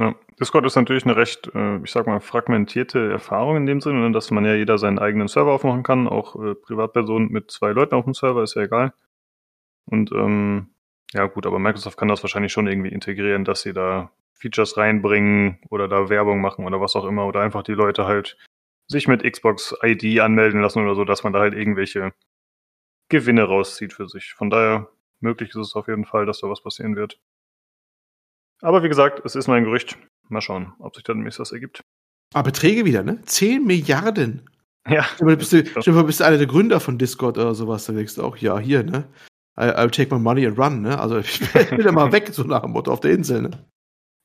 Ja, 0.00 0.14
Discord 0.40 0.66
ist 0.66 0.76
natürlich 0.76 1.04
eine 1.04 1.16
recht, 1.16 1.50
äh, 1.54 1.78
ich 1.78 1.90
sag 1.90 2.06
mal, 2.06 2.20
fragmentierte 2.20 3.10
Erfahrung 3.12 3.56
in 3.56 3.66
dem 3.66 3.80
Sinne, 3.80 4.00
ne, 4.00 4.12
dass 4.12 4.30
man 4.30 4.44
ja 4.44 4.54
jeder 4.54 4.78
seinen 4.78 4.98
eigenen 4.98 5.28
Server 5.28 5.52
aufmachen 5.52 5.82
kann, 5.82 6.08
auch 6.08 6.36
äh, 6.42 6.54
Privatpersonen 6.54 7.30
mit 7.30 7.50
zwei 7.50 7.70
Leuten 7.70 7.94
auf 7.94 8.04
dem 8.04 8.14
Server, 8.14 8.42
ist 8.42 8.54
ja 8.54 8.62
egal. 8.62 8.92
Und 9.86 10.12
ähm, 10.12 10.70
ja 11.12 11.26
gut, 11.26 11.46
aber 11.46 11.58
Microsoft 11.58 11.96
kann 11.96 12.08
das 12.08 12.22
wahrscheinlich 12.22 12.52
schon 12.52 12.66
irgendwie 12.66 12.88
integrieren, 12.88 13.44
dass 13.44 13.62
sie 13.62 13.72
da 13.72 14.10
Features 14.34 14.76
reinbringen 14.76 15.58
oder 15.70 15.88
da 15.88 16.08
Werbung 16.08 16.40
machen 16.40 16.64
oder 16.64 16.80
was 16.80 16.96
auch 16.96 17.04
immer 17.04 17.26
oder 17.26 17.40
einfach 17.40 17.62
die 17.62 17.72
Leute 17.72 18.06
halt 18.06 18.36
sich 18.88 19.08
mit 19.08 19.22
Xbox 19.22 19.74
ID 19.82 20.20
anmelden 20.20 20.60
lassen 20.60 20.82
oder 20.82 20.94
so, 20.94 21.04
dass 21.04 21.22
man 21.22 21.32
da 21.32 21.40
halt 21.40 21.54
irgendwelche 21.54 22.12
Gewinne 23.08 23.44
rauszieht 23.44 23.92
für 23.92 24.08
sich. 24.08 24.34
Von 24.34 24.50
daher 24.50 24.90
möglich 25.20 25.50
ist 25.50 25.56
es 25.56 25.76
auf 25.76 25.88
jeden 25.88 26.04
Fall, 26.04 26.26
dass 26.26 26.40
da 26.40 26.50
was 26.50 26.62
passieren 26.62 26.96
wird. 26.96 27.20
Aber 28.60 28.82
wie 28.82 28.88
gesagt, 28.88 29.24
es 29.24 29.36
ist 29.36 29.46
nur 29.46 29.56
ein 29.56 29.64
Gerücht. 29.64 29.98
Mal 30.28 30.40
schauen, 30.40 30.72
ob 30.78 30.94
sich 30.94 31.04
dann 31.04 31.18
demnächst 31.18 31.38
was 31.38 31.52
ergibt. 31.52 31.82
Aber 32.32 32.44
Beträge 32.44 32.84
wieder, 32.84 33.02
ne? 33.02 33.20
10 33.22 33.64
Milliarden. 33.64 34.48
Ja. 34.88 35.06
Aber 35.20 35.36
bist 35.36 35.52
du, 35.52 35.64
vor, 35.64 36.04
bist 36.04 36.20
du 36.20 36.24
einer 36.24 36.38
der 36.38 36.46
Gründer 36.46 36.80
von 36.80 36.98
Discord 36.98 37.38
oder 37.38 37.54
sowas, 37.54 37.86
dann 37.86 37.96
denkst 37.96 38.16
du 38.16 38.22
auch, 38.22 38.36
ja, 38.36 38.58
hier, 38.58 38.82
ne? 38.82 39.08
I, 39.58 39.64
I'll 39.64 39.90
take 39.90 40.14
my 40.14 40.20
money 40.20 40.46
and 40.46 40.58
run, 40.58 40.82
ne? 40.82 40.98
Also 40.98 41.18
ich 41.18 41.40
will 41.52 41.84
ja 41.84 41.92
mal 41.92 42.12
weg, 42.12 42.28
so 42.32 42.42
nach 42.42 42.62
dem 42.62 42.72
Motto 42.72 42.92
auf 42.92 43.00
der 43.00 43.12
Insel, 43.12 43.42
ne? 43.42 43.50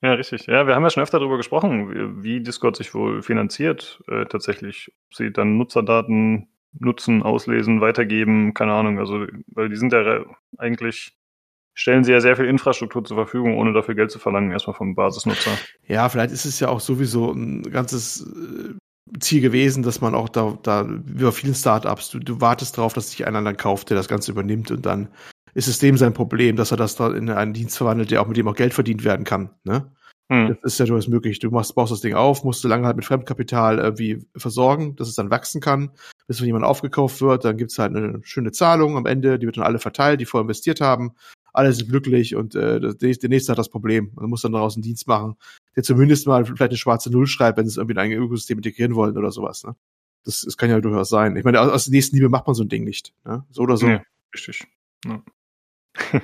Ja, 0.02 0.14
richtig. 0.14 0.48
Ja, 0.48 0.66
wir 0.66 0.76
haben 0.76 0.84
ja 0.84 0.90
schon 0.90 1.04
öfter 1.04 1.20
darüber 1.20 1.38
gesprochen, 1.38 2.24
wie 2.24 2.42
Discord 2.42 2.78
sich 2.78 2.94
wohl 2.94 3.22
finanziert 3.22 4.02
äh, 4.08 4.26
tatsächlich. 4.26 4.92
Ob 5.10 5.16
sie 5.16 5.32
dann 5.32 5.58
Nutzerdaten 5.58 6.48
nutzen, 6.72 7.22
auslesen, 7.22 7.82
weitergeben, 7.82 8.54
keine 8.54 8.74
Ahnung. 8.74 8.98
Also, 8.98 9.28
weil 9.48 9.70
die 9.70 9.76
sind 9.76 9.92
ja 9.92 10.24
eigentlich, 10.58 11.18
stellen 11.80 12.04
sie 12.04 12.12
ja 12.12 12.20
sehr 12.20 12.36
viel 12.36 12.46
Infrastruktur 12.46 13.06
zur 13.06 13.16
Verfügung, 13.16 13.58
ohne 13.58 13.72
dafür 13.72 13.96
Geld 13.96 14.12
zu 14.12 14.20
verlangen, 14.20 14.52
erstmal 14.52 14.76
vom 14.76 14.96
Basisnutzer. 14.96 15.52
Ja, 15.88 16.10
vielleicht 16.10 16.34
ist 16.34 16.46
es 16.46 16.60
ja 16.60 16.68
auch 16.68 16.82
sowieso 16.82 17.32
ein 17.32 17.64
ganzes 17.64 18.28
äh, 18.28 19.20
Ziel 19.20 19.42
gewesen, 19.42 19.82
dass 19.82 20.02
man 20.02 20.14
auch 20.14 20.28
da, 20.28 20.58
da 20.62 20.86
wie 20.90 21.24
bei 21.24 21.32
vielen 21.32 21.56
Startups, 21.56 22.10
du, 22.10 22.20
du 22.20 22.42
wartest 22.42 22.76
drauf, 22.76 22.92
dass 22.94 23.12
sich 23.12 23.26
einer 23.26 23.42
dann 23.42 23.56
kauft, 23.56 23.90
der 23.90 23.98
das 23.98 24.10
Ganze 24.10 24.32
übernimmt 24.32 24.72
und 24.72 24.86
dann 24.86 25.08
ist 25.54 25.70
es 25.70 25.80
dem 25.80 25.98
sein 25.98 26.14
Problem, 26.14 26.58
dass 26.58 26.72
er 26.72 26.78
das 26.78 26.96
da 26.96 27.12
in 27.12 27.30
einen 27.30 27.54
Dienst 27.54 27.78
verwandelt, 27.78 28.12
der 28.12 28.22
auch 28.22 28.28
mit 28.28 28.38
dem 28.38 28.48
auch 28.48 28.56
Geld 28.56 28.74
verdient 28.74 29.06
werden 29.06 29.24
kann. 29.24 29.50
Ne? 29.64 29.90
Hm. 30.32 30.50
Das 30.50 30.74
ist 30.74 30.80
ja 30.80 30.86
durchaus 30.86 31.08
möglich. 31.08 31.40
Du 31.40 31.50
machst, 31.50 31.74
baust 31.74 31.92
das 31.92 32.02
Ding 32.02 32.14
auf, 32.14 32.44
musst 32.44 32.64
du 32.64 32.68
lange 32.68 32.86
halt 32.86 32.98
mit 32.98 33.06
Fremdkapital 33.06 33.80
irgendwie 33.80 34.28
versorgen, 34.36 34.96
dass 34.96 35.08
es 35.08 35.16
dann 35.16 35.32
wachsen 35.32 35.60
kann, 35.60 35.92
bis 36.28 36.38
von 36.38 36.46
jemand 36.46 36.66
aufgekauft 36.66 37.22
wird. 37.22 37.46
Dann 37.46 37.58
gibt's 37.58 37.80
halt 37.80 37.96
eine 37.96 38.20
schöne 38.24 38.52
Zahlung 38.52 38.96
am 38.96 39.08
Ende, 39.08 39.40
die 39.40 39.48
wird 39.48 39.58
dann 39.58 39.64
alle 39.64 39.80
verteilt, 39.80 40.22
die 40.22 40.26
vorher 40.26 40.44
investiert 40.44 40.82
haben. 40.82 41.16
Alle 41.54 41.74
sind 41.74 41.90
glücklich 41.90 42.36
und 42.36 42.56
äh, 42.56 42.80
der, 42.80 43.30
nächste 43.30 43.52
hat 43.52 43.60
das 43.60 43.70
Problem. 43.70 44.12
Man 44.16 44.30
muss 44.30 44.42
dann 44.42 44.52
daraus 44.52 44.76
einen 44.76 44.84
Dienst 44.84 45.08
machen, 45.08 45.36
der 45.76 45.84
zumindest 45.84 46.28
mal 46.28 46.46
vielleicht 46.46 46.62
eine 46.62 46.78
schwarze 46.78 47.12
Null 47.12 47.28
schreibt, 47.28 47.58
wenn 47.58 47.66
sie 47.66 47.72
es 47.72 47.78
irgendwie 47.78 47.94
in 47.94 48.00
ein 48.00 48.12
Ökosystem 48.12 48.58
integrieren 48.58 48.96
wollen 48.96 49.18
oder 49.18 49.32
sowas. 49.32 49.64
Ne? 49.64 49.76
Das, 50.26 50.42
das 50.42 50.58
kann 50.58 50.70
ja 50.70 50.80
durchaus 50.80 51.10
sein. 51.10 51.36
Ich 51.36 51.44
meine, 51.44 51.62
aus, 51.62 51.72
aus 51.72 51.86
der 51.86 51.92
nächsten 51.92 52.16
Liebe 52.16 52.30
macht 52.30 52.48
man 52.48 52.56
so 52.56 52.64
ein 52.64 52.70
Ding 52.70 52.84
nicht. 52.84 53.14
Ne? 53.26 53.46
So 53.50 53.64
oder 53.64 53.78
so. 53.78 53.88
Nee, 53.88 54.02
richtig. 54.34 54.64
Ja. 55.06 55.24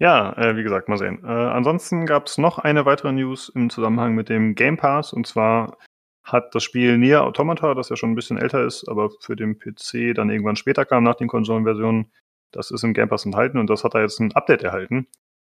Ja, 0.00 0.32
äh, 0.36 0.56
wie 0.56 0.62
gesagt, 0.62 0.88
mal 0.88 0.96
sehen. 0.96 1.24
Äh, 1.24 1.26
ansonsten 1.26 2.06
gab 2.06 2.28
es 2.28 2.38
noch 2.38 2.58
eine 2.58 2.86
weitere 2.86 3.12
News 3.12 3.48
im 3.48 3.68
Zusammenhang 3.68 4.14
mit 4.14 4.28
dem 4.28 4.54
Game 4.54 4.76
Pass. 4.76 5.12
Und 5.12 5.26
zwar 5.26 5.76
hat 6.22 6.54
das 6.54 6.62
Spiel 6.62 6.98
Nier 6.98 7.24
Automata, 7.24 7.74
das 7.74 7.88
ja 7.88 7.96
schon 7.96 8.12
ein 8.12 8.14
bisschen 8.14 8.38
älter 8.38 8.64
ist, 8.64 8.88
aber 8.88 9.10
für 9.20 9.34
den 9.34 9.58
PC 9.58 10.14
dann 10.14 10.30
irgendwann 10.30 10.56
später 10.56 10.84
kam 10.84 11.02
nach 11.02 11.16
den 11.16 11.26
Konsolenversionen, 11.26 12.12
das 12.52 12.70
ist 12.70 12.84
im 12.84 12.94
Game 12.94 13.08
Pass 13.08 13.24
enthalten 13.24 13.58
und 13.58 13.68
das 13.68 13.84
hat 13.84 13.94
da 13.94 14.00
jetzt 14.00 14.20
ein 14.20 14.32
Update 14.32 14.62
erhalten. 14.62 15.06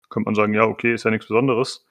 Könnte 0.09 0.26
man 0.26 0.34
sagen, 0.34 0.55
ja, 0.55 0.64
okay, 0.64 0.94
ist 0.94 1.05
ja 1.05 1.11
nichts 1.11 1.28
Besonderes. 1.28 1.86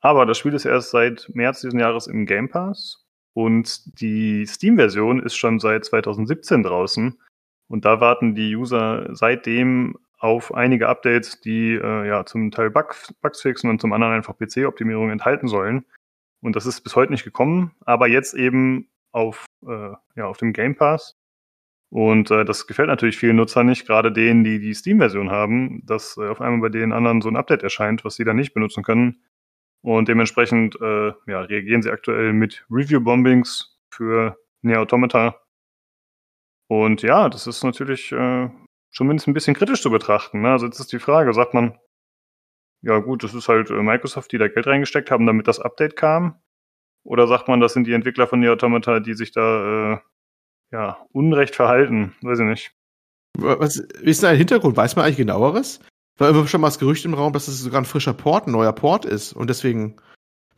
Aber 0.00 0.24
das 0.26 0.38
Spiel 0.38 0.54
ist 0.54 0.64
erst 0.64 0.90
seit 0.90 1.28
März 1.34 1.60
diesen 1.60 1.78
Jahres 1.78 2.06
im 2.06 2.26
Game 2.26 2.48
Pass 2.48 3.04
und 3.34 4.00
die 4.00 4.46
Steam-Version 4.46 5.22
ist 5.22 5.36
schon 5.36 5.58
seit 5.60 5.84
2017 5.84 6.62
draußen. 6.62 7.18
Und 7.68 7.84
da 7.84 8.00
warten 8.00 8.34
die 8.34 8.56
User 8.56 9.08
seitdem 9.14 9.96
auf 10.18 10.52
einige 10.54 10.88
Updates, 10.88 11.40
die 11.40 11.74
äh, 11.74 12.06
ja 12.06 12.26
zum 12.26 12.50
Teil 12.50 12.70
Bugs, 12.70 13.14
fixen 13.40 13.70
und 13.70 13.80
zum 13.80 13.92
anderen 13.92 14.12
einfach 14.12 14.36
PC-Optimierung 14.36 15.10
enthalten 15.10 15.48
sollen. 15.48 15.86
Und 16.42 16.56
das 16.56 16.66
ist 16.66 16.80
bis 16.82 16.96
heute 16.96 17.12
nicht 17.12 17.24
gekommen, 17.24 17.72
aber 17.84 18.08
jetzt 18.08 18.34
eben 18.34 18.88
auf, 19.12 19.46
äh, 19.66 19.92
ja, 20.16 20.26
auf 20.26 20.38
dem 20.38 20.52
Game 20.52 20.76
Pass. 20.76 21.16
Und 21.90 22.30
äh, 22.30 22.44
das 22.44 22.68
gefällt 22.68 22.88
natürlich 22.88 23.18
vielen 23.18 23.36
Nutzern 23.36 23.66
nicht, 23.66 23.86
gerade 23.86 24.12
denen, 24.12 24.44
die 24.44 24.60
die 24.60 24.74
Steam-Version 24.74 25.30
haben, 25.30 25.84
dass 25.84 26.16
äh, 26.16 26.28
auf 26.28 26.40
einmal 26.40 26.60
bei 26.60 26.68
den 26.68 26.92
anderen 26.92 27.20
so 27.20 27.28
ein 27.28 27.36
Update 27.36 27.64
erscheint, 27.64 28.04
was 28.04 28.14
sie 28.14 28.24
dann 28.24 28.36
nicht 28.36 28.54
benutzen 28.54 28.84
können. 28.84 29.24
Und 29.82 30.08
dementsprechend 30.08 30.80
äh, 30.80 31.12
ja, 31.26 31.40
reagieren 31.40 31.82
sie 31.82 31.90
aktuell 31.90 32.32
mit 32.32 32.64
Review-Bombings 32.70 33.78
für 33.90 34.38
Nier 34.62 34.80
Automata. 34.80 35.40
Und 36.68 37.02
ja, 37.02 37.28
das 37.28 37.48
ist 37.48 37.64
natürlich 37.64 38.12
äh, 38.12 38.48
zumindest 38.92 39.26
ein 39.26 39.34
bisschen 39.34 39.54
kritisch 39.54 39.82
zu 39.82 39.90
betrachten. 39.90 40.42
Ne? 40.42 40.52
Also 40.52 40.66
jetzt 40.66 40.78
ist 40.78 40.92
die 40.92 41.00
Frage, 41.00 41.34
sagt 41.34 41.54
man, 41.54 41.76
ja 42.82 42.98
gut, 42.98 43.24
das 43.24 43.34
ist 43.34 43.48
halt 43.48 43.70
äh, 43.70 43.82
Microsoft, 43.82 44.30
die 44.30 44.38
da 44.38 44.46
Geld 44.46 44.66
reingesteckt 44.66 45.10
haben, 45.10 45.26
damit 45.26 45.48
das 45.48 45.58
Update 45.58 45.96
kam? 45.96 46.40
Oder 47.02 47.26
sagt 47.26 47.48
man, 47.48 47.60
das 47.60 47.72
sind 47.72 47.86
die 47.86 47.94
Entwickler 47.94 48.28
von 48.28 48.38
Nier 48.38 48.52
Automata, 48.52 49.00
die 49.00 49.14
sich 49.14 49.32
da 49.32 49.94
äh, 49.94 49.98
ja 50.72 50.98
unrecht 51.12 51.56
verhalten? 51.56 52.14
Weiß 52.22 52.38
ich 52.38 52.46
nicht. 52.46 52.72
Was 53.38 53.76
ist 53.76 54.22
denn 54.22 54.30
ein 54.30 54.36
Hintergrund? 54.36 54.76
Weiß 54.76 54.96
man 54.96 55.04
eigentlich 55.04 55.16
genaueres? 55.16 55.80
War 56.18 56.28
immer 56.28 56.46
schon 56.46 56.60
mal 56.60 56.68
das 56.68 56.78
Gerücht 56.78 57.04
im 57.04 57.14
Raum, 57.14 57.32
dass 57.32 57.48
es 57.48 57.60
sogar 57.60 57.80
ein 57.80 57.86
frischer 57.86 58.12
Port, 58.12 58.46
ein 58.46 58.52
neuer 58.52 58.72
Port 58.72 59.04
ist. 59.04 59.32
Und 59.32 59.48
deswegen, 59.48 59.96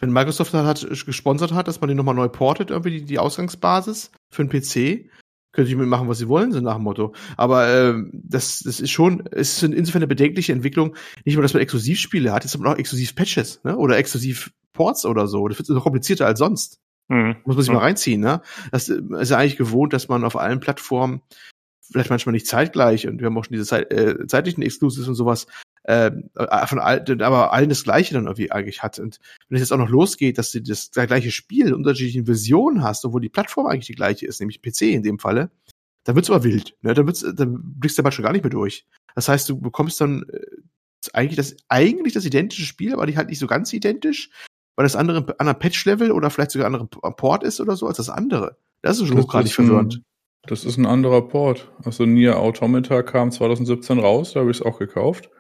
wenn 0.01 0.13
Microsoft 0.13 0.53
hat, 0.55 0.87
gesponsert 1.07 1.53
hat, 1.53 1.69
dass 1.69 1.81
man 1.81 1.89
den 1.89 1.97
nochmal 1.97 2.15
neu 2.15 2.29
portet, 2.29 2.71
irgendwie 2.71 2.99
die, 2.99 3.05
die 3.05 3.19
Ausgangsbasis 3.19 4.11
für 4.31 4.43
einen 4.43 4.51
PC, 4.51 5.09
können 5.53 5.67
sie 5.67 5.77
mitmachen, 5.77 6.09
was 6.09 6.19
sie 6.19 6.29
wollen, 6.29 6.51
so 6.51 6.61
nach 6.61 6.77
dem 6.77 6.85
Motto. 6.85 7.15
Aber 7.37 7.69
äh, 7.69 7.95
das, 8.13 8.61
das 8.61 8.81
ist 8.81 8.91
schon, 8.91 9.21
ist 9.27 9.63
insofern 9.63 10.01
eine 10.01 10.09
bedenkliche 10.09 10.53
Entwicklung, 10.53 10.97
nicht 11.25 11.35
nur, 11.35 11.43
dass 11.43 11.53
man 11.53 11.63
Exklusivspiele 11.63 12.33
hat, 12.33 12.43
jetzt 12.43 12.55
hat 12.55 12.61
man 12.61 12.73
auch 12.73 12.79
Exklusiv-Patches, 12.79 13.63
ne? 13.63 13.77
Oder 13.77 13.99
Exklusiv-Ports 13.99 15.05
oder 15.05 15.27
so. 15.27 15.47
Das 15.47 15.59
wird 15.59 15.69
noch 15.69 15.85
komplizierter 15.85 16.27
als 16.27 16.39
sonst. 16.39 16.81
Mhm. 17.13 17.37
Muss 17.45 17.57
man 17.57 17.63
sich 17.63 17.69
Ja. 17.69 17.75
mal 17.75 17.81
reinziehen, 17.85 18.21
ne? 18.21 18.41
Das 18.71 18.89
ist 18.89 19.31
ja 19.31 19.37
eigentlich 19.37 19.59
gewohnt, 19.59 19.93
dass 19.93 20.09
man 20.09 20.25
auf 20.25 20.37
allen 20.37 20.61
Plattformen, 20.61 21.21
vielleicht 21.83 22.09
manchmal 22.09 22.33
nicht 22.33 22.47
zeitgleich, 22.47 23.07
und 23.07 23.21
wir 23.21 23.27
haben 23.27 23.37
auch 23.37 23.45
schon 23.45 23.53
diese 23.53 23.67
Zeit, 23.67 23.93
äh, 23.93 24.27
zeitlichen 24.27 24.63
Exclusives 24.63 25.09
und 25.09 25.15
sowas, 25.15 25.47
äh, 25.85 26.11
von 26.67 26.79
all, 26.79 27.05
aber 27.23 27.53
allen 27.53 27.69
das 27.69 27.85
Gleiche 27.85 28.15
dann 28.15 28.25
irgendwie 28.25 28.51
eigentlich 28.51 28.83
hat. 28.83 28.99
Und 28.99 29.19
wenn 29.49 29.57
es 29.57 29.61
jetzt 29.63 29.73
auch 29.73 29.79
noch 29.79 29.91
losgeht, 29.91 30.39
dass 30.39 30.53
du 30.53 30.63
das 30.63 30.91
gleiche 30.93 31.31
Spiel 31.31 31.67
in 31.67 31.75
unterschiedlichen 31.75 32.25
Versionen 32.25 32.83
hast, 32.83 33.05
obwohl 33.05 33.21
die 33.21 33.29
Plattform 33.29 33.67
eigentlich 33.67 33.87
die 33.89 33.95
gleiche 33.95 34.25
ist, 34.27 34.41
nämlich 34.41 34.63
PC 34.63 34.93
in 34.95 35.03
dem 35.03 35.19
Falle, 35.19 35.51
dann 36.05 36.15
wird's 36.17 36.31
aber 36.31 36.45
wild. 36.45 36.77
Ne? 36.81 36.95
Dann, 36.95 37.07
wird's, 37.07 37.27
dann 37.35 37.59
blickst 37.79 37.99
du 37.99 38.03
manchmal 38.03 38.25
gar 38.25 38.33
nicht 38.33 38.43
mehr 38.45 38.51
durch. 38.51 38.87
Das 39.15 39.29
heißt, 39.29 39.49
du 39.51 39.61
bekommst 39.61 40.01
dann 40.01 40.23
äh, 40.33 40.41
eigentlich 41.13 41.37
das, 41.37 41.57
eigentlich 41.69 42.15
das 42.15 42.25
identische 42.25 42.65
Spiel, 42.65 42.95
aber 42.95 43.05
die 43.07 43.17
halt 43.17 43.29
nicht 43.29 43.39
so 43.41 43.47
ganz 43.49 43.73
identisch, 43.73 44.31
weil 44.77 44.85
das 44.85 44.97
andere 44.97 45.19
ein 45.19 45.35
anderer 45.39 45.59
Patch-Level 45.59 46.13
oder 46.13 46.31
vielleicht 46.31 46.53
sogar 46.53 46.69
ein 46.69 46.75
anderer 46.75 47.13
Port 47.13 47.45
ist 47.45 47.61
oder 47.61 47.77
so 47.77 47.87
als 47.87 47.97
das 47.97 48.09
andere. 48.09 48.57
Das 48.83 49.01
ist 49.01 49.09
schon 49.09 49.19
hochgradig 49.19 49.53
verwirrend. 49.53 50.03
Das 50.45 50.65
ist 50.65 50.77
ein 50.77 50.87
anderer 50.87 51.23
Port. 51.23 51.71
Also 51.85 52.05
Nier 52.05 52.39
Automata 52.39 53.03
kam 53.03 53.31
2017 53.31 54.01
raus, 54.01 54.33
da 54.33 54.41
habe 54.41 54.51
ich 54.51 54.61
es 54.61 54.67
auch 54.67 54.79
gekauft. 54.79 55.31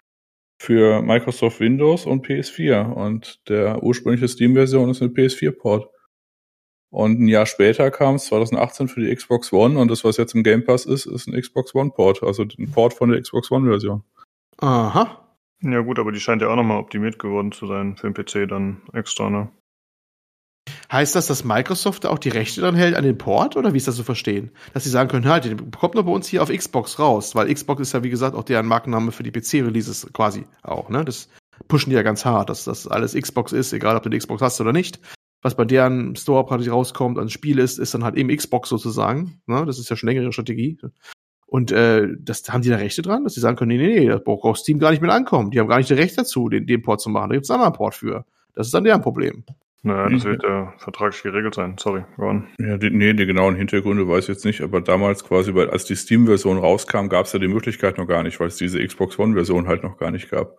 Für 0.60 1.02
Microsoft 1.02 1.58
Windows 1.58 2.06
und 2.06 2.24
PS4. 2.24 2.92
Und 2.92 3.40
der 3.48 3.82
ursprüngliche 3.82 4.28
Steam-Version 4.28 4.90
ist 4.90 5.02
eine 5.02 5.10
PS4-Port. 5.10 5.88
Und 6.92 7.20
ein 7.20 7.26
Jahr 7.26 7.46
später 7.46 7.90
kam 7.90 8.16
es 8.16 8.26
2018 8.26 8.86
für 8.86 9.00
die 9.00 9.12
Xbox 9.14 9.50
One 9.52 9.78
und 9.78 9.90
das, 9.90 10.04
was 10.04 10.18
jetzt 10.18 10.34
im 10.34 10.42
Game 10.42 10.62
Pass 10.62 10.84
ist, 10.84 11.06
ist 11.06 11.26
ein 11.26 11.40
Xbox 11.40 11.74
One-Port, 11.74 12.22
also 12.22 12.42
ein 12.42 12.70
Port 12.70 12.92
von 12.92 13.08
der 13.08 13.20
Xbox 13.22 13.50
One-Version. 13.50 14.04
Aha. 14.58 15.31
Ja 15.62 15.80
gut, 15.80 15.98
aber 15.98 16.12
die 16.12 16.20
scheint 16.20 16.42
ja 16.42 16.48
auch 16.48 16.56
nochmal 16.56 16.78
optimiert 16.78 17.18
geworden 17.18 17.52
zu 17.52 17.66
sein 17.66 17.96
für 17.96 18.10
den 18.10 18.14
PC 18.14 18.48
dann 18.48 18.82
extra, 18.92 19.30
ne? 19.30 19.48
Heißt 20.90 21.14
das, 21.14 21.26
dass 21.26 21.44
Microsoft 21.44 22.04
da 22.04 22.10
auch 22.10 22.18
die 22.18 22.28
Rechte 22.28 22.60
dran 22.60 22.74
hält 22.74 22.94
an 22.94 23.04
den 23.04 23.18
Port 23.18 23.56
oder 23.56 23.72
wie 23.72 23.78
ist 23.78 23.88
das 23.88 23.96
zu 23.96 24.04
verstehen? 24.04 24.50
Dass 24.74 24.84
sie 24.84 24.90
sagen 24.90 25.08
können, 25.08 25.26
halt, 25.26 25.44
den 25.44 25.70
kommt 25.70 25.94
nur 25.94 26.04
bei 26.04 26.12
uns 26.12 26.28
hier 26.28 26.42
auf 26.42 26.50
Xbox 26.50 26.98
raus, 26.98 27.34
weil 27.34 27.52
Xbox 27.52 27.80
ist 27.80 27.92
ja 27.92 28.02
wie 28.02 28.10
gesagt 28.10 28.36
auch 28.36 28.44
deren 28.44 28.66
Markenname 28.66 29.12
für 29.12 29.22
die 29.22 29.30
PC-Releases 29.30 30.12
quasi 30.12 30.44
auch, 30.62 30.88
ne? 30.88 31.04
Das 31.04 31.28
pushen 31.68 31.90
die 31.90 31.96
ja 31.96 32.02
ganz 32.02 32.24
hart, 32.24 32.50
dass 32.50 32.64
das 32.64 32.86
alles 32.86 33.14
Xbox 33.14 33.52
ist, 33.52 33.72
egal 33.72 33.96
ob 33.96 34.02
du 34.02 34.08
eine 34.08 34.18
Xbox 34.18 34.42
hast 34.42 34.60
oder 34.60 34.72
nicht. 34.72 35.00
Was 35.42 35.56
bei 35.56 35.64
deren 35.64 36.14
Store 36.14 36.46
praktisch 36.46 36.70
rauskommt, 36.70 37.18
an 37.18 37.28
Spiel 37.28 37.58
ist, 37.58 37.78
ist 37.78 37.94
dann 37.94 38.04
halt 38.04 38.16
eben 38.16 38.34
Xbox 38.34 38.68
sozusagen. 38.68 39.40
Ne? 39.46 39.64
Das 39.66 39.78
ist 39.78 39.90
ja 39.90 39.96
schon 39.96 40.08
längere 40.08 40.32
Strategie. 40.32 40.78
Und 41.52 41.70
äh, 41.70 42.08
das 42.18 42.44
haben 42.48 42.62
die 42.62 42.70
da 42.70 42.76
Rechte 42.76 43.02
dran, 43.02 43.24
dass 43.24 43.34
sie 43.34 43.40
sagen 43.40 43.56
können, 43.56 43.76
nee, 43.76 43.76
nee, 43.76 44.00
nee, 44.00 44.06
das 44.08 44.24
braucht 44.24 44.44
auch 44.44 44.56
Steam 44.56 44.78
gar 44.78 44.90
nicht 44.90 45.02
mehr 45.02 45.12
ankommen. 45.12 45.50
Die 45.50 45.60
haben 45.60 45.68
gar 45.68 45.76
nicht 45.76 45.90
das 45.90 45.98
Recht 45.98 46.16
dazu, 46.16 46.48
den, 46.48 46.66
den 46.66 46.80
Port 46.80 47.02
zu 47.02 47.10
machen. 47.10 47.28
Da 47.28 47.34
gibt's 47.36 47.50
einen 47.50 47.60
anderen 47.60 47.76
Port 47.76 47.94
für. 47.94 48.24
Das 48.54 48.66
ist 48.68 48.72
dann 48.74 48.84
deren 48.84 49.02
Problem. 49.02 49.44
Naja, 49.82 50.08
das 50.08 50.24
Mhm. 50.24 50.28
wird 50.30 50.44
äh, 50.44 50.64
vertraglich 50.78 51.22
geregelt 51.22 51.54
sein. 51.54 51.74
Sorry, 51.78 52.04
Ron. 52.16 52.46
Ja, 52.58 52.78
die, 52.78 52.88
nee, 52.88 53.12
die 53.12 53.26
genauen 53.26 53.54
Hintergründe 53.54 54.08
weiß 54.08 54.24
ich 54.24 54.28
jetzt 54.28 54.46
nicht, 54.46 54.62
aber 54.62 54.80
damals 54.80 55.24
quasi, 55.24 55.52
bei, 55.52 55.68
als 55.68 55.84
die 55.84 55.94
Steam-Version 55.94 56.56
rauskam, 56.56 57.08
gab 57.08 57.26
es 57.26 57.34
ja 57.34 57.38
die 57.38 57.48
Möglichkeit 57.48 57.98
noch 57.98 58.06
gar 58.06 58.22
nicht, 58.22 58.40
weil 58.40 58.46
es 58.48 58.56
diese 58.56 58.82
Xbox 58.82 59.18
One-Version 59.18 59.68
halt 59.68 59.82
noch 59.82 59.98
gar 59.98 60.10
nicht 60.10 60.30
gab. 60.30 60.56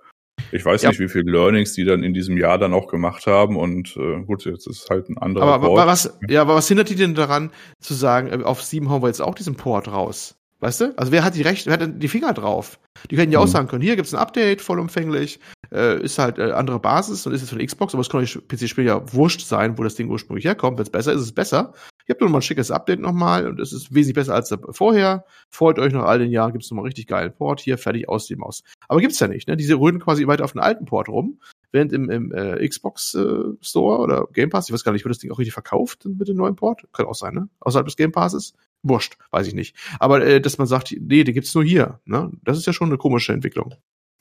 Ich 0.52 0.64
weiß 0.64 0.84
Ja. 0.84 0.90
nicht, 0.90 1.00
wie 1.00 1.08
viele 1.10 1.32
Learnings 1.32 1.74
die 1.74 1.86
dann 1.86 2.04
in 2.04 2.14
diesem 2.14 2.38
Jahr 2.38 2.60
dann 2.60 2.72
auch 2.74 2.86
gemacht 2.88 3.26
haben 3.26 3.58
und 3.58 3.98
äh, 3.98 4.22
gut, 4.26 4.46
jetzt 4.46 4.68
ist 4.68 4.88
halt 4.92 5.10
ein 5.10 5.18
anderer 5.18 5.44
Aber, 5.46 5.54
aber 5.56 5.68
Port. 5.70 5.88
was, 5.88 6.20
ja, 6.30 6.42
aber 6.42 6.54
was 6.54 6.68
hindert 6.68 6.90
die 6.92 6.96
denn 6.96 7.16
daran, 7.16 7.50
zu 7.80 7.96
sagen, 7.96 8.28
äh, 8.28 8.44
auf 8.44 8.62
Steam 8.62 8.92
hauen 8.92 9.02
wir 9.02 9.08
jetzt 9.08 9.22
auch 9.24 9.34
diesen 9.34 9.56
Port 9.56 9.88
raus? 9.92 10.36
Weißt 10.64 10.80
du? 10.80 10.94
Also 10.98 11.12
wer 11.12 11.26
hat 11.26 11.36
die 11.36 11.42
Rechte, 11.42 11.70
wer 11.70 11.78
hat 11.78 12.02
die 12.02 12.08
Finger 12.08 12.32
drauf? 12.32 12.80
Die 13.12 13.18
können 13.18 13.34
ja 13.34 13.40
auch 13.40 13.48
Mhm. 13.48 13.50
sagen 13.50 13.68
können, 13.68 13.82
hier 13.82 13.98
gibt's 13.98 14.14
ein 14.14 14.20
Update, 14.22 14.62
vollumfänglich, 14.62 15.42
äh, 15.74 16.02
ist 16.02 16.18
halt 16.20 16.40
äh, 16.40 16.52
andere 16.52 16.80
Basis 16.80 17.28
und 17.28 17.34
ist 17.34 17.42
jetzt 17.42 17.50
von 17.50 17.60
Xbox, 17.60 17.94
aber 17.94 18.00
es 18.00 18.08
kann 18.08 18.22
euch 18.22 18.40
PC-Spiel 18.48 18.86
ja 18.86 19.14
wurscht 19.14 19.42
sein, 19.42 19.78
wo 19.78 19.84
das 19.84 19.96
Ding 19.96 20.10
ursprünglich 20.10 20.46
herkommt. 20.46 20.78
Wenn 20.78 20.84
es 20.84 20.90
besser 20.90 21.12
ist, 21.12 21.20
ist 21.20 21.26
es 21.26 21.32
besser. 21.34 21.74
Ihr 22.08 22.14
habt 22.14 22.22
nur 22.22 22.30
mal 22.30 22.38
ein 22.38 22.44
schickes 22.44 22.72
Update 22.72 23.02
nochmal 23.02 23.46
und 23.46 23.60
es 23.60 23.74
ist 23.74 23.94
wesentlich 23.94 24.16
besser 24.16 24.36
als 24.36 24.56
vorher. 24.70 25.26
Freut 25.50 25.80
euch 25.80 25.92
nach 25.92 26.06
all 26.06 26.20
den 26.20 26.32
Jahren, 26.32 26.54
gibt's 26.54 26.72
nochmal 26.72 26.84
einen 26.84 26.88
richtig 26.88 27.08
geilen 27.08 27.34
Port, 27.34 27.60
hier 27.60 27.78
fertig 27.78 28.08
aus 28.08 28.28
dem 28.28 28.42
aus. 28.42 28.64
Aber 28.88 29.02
gibt's 29.02 29.20
ja 29.20 29.28
nicht, 29.28 29.50
ne? 29.50 29.58
Diese 29.58 29.76
rühren 29.76 30.00
quasi 30.00 30.28
weiter 30.28 30.46
auf 30.46 30.54
den 30.54 30.62
alten 30.62 30.86
Port 30.86 31.10
rum, 31.10 31.42
während 31.74 31.92
im, 31.92 32.10
im 32.10 32.32
äh, 32.32 32.66
Xbox 32.66 33.16
äh, 33.16 33.26
Store 33.60 33.98
oder 34.00 34.28
Game 34.32 34.50
Pass, 34.50 34.70
ich 34.70 34.74
weiß 34.74 34.86
gar 34.86 34.94
nicht, 34.94 35.04
wird 35.04 35.12
das 35.12 35.20
Ding 35.20 35.30
auch 35.32 35.40
richtig 35.40 35.54
verkauft 35.54 36.06
mit 36.06 36.30
dem 36.30 36.38
neuen 36.38 36.56
Port? 36.56 36.84
Kann 36.94 37.06
auch 37.06 37.16
sein, 37.16 37.34
ne? 37.34 37.50
Außerhalb 37.60 37.86
des 37.86 37.98
Game 37.98 38.14
Passes? 38.14 38.54
Wurscht, 38.84 39.18
weiß 39.32 39.48
ich 39.48 39.54
nicht. 39.54 39.76
Aber 40.00 40.26
äh, 40.26 40.42
dass 40.42 40.58
man 40.58 40.68
sagt, 40.68 40.96
nee, 41.00 41.24
den 41.24 41.34
gibt's 41.34 41.56
nur 41.56 41.64
hier, 41.64 42.00
ne? 42.06 42.32
Das 42.44 42.58
ist 42.58 42.68
ja 42.68 42.74
schon 42.74 42.90
eine 42.90 42.98
komische 42.98 43.34
Entwicklung. 43.34 43.76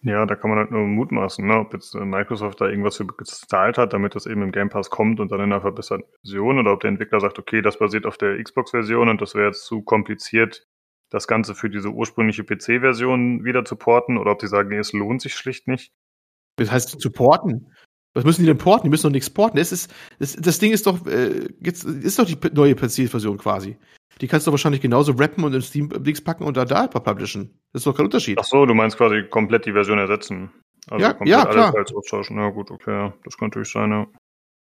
Ja, 0.04 0.26
da 0.26 0.34
kann 0.34 0.50
man 0.50 0.58
halt 0.58 0.72
nur 0.72 0.80
mutmaßen, 0.80 1.46
ne? 1.46 1.60
ob 1.60 1.72
jetzt 1.74 1.94
äh, 1.94 2.04
Microsoft 2.04 2.60
da 2.60 2.66
irgendwas 2.66 2.96
für 2.96 3.06
gezahlt 3.06 3.78
hat, 3.78 3.92
damit 3.92 4.16
das 4.16 4.26
eben 4.26 4.42
im 4.42 4.50
Game 4.50 4.68
Pass 4.68 4.90
kommt 4.90 5.20
und 5.20 5.30
dann 5.30 5.38
in 5.38 5.52
einer 5.52 5.60
verbesserten 5.60 6.06
Version 6.22 6.58
oder 6.58 6.72
ob 6.72 6.80
der 6.80 6.88
Entwickler 6.88 7.20
sagt, 7.20 7.38
okay, 7.38 7.62
das 7.62 7.78
basiert 7.78 8.04
auf 8.04 8.18
der 8.18 8.42
Xbox-Version 8.42 9.08
und 9.08 9.20
das 9.20 9.36
wäre 9.36 9.46
jetzt 9.46 9.64
zu 9.64 9.82
kompliziert, 9.82 10.66
das 11.08 11.28
Ganze 11.28 11.54
für 11.54 11.70
diese 11.70 11.90
ursprüngliche 11.90 12.42
PC-Version 12.42 13.44
wieder 13.44 13.64
zu 13.64 13.76
porten 13.76 14.18
oder 14.18 14.32
ob 14.32 14.40
die 14.40 14.48
sagen, 14.48 14.70
nee, 14.70 14.78
es 14.78 14.92
lohnt 14.92 15.22
sich 15.22 15.34
schlicht 15.34 15.68
nicht. 15.68 15.92
Das 16.56 16.72
heißt, 16.72 17.00
zu 17.00 17.12
porten? 17.12 17.72
Was 18.14 18.24
müssen 18.24 18.42
die 18.42 18.46
denn 18.46 18.58
porten? 18.58 18.86
Die 18.86 18.90
müssen 18.90 19.04
doch 19.04 19.12
nichts 19.12 19.30
porten. 19.30 19.56
Das, 19.56 19.72
ist, 19.72 19.92
das, 20.18 20.36
das 20.36 20.58
Ding 20.58 20.72
ist 20.72 20.86
doch, 20.86 21.06
äh, 21.06 21.48
jetzt, 21.60 21.84
ist 21.84 22.18
doch 22.18 22.26
die 22.26 22.36
neue 22.52 22.74
PC-Version 22.74 23.38
quasi. 23.38 23.76
Die 24.20 24.28
kannst 24.28 24.46
du 24.46 24.50
wahrscheinlich 24.50 24.82
genauso 24.82 25.12
rappen 25.12 25.44
und 25.44 25.54
in 25.54 25.62
Steam-Dings 25.62 26.20
packen 26.20 26.44
und 26.44 26.56
da 26.56 26.64
da 26.64 26.86
publishen. 26.86 27.58
Das 27.72 27.80
ist 27.80 27.86
doch 27.86 27.96
kein 27.96 28.06
Unterschied. 28.06 28.38
Ach 28.38 28.44
so, 28.44 28.66
du 28.66 28.74
meinst 28.74 28.98
quasi 28.98 29.24
komplett 29.28 29.64
die 29.64 29.72
Version 29.72 29.98
ersetzen. 29.98 30.50
Also 30.90 31.04
ja, 31.04 31.16
ja, 31.24 31.46
klar. 31.46 31.74
Als 31.74 31.94
austauschen. 31.94 32.36
Ja, 32.36 32.50
gut, 32.50 32.70
okay, 32.70 32.90
ja. 32.90 33.14
das 33.24 33.36
kann 33.38 33.48
natürlich 33.48 33.70
sein, 33.70 33.90
ja. 33.90 34.06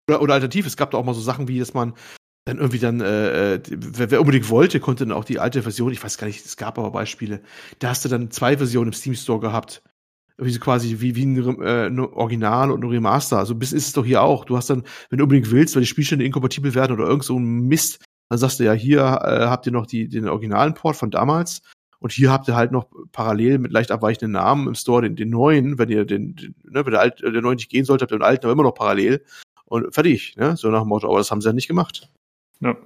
Oder, 0.09 0.23
oder 0.23 0.35
alternativ, 0.35 0.67
es 0.67 0.77
gab 0.77 0.91
da 0.93 0.99
auch 0.99 1.05
mal 1.05 1.15
so 1.15 1.21
Sachen 1.21 1.49
wie, 1.49 1.59
dass 1.59 1.75
man 1.75 1.95
dann 2.45 2.59
irgendwie 2.59 2.79
dann, 2.79 3.01
äh, 3.01 3.55
äh 3.55 3.61
wer, 3.69 4.11
wer 4.11 4.21
unbedingt 4.21 4.49
wollte, 4.51 4.81
konnte 4.81 5.07
dann 5.07 5.17
auch 5.17 5.25
die 5.25 5.39
alte 5.39 5.63
Version, 5.63 5.93
ich 5.93 6.03
weiß 6.03 6.19
gar 6.19 6.27
nicht, 6.27 6.45
es 6.45 6.57
gab 6.57 6.79
aber 6.79 6.91
Beispiele, 6.91 7.43
da 7.79 7.91
hast 7.91 8.05
du 8.05 8.09
dann 8.09 8.31
zwei 8.31 8.57
Versionen 8.57 8.89
im 8.89 8.93
Steam 8.93 9.15
Store 9.15 9.41
gehabt. 9.41 9.83
Wie 10.41 10.59
quasi 10.59 11.01
wie, 11.01 11.17
wie 11.17 11.27
ein, 11.27 11.63
äh, 11.63 11.87
ein 11.87 12.01
Original 12.01 12.71
und 12.71 12.83
ein 12.83 12.89
Remaster. 12.89 13.39
Also 13.39 13.55
bis 13.55 13.73
ist 13.73 13.89
es 13.89 13.93
doch 13.93 14.05
hier 14.05 14.23
auch. 14.23 14.45
Du 14.45 14.57
hast 14.57 14.71
dann, 14.71 14.85
wenn 15.11 15.19
du 15.19 15.25
unbedingt 15.25 15.51
willst, 15.51 15.75
weil 15.75 15.83
die 15.83 15.87
Spielstände 15.87 16.25
inkompatibel 16.25 16.75
werden 16.75 16.93
oder 16.93 17.07
irgend 17.07 17.25
so 17.25 17.39
ein 17.39 17.67
Mist, 17.67 18.05
dann 18.31 18.39
sagst 18.39 18.61
du 18.61 18.65
ja, 18.65 18.73
hier 18.73 19.01
äh, 19.01 19.47
habt 19.47 19.67
ihr 19.67 19.73
noch 19.73 19.87
die, 19.87 20.09
den 20.09 20.29
originalen 20.29 20.75
Port 20.75 20.97
von 20.97 21.11
damals 21.11 21.63
und 22.01 22.13
hier 22.13 22.33
habt 22.33 22.49
ihr 22.49 22.57
halt 22.57 22.73
noch 22.73 22.87
parallel 23.13 23.59
mit 23.59 23.73
leicht 23.73 23.91
abweichenden 23.91 24.33
Namen 24.33 24.69
im 24.69 24.75
Store 24.75 25.03
den, 25.03 25.17
den 25.17 25.29
neuen, 25.29 25.79
wenn 25.79 25.91
ihr 25.91 26.07
den, 26.07 26.35
den 26.35 26.55
ne, 26.65 26.85
wenn 26.85 26.93
der, 26.93 27.01
alt, 27.01 27.21
der 27.21 27.43
neuen 27.43 27.57
nicht 27.57 27.71
gehen 27.71 27.85
sollte, 27.85 28.03
habt 28.03 28.13
ihr 28.13 28.19
den 28.19 28.25
alten 28.25 28.47
aber 28.47 28.53
immer 28.53 28.63
noch 28.63 28.75
parallel 28.75 29.25
und 29.67 29.95
fertig, 29.95 30.37
ne? 30.37 30.57
So 30.57 30.71
nach 30.71 30.81
dem 30.83 30.89
Motto, 30.89 31.09
aber 31.09 31.19
das 31.19 31.31
haben 31.31 31.41
sie 31.41 31.49
ja 31.49 31.53
nicht 31.53 31.69
gemacht. 31.69 32.11
Ja. 32.61 32.77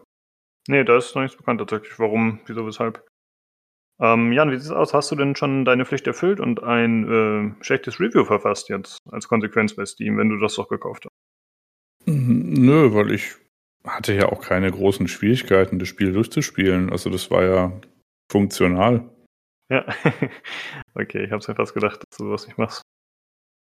Nee, 0.67 0.83
da 0.85 0.97
ist 0.97 1.15
noch 1.15 1.23
nichts 1.23 1.37
bekannt 1.37 1.61
tatsächlich. 1.61 1.99
Warum, 1.99 2.41
wieso, 2.47 2.67
weshalb. 2.67 3.07
Ähm, 4.01 4.33
Jan, 4.33 4.51
wie 4.51 4.57
sieht 4.57 4.67
es 4.67 4.77
aus? 4.77 4.93
Hast 4.93 5.11
du 5.11 5.17
denn 5.17 5.37
schon 5.37 5.65
deine 5.65 5.85
Pflicht 5.85 6.07
erfüllt 6.07 6.41
und 6.41 6.63
ein 6.63 7.57
äh, 7.59 7.65
schlechtes 7.65 8.01
Review 8.01 8.25
verfasst 8.25 8.69
jetzt 8.69 8.99
als 9.11 9.29
Konsequenz 9.29 9.75
bei 9.75 9.87
Steam, 9.87 10.19
wenn 10.19 10.29
du 10.29 10.39
das 10.39 10.55
doch 10.57 10.69
gekauft 10.69 11.05
hast? 11.05 12.07
Nö, 12.07 12.93
weil 12.95 13.13
ich 13.13 13.35
hatte 13.87 14.15
ja 14.15 14.31
auch 14.31 14.41
keine 14.41 14.71
großen 14.71 15.09
Schwierigkeiten, 15.09 15.79
das 15.79 15.89
Spiel 15.89 16.13
durchzuspielen. 16.13 16.91
Also 16.91 17.11
das 17.11 17.31
war 17.31 17.45
ja 17.45 17.73
funktional. 18.31 19.11
Ja, 19.71 19.87
okay, 20.95 21.25
ich 21.25 21.31
habe 21.31 21.45
mir 21.47 21.55
fast 21.55 21.75
gedacht, 21.75 22.03
dass 22.03 22.19
du 22.19 22.25
sowas 22.25 22.47
nicht 22.47 22.59
machst. 22.59 22.83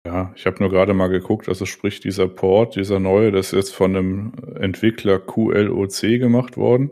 Ja, 0.06 0.32
ich 0.36 0.46
habe 0.46 0.60
nur 0.60 0.70
gerade 0.70 0.94
mal 0.94 1.08
geguckt, 1.08 1.50
also 1.50 1.66
sprich 1.66 2.00
dieser 2.00 2.28
Port, 2.28 2.76
dieser 2.76 3.00
neue, 3.00 3.32
das 3.32 3.48
ist 3.48 3.58
jetzt 3.58 3.76
von 3.76 3.96
einem 3.96 4.34
Entwickler 4.56 5.20
QLOC 5.20 6.20
gemacht 6.20 6.56
worden. 6.56 6.92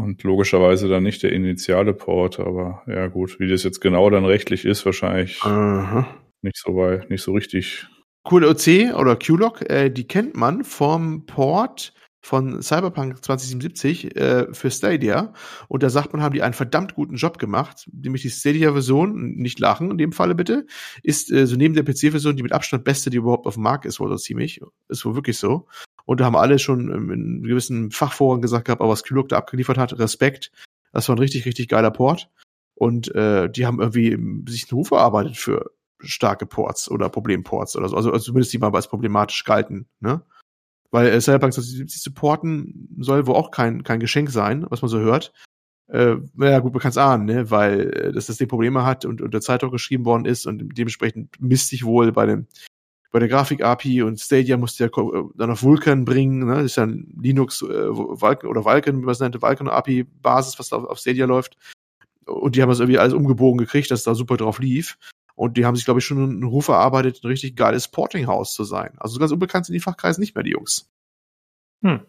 Und 0.00 0.22
logischerweise 0.22 0.88
dann 0.88 1.02
nicht 1.02 1.22
der 1.22 1.32
initiale 1.32 1.92
Port, 1.92 2.40
aber 2.40 2.82
ja 2.86 3.06
gut, 3.08 3.38
wie 3.38 3.48
das 3.48 3.64
jetzt 3.64 3.80
genau 3.80 4.08
dann 4.08 4.24
rechtlich 4.24 4.64
ist, 4.64 4.86
wahrscheinlich 4.86 5.42
Aha. 5.42 6.08
nicht 6.40 6.56
so 6.56 6.74
weit, 6.74 7.10
nicht 7.10 7.22
so 7.22 7.32
richtig. 7.32 7.86
QLOC 8.24 8.94
oder 8.96 9.16
QLOC, 9.16 9.68
äh, 9.68 9.90
die 9.90 10.08
kennt 10.08 10.36
man 10.36 10.64
vom 10.64 11.26
Port 11.26 11.92
von 12.22 12.62
Cyberpunk 12.62 13.24
2077 13.24 14.16
äh, 14.16 14.46
für 14.52 14.70
Stadia. 14.70 15.32
Und 15.68 15.82
da 15.82 15.90
sagt 15.90 16.12
man, 16.12 16.22
haben 16.22 16.34
die 16.34 16.42
einen 16.42 16.54
verdammt 16.54 16.94
guten 16.94 17.16
Job 17.16 17.38
gemacht. 17.38 17.88
Nämlich 17.92 18.22
die 18.22 18.30
Stadia-Version, 18.30 19.34
nicht 19.36 19.58
lachen 19.58 19.90
in 19.90 19.98
dem 19.98 20.12
Falle 20.12 20.34
bitte, 20.34 20.66
ist 21.02 21.30
äh, 21.30 21.46
so 21.46 21.56
neben 21.56 21.74
der 21.74 21.82
PC-Version 21.82 22.36
die 22.36 22.42
mit 22.42 22.52
Abstand 22.52 22.84
beste, 22.84 23.10
die 23.10 23.18
überhaupt 23.18 23.46
auf 23.46 23.54
dem 23.54 23.62
Markt 23.62 23.86
ist, 23.86 24.00
wohl 24.00 24.08
so 24.08 24.16
ziemlich. 24.16 24.60
Ist 24.88 25.04
wohl 25.04 25.14
wirklich 25.14 25.38
so. 25.38 25.66
Und 26.10 26.18
da 26.18 26.24
haben 26.24 26.34
alle 26.34 26.58
schon 26.58 26.90
in 27.12 27.44
gewissen 27.44 27.92
Fachforen 27.92 28.42
gesagt 28.42 28.64
gehabt, 28.64 28.80
aber 28.80 28.90
was 28.90 29.04
Kyluk 29.04 29.28
da 29.28 29.36
abgeliefert 29.36 29.78
hat, 29.78 29.96
Respekt. 29.96 30.50
Das 30.92 31.08
war 31.08 31.14
ein 31.14 31.20
richtig, 31.20 31.46
richtig 31.46 31.68
geiler 31.68 31.92
Port. 31.92 32.28
Und 32.74 33.14
äh, 33.14 33.48
die 33.48 33.64
haben 33.64 33.78
irgendwie 33.78 34.18
sich 34.50 34.64
einen 34.64 34.76
Ruf 34.76 34.90
erarbeitet 34.90 35.36
für 35.36 35.70
starke 36.00 36.46
Ports 36.46 36.90
oder 36.90 37.08
Problemports 37.10 37.76
oder 37.76 37.88
so. 37.88 37.94
Also, 37.94 38.10
also 38.10 38.24
zumindest 38.24 38.52
die 38.52 38.58
mal 38.58 38.74
als 38.74 38.88
problematisch 38.88 39.44
galten. 39.44 39.86
Ne? 40.00 40.20
Weil 40.90 41.06
äh, 41.06 41.20
Cyberpunk 41.20 41.52
2077 41.52 42.02
supporten 42.02 42.88
soll 42.98 43.28
wohl 43.28 43.36
auch 43.36 43.52
kein, 43.52 43.84
kein 43.84 44.00
Geschenk 44.00 44.30
sein, 44.30 44.66
was 44.68 44.82
man 44.82 44.88
so 44.88 44.98
hört. 44.98 45.32
Äh, 45.86 46.16
naja, 46.34 46.58
gut, 46.58 46.72
man 46.72 46.82
kann 46.82 46.90
es 46.90 46.98
ahnen, 46.98 47.26
ne? 47.26 47.52
weil 47.52 47.88
äh, 47.88 48.12
dass 48.12 48.26
das 48.26 48.38
die 48.38 48.46
Probleme 48.46 48.84
hat 48.84 49.04
und 49.04 49.22
unter 49.22 49.40
Zeitung 49.40 49.70
geschrieben 49.70 50.06
worden 50.06 50.24
ist 50.24 50.44
und 50.44 50.76
dementsprechend 50.76 51.40
misst 51.40 51.68
sich 51.68 51.84
wohl 51.84 52.10
bei 52.10 52.26
dem 52.26 52.48
bei 53.10 53.18
der 53.18 53.28
Grafik-API 53.28 54.02
und 54.02 54.20
Stadia 54.20 54.56
musste 54.56 54.84
ja 54.84 54.90
äh, 54.90 55.24
dann 55.34 55.50
auf 55.50 55.62
Vulkan 55.62 56.04
bringen, 56.04 56.46
ne? 56.46 56.56
Das 56.56 56.64
ist 56.64 56.76
ja 56.76 56.84
ein 56.84 57.12
Linux 57.20 57.62
äh, 57.62 57.66
Vulkan 57.66 58.48
oder 58.48 58.64
Vulkan, 58.64 58.98
wie 58.98 59.04
man 59.04 59.12
es 59.12 59.20
nannte, 59.20 59.42
Vulkan-API-Basis, 59.42 60.58
was 60.58 60.68
da 60.68 60.76
auf 60.76 60.98
Stadia 60.98 61.26
läuft. 61.26 61.56
Und 62.26 62.54
die 62.54 62.62
haben 62.62 62.68
das 62.68 62.78
irgendwie 62.78 62.98
alles 62.98 63.12
umgebogen 63.12 63.58
gekriegt, 63.58 63.90
dass 63.90 64.04
da 64.04 64.14
super 64.14 64.36
drauf 64.36 64.60
lief. 64.60 64.96
Und 65.34 65.56
die 65.56 65.64
haben 65.64 65.74
sich, 65.74 65.84
glaube 65.84 66.00
ich, 66.00 66.06
schon 66.06 66.18
einen 66.18 66.44
Ruf 66.44 66.68
erarbeitet, 66.68 67.24
ein 67.24 67.26
richtig 67.26 67.56
geiles 67.56 67.88
Porting-Haus 67.88 68.54
zu 68.54 68.64
sein. 68.64 68.94
Also 68.98 69.18
ganz 69.18 69.32
unbekannt 69.32 69.66
sind 69.66 69.72
die 69.72 69.80
Fachkreise 69.80 70.20
nicht 70.20 70.34
mehr, 70.34 70.44
die 70.44 70.50
Jungs. 70.50 70.88
Hm. 71.82 72.00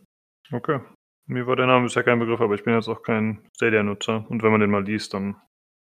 Okay. 0.51 0.81
Mir 1.27 1.47
war 1.47 1.55
der 1.55 1.65
Name 1.65 1.85
bisher 1.85 2.03
kein 2.03 2.19
Begriff, 2.19 2.41
aber 2.41 2.55
ich 2.55 2.63
bin 2.63 2.73
jetzt 2.73 2.89
auch 2.89 3.03
kein 3.03 3.47
Stadia-Nutzer. 3.55 4.25
Und 4.29 4.43
wenn 4.43 4.51
man 4.51 4.59
den 4.59 4.69
mal 4.69 4.83
liest, 4.83 5.13
dann 5.13 5.37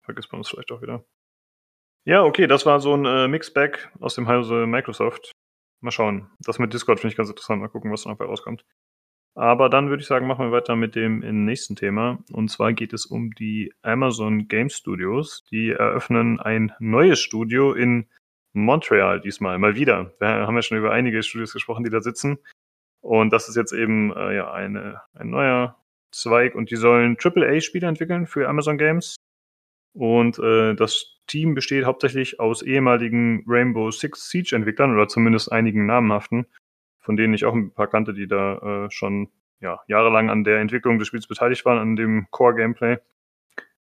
vergisst 0.03 0.33
man 0.33 0.41
es 0.41 0.49
vielleicht 0.49 0.73
auch 0.73 0.81
wieder. 0.81 1.05
Ja, 2.07 2.23
okay, 2.23 2.47
das 2.47 2.67
war 2.67 2.81
so 2.81 2.95
ein 2.95 3.07
äh, 3.07 3.29
Mixback 3.29 3.91
aus 4.01 4.15
dem 4.15 4.29
Hause 4.29 4.67
Microsoft. 4.67 5.33
Mal 5.81 5.91
schauen. 5.91 6.31
Das 6.41 6.59
mit 6.59 6.73
Discord 6.73 7.01
finde 7.01 7.13
ich 7.13 7.17
ganz 7.17 7.31
interessant. 7.31 7.63
Mal 7.63 7.69
gucken, 7.69 7.91
was 7.91 8.03
dann 8.03 8.13
dabei 8.13 8.27
rauskommt. 8.27 8.65
Aber 9.35 9.69
dann 9.69 9.89
würde 9.89 10.03
ich 10.03 10.07
sagen, 10.07 10.27
machen 10.27 10.47
wir 10.47 10.53
weiter 10.53 10.77
mit 10.77 10.95
dem 10.95 11.45
nächsten 11.45 11.77
Thema. 11.77 12.19
Und 12.33 12.49
zwar 12.49 12.73
geht 12.73 12.93
es 12.93 13.07
um 13.07 13.33
die 13.33 13.73
Amazon 13.83 14.49
Game 14.49 14.69
Studios. 14.69 15.45
Die 15.51 15.71
eröffnen 15.71 16.41
ein 16.41 16.73
neues 16.79 17.21
Studio 17.21 17.73
in 17.73 18.07
Montreal 18.53 19.21
diesmal, 19.21 19.59
mal 19.59 19.75
wieder. 19.75 20.15
Wir 20.21 20.29
haben 20.29 20.55
ja 20.55 20.63
schon 20.63 20.79
über 20.79 20.93
einige 20.93 21.23
Studios 21.23 21.53
gesprochen, 21.53 21.85
die 21.85 21.91
da 21.91 22.01
sitzen. 22.01 22.39
Und 23.01 23.33
das 23.33 23.49
ist 23.49 23.57
jetzt 23.57 23.73
eben 23.73 24.13
äh, 24.15 24.37
ja 24.37 24.53
eine, 24.53 25.03
ein 25.15 25.31
neuer 25.31 25.77
Zweig 26.13 26.55
und 26.55 26.71
die 26.71 26.77
sollen 26.77 27.17
AAA-Spiele 27.21 27.89
entwickeln 27.89 28.27
für 28.27 28.49
Amazon 28.49 28.79
Games. 28.79 29.17
Und 29.95 30.39
äh, 30.39 30.75
das 30.75 31.21
Team 31.27 31.55
besteht 31.55 31.85
hauptsächlich 31.87 32.39
aus 32.41 32.63
ehemaligen 32.63 33.45
Rainbow 33.47 33.91
Six 33.91 34.29
Siege-Entwicklern 34.29 34.93
oder 34.93 35.09
zumindest 35.09 35.51
einigen 35.51 35.87
namenhaften 35.87 36.47
von 37.05 37.17
denen 37.17 37.35
ich 37.35 37.45
auch 37.45 37.55
ein 37.55 37.71
paar 37.71 37.87
kannte, 37.87 38.15
die 38.15 38.27
da 38.27 38.87
äh, 38.87 38.91
schon 38.91 39.31
ja, 39.61 39.81
jahrelang 39.89 40.31
an 40.31 40.43
der 40.43 40.61
Entwicklung 40.61 40.99
des 40.99 41.09
Spiels 41.09 41.27
beteiligt 41.27 41.65
waren, 41.67 41.79
an 41.79 41.97
dem 41.97 42.27
Core-Gameplay. 42.31 42.97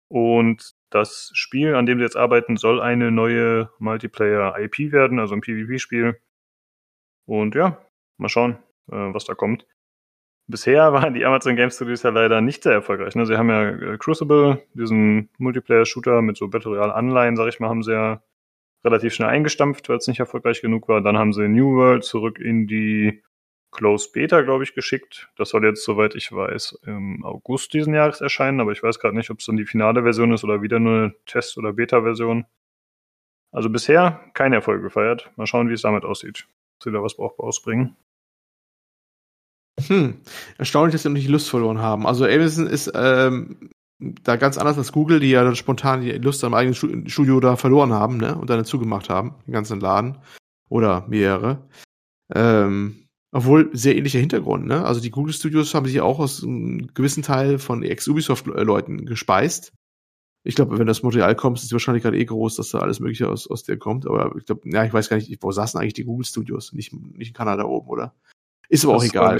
Und 0.07 0.73
das 0.89 1.29
Spiel, 1.33 1.75
an 1.75 1.85
dem 1.85 1.99
sie 1.99 2.05
jetzt 2.05 2.15
arbeiten, 2.15 2.55
soll 2.55 2.81
eine 2.81 3.11
neue 3.11 3.69
Multiplayer-IP 3.79 4.93
werden, 4.93 5.19
also 5.19 5.35
ein 5.35 5.41
PvP-Spiel. 5.41 6.21
Und 7.25 7.53
ja, 7.53 7.85
mal 8.17 8.29
schauen, 8.29 8.57
äh, 8.89 9.13
was 9.13 9.25
da 9.25 9.35
kommt. 9.35 9.67
Bisher 10.47 10.93
waren 10.93 11.13
die 11.13 11.25
Amazon 11.25 11.55
Game 11.55 11.69
Studios 11.69 12.03
ja 12.03 12.09
leider 12.09 12.41
nicht 12.41 12.63
sehr 12.63 12.73
erfolgreich. 12.73 13.15
Ne? 13.15 13.25
Sie 13.25 13.37
haben 13.37 13.49
ja 13.49 13.69
äh, 13.69 13.97
Crucible, 13.97 14.61
diesen 14.73 15.29
Multiplayer-Shooter 15.37 16.21
mit 16.21 16.37
so 16.37 16.47
Battle 16.47 16.71
Royale-Anleihen, 16.71 17.35
sag 17.35 17.47
ich 17.47 17.59
mal, 17.59 17.69
haben 17.69 17.83
sie 17.83 17.93
ja 17.93 18.21
relativ 18.83 19.13
schnell 19.13 19.29
eingestampft, 19.29 19.89
weil 19.89 19.97
es 19.97 20.07
nicht 20.07 20.19
erfolgreich 20.19 20.61
genug 20.61 20.87
war. 20.87 21.01
Dann 21.01 21.17
haben 21.17 21.33
sie 21.33 21.47
New 21.47 21.75
World 21.75 22.03
zurück 22.03 22.39
in 22.39 22.67
die 22.67 23.21
Closed 23.71 24.11
Beta, 24.11 24.41
glaube 24.41 24.63
ich, 24.63 24.73
geschickt. 24.73 25.29
Das 25.37 25.49
soll 25.49 25.63
jetzt, 25.63 25.83
soweit 25.83 26.15
ich 26.15 26.31
weiß, 26.31 26.79
im 26.85 27.23
August 27.23 27.73
diesen 27.73 27.93
Jahres 27.93 28.19
erscheinen, 28.19 28.59
aber 28.59 28.73
ich 28.73 28.83
weiß 28.83 28.99
gerade 28.99 29.15
nicht, 29.15 29.29
ob 29.29 29.39
es 29.39 29.45
dann 29.45 29.55
die 29.55 29.65
finale 29.65 30.03
Version 30.03 30.33
ist 30.33 30.43
oder 30.43 30.61
wieder 30.61 30.79
nur 30.79 30.95
eine 30.95 31.15
Test- 31.25 31.57
oder 31.57 31.71
Beta-Version. 31.71 32.45
Also 33.51 33.69
bisher 33.69 34.29
kein 34.33 34.53
Erfolg 34.53 34.81
gefeiert. 34.81 35.31
Mal 35.35 35.47
schauen, 35.47 35.69
wie 35.69 35.73
es 35.73 35.81
damit 35.81 36.03
aussieht. 36.03 36.47
Ob 36.77 36.83
sie 36.83 36.91
da 36.91 37.01
was 37.01 37.15
Brauchbares 37.15 37.61
bringen. 37.61 37.95
Hm, 39.87 40.15
erstaunlich, 40.57 40.93
dass 40.93 41.03
sie 41.03 41.09
noch 41.09 41.15
nicht 41.15 41.27
Lust 41.27 41.49
verloren 41.49 41.79
haben. 41.79 42.05
Also 42.05 42.25
Amazon 42.25 42.67
ist 42.67 42.91
ähm, 42.93 43.69
da 43.99 44.35
ganz 44.35 44.57
anders 44.57 44.77
als 44.77 44.91
Google, 44.91 45.19
die 45.19 45.29
ja 45.29 45.43
dann 45.43 45.55
spontan 45.55 46.01
die 46.01 46.11
Lust 46.11 46.43
am 46.43 46.53
eigenen 46.53 47.07
Studio 47.09 47.39
da 47.39 47.55
verloren 47.55 47.93
haben, 47.93 48.17
ne? 48.17 48.35
Und 48.35 48.49
dann 48.49 48.65
zugemacht 48.65 49.09
haben, 49.09 49.35
den 49.45 49.53
ganzen 49.53 49.79
Laden. 49.79 50.17
Oder 50.69 51.05
mehrere. 51.07 51.67
Ähm, 52.33 53.07
obwohl 53.33 53.69
sehr 53.73 53.95
ähnlicher 53.95 54.19
Hintergrund, 54.19 54.65
ne? 54.65 54.83
Also 54.85 55.01
die 55.01 55.11
Google 55.11 55.33
Studios 55.33 55.73
haben 55.73 55.85
sich 55.85 56.01
auch 56.01 56.19
aus 56.19 56.43
einem 56.43 56.87
gewissen 56.93 57.23
Teil 57.23 57.59
von 57.59 57.83
Ex-Ubisoft-Leuten 57.83 59.05
gespeist. 59.05 59.73
Ich 60.43 60.55
glaube, 60.55 60.79
wenn 60.79 60.87
das 60.87 61.03
Montreal 61.03 61.35
kommt, 61.35 61.59
ist 61.59 61.69
die 61.69 61.73
Wahrscheinlichkeit 61.73 62.15
eh 62.15 62.25
groß, 62.25 62.55
dass 62.55 62.71
da 62.71 62.79
alles 62.79 62.99
Mögliche 62.99 63.29
aus, 63.29 63.47
aus 63.47 63.63
der 63.63 63.77
kommt. 63.77 64.07
Aber 64.07 64.35
ich 64.37 64.45
glaube, 64.45 64.61
ja, 64.65 64.83
ich 64.83 64.91
weiß 64.91 65.07
gar 65.07 65.17
nicht, 65.17 65.37
wo 65.41 65.51
saßen 65.51 65.79
eigentlich 65.79 65.93
die 65.93 66.03
Google 66.03 66.25
Studios? 66.25 66.73
Nicht, 66.73 66.93
nicht 66.93 67.29
in 67.29 67.33
Kanada 67.33 67.65
oben, 67.65 67.87
oder? 67.89 68.15
Ist 68.71 68.85
aber 68.85 68.93
das 68.93 69.03
auch 69.03 69.07
egal. 69.07 69.39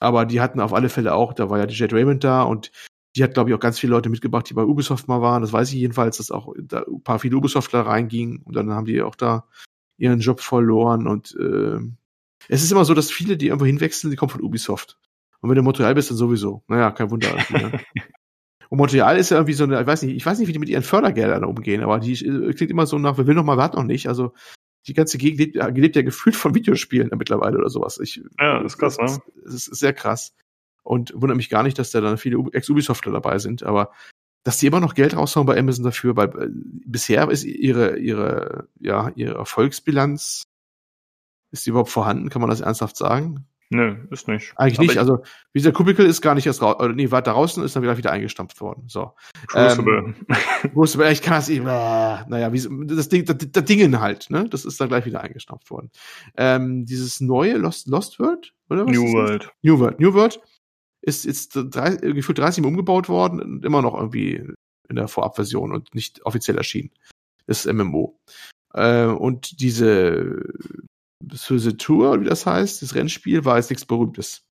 Aber 0.00 0.26
die 0.26 0.40
hatten 0.40 0.60
auf 0.60 0.74
alle 0.74 0.88
Fälle 0.88 1.14
auch, 1.14 1.32
da 1.32 1.48
war 1.48 1.58
ja 1.58 1.66
die 1.66 1.74
Jet 1.74 1.92
Raymond 1.92 2.22
da 2.22 2.42
und 2.42 2.70
die 3.16 3.22
hat, 3.22 3.34
glaube 3.34 3.50
ich, 3.50 3.56
auch 3.56 3.60
ganz 3.60 3.78
viele 3.78 3.92
Leute 3.92 4.10
mitgebracht, 4.10 4.48
die 4.48 4.54
bei 4.54 4.62
Ubisoft 4.62 5.08
mal 5.08 5.22
waren. 5.22 5.42
Das 5.42 5.52
weiß 5.52 5.72
ich 5.72 5.76
jedenfalls, 5.76 6.18
dass 6.18 6.30
auch 6.30 6.54
da 6.60 6.82
ein 6.82 7.02
paar 7.02 7.18
viele 7.18 7.36
Ubisoftler 7.36 7.80
reingingen 7.80 8.42
und 8.42 8.54
dann 8.54 8.70
haben 8.70 8.84
die 8.84 9.00
auch 9.02 9.14
da 9.14 9.44
ihren 9.96 10.20
Job 10.20 10.40
verloren. 10.40 11.06
Und 11.06 11.36
äh, 11.40 11.78
es 12.48 12.62
ist 12.62 12.70
immer 12.70 12.84
so, 12.84 12.94
dass 12.94 13.10
viele, 13.10 13.36
die 13.36 13.46
irgendwo 13.46 13.66
hinwechseln, 13.66 14.10
die 14.10 14.16
kommen 14.16 14.30
von 14.30 14.42
Ubisoft. 14.42 14.98
Und 15.40 15.50
wenn 15.50 15.56
du 15.56 15.62
Montreal 15.62 15.94
bist, 15.94 16.10
dann 16.10 16.16
sowieso. 16.16 16.62
Naja, 16.68 16.90
kein 16.90 17.10
Wunder. 17.10 17.34
Ne? 17.50 17.80
Und 18.70 18.78
Montreal 18.78 19.16
ist 19.16 19.30
ja 19.30 19.38
irgendwie 19.38 19.54
so 19.54 19.64
eine, 19.64 19.80
ich 19.80 19.86
weiß 19.86 20.02
nicht, 20.02 20.14
ich 20.14 20.26
weiß 20.26 20.38
nicht, 20.38 20.48
wie 20.48 20.52
die 20.52 20.58
mit 20.58 20.68
ihren 20.68 20.82
Fördergeldern 20.82 21.44
umgehen, 21.44 21.82
aber 21.82 22.00
die 22.00 22.12
äh, 22.12 22.52
klingt 22.52 22.70
immer 22.70 22.86
so 22.86 22.98
nach, 22.98 23.16
wir 23.16 23.26
will 23.26 23.34
noch 23.34 23.44
mal, 23.44 23.56
wir 23.56 23.70
noch 23.74 23.84
nicht. 23.84 24.08
Also 24.08 24.34
die 24.88 24.94
ganze 24.94 25.18
Gegend 25.18 25.38
lebt, 25.38 25.76
lebt 25.76 25.96
ja 25.96 26.02
gefühlt 26.02 26.34
von 26.34 26.54
Videospielen 26.54 27.10
mittlerweile 27.16 27.58
oder 27.58 27.70
sowas. 27.70 27.98
Ich, 27.98 28.22
ja, 28.38 28.62
das 28.62 28.72
ist 28.72 28.78
krass, 28.78 28.98
ne? 28.98 29.18
Das 29.44 29.54
ist 29.54 29.64
sehr 29.66 29.92
krass. 29.92 30.34
Und 30.82 31.12
wundert 31.14 31.36
mich 31.36 31.50
gar 31.50 31.62
nicht, 31.62 31.78
dass 31.78 31.90
da 31.90 32.00
dann 32.00 32.18
viele 32.18 32.42
Ex-Ubisoftler 32.52 33.12
dabei 33.12 33.38
sind, 33.38 33.62
aber 33.62 33.92
dass 34.44 34.58
die 34.58 34.66
immer 34.66 34.80
noch 34.80 34.94
Geld 34.94 35.14
raushauen 35.14 35.46
bei 35.46 35.58
Amazon 35.58 35.84
dafür, 35.84 36.16
weil 36.16 36.28
äh, 36.28 36.48
bisher 36.50 37.28
ist 37.30 37.44
ihre, 37.44 37.98
ihre, 37.98 38.68
ja, 38.80 39.12
ihre 39.14 39.34
Erfolgsbilanz, 39.34 40.44
ist 41.50 41.66
die 41.66 41.70
überhaupt 41.70 41.90
vorhanden? 41.90 42.30
Kann 42.30 42.40
man 42.40 42.50
das 42.50 42.60
ernsthaft 42.60 42.96
sagen? 42.96 43.46
Nö, 43.70 43.96
ist 44.10 44.28
nicht. 44.28 44.54
Eigentlich 44.56 44.78
nicht. 44.78 44.98
Also, 44.98 45.18
wie 45.52 45.58
dieser 45.58 45.72
Kubikel 45.72 46.06
ist 46.06 46.22
gar 46.22 46.34
nicht 46.34 46.46
erst 46.46 46.62
raus, 46.62 46.76
oder 46.78 46.94
nee, 46.94 47.10
war 47.10 47.20
da 47.20 47.32
draußen, 47.32 47.62
ist 47.62 47.76
dann 47.76 47.82
wieder, 47.82 47.98
wieder 47.98 48.10
eingestampft 48.10 48.60
worden. 48.62 48.84
So. 48.88 49.12
Crucible. 49.46 50.14
Ähm, 50.64 50.70
Crucible, 50.72 51.12
ich 51.12 51.20
kann 51.20 51.40
es 51.40 51.50
eben, 51.50 51.66
äh, 51.66 51.68
naja, 51.68 52.50
wie, 52.52 52.86
das 52.86 53.10
Ding, 53.10 53.26
das, 53.26 53.36
das 53.38 53.64
Dingen 53.64 54.00
halt, 54.00 54.30
ne? 54.30 54.48
Das 54.48 54.64
ist 54.64 54.80
dann 54.80 54.88
gleich 54.88 55.04
wieder 55.04 55.20
eingestampft 55.20 55.70
worden. 55.70 55.90
Ähm, 56.36 56.86
dieses 56.86 57.20
neue 57.20 57.58
Lost, 57.58 57.88
Lost 57.88 58.18
World, 58.18 58.54
oder 58.70 58.86
was? 58.86 58.92
New 58.92 59.12
World. 59.12 59.50
New 59.60 59.78
World. 59.78 60.00
New 60.00 60.14
World 60.14 60.40
ist 61.02 61.26
jetzt 61.26 61.52
drei, 61.54 61.96
gefühlt 61.96 62.38
30 62.38 62.62
Mal 62.62 62.68
umgebaut 62.68 63.10
worden 63.10 63.40
und 63.40 63.64
immer 63.66 63.82
noch 63.82 63.94
irgendwie 63.94 64.46
in 64.88 64.96
der 64.96 65.08
Vorabversion 65.08 65.72
und 65.72 65.94
nicht 65.94 66.24
offiziell 66.24 66.56
erschienen. 66.56 66.90
Das 67.46 67.66
ist 67.66 67.72
MMO. 67.72 68.18
Äh, 68.72 69.04
und 69.04 69.60
diese 69.60 70.42
Suze 71.32 71.76
Tour, 71.76 72.20
wie 72.20 72.24
das 72.24 72.46
heißt, 72.46 72.82
das 72.82 72.94
Rennspiel, 72.94 73.44
war 73.44 73.56
jetzt 73.56 73.70
nichts 73.70 73.84
Berühmtes. 73.84 74.46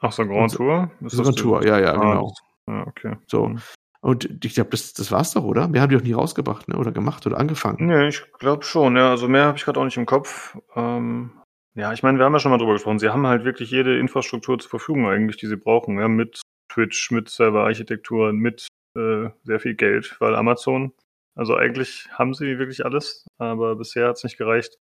Ach 0.00 0.12
so, 0.12 0.26
Grand 0.26 0.50
so, 0.50 0.58
Tour? 0.58 0.90
Ist 1.00 1.16
Grand 1.16 1.38
Tour, 1.38 1.64
ja, 1.66 1.78
ja, 1.78 1.94
ah, 1.94 1.98
genau. 1.98 2.34
Ah, 2.66 2.84
okay. 2.86 3.16
So. 3.26 3.48
Mhm. 3.48 3.60
Und 4.00 4.44
ich 4.44 4.54
glaube, 4.54 4.70
das, 4.70 4.92
das 4.92 5.10
war's 5.10 5.32
doch, 5.32 5.44
oder? 5.44 5.66
Mehr 5.66 5.80
haben 5.80 5.88
die 5.88 5.96
auch 5.96 6.02
nie 6.02 6.12
rausgebracht, 6.12 6.68
ne? 6.68 6.76
Oder 6.76 6.92
gemacht 6.92 7.26
oder 7.26 7.38
angefangen. 7.38 7.86
Nee, 7.86 8.08
ich 8.08 8.22
glaube 8.38 8.62
schon, 8.62 8.96
ja. 8.96 9.10
Also 9.10 9.28
mehr 9.28 9.46
habe 9.46 9.56
ich 9.56 9.64
gerade 9.64 9.80
auch 9.80 9.84
nicht 9.84 9.96
im 9.96 10.04
Kopf. 10.04 10.58
Ähm, 10.76 11.30
ja, 11.74 11.92
ich 11.92 12.02
meine, 12.02 12.18
wir 12.18 12.26
haben 12.26 12.34
ja 12.34 12.38
schon 12.38 12.50
mal 12.50 12.58
drüber 12.58 12.74
gesprochen. 12.74 12.98
Sie 12.98 13.08
haben 13.08 13.26
halt 13.26 13.44
wirklich 13.44 13.70
jede 13.70 13.98
Infrastruktur 13.98 14.58
zur 14.58 14.68
Verfügung 14.68 15.08
eigentlich, 15.08 15.38
die 15.38 15.46
sie 15.46 15.56
brauchen. 15.56 15.98
Ja, 15.98 16.08
mit 16.08 16.42
Twitch, 16.70 17.10
mit 17.12 17.30
Serverarchitektur, 17.30 18.34
mit 18.34 18.66
äh, 18.96 19.30
sehr 19.42 19.60
viel 19.60 19.74
Geld, 19.74 20.16
weil 20.20 20.34
Amazon, 20.34 20.92
also 21.34 21.56
eigentlich 21.56 22.06
haben 22.12 22.34
sie 22.34 22.58
wirklich 22.58 22.84
alles, 22.84 23.26
aber 23.38 23.74
bisher 23.76 24.08
hat 24.08 24.16
es 24.16 24.24
nicht 24.24 24.36
gereicht. 24.36 24.78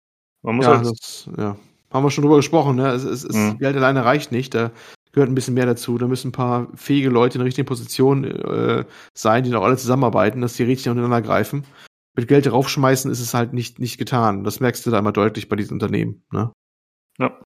Man 0.42 0.56
muss 0.56 0.66
ja, 0.66 0.76
halt 0.76 0.86
das, 0.86 1.28
ja. 1.36 1.56
Haben 1.92 2.04
wir 2.04 2.10
schon 2.10 2.22
drüber 2.22 2.36
gesprochen, 2.36 2.76
ne? 2.76 2.88
Es, 2.88 3.04
es, 3.04 3.24
es 3.24 3.34
mhm. 3.34 3.58
Geld 3.58 3.76
alleine 3.76 4.04
reicht 4.04 4.32
nicht. 4.32 4.54
Da 4.54 4.70
gehört 5.12 5.30
ein 5.30 5.34
bisschen 5.34 5.54
mehr 5.54 5.66
dazu. 5.66 5.98
Da 5.98 6.06
müssen 6.06 6.28
ein 6.28 6.32
paar 6.32 6.68
fähige 6.74 7.08
Leute 7.08 7.36
in 7.36 7.40
der 7.40 7.46
richtigen 7.46 7.66
Position 7.66 8.24
äh, 8.24 8.84
sein, 9.14 9.44
die 9.44 9.50
noch 9.50 9.62
alle 9.62 9.76
zusammenarbeiten, 9.76 10.40
dass 10.40 10.54
die 10.54 10.64
richtig 10.64 10.88
untereinander 10.88 11.22
greifen. 11.22 11.64
Mit 12.14 12.28
Geld 12.28 12.46
draufschmeißen 12.46 13.10
ist 13.10 13.20
es 13.20 13.34
halt 13.34 13.52
nicht, 13.52 13.78
nicht 13.78 13.98
getan. 13.98 14.44
Das 14.44 14.60
merkst 14.60 14.84
du 14.84 14.90
da 14.90 14.98
immer 14.98 15.12
deutlich 15.12 15.48
bei 15.48 15.56
diesen 15.56 15.74
Unternehmen, 15.74 16.24
ne? 16.32 16.52
Ja. 17.18 17.38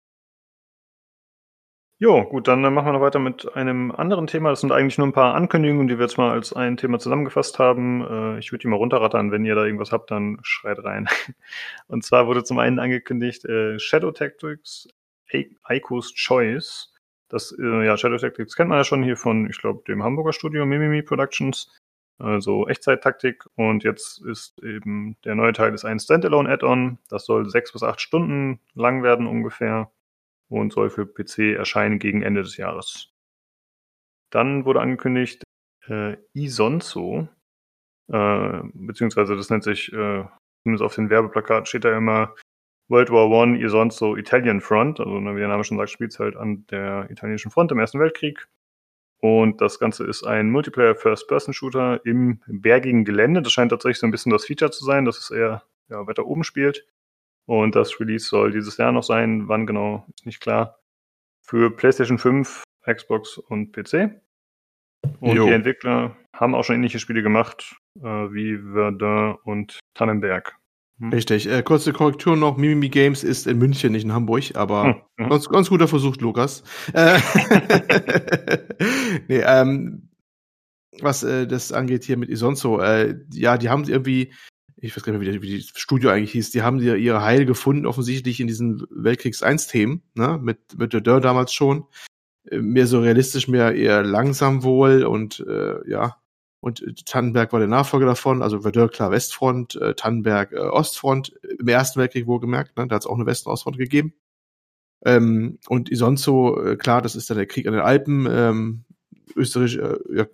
Jo, 2.03 2.25
gut, 2.25 2.49
dann 2.49 2.63
machen 2.63 2.87
wir 2.87 2.93
noch 2.93 3.03
weiter 3.03 3.19
mit 3.19 3.55
einem 3.55 3.93
anderen 3.93 4.27
Thema. 4.27 4.49
Das 4.49 4.63
sind 4.63 4.73
eigentlich 4.73 4.97
nur 4.97 5.07
ein 5.07 5.13
paar 5.13 5.35
Ankündigungen, 5.35 5.87
die 5.87 5.99
wir 5.99 6.07
jetzt 6.07 6.17
mal 6.17 6.31
als 6.31 6.55
ein 6.55 6.79
Thema 6.79 6.99
zusammengefasst 6.99 7.59
haben. 7.59 8.01
Äh, 8.01 8.39
ich 8.39 8.53
würde 8.53 8.63
die 8.63 8.69
mal 8.69 8.77
runterrattern. 8.77 9.31
Wenn 9.31 9.45
ihr 9.45 9.55
da 9.55 9.67
irgendwas 9.67 9.93
habt, 9.93 10.11
dann 10.11 10.39
schreit 10.41 10.83
rein. 10.83 11.09
Und 11.89 12.03
zwar 12.03 12.27
wurde 12.27 12.43
zum 12.43 12.59
einen 12.59 12.79
angekündigt 12.79 13.45
äh, 13.45 13.79
Shadow 13.79 14.13
Tactics 14.13 14.89
Ico's 15.69 16.15
Choice. 16.15 16.95
Das, 17.29 17.55
äh, 17.61 17.85
ja, 17.85 17.99
Shadow 17.99 18.17
Tactics 18.17 18.57
kennt 18.57 18.71
man 18.71 18.79
ja 18.79 18.85
schon 18.85 19.03
hier 19.03 19.19
von, 19.19 19.51
ich 19.51 19.59
glaube, 19.59 19.83
dem 19.87 20.03
Hamburger 20.03 20.33
Studio 20.33 20.65
Mimimi 20.65 21.03
Productions. 21.03 21.71
Also 22.19 22.67
Echtzeit-Taktik. 22.67 23.45
Und 23.57 23.85
jetzt 23.85 24.25
ist 24.25 24.59
eben 24.63 25.19
der 25.25 25.35
neue 25.35 25.53
Teil 25.53 25.75
ist 25.75 25.85
ein 25.85 26.01
Standalone-Add-on. 26.01 26.97
Das 27.11 27.27
soll 27.27 27.51
sechs 27.51 27.73
bis 27.73 27.83
acht 27.83 28.01
Stunden 28.01 28.59
lang 28.75 29.03
werden 29.03 29.27
ungefähr 29.27 29.91
und 30.51 30.73
soll 30.73 30.91
für 30.91 31.07
PC 31.07 31.57
erscheinen 31.57 31.99
gegen 31.99 32.23
Ende 32.23 32.43
des 32.43 32.57
Jahres. 32.57 33.13
Dann 34.31 34.65
wurde 34.65 34.81
angekündigt 34.81 35.43
äh, 35.89 36.17
Isonzo, 36.35 37.29
äh, 38.13 38.61
beziehungsweise 38.75 39.37
das 39.37 39.51
nennt 39.51 39.65
sich, 39.65 39.93
äh, 39.93 40.25
zumindest 40.63 40.85
auf 40.85 40.95
den 40.95 41.11
Werbeplakaten 41.11 41.67
steht 41.67 41.85
da 41.85 41.97
immer 41.97 42.35
World 42.89 43.11
War 43.11 43.29
One 43.29 43.61
Isonzo 43.61 44.17
Italian 44.17 44.61
Front, 44.61 45.01
also 45.01 45.13
wie 45.13 45.39
der 45.39 45.49
Name 45.49 45.65
schon 45.65 45.79
sagt, 45.79 45.91
spielt 45.91 46.13
es 46.13 46.19
halt 46.19 46.37
an 46.37 46.67
der 46.71 47.09
italienischen 47.11 47.51
Front 47.51 47.71
im 47.73 47.79
Ersten 47.79 48.01
Weltkrieg. 48.01 48.49
Und 49.21 49.61
das 49.61 49.79
Ganze 49.79 50.05
ist 50.05 50.25
ein 50.25 50.51
Multiplayer 50.51 50.95
First-Person-Shooter 50.95 52.05
im 52.05 52.41
bergigen 52.47 53.05
Gelände. 53.05 53.43
Das 53.43 53.53
scheint 53.53 53.71
tatsächlich 53.71 53.99
so 53.99 54.07
ein 54.07 54.11
bisschen 54.11 54.33
das 54.33 54.47
Feature 54.47 54.71
zu 54.71 54.85
sein, 54.85 55.05
dass 55.05 55.19
es 55.19 55.31
eher 55.31 55.63
ja, 55.89 56.07
weiter 56.07 56.27
oben 56.27 56.43
spielt. 56.43 56.87
Und 57.51 57.75
das 57.75 57.99
Release 57.99 58.29
soll 58.29 58.53
dieses 58.53 58.77
Jahr 58.77 58.93
noch 58.93 59.03
sein. 59.03 59.49
Wann 59.49 59.67
genau, 59.67 60.07
ist 60.15 60.25
nicht 60.25 60.41
klar. 60.41 60.79
Für 61.43 61.75
PlayStation 61.75 62.17
5, 62.17 62.63
Xbox 62.87 63.39
und 63.39 63.73
PC. 63.73 64.21
Und 65.19 65.35
jo. 65.35 65.47
die 65.47 65.53
Entwickler 65.53 66.17
haben 66.33 66.55
auch 66.55 66.63
schon 66.63 66.77
ähnliche 66.77 67.01
Spiele 67.01 67.25
gemacht, 67.25 67.75
äh, 67.99 68.05
wie 68.05 68.57
Verdun 68.57 69.37
und 69.43 69.81
Tannenberg. 69.95 70.59
Hm? 71.01 71.11
Richtig. 71.11 71.49
Äh, 71.49 71.65
kurze 71.65 71.93
Korrektur 71.93 72.37
noch. 72.37 72.57
Mimimi 72.57 72.89
Games 72.89 73.25
ist 73.25 73.49
in 73.49 73.59
München, 73.59 73.91
nicht 73.91 74.05
in 74.05 74.13
Hamburg, 74.13 74.55
aber 74.55 75.03
hm. 75.19 75.29
ganz, 75.29 75.49
ganz 75.49 75.71
guter 75.71 75.89
Versuch, 75.89 76.19
Lukas. 76.19 76.63
Äh, 76.93 77.19
nee, 79.29 79.43
ähm, 79.45 80.09
was 81.01 81.25
äh, 81.25 81.49
das 81.49 81.73
angeht 81.73 82.05
hier 82.05 82.17
mit 82.17 82.29
Isonzo, 82.29 82.79
äh, 82.79 83.17
ja, 83.33 83.59
die 83.59 83.71
haben 83.71 83.83
irgendwie 83.89 84.33
ich 84.81 84.97
weiß 84.97 85.03
gar 85.03 85.13
nicht 85.13 85.27
mehr, 85.27 85.43
wie, 85.43 85.59
das 85.59 85.79
Studio 85.79 86.11
eigentlich 86.11 86.33
hieß, 86.33 86.51
die 86.51 86.63
haben 86.63 86.81
ja 86.81 86.95
ihre 86.95 87.23
Heil 87.23 87.45
gefunden, 87.45 87.87
offensichtlich 87.87 88.41
in 88.41 88.47
diesen 88.47 88.87
Weltkriegs 88.91 89.43
1-Themen, 89.43 90.03
ne, 90.15 90.39
mit, 90.43 90.79
mit 90.79 90.93
der 90.93 91.01
Dörr 91.01 91.21
damals 91.21 91.53
schon. 91.53 91.87
Äh, 92.51 92.59
mehr 92.59 92.87
so 92.87 93.01
realistisch, 93.01 93.49
mehr 93.49 93.75
eher 93.75 94.03
langsam 94.03 94.63
wohl 94.63 95.05
und, 95.05 95.45
äh, 95.47 95.89
ja. 95.89 96.17
Und 96.61 96.83
äh, 96.83 96.95
Tannenberg 97.05 97.53
war 97.53 97.61
der 97.61 97.69
Nachfolger 97.69 98.07
davon, 98.07 98.43
also 98.43 98.61
Verdun 98.61 98.91
klar 98.91 99.11
Westfront, 99.11 99.77
äh, 99.77 99.95
Tannenberg 99.95 100.53
äh, 100.53 100.59
Ostfront, 100.59 101.33
im 101.59 101.69
Ersten 101.69 102.01
Weltkrieg 102.01 102.27
wohlgemerkt, 102.27 102.77
ne, 102.77 102.87
da 102.87 102.97
hat 102.97 103.03
es 103.03 103.07
auch 103.07 103.17
eine 103.17 103.27
West- 103.27 103.47
und 103.47 103.53
Ostfront 103.53 103.79
gegeben. 103.79 104.15
Ähm, 105.05 105.59
und 105.69 105.91
Isonzo, 105.91 106.63
äh, 106.63 106.77
klar, 106.77 107.03
das 107.03 107.17
ist 107.17 107.31
dann 107.31 107.39
der 107.39 107.47
Krieg 107.47 107.67
an 107.67 107.73
den 107.73 107.83
Alpen, 107.83 108.27
ähm, 108.31 108.85
Österreich, 109.37 109.77
äh, 109.77 109.99
ja, 110.13 110.27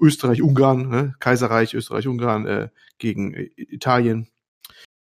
Österreich-Ungarn, 0.00 0.88
ne? 0.88 1.14
Kaiserreich, 1.20 1.74
Österreich-Ungarn 1.74 2.46
äh, 2.46 2.68
gegen 2.98 3.34
Italien 3.56 4.28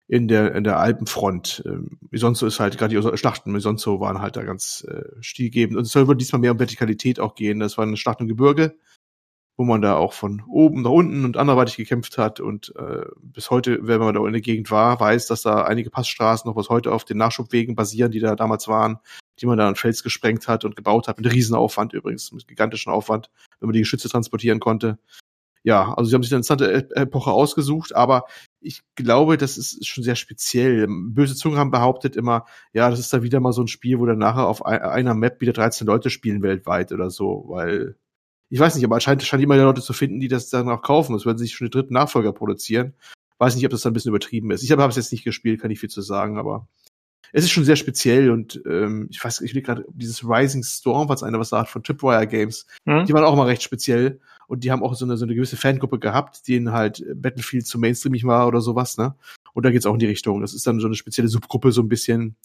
in 0.07 0.27
der, 0.27 0.53
in 0.55 0.63
der 0.63 0.77
Alpenfront. 0.79 1.63
Ähm, 1.65 1.97
so 2.11 2.45
ist 2.45 2.59
halt 2.59 2.77
gerade 2.77 2.95
die 2.99 3.17
Schlachten, 3.17 3.59
so 3.59 3.99
waren 3.99 4.21
halt 4.21 4.35
da 4.35 4.43
ganz 4.43 4.85
äh, 4.87 5.03
stilgebend. 5.19 5.77
Und 5.77 5.83
es 5.83 5.91
soll 5.91 6.07
wohl 6.07 6.15
diesmal 6.15 6.39
mehr 6.39 6.51
um 6.51 6.59
Vertikalität 6.59 7.19
auch 7.19 7.35
gehen. 7.35 7.59
Das 7.59 7.77
war 7.77 7.85
eine 7.85 7.97
Schlacht 7.97 8.21
im 8.21 8.27
Gebirge, 8.27 8.77
wo 9.57 9.63
man 9.63 9.81
da 9.81 9.95
auch 9.95 10.13
von 10.13 10.43
oben 10.47 10.83
nach 10.83 10.91
unten 10.91 11.25
und 11.25 11.37
anderweitig 11.37 11.77
gekämpft 11.77 12.17
hat. 12.17 12.39
Und 12.39 12.73
äh, 12.75 13.05
bis 13.21 13.49
heute, 13.49 13.79
wenn 13.81 13.99
man 13.99 14.13
da 14.13 14.25
in 14.25 14.33
der 14.33 14.41
Gegend 14.41 14.69
war, 14.69 14.99
weiß, 14.99 15.27
dass 15.27 15.41
da 15.41 15.63
einige 15.63 15.89
Passstraßen 15.89 16.47
noch 16.47 16.55
bis 16.55 16.69
heute 16.69 16.91
auf 16.91 17.03
den 17.03 17.17
Nachschubwegen 17.17 17.75
basieren, 17.75 18.11
die 18.11 18.19
da 18.19 18.35
damals 18.35 18.67
waren, 18.67 18.99
die 19.39 19.47
man 19.47 19.57
da 19.57 19.67
an 19.67 19.75
Fels 19.75 20.03
gesprengt 20.03 20.47
hat 20.47 20.65
und 20.65 20.75
gebaut 20.75 21.07
hat, 21.07 21.17
mit 21.17 21.31
Riesenaufwand 21.33 21.93
übrigens, 21.93 22.31
mit 22.31 22.47
gigantischem 22.47 22.93
Aufwand, 22.93 23.31
wenn 23.59 23.67
man 23.67 23.73
die 23.73 23.79
Geschütze 23.79 24.09
transportieren 24.09 24.59
konnte. 24.59 24.99
Ja, 25.63 25.93
also 25.95 26.09
sie 26.09 26.15
haben 26.15 26.21
sich 26.21 26.31
eine 26.31 26.41
interessante 26.41 26.95
Epoche 26.95 27.31
ausgesucht, 27.31 27.95
aber 27.95 28.25
ich 28.61 28.83
glaube, 28.93 29.37
das 29.37 29.57
ist 29.57 29.87
schon 29.87 30.03
sehr 30.03 30.15
speziell. 30.15 30.85
Böse 30.87 31.35
Zungen 31.35 31.57
haben 31.57 31.71
behauptet 31.71 32.15
immer, 32.15 32.45
ja, 32.71 32.89
das 32.91 32.99
ist 32.99 33.11
da 33.11 33.23
wieder 33.23 33.39
mal 33.39 33.51
so 33.51 33.63
ein 33.63 33.67
Spiel, 33.67 33.99
wo 33.99 34.05
dann 34.05 34.19
nachher 34.19 34.47
auf 34.47 34.63
einer 34.63 35.15
Map 35.15 35.41
wieder 35.41 35.53
13 35.53 35.87
Leute 35.87 36.11
spielen 36.11 36.43
weltweit 36.43 36.91
oder 36.91 37.09
so, 37.09 37.45
weil 37.47 37.95
ich 38.49 38.59
weiß 38.59 38.75
nicht, 38.75 38.85
aber 38.85 38.95
anscheinend 38.95 39.23
scheint 39.23 39.41
immer 39.41 39.57
Leute 39.57 39.81
zu 39.81 39.93
finden, 39.93 40.19
die 40.19 40.27
das 40.27 40.49
dann 40.49 40.69
auch 40.69 40.83
kaufen. 40.83 41.15
Es 41.15 41.25
werden 41.25 41.39
sich 41.39 41.55
schon 41.55 41.67
den 41.67 41.71
dritten 41.71 41.93
Nachfolger 41.95 42.31
produzieren. 42.31 42.93
Weiß 43.39 43.55
nicht, 43.55 43.65
ob 43.65 43.71
das 43.71 43.81
dann 43.81 43.91
ein 43.91 43.93
bisschen 43.95 44.09
übertrieben 44.09 44.51
ist. 44.51 44.63
Ich 44.63 44.71
habe 44.71 44.83
es 44.85 44.95
jetzt 44.95 45.11
nicht 45.11 45.23
gespielt, 45.23 45.61
kann 45.61 45.71
ich 45.71 45.79
viel 45.79 45.89
zu 45.89 46.01
sagen, 46.01 46.37
aber 46.37 46.67
es 47.35 47.43
ist 47.43 47.51
schon 47.51 47.65
sehr 47.65 47.75
speziell 47.75 48.31
und 48.31 48.61
ähm, 48.65 49.09
ich 49.11 49.21
weiß, 49.21 49.41
ich 49.41 49.53
will 49.53 49.61
gerade 49.61 49.85
dieses 49.89 50.23
Rising 50.23 50.63
Storm, 50.63 51.09
was 51.09 51.21
einer 51.21 51.37
was 51.37 51.49
sagt 51.49 51.69
von 51.69 51.83
Tripwire 51.83 52.25
Games, 52.27 52.65
hm? 52.85 53.05
die 53.05 53.13
waren 53.13 53.25
auch 53.25 53.35
mal 53.35 53.47
recht 53.47 53.61
speziell 53.61 54.21
Und 54.47 54.63
die 54.63 54.71
haben 54.71 54.81
auch 54.81 54.95
so 54.95 55.03
eine, 55.03 55.17
so 55.17 55.25
eine 55.25 55.35
gewisse 55.35 55.57
Fangruppe 55.57 55.99
gehabt, 55.99 56.47
denen 56.47 56.71
halt 56.71 57.03
Battlefield 57.13 57.67
zu 57.67 57.77
mainstreamig 57.77 58.23
war 58.23 58.47
oder 58.47 58.61
sowas, 58.61 58.97
ne? 58.97 59.15
Und 59.53 59.65
da 59.65 59.71
geht's 59.71 59.85
auch 59.85 59.93
in 59.93 59.99
die 59.99 60.05
Richtung. 60.05 60.39
Das 60.39 60.53
ist 60.53 60.65
dann 60.65 60.79
so 60.79 60.87
eine 60.87 60.95
spezielle 60.95 61.27
Subgruppe 61.27 61.73
so 61.73 61.81
ein 61.81 61.89
bisschen. 61.89 62.37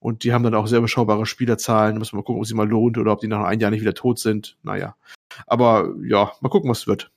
Und 0.00 0.24
die 0.24 0.32
haben 0.32 0.42
dann 0.42 0.56
auch 0.56 0.66
sehr 0.66 0.78
überschaubare 0.78 1.24
Spielerzahlen. 1.24 1.94
Da 1.94 1.98
muss 2.00 2.12
man 2.12 2.18
mal 2.18 2.24
gucken, 2.24 2.40
ob 2.40 2.46
sie 2.46 2.54
mal 2.54 2.68
lohnt 2.68 2.98
oder 2.98 3.12
ob 3.12 3.20
die 3.20 3.28
nach 3.28 3.44
einem 3.44 3.60
Jahr 3.60 3.70
nicht 3.70 3.82
wieder 3.82 3.94
tot 3.94 4.18
sind. 4.18 4.56
Naja. 4.64 4.96
Aber 5.46 5.94
ja, 6.04 6.32
mal 6.40 6.48
gucken, 6.48 6.68
was 6.68 6.88
wird. 6.88 7.12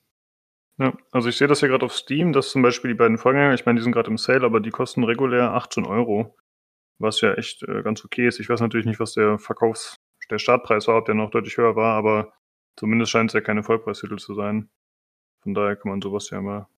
Ja, 0.78 0.92
also 1.10 1.28
ich 1.28 1.36
sehe 1.36 1.48
das 1.48 1.60
hier 1.60 1.70
gerade 1.70 1.84
auf 1.84 1.94
Steam, 1.94 2.32
dass 2.32 2.50
zum 2.50 2.62
Beispiel 2.62 2.92
die 2.92 2.96
beiden 2.96 3.18
Vorgänger, 3.18 3.54
ich 3.54 3.66
meine, 3.66 3.80
die 3.80 3.82
sind 3.82 3.92
gerade 3.92 4.10
im 4.10 4.18
Sale, 4.18 4.44
aber 4.44 4.60
die 4.60 4.70
kosten 4.70 5.02
regulär 5.02 5.52
18 5.54 5.86
Euro. 5.86 6.36
Was 6.98 7.20
ja 7.20 7.34
echt 7.34 7.62
äh, 7.62 7.82
ganz 7.82 8.04
okay 8.04 8.26
ist. 8.26 8.40
Ich 8.40 8.48
weiß 8.48 8.60
natürlich 8.60 8.86
nicht, 8.86 9.00
was 9.00 9.12
der 9.12 9.38
Verkaufs-, 9.38 9.96
der 10.30 10.38
Startpreis 10.38 10.88
war, 10.88 10.96
ob 10.96 11.06
der 11.06 11.14
noch 11.14 11.30
deutlich 11.30 11.56
höher 11.56 11.76
war, 11.76 11.94
aber 11.96 12.32
zumindest 12.76 13.12
scheint 13.12 13.30
es 13.30 13.34
ja 13.34 13.40
keine 13.40 13.62
Vollpreistitel 13.62 14.16
zu 14.16 14.34
sein. 14.34 14.70
Von 15.42 15.54
daher 15.54 15.76
kann 15.76 15.90
man 15.90 16.00
sowas 16.00 16.30
ja 16.30 16.40
mal 16.40 16.68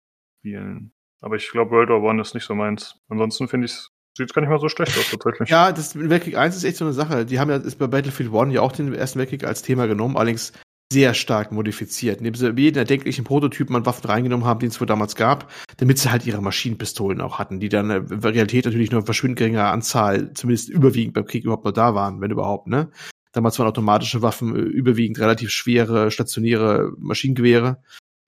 spielen. 0.40 0.92
Aber 1.20 1.36
ich 1.36 1.50
glaube, 1.50 1.72
World 1.72 1.88
War 1.88 2.02
One 2.02 2.20
ist 2.20 2.34
nicht 2.34 2.44
so 2.44 2.54
meins. 2.54 3.00
Ansonsten 3.08 3.48
finde 3.48 3.66
ich 3.66 3.88
sieht 4.16 4.34
gar 4.34 4.42
nicht 4.42 4.50
mal 4.50 4.60
so 4.60 4.68
schlecht 4.68 4.98
aus 4.98 5.10
tatsächlich. 5.10 5.48
Ja, 5.48 5.72
das 5.72 5.96
Weltkrieg 5.96 6.36
1 6.36 6.56
ist 6.56 6.64
echt 6.64 6.76
so 6.76 6.84
eine 6.84 6.92
Sache. 6.92 7.24
Die 7.24 7.38
haben 7.38 7.50
ja 7.50 7.56
ist 7.56 7.78
bei 7.78 7.86
Battlefield 7.86 8.32
One 8.32 8.52
ja 8.52 8.60
auch 8.60 8.72
den 8.72 8.92
Ersten 8.92 9.18
Weltkrieg 9.18 9.44
als 9.44 9.62
Thema 9.62 9.86
genommen, 9.86 10.16
allerdings 10.16 10.52
sehr 10.92 11.14
stark 11.14 11.52
modifiziert. 11.52 12.18
Indem 12.18 12.34
sie 12.34 12.50
jeden 12.56 12.78
erdenklichen 12.78 13.24
Prototypen 13.24 13.76
an 13.76 13.86
Waffen 13.86 14.06
reingenommen 14.06 14.46
haben, 14.46 14.60
den 14.60 14.70
es 14.70 14.80
wohl 14.80 14.86
damals 14.86 15.14
gab, 15.16 15.50
damit 15.76 15.98
sie 15.98 16.10
halt 16.10 16.26
ihre 16.26 16.40
Maschinenpistolen 16.40 17.20
auch 17.20 17.38
hatten, 17.38 17.60
die 17.60 17.68
dann 17.68 17.90
in 17.90 18.20
Realität 18.20 18.64
natürlich 18.64 18.90
nur 18.90 19.00
in 19.00 19.06
verschwindend 19.06 19.38
geringer 19.38 19.70
Anzahl, 19.70 20.32
zumindest 20.32 20.70
überwiegend 20.70 21.14
beim 21.14 21.26
Krieg 21.26 21.44
überhaupt 21.44 21.64
noch 21.64 21.72
da 21.72 21.94
waren, 21.94 22.20
wenn 22.20 22.30
überhaupt, 22.30 22.68
ne? 22.68 22.90
Damals 23.32 23.58
waren 23.58 23.68
automatische 23.68 24.22
Waffen 24.22 24.56
äh, 24.56 24.60
überwiegend 24.60 25.18
relativ 25.18 25.50
schwere, 25.50 26.10
stationäre 26.10 26.92
Maschinengewehre. 26.98 27.82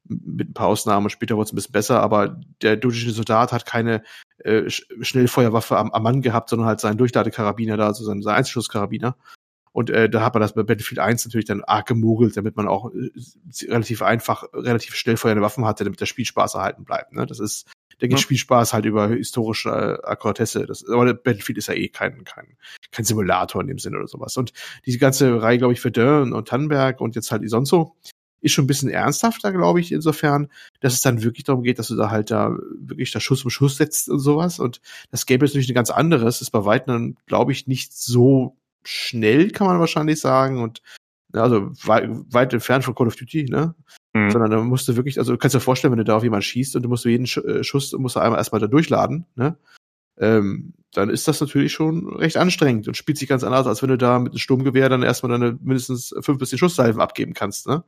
Mit 0.05 0.51
ein 0.51 0.55
paar 0.55 0.66
Ausnahmen. 0.66 1.09
Später 1.09 1.37
wurde 1.37 1.45
es 1.45 1.53
ein 1.53 1.57
bisschen 1.57 1.73
besser, 1.73 2.03
aber 2.03 2.41
der 2.62 2.77
durchschnittliche 2.77 3.16
Soldat 3.16 3.53
hat 3.53 3.65
keine 3.65 4.03
äh, 4.39 4.69
Schnellfeuerwaffe 4.69 5.77
am, 5.78 5.91
am 5.93 6.03
Mann 6.03 6.20
gehabt, 6.20 6.51
sondern 6.51 6.69
halt 6.69 6.81
seinen 6.81 6.99
Durchladekarabiner 6.99 7.77
da, 7.77 7.87
also 7.87 8.05
seinen, 8.05 8.23
seinen 8.23 8.37
Einzelschusskarabiner. 8.37 9.16
Und 9.72 9.90
äh, 9.90 10.10
da 10.10 10.22
hat 10.22 10.34
man 10.34 10.40
das 10.40 10.55
bei 10.55 10.62
Battlefield 10.62 10.98
1 10.98 11.24
natürlich 11.26 11.47
dann 11.47 11.62
arg 11.62 11.86
gemogelt, 11.86 12.36
damit 12.36 12.56
man 12.56 12.66
auch 12.66 12.90
äh, 12.92 13.10
relativ 13.66 14.02
einfach, 14.02 14.44
relativ 14.52 14.94
schnell 14.94 15.16
feuernde 15.16 15.42
Waffen 15.42 15.64
hatte, 15.64 15.84
damit 15.84 16.01
der 16.01 16.06
Spielspaß 16.06 16.55
erhalten 16.55 16.84
bleibt. 16.84 17.12
Ne? 17.12 17.26
Das 17.26 17.38
ist, 17.38 17.70
der 18.01 18.09
geht 18.09 18.18
ja. 18.18 18.22
Spielspaß 18.22 18.72
halt 18.72 18.84
über 18.84 19.09
historische 19.09 19.70
äh, 19.70 20.06
Akkuratesse. 20.06 20.66
Das, 20.66 20.84
aber 20.88 21.14
Battlefield 21.14 21.59
ist 21.59 21.68
ja 21.68 21.74
eh 21.74 21.88
kein, 21.88 22.24
kein, 22.24 22.56
kein 22.90 23.05
Simulator 23.05 23.60
in 23.60 23.68
dem 23.68 23.78
Sinne 23.78 23.98
oder 23.98 24.09
sowas. 24.09 24.36
Und 24.36 24.52
diese 24.86 24.98
ganze 24.98 25.40
Reihe, 25.40 25.59
glaube 25.59 25.72
ich, 25.72 25.80
für 25.80 25.92
Dörn 25.92 26.32
und 26.32 26.48
Tannenberg 26.48 27.01
und 27.01 27.14
jetzt 27.14 27.30
halt 27.30 27.42
Isonzo 27.42 27.97
ist 28.40 28.52
schon 28.52 28.64
ein 28.64 28.68
bisschen 28.68 28.88
ernsthafter, 28.88 29.52
glaube 29.52 29.80
ich, 29.80 29.92
insofern, 29.92 30.48
dass 30.80 30.94
es 30.94 31.02
dann 31.02 31.22
wirklich 31.22 31.44
darum 31.44 31.62
geht, 31.62 31.78
dass 31.78 31.88
du 31.88 31.97
da 31.97 32.10
halt 32.10 32.30
da 32.30 32.56
wirklich 32.78 33.12
da 33.12 33.20
Schuss 33.20 33.44
um 33.44 33.51
Schuss 33.51 33.76
setzt 33.76 34.09
und 34.09 34.18
sowas. 34.18 34.59
Und 34.59 34.80
das 35.10 35.26
Game 35.26 35.42
ist 35.42 35.51
natürlich 35.51 35.70
ein 35.70 35.74
ganz 35.74 35.90
anderes, 35.90 36.40
ist 36.40 36.51
bei 36.51 36.64
weitem, 36.64 37.16
glaube 37.26 37.52
ich, 37.52 37.66
nicht 37.66 37.92
so 37.92 38.56
schnell, 38.85 39.51
kann 39.51 39.66
man 39.66 39.81
wahrscheinlich 39.81 40.20
sagen. 40.20 40.62
Und 40.62 40.82
also 41.32 41.70
weit, 41.85 42.11
weit 42.32 42.52
entfernt 42.52 42.85
von 42.85 42.94
Call 42.94 43.07
of 43.07 43.16
Duty, 43.16 43.44
ne? 43.44 43.74
Mhm. 44.12 44.31
Sondern 44.31 44.51
da 44.51 44.61
musst 44.61 44.89
du 44.89 44.97
wirklich, 44.97 45.19
also 45.19 45.32
du 45.32 45.39
kannst 45.39 45.55
dir 45.55 45.61
vorstellen, 45.61 45.93
wenn 45.93 45.98
du 45.98 46.05
da 46.05 46.16
auf 46.16 46.24
jemanden 46.24 46.43
schießt 46.43 46.74
und 46.77 46.82
du 46.82 46.89
musst 46.89 47.05
jeden 47.05 47.27
äh, 47.27 47.62
Schuss 47.62 47.93
musst 47.93 48.16
du 48.16 48.20
einmal 48.20 48.39
erstmal 48.39 48.61
da 48.61 48.66
durchladen, 48.66 49.27
ne? 49.36 49.57
Ähm, 50.19 50.74
dann 50.93 51.09
ist 51.09 51.28
das 51.28 51.40
natürlich 51.40 51.73
schon 51.73 52.15
recht 52.16 52.36
anstrengend 52.36 52.89
und 52.89 52.97
spielt 52.97 53.16
sich 53.16 53.28
ganz 53.28 53.44
anders, 53.44 53.66
als 53.66 53.81
wenn 53.81 53.90
du 53.90 53.97
da 53.97 54.19
mit 54.19 54.32
einem 54.32 54.39
Sturmgewehr 54.39 54.89
dann 54.89 55.02
erstmal 55.02 55.31
deine 55.39 55.57
mindestens 55.62 56.12
fünf 56.20 56.39
bis 56.39 56.51
zehn 56.51 56.59
Schusssalven 56.59 57.01
abgeben 57.01 57.32
kannst, 57.32 57.69
ne? 57.69 57.85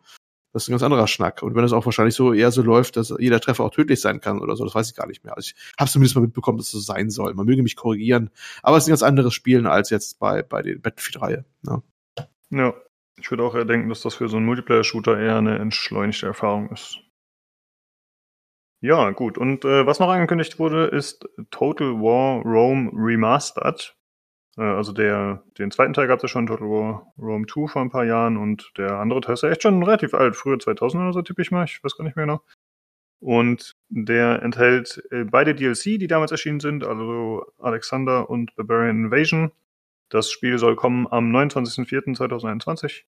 Das 0.53 0.65
ist 0.65 0.69
ein 0.69 0.73
ganz 0.73 0.83
anderer 0.83 1.07
Schnack. 1.07 1.43
Und 1.43 1.55
wenn 1.55 1.65
es 1.65 1.73
auch 1.73 1.87
wahrscheinlich 1.87 2.15
so 2.15 2.33
eher 2.33 2.51
so 2.51 2.63
läuft, 2.63 2.97
dass 2.97 3.15
jeder 3.19 3.41
Treffer 3.41 3.65
auch 3.65 3.71
tödlich 3.71 4.01
sein 4.01 4.21
kann 4.21 4.41
oder 4.41 4.55
so, 4.55 4.65
das 4.65 4.75
weiß 4.75 4.91
ich 4.91 4.97
gar 4.97 5.07
nicht 5.07 5.25
mehr. 5.25 5.35
Also 5.35 5.53
ich 5.55 5.73
habe 5.79 5.91
zumindest 5.91 6.15
mal 6.15 6.21
mitbekommen, 6.21 6.59
dass 6.59 6.67
es 6.67 6.73
so 6.73 6.81
sein 6.81 7.09
soll. 7.11 7.33
Man 7.35 7.47
möge 7.47 7.63
mich 7.63 7.77
korrigieren. 7.77 8.31
Aber 8.63 8.77
es 8.77 8.85
ist 8.85 8.89
ein 8.89 8.93
ganz 8.93 9.03
anderes 9.03 9.33
Spielen 9.33 9.67
als 9.67 9.91
jetzt 9.91 10.19
bei, 10.19 10.43
bei 10.43 10.63
den 10.63 10.83
Battlefield-Reihe. 10.83 11.45
Ja. 11.67 11.83
ja, 12.51 12.75
ich 13.19 13.31
würde 13.31 13.45
auch 13.45 13.55
eher 13.55 13.65
denken, 13.65 13.89
dass 13.89 14.03
das 14.03 14.15
für 14.15 14.29
so 14.29 14.37
einen 14.37 14.47
Multiplayer-Shooter 14.47 15.19
eher 15.19 15.37
eine 15.37 15.59
entschleunigte 15.59 16.27
Erfahrung 16.27 16.71
ist. 16.71 16.99
Ja, 18.83 19.11
gut. 19.11 19.39
Und 19.39 19.65
äh, 19.65 19.87
was 19.87 20.01
noch 20.01 20.09
angekündigt 20.09 20.59
wurde, 20.59 20.87
ist 20.87 21.29
Total 21.51 21.95
War 21.95 22.43
Rome 22.43 22.91
Remastered. 22.93 23.97
Äh, 24.57 24.63
also 24.63 24.93
der, 24.93 25.45
den 25.59 25.71
zweiten 25.71 25.93
Teil 25.93 26.09
gab 26.09 26.19
es 26.19 26.23
ja 26.23 26.29
schon, 26.29 26.47
Total 26.47 26.69
War 26.69 27.13
Rome 27.19 27.47
2 27.47 27.69
vor 27.69 27.83
ein 27.83 27.91
paar 27.91 28.05
Jahren 28.05 28.37
und 28.37 28.73
der 28.77 28.99
andere 28.99 29.21
Teil 29.21 29.35
ist 29.35 29.43
ja 29.43 29.51
echt 29.51 29.63
schon 29.63 29.83
relativ 29.83 30.15
alt, 30.15 30.37
früher 30.37 30.59
2000 30.59 31.03
oder 31.03 31.13
so 31.13 31.23
tippe 31.23 31.43
ich 31.43 31.51
mal, 31.51 31.65
ich 31.65 31.83
weiß 31.83 31.97
gar 31.97 32.05
nicht 32.05 32.17
mehr 32.17 32.27
genau. 32.27 32.43
Und 33.21 33.77
der 33.89 34.43
enthält 34.43 35.03
äh, 35.11 35.25
beide 35.25 35.55
DLC, 35.55 35.99
die 36.01 36.09
damals 36.09 36.33
erschienen 36.33 36.59
sind, 36.59 36.85
also 36.85 37.47
Alexander 37.59 38.29
und 38.29 38.55
Barbarian 38.57 39.05
Invasion. 39.05 39.53
Das 40.09 40.31
Spiel 40.31 40.59
soll 40.59 40.75
kommen 40.75 41.07
am 41.09 41.35
29.04.2021. 41.35 43.05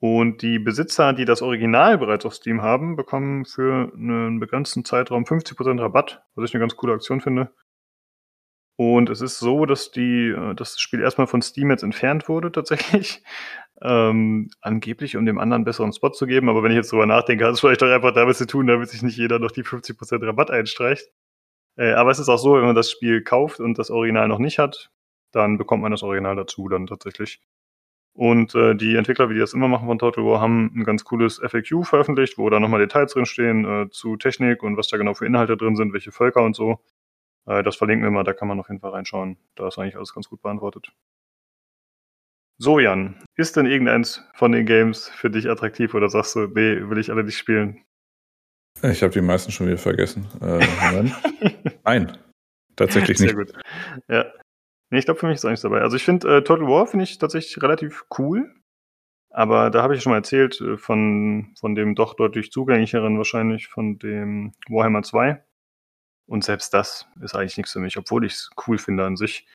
Und 0.00 0.42
die 0.42 0.58
Besitzer, 0.58 1.12
die 1.12 1.26
das 1.26 1.42
Original 1.42 1.96
bereits 1.98 2.26
auf 2.26 2.34
Steam 2.34 2.62
haben, 2.62 2.96
bekommen 2.96 3.44
für 3.44 3.92
einen 3.94 4.40
begrenzten 4.40 4.84
Zeitraum 4.84 5.24
50% 5.24 5.80
Rabatt, 5.80 6.22
was 6.34 6.48
ich 6.48 6.54
eine 6.54 6.60
ganz 6.60 6.74
coole 6.74 6.94
Aktion 6.94 7.20
finde. 7.20 7.52
Und 8.80 9.10
es 9.10 9.20
ist 9.20 9.38
so, 9.38 9.66
dass 9.66 9.90
die, 9.90 10.28
äh, 10.28 10.54
dass 10.54 10.72
das 10.72 10.80
Spiel 10.80 11.02
erstmal 11.02 11.26
von 11.26 11.42
Steam 11.42 11.70
jetzt 11.70 11.82
entfernt 11.82 12.30
wurde 12.30 12.50
tatsächlich. 12.50 13.22
Ähm, 13.82 14.50
angeblich, 14.60 15.16
um 15.16 15.24
dem 15.24 15.38
anderen 15.38 15.64
besseren 15.64 15.90
Spot 15.94 16.10
zu 16.10 16.26
geben. 16.26 16.50
Aber 16.50 16.62
wenn 16.62 16.70
ich 16.70 16.76
jetzt 16.76 16.92
drüber 16.92 17.06
nachdenke, 17.06 17.46
hat 17.46 17.54
es 17.54 17.60
vielleicht 17.60 17.80
doch 17.80 17.88
einfach 17.88 18.12
damit 18.12 18.36
zu 18.36 18.46
tun, 18.46 18.66
damit 18.66 18.90
sich 18.90 19.00
nicht 19.00 19.16
jeder 19.16 19.38
noch 19.38 19.52
die 19.52 19.64
50% 19.64 20.26
Rabatt 20.26 20.50
einstreicht. 20.50 21.10
Äh, 21.76 21.92
aber 21.92 22.10
es 22.10 22.18
ist 22.18 22.28
auch 22.28 22.36
so, 22.36 22.56
wenn 22.56 22.66
man 22.66 22.74
das 22.74 22.90
Spiel 22.90 23.22
kauft 23.22 23.58
und 23.58 23.78
das 23.78 23.90
Original 23.90 24.28
noch 24.28 24.38
nicht 24.38 24.58
hat, 24.58 24.90
dann 25.32 25.56
bekommt 25.56 25.82
man 25.82 25.92
das 25.92 26.02
Original 26.02 26.36
dazu 26.36 26.68
dann 26.68 26.86
tatsächlich. 26.86 27.40
Und 28.12 28.54
äh, 28.54 28.74
die 28.74 28.96
Entwickler, 28.96 29.30
wie 29.30 29.34
die 29.34 29.40
das 29.40 29.54
immer 29.54 29.68
machen 29.68 29.88
von 29.88 29.98
Total 29.98 30.26
War, 30.26 30.42
haben 30.42 30.70
ein 30.76 30.84
ganz 30.84 31.04
cooles 31.04 31.40
FAQ 31.42 31.86
veröffentlicht, 31.86 32.36
wo 32.36 32.50
da 32.50 32.60
nochmal 32.60 32.80
Details 32.80 33.14
drinstehen 33.14 33.64
äh, 33.64 33.88
zu 33.88 34.18
Technik 34.18 34.62
und 34.62 34.76
was 34.76 34.88
da 34.88 34.98
genau 34.98 35.14
für 35.14 35.24
Inhalte 35.24 35.56
drin 35.56 35.74
sind, 35.74 35.94
welche 35.94 36.12
Völker 36.12 36.42
und 36.42 36.54
so. 36.54 36.80
Äh, 37.50 37.64
das 37.64 37.76
verlinken 37.76 38.04
wir 38.04 38.10
mal, 38.10 38.22
da 38.22 38.32
kann 38.32 38.48
man 38.48 38.60
auf 38.60 38.68
jeden 38.68 38.80
Fall 38.80 38.92
reinschauen. 38.92 39.36
Da 39.56 39.66
ist 39.66 39.78
eigentlich 39.78 39.96
alles 39.96 40.14
ganz 40.14 40.28
gut 40.28 40.40
beantwortet. 40.40 40.92
So, 42.58 42.78
Jan, 42.78 43.16
ist 43.36 43.56
denn 43.56 43.66
irgendeins 43.66 44.22
von 44.34 44.52
den 44.52 44.66
Games 44.66 45.08
für 45.08 45.30
dich 45.30 45.48
attraktiv 45.48 45.94
oder 45.94 46.08
sagst 46.08 46.36
du, 46.36 46.46
nee, 46.46 46.88
will 46.88 46.98
ich 46.98 47.10
alle 47.10 47.24
nicht 47.24 47.38
spielen? 47.38 47.82
Ich 48.82 49.02
habe 49.02 49.12
die 49.12 49.20
meisten 49.20 49.50
schon 49.50 49.66
wieder 49.66 49.78
vergessen. 49.78 50.28
Äh, 50.40 51.10
Nein, 51.84 52.16
tatsächlich 52.76 53.18
nicht. 53.18 53.30
Sehr 53.30 53.36
gut. 53.36 53.52
Ja. 54.08 54.26
Nee, 54.90 54.98
ich 54.98 55.04
glaube, 55.04 55.18
für 55.18 55.26
mich 55.26 55.36
ist 55.36 55.44
eigentlich 55.44 55.60
dabei. 55.60 55.80
Also 55.80 55.96
ich 55.96 56.04
finde, 56.04 56.36
äh, 56.36 56.42
Total 56.42 56.66
War 56.66 56.86
finde 56.86 57.04
ich 57.04 57.18
tatsächlich 57.18 57.62
relativ 57.62 58.04
cool. 58.18 58.54
Aber 59.32 59.70
da 59.70 59.82
habe 59.82 59.94
ich 59.94 60.02
schon 60.02 60.10
mal 60.10 60.16
erzählt 60.16 60.60
äh, 60.60 60.76
von, 60.76 61.54
von 61.58 61.74
dem 61.74 61.94
doch 61.94 62.14
deutlich 62.14 62.50
zugänglicheren 62.50 63.16
wahrscheinlich, 63.16 63.68
von 63.68 63.98
dem 63.98 64.52
Warhammer 64.68 65.02
2. 65.02 65.42
Und 66.30 66.44
selbst 66.44 66.72
das 66.72 67.08
ist 67.20 67.34
eigentlich 67.34 67.56
nichts 67.56 67.72
für 67.72 67.80
mich, 67.80 67.96
obwohl 67.96 68.24
ich 68.24 68.34
es 68.34 68.50
cool 68.66 68.78
finde 68.78 69.04
an 69.04 69.16
sich. 69.16 69.48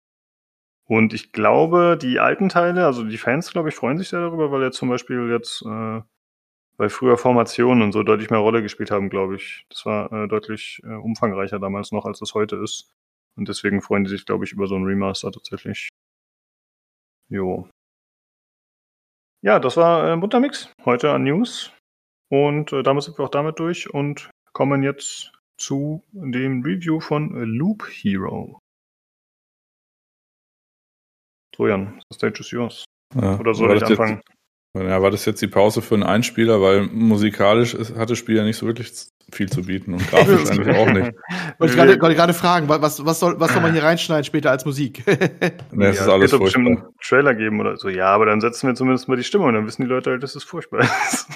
Und 0.88 1.14
ich 1.14 1.32
glaube, 1.32 1.98
die 2.00 2.20
alten 2.20 2.50
Teile, 2.50 2.86
also 2.86 3.06
die 3.06 3.18
Fans, 3.18 3.52
glaube 3.52 3.70
ich, 3.70 3.76
freuen 3.76 3.98
sich 3.98 4.10
sehr 4.10 4.20
darüber, 4.20 4.52
weil 4.52 4.62
jetzt 4.62 4.78
zum 4.78 4.90
Beispiel 4.90 5.30
jetzt, 5.32 5.62
äh, 5.62 6.02
weil 6.78 6.90
früher 6.90 7.18
Formationen 7.18 7.82
und 7.82 7.94
so 7.94 8.04
deutlich 8.04 8.30
mehr 8.30 8.40
Rolle 8.40 8.62
gespielt 8.62 8.92
haben, 8.92 9.10
glaube 9.10 9.38
ich. 9.38 9.66
Das 9.70 9.86
war 9.86 10.12
äh, 10.12 10.28
deutlich 10.28 10.82
äh, 10.84 10.96
umfangreicher 10.96 11.60
damals 11.60 11.94
noch, 11.94 12.06
als 12.06 12.22
es 12.22 12.34
heute 12.34 12.58
ist. 12.58 12.92
Und 13.38 13.48
deswegen 13.48 13.82
freuen 13.82 14.04
die 14.04 14.10
sich, 14.10 14.26
glaube 14.26 14.44
ich, 14.44 14.52
über 14.52 14.68
so 14.68 14.76
einen 14.76 14.86
Remaster 14.86 15.32
tatsächlich. 15.32 15.88
Jo. 17.30 17.70
Ja, 19.42 19.60
das 19.60 19.78
war 19.78 20.12
äh, 20.12 20.18
Buttermix 20.18 20.74
heute 20.84 21.12
an 21.12 21.24
News. 21.24 21.72
Und 22.30 22.74
äh, 22.74 22.84
damit 22.84 23.04
sind 23.04 23.18
wir 23.18 23.24
auch 23.24 23.30
damit 23.30 23.60
durch 23.60 23.94
und 23.94 24.30
kommen 24.52 24.84
jetzt 24.84 25.35
zu 25.58 26.04
dem 26.12 26.62
Review 26.64 27.00
von 27.00 27.30
Loop 27.32 27.88
Hero. 27.90 28.60
So, 31.56 31.68
Jan, 31.68 32.02
the 32.10 32.16
stage 32.16 32.40
is 32.42 32.52
yours. 32.52 32.86
Ja, 33.16 33.40
Oder 33.40 33.54
soll 33.54 33.78
ich 33.78 33.86
anfangen? 33.86 34.22
Jetzt, 34.74 34.90
ja, 34.90 35.02
war 35.02 35.10
das 35.10 35.24
jetzt 35.24 35.42
die 35.42 35.48
Pause 35.48 35.82
für 35.82 35.96
einen 35.96 36.04
Einspieler, 36.04 36.62
weil 36.62 36.88
musikalisch 36.88 37.78
hat 37.98 38.10
das 38.10 38.18
Spiel 38.18 38.36
ja 38.36 38.44
nicht 38.44 38.58
so 38.58 38.66
wirklich 38.66 38.92
viel 39.32 39.48
zu 39.50 39.64
bieten 39.64 39.94
und 39.94 40.06
grafisch 40.10 40.50
eigentlich 40.52 40.76
auch 40.76 40.92
nicht. 40.92 41.14
Wollte 41.60 41.94
ich 41.94 42.00
gerade, 42.18 42.34
fragen, 42.34 42.68
was, 42.68 43.06
was, 43.06 43.20
soll, 43.20 43.40
was 43.40 43.54
soll 43.54 43.62
man 43.62 43.72
hier 43.72 43.84
reinschneiden 43.84 44.26
später 44.26 44.52
als 44.52 44.66
Musik? 44.66 45.04
nee, 45.72 45.86
es 45.86 45.98
ja, 45.98 46.04
ist 46.04 46.10
alles 46.10 46.32
furchtbar. 46.32 46.40
bestimmt 46.40 46.68
einen 46.68 46.84
Trailer 47.02 47.36
geben 47.36 47.62
oder 47.62 47.78
so. 47.78 47.88
Ja, 47.88 48.08
aber 48.08 48.26
dann 48.26 48.42
setzen 48.42 48.68
wir 48.68 48.76
zumindest 48.76 49.08
mal 49.08 49.16
die 49.16 49.24
Stimme 49.24 49.46
und 49.46 49.54
dann 49.54 49.66
wissen 49.66 49.84
die 49.84 49.88
Leute 49.88 50.12
halt, 50.12 50.24
dass 50.24 50.36
es 50.36 50.44
furchtbar 50.44 50.82
ist. 50.82 51.28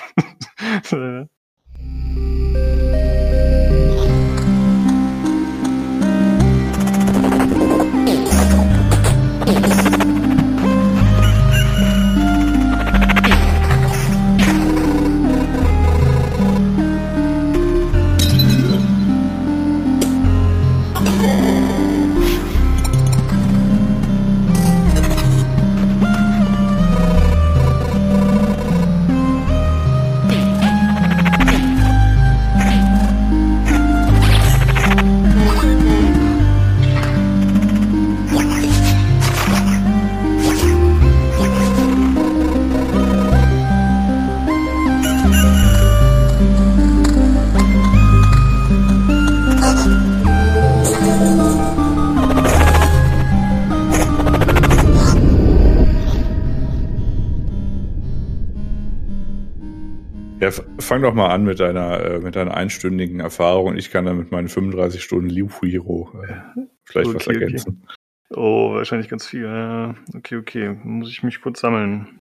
Fang 60.89 61.03
doch 61.03 61.13
mal 61.13 61.29
an 61.29 61.43
mit 61.43 61.59
deiner, 61.59 62.03
äh, 62.03 62.19
mit 62.19 62.35
deiner 62.35 62.55
einstündigen 62.55 63.19
Erfahrung. 63.19 63.77
Ich 63.77 63.91
kann 63.91 64.05
dann 64.05 64.17
mit 64.17 64.31
meinen 64.31 64.49
35 64.49 65.03
Stunden 65.03 65.29
Loop 65.29 65.61
Hero 65.61 66.11
äh, 66.23 66.65
vielleicht 66.83 67.09
okay, 67.09 67.15
was 67.15 67.27
ergänzen. 67.27 67.83
Okay. 67.85 67.95
Oh, 68.35 68.73
wahrscheinlich 68.73 69.07
ganz 69.07 69.25
viel. 69.27 69.95
Okay, 70.15 70.37
okay. 70.37 70.69
Muss 70.83 71.09
ich 71.09 71.23
mich 71.23 71.41
kurz 71.41 71.61
sammeln. 71.61 72.19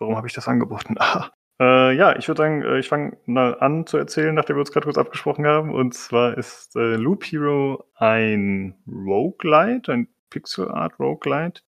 Warum 0.00 0.16
habe 0.16 0.26
ich 0.26 0.34
das 0.34 0.48
angeboten? 0.48 0.96
Ah. 1.06 1.30
Äh, 1.58 1.96
ja, 1.96 2.14
ich 2.18 2.28
würde 2.28 2.42
sagen, 2.42 2.62
äh, 2.62 2.78
ich 2.78 2.88
fange 2.88 3.16
mal 3.24 3.58
an 3.58 3.86
zu 3.86 3.96
erzählen, 3.96 4.34
nachdem 4.34 4.56
wir 4.56 4.60
uns 4.60 4.72
gerade 4.72 4.84
kurz 4.84 4.98
abgesprochen 4.98 5.46
haben. 5.46 5.74
Und 5.74 5.94
zwar 5.94 6.36
ist 6.36 6.76
äh, 6.76 6.96
Loop 6.96 7.24
Hero 7.24 7.84
ein 7.94 8.74
Roguelite, 8.86 9.90
ein 9.90 10.08
Pixel 10.30 10.70
Art 10.70 10.98
Roguelite. 10.98 11.62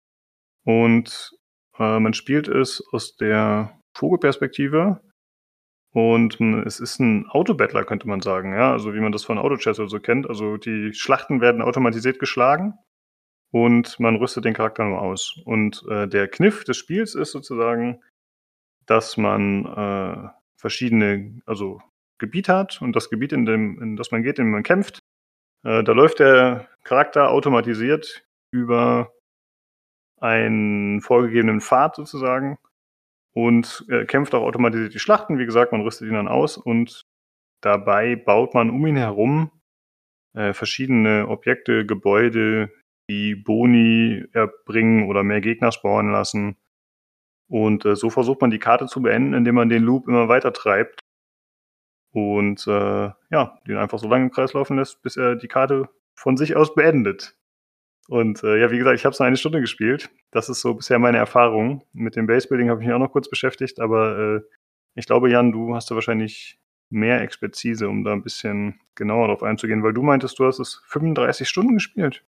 Und 0.65 1.32
äh, 1.78 2.01
man 2.01 2.15
spielt 2.15 2.48
es 2.48 2.82
aus 2.93 3.16
der 3.16 3.78
Vogelperspektive. 3.94 5.01
Und 5.94 6.40
es 6.66 6.80
ist 6.80 6.98
ein 6.98 7.28
Autobattler, 7.28 7.84
könnte 7.84 8.08
man 8.08 8.20
sagen, 8.20 8.52
ja, 8.52 8.72
also 8.72 8.94
wie 8.94 9.00
man 9.00 9.12
das 9.12 9.22
von 9.24 9.38
Autochess 9.38 9.78
oder 9.78 9.88
so 9.88 10.00
kennt. 10.00 10.28
Also 10.28 10.56
die 10.56 10.92
Schlachten 10.92 11.40
werden 11.40 11.62
automatisiert 11.62 12.18
geschlagen 12.18 12.74
und 13.52 14.00
man 14.00 14.16
rüstet 14.16 14.44
den 14.44 14.54
Charakter 14.54 14.84
nur 14.84 15.00
aus. 15.00 15.40
Und 15.44 15.84
äh, 15.88 16.08
der 16.08 16.26
Kniff 16.26 16.64
des 16.64 16.78
Spiels 16.78 17.14
ist 17.14 17.30
sozusagen, 17.30 18.02
dass 18.86 19.16
man 19.16 19.66
äh, 19.66 20.28
verschiedene, 20.56 21.40
also 21.46 21.80
Gebiet 22.18 22.48
hat 22.48 22.82
und 22.82 22.96
das 22.96 23.08
Gebiet, 23.08 23.32
in 23.32 23.46
dem, 23.46 23.80
in 23.80 23.94
das 23.94 24.10
man 24.10 24.24
geht, 24.24 24.40
in 24.40 24.46
dem 24.46 24.52
man 24.52 24.64
kämpft, 24.64 24.98
äh, 25.62 25.84
da 25.84 25.92
läuft 25.92 26.18
der 26.18 26.68
Charakter 26.82 27.30
automatisiert 27.30 28.24
über 28.50 29.12
einen 30.20 31.00
vorgegebenen 31.02 31.60
Pfad 31.60 31.94
sozusagen 31.94 32.58
und 33.35 33.85
äh, 33.90 34.05
kämpft 34.05 34.35
auch 34.35 34.43
automatisiert 34.43 34.94
die 34.94 34.98
Schlachten. 34.98 35.39
Wie 35.39 35.47
gesagt, 35.47 35.73
man 35.73 35.82
rüstet 35.82 36.09
ihn 36.09 36.15
dann 36.15 36.28
aus 36.28 36.56
und 36.56 37.05
dabei 37.62 38.16
baut 38.16 38.55
man 38.55 38.70
um 38.70 38.86
ihn 38.86 38.97
herum 38.97 39.51
äh, 40.35 40.52
verschiedene 40.52 41.28
Objekte, 41.28 41.85
Gebäude, 41.85 42.73
die 43.11 43.35
Boni 43.35 44.24
erbringen 44.32 45.09
oder 45.09 45.23
mehr 45.23 45.40
Gegner 45.40 45.73
spawnen 45.73 46.12
lassen 46.12 46.56
und 47.48 47.85
äh, 47.85 47.97
so 47.97 48.11
versucht 48.11 48.40
man 48.40 48.51
die 48.51 48.59
Karte 48.59 48.86
zu 48.86 49.02
beenden, 49.02 49.35
indem 49.35 49.55
man 49.55 49.69
den 49.69 49.82
Loop 49.82 50.09
immer 50.09 50.28
weiter 50.28 50.52
treibt. 50.52 51.01
Und 52.12 52.66
äh, 52.66 53.11
ja, 53.31 53.59
den 53.66 53.77
einfach 53.77 53.98
so 53.98 54.09
lange 54.09 54.27
im 54.27 54.31
Kreis 54.31 54.52
laufen 54.52 54.77
lässt, 54.77 55.02
bis 55.02 55.16
er 55.16 55.36
die 55.36 55.48
Karte 55.48 55.89
von 56.16 56.36
sich 56.36 56.56
aus 56.56 56.74
beendet. 56.74 57.36
Und 58.09 58.43
äh, 58.43 58.60
ja, 58.60 58.70
wie 58.70 58.78
gesagt, 58.78 58.98
ich 58.98 59.05
habe 59.05 59.14
es 59.14 59.20
eine 59.20 59.36
Stunde 59.36 59.60
gespielt. 59.60 60.10
Das 60.31 60.48
ist 60.48 60.60
so 60.60 60.74
bisher 60.74 60.98
meine 60.98 61.18
Erfahrung. 61.18 61.82
Mit 61.93 62.16
dem 62.16 62.26
Basebuilding 62.26 62.68
habe 62.68 62.81
ich 62.81 62.86
mich 62.86 62.94
auch 62.94 63.01
noch 63.01 63.12
kurz 63.12 63.28
beschäftigt, 63.28 63.81
aber 63.81 64.18
äh, 64.18 64.40
ich 64.94 65.06
glaube, 65.06 65.31
Jan, 65.31 65.52
du 65.52 65.74
hast 65.74 65.90
da 65.90 65.94
wahrscheinlich 65.94 66.59
mehr 66.90 67.20
Expertise, 67.22 67.89
um 67.89 68.05
da 68.05 68.12
ein 68.12 68.22
bisschen 68.22 68.81
genauer 68.94 69.28
drauf 69.28 69.43
einzugehen, 69.43 69.82
weil 69.82 69.93
du 69.93 70.02
meintest, 70.02 70.39
du 70.39 70.47
hast 70.47 70.59
es 70.59 70.82
35 70.86 71.48
Stunden 71.48 71.74
gespielt. 71.74 72.22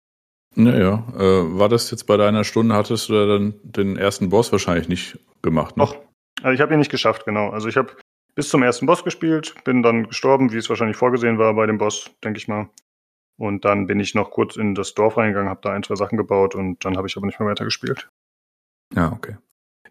Naja, 0.54 1.04
äh, 1.16 1.58
war 1.58 1.68
das 1.68 1.90
jetzt 1.90 2.04
bei 2.04 2.16
deiner 2.16 2.44
Stunde, 2.44 2.74
hattest 2.74 3.08
du 3.08 3.26
dann 3.26 3.54
den 3.62 3.96
ersten 3.96 4.28
Boss 4.28 4.52
wahrscheinlich 4.52 4.88
nicht 4.88 5.18
gemacht, 5.42 5.76
ne? 5.76 5.84
Doch. 5.84 5.96
Also 6.42 6.54
ich 6.54 6.60
habe 6.60 6.74
ihn 6.74 6.78
nicht 6.78 6.90
geschafft, 6.90 7.24
genau. 7.24 7.50
Also 7.50 7.68
ich 7.68 7.76
habe 7.76 7.92
bis 8.34 8.48
zum 8.48 8.62
ersten 8.62 8.86
Boss 8.86 9.04
gespielt, 9.04 9.54
bin 9.64 9.82
dann 9.82 10.08
gestorben, 10.08 10.52
wie 10.52 10.56
es 10.56 10.68
wahrscheinlich 10.68 10.96
vorgesehen 10.96 11.38
war 11.38 11.54
bei 11.54 11.66
dem 11.66 11.78
Boss, 11.78 12.10
denke 12.22 12.38
ich 12.38 12.48
mal. 12.48 12.68
Und 13.36 13.64
dann 13.64 13.86
bin 13.86 14.00
ich 14.00 14.14
noch 14.14 14.30
kurz 14.30 14.56
in 14.56 14.74
das 14.74 14.94
Dorf 14.94 15.16
reingegangen, 15.16 15.48
habe 15.48 15.60
da 15.62 15.72
ein, 15.72 15.82
zwei 15.82 15.96
Sachen 15.96 16.16
gebaut 16.16 16.54
und 16.54 16.84
dann 16.84 16.96
habe 16.96 17.08
ich 17.08 17.16
aber 17.16 17.26
nicht 17.26 17.40
mehr 17.40 17.48
weitergespielt. 17.48 18.08
Ja, 18.94 19.12
okay. 19.12 19.36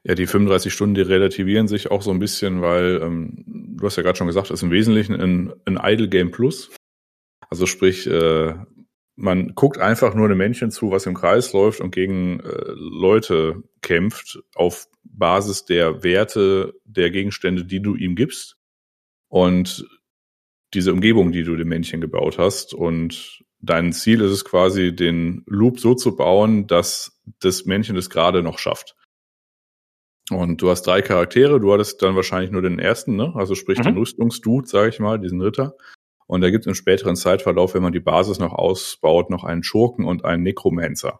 Ja, 0.03 0.15
die 0.15 0.27
35 0.27 0.73
Stunden, 0.73 0.95
die 0.95 1.01
relativieren 1.01 1.67
sich 1.67 1.91
auch 1.91 2.01
so 2.01 2.11
ein 2.11 2.19
bisschen, 2.19 2.61
weil 2.61 3.01
ähm, 3.01 3.43
du 3.47 3.85
hast 3.85 3.95
ja 3.95 4.03
gerade 4.03 4.17
schon 4.17 4.27
gesagt, 4.27 4.47
es 4.47 4.59
ist 4.59 4.63
im 4.63 4.71
Wesentlichen 4.71 5.19
ein, 5.19 5.53
ein 5.65 5.79
Idle 5.81 6.09
Game 6.09 6.31
Plus. 6.31 6.71
Also 7.49 7.65
sprich, 7.65 8.07
äh, 8.07 8.53
man 9.15 9.55
guckt 9.55 9.77
einfach 9.77 10.13
nur 10.13 10.25
einem 10.25 10.37
Männchen 10.37 10.71
zu, 10.71 10.91
was 10.91 11.05
im 11.05 11.13
Kreis 11.13 11.53
läuft 11.53 11.79
und 11.79 11.91
gegen 11.91 12.39
äh, 12.39 12.63
Leute 12.75 13.63
kämpft 13.81 14.39
auf 14.55 14.87
Basis 15.03 15.65
der 15.65 16.03
Werte 16.03 16.73
der 16.83 17.11
Gegenstände, 17.11 17.63
die 17.63 17.81
du 17.81 17.95
ihm 17.95 18.15
gibst 18.15 18.57
und 19.29 19.87
diese 20.73 20.93
Umgebung, 20.93 21.31
die 21.31 21.43
du 21.43 21.55
dem 21.55 21.69
Männchen 21.69 22.01
gebaut 22.01 22.37
hast. 22.37 22.73
Und 22.73 23.43
dein 23.59 23.93
Ziel 23.93 24.21
ist 24.21 24.31
es 24.31 24.45
quasi, 24.45 24.95
den 24.95 25.43
Loop 25.45 25.79
so 25.79 25.95
zu 25.95 26.15
bauen, 26.15 26.67
dass 26.67 27.21
das 27.39 27.65
Männchen 27.65 27.95
es 27.95 28.09
gerade 28.09 28.43
noch 28.43 28.59
schafft. 28.59 28.95
Und 30.31 30.61
du 30.61 30.69
hast 30.69 30.83
drei 30.83 31.01
Charaktere, 31.01 31.59
du 31.59 31.73
hattest 31.73 32.01
dann 32.01 32.15
wahrscheinlich 32.15 32.51
nur 32.51 32.61
den 32.61 32.79
ersten, 32.79 33.15
ne? 33.15 33.33
Also 33.35 33.55
sprich 33.55 33.79
mhm. 33.79 33.83
den 33.83 33.97
Rüstungsdude, 33.97 34.67
sage 34.67 34.89
ich 34.89 34.99
mal, 34.99 35.19
diesen 35.19 35.41
Ritter. 35.41 35.75
Und 36.27 36.41
da 36.41 36.49
gibt 36.49 36.63
es 36.63 36.67
im 36.67 36.75
späteren 36.75 37.15
Zeitverlauf, 37.15 37.73
wenn 37.73 37.83
man 37.83 37.91
die 37.91 37.99
Basis 37.99 38.39
noch 38.39 38.53
ausbaut, 38.53 39.29
noch 39.29 39.43
einen 39.43 39.63
Schurken 39.63 40.05
und 40.05 40.23
einen 40.23 40.43
Necromancer. 40.43 41.19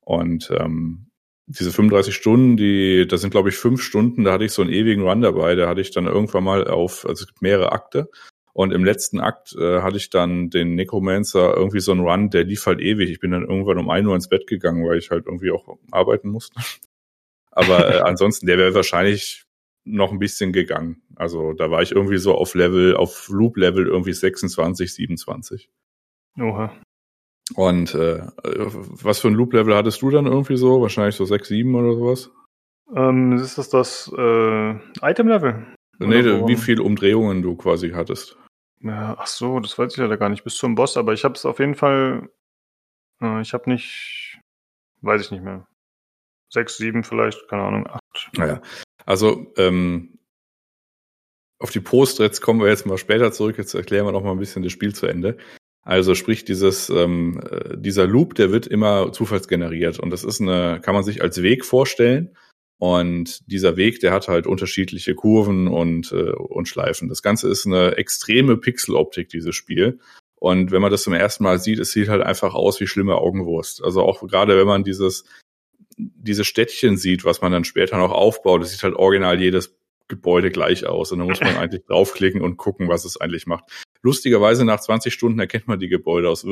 Und 0.00 0.50
ähm, 0.58 1.10
diese 1.46 1.72
35 1.72 2.14
Stunden, 2.14 2.56
die, 2.56 3.06
das 3.08 3.20
sind 3.22 3.30
glaube 3.30 3.48
ich 3.48 3.56
fünf 3.56 3.82
Stunden, 3.82 4.24
da 4.24 4.32
hatte 4.32 4.44
ich 4.44 4.52
so 4.52 4.62
einen 4.62 4.72
ewigen 4.72 5.02
Run 5.02 5.22
dabei, 5.22 5.54
da 5.54 5.68
hatte 5.68 5.80
ich 5.80 5.90
dann 5.90 6.06
irgendwann 6.06 6.44
mal 6.44 6.68
auf, 6.68 7.06
also 7.06 7.22
es 7.22 7.26
gibt 7.26 7.42
mehrere 7.42 7.72
Akte. 7.72 8.10
Und 8.54 8.72
im 8.72 8.84
letzten 8.84 9.20
Akt 9.20 9.54
äh, 9.58 9.80
hatte 9.80 9.96
ich 9.96 10.10
dann 10.10 10.50
den 10.50 10.74
Necromancer 10.74 11.56
irgendwie 11.56 11.80
so 11.80 11.92
einen 11.92 12.02
Run, 12.02 12.28
der 12.28 12.44
lief 12.44 12.66
halt 12.66 12.80
ewig. 12.80 13.10
Ich 13.10 13.20
bin 13.20 13.30
dann 13.30 13.48
irgendwann 13.48 13.78
um 13.78 13.88
ein 13.88 14.06
Uhr 14.06 14.14
ins 14.14 14.28
Bett 14.28 14.46
gegangen, 14.46 14.86
weil 14.86 14.98
ich 14.98 15.10
halt 15.10 15.26
irgendwie 15.26 15.50
auch 15.50 15.78
arbeiten 15.90 16.28
musste. 16.28 16.60
Aber 17.50 17.94
äh, 17.94 18.00
ansonsten, 18.04 18.46
der 18.46 18.58
wäre 18.58 18.74
wahrscheinlich 18.74 19.44
noch 19.84 20.12
ein 20.12 20.18
bisschen 20.18 20.52
gegangen. 20.52 21.02
Also 21.16 21.54
da 21.54 21.70
war 21.70 21.82
ich 21.82 21.92
irgendwie 21.92 22.18
so 22.18 22.34
auf 22.34 22.54
Level, 22.54 22.94
auf 22.94 23.28
Loop-Level 23.28 23.86
irgendwie 23.86 24.12
26, 24.12 24.94
27. 24.94 25.70
Oha. 26.38 26.72
Und 27.54 27.94
äh, 27.94 28.26
was 28.44 29.18
für 29.18 29.28
ein 29.28 29.34
Loop-Level 29.34 29.74
hattest 29.74 30.02
du 30.02 30.10
dann 30.10 30.26
irgendwie 30.26 30.56
so? 30.56 30.80
Wahrscheinlich 30.80 31.16
so 31.16 31.24
6, 31.24 31.48
7 31.48 31.74
oder 31.74 31.94
sowas? 31.94 32.30
Ähm, 32.94 33.32
ist 33.32 33.58
das 33.58 33.70
das 33.70 34.12
äh, 34.16 34.74
Item-Level? 35.02 35.66
Nee, 35.98 36.24
wie 36.24 36.56
viele 36.56 36.82
Umdrehungen 36.82 37.42
du 37.42 37.56
quasi 37.56 37.90
hattest. 37.90 38.36
Ja, 38.82 39.16
ach 39.18 39.26
so, 39.26 39.60
das 39.60 39.78
weiß 39.78 39.92
ich 39.92 39.98
leider 39.98 40.16
gar 40.16 40.28
nicht 40.28 40.44
bis 40.44 40.56
zum 40.56 40.74
Boss, 40.74 40.96
aber 40.96 41.12
ich 41.12 41.24
habe 41.24 41.34
es 41.34 41.44
auf 41.44 41.60
jeden 41.60 41.76
Fall, 41.76 42.28
äh, 43.20 43.40
ich 43.40 43.54
habe 43.54 43.70
nicht, 43.70 44.40
weiß 45.02 45.20
ich 45.20 45.30
nicht 45.30 45.44
mehr. 45.44 45.66
Sechs, 46.48 46.76
sieben 46.76 47.04
vielleicht, 47.04 47.48
keine 47.48 47.62
Ahnung, 47.62 47.86
acht. 47.86 48.30
Naja, 48.36 48.60
also 49.06 49.52
ähm, 49.56 50.18
auf 51.58 51.70
die 51.70 51.80
Post-Threads 51.80 52.40
kommen 52.40 52.60
wir 52.60 52.68
jetzt 52.68 52.86
mal 52.86 52.98
später 52.98 53.32
zurück. 53.32 53.56
Jetzt 53.56 53.72
erklären 53.74 54.04
wir 54.04 54.12
noch 54.12 54.24
mal 54.24 54.32
ein 54.32 54.38
bisschen 54.38 54.64
das 54.64 54.72
Spiel 54.72 54.94
zu 54.94 55.06
Ende. 55.06 55.38
Also 55.84 56.14
sprich, 56.14 56.44
dieses, 56.44 56.90
ähm, 56.90 57.40
äh, 57.50 57.76
dieser 57.76 58.06
Loop, 58.06 58.34
der 58.34 58.50
wird 58.50 58.66
immer 58.66 59.12
zufallsgeneriert 59.12 59.98
und 59.98 60.10
das 60.10 60.24
ist 60.24 60.40
eine, 60.40 60.80
kann 60.80 60.94
man 60.94 61.04
sich 61.04 61.22
als 61.22 61.42
Weg 61.42 61.64
vorstellen. 61.64 62.36
Und 62.82 63.48
dieser 63.48 63.76
Weg, 63.76 64.00
der 64.00 64.12
hat 64.12 64.26
halt 64.26 64.44
unterschiedliche 64.44 65.14
Kurven 65.14 65.68
und, 65.68 66.10
äh, 66.10 66.32
und 66.32 66.66
Schleifen. 66.66 67.08
Das 67.08 67.22
Ganze 67.22 67.48
ist 67.48 67.64
eine 67.64 67.96
extreme 67.96 68.56
Pixeloptik, 68.56 69.28
dieses 69.28 69.54
Spiel. 69.54 70.00
Und 70.34 70.72
wenn 70.72 70.82
man 70.82 70.90
das 70.90 71.04
zum 71.04 71.12
ersten 71.12 71.44
Mal 71.44 71.60
sieht, 71.60 71.78
es 71.78 71.92
sieht 71.92 72.08
halt 72.08 72.22
einfach 72.22 72.54
aus 72.54 72.80
wie 72.80 72.88
schlimme 72.88 73.14
Augenwurst. 73.14 73.84
Also 73.84 74.02
auch 74.02 74.26
gerade 74.26 74.58
wenn 74.58 74.66
man 74.66 74.82
dieses 74.82 75.22
diese 75.96 76.44
Städtchen 76.44 76.96
sieht, 76.96 77.24
was 77.24 77.40
man 77.40 77.52
dann 77.52 77.62
später 77.62 77.98
noch 77.98 78.10
aufbaut, 78.10 78.62
das 78.62 78.72
sieht 78.72 78.82
halt 78.82 78.96
original 78.96 79.40
jedes 79.40 79.76
Gebäude 80.08 80.50
gleich 80.50 80.84
aus. 80.84 81.12
Und 81.12 81.20
da 81.20 81.24
muss 81.24 81.40
man 81.40 81.56
eigentlich 81.58 81.84
draufklicken 81.84 82.40
und 82.40 82.56
gucken, 82.56 82.88
was 82.88 83.04
es 83.04 83.16
eigentlich 83.16 83.46
macht. 83.46 83.66
Lustigerweise 84.04 84.64
nach 84.64 84.80
20 84.80 85.14
Stunden 85.14 85.38
erkennt 85.38 85.68
man 85.68 85.78
die 85.78 85.88
Gebäude 85.88 86.28
aus, 86.28 86.44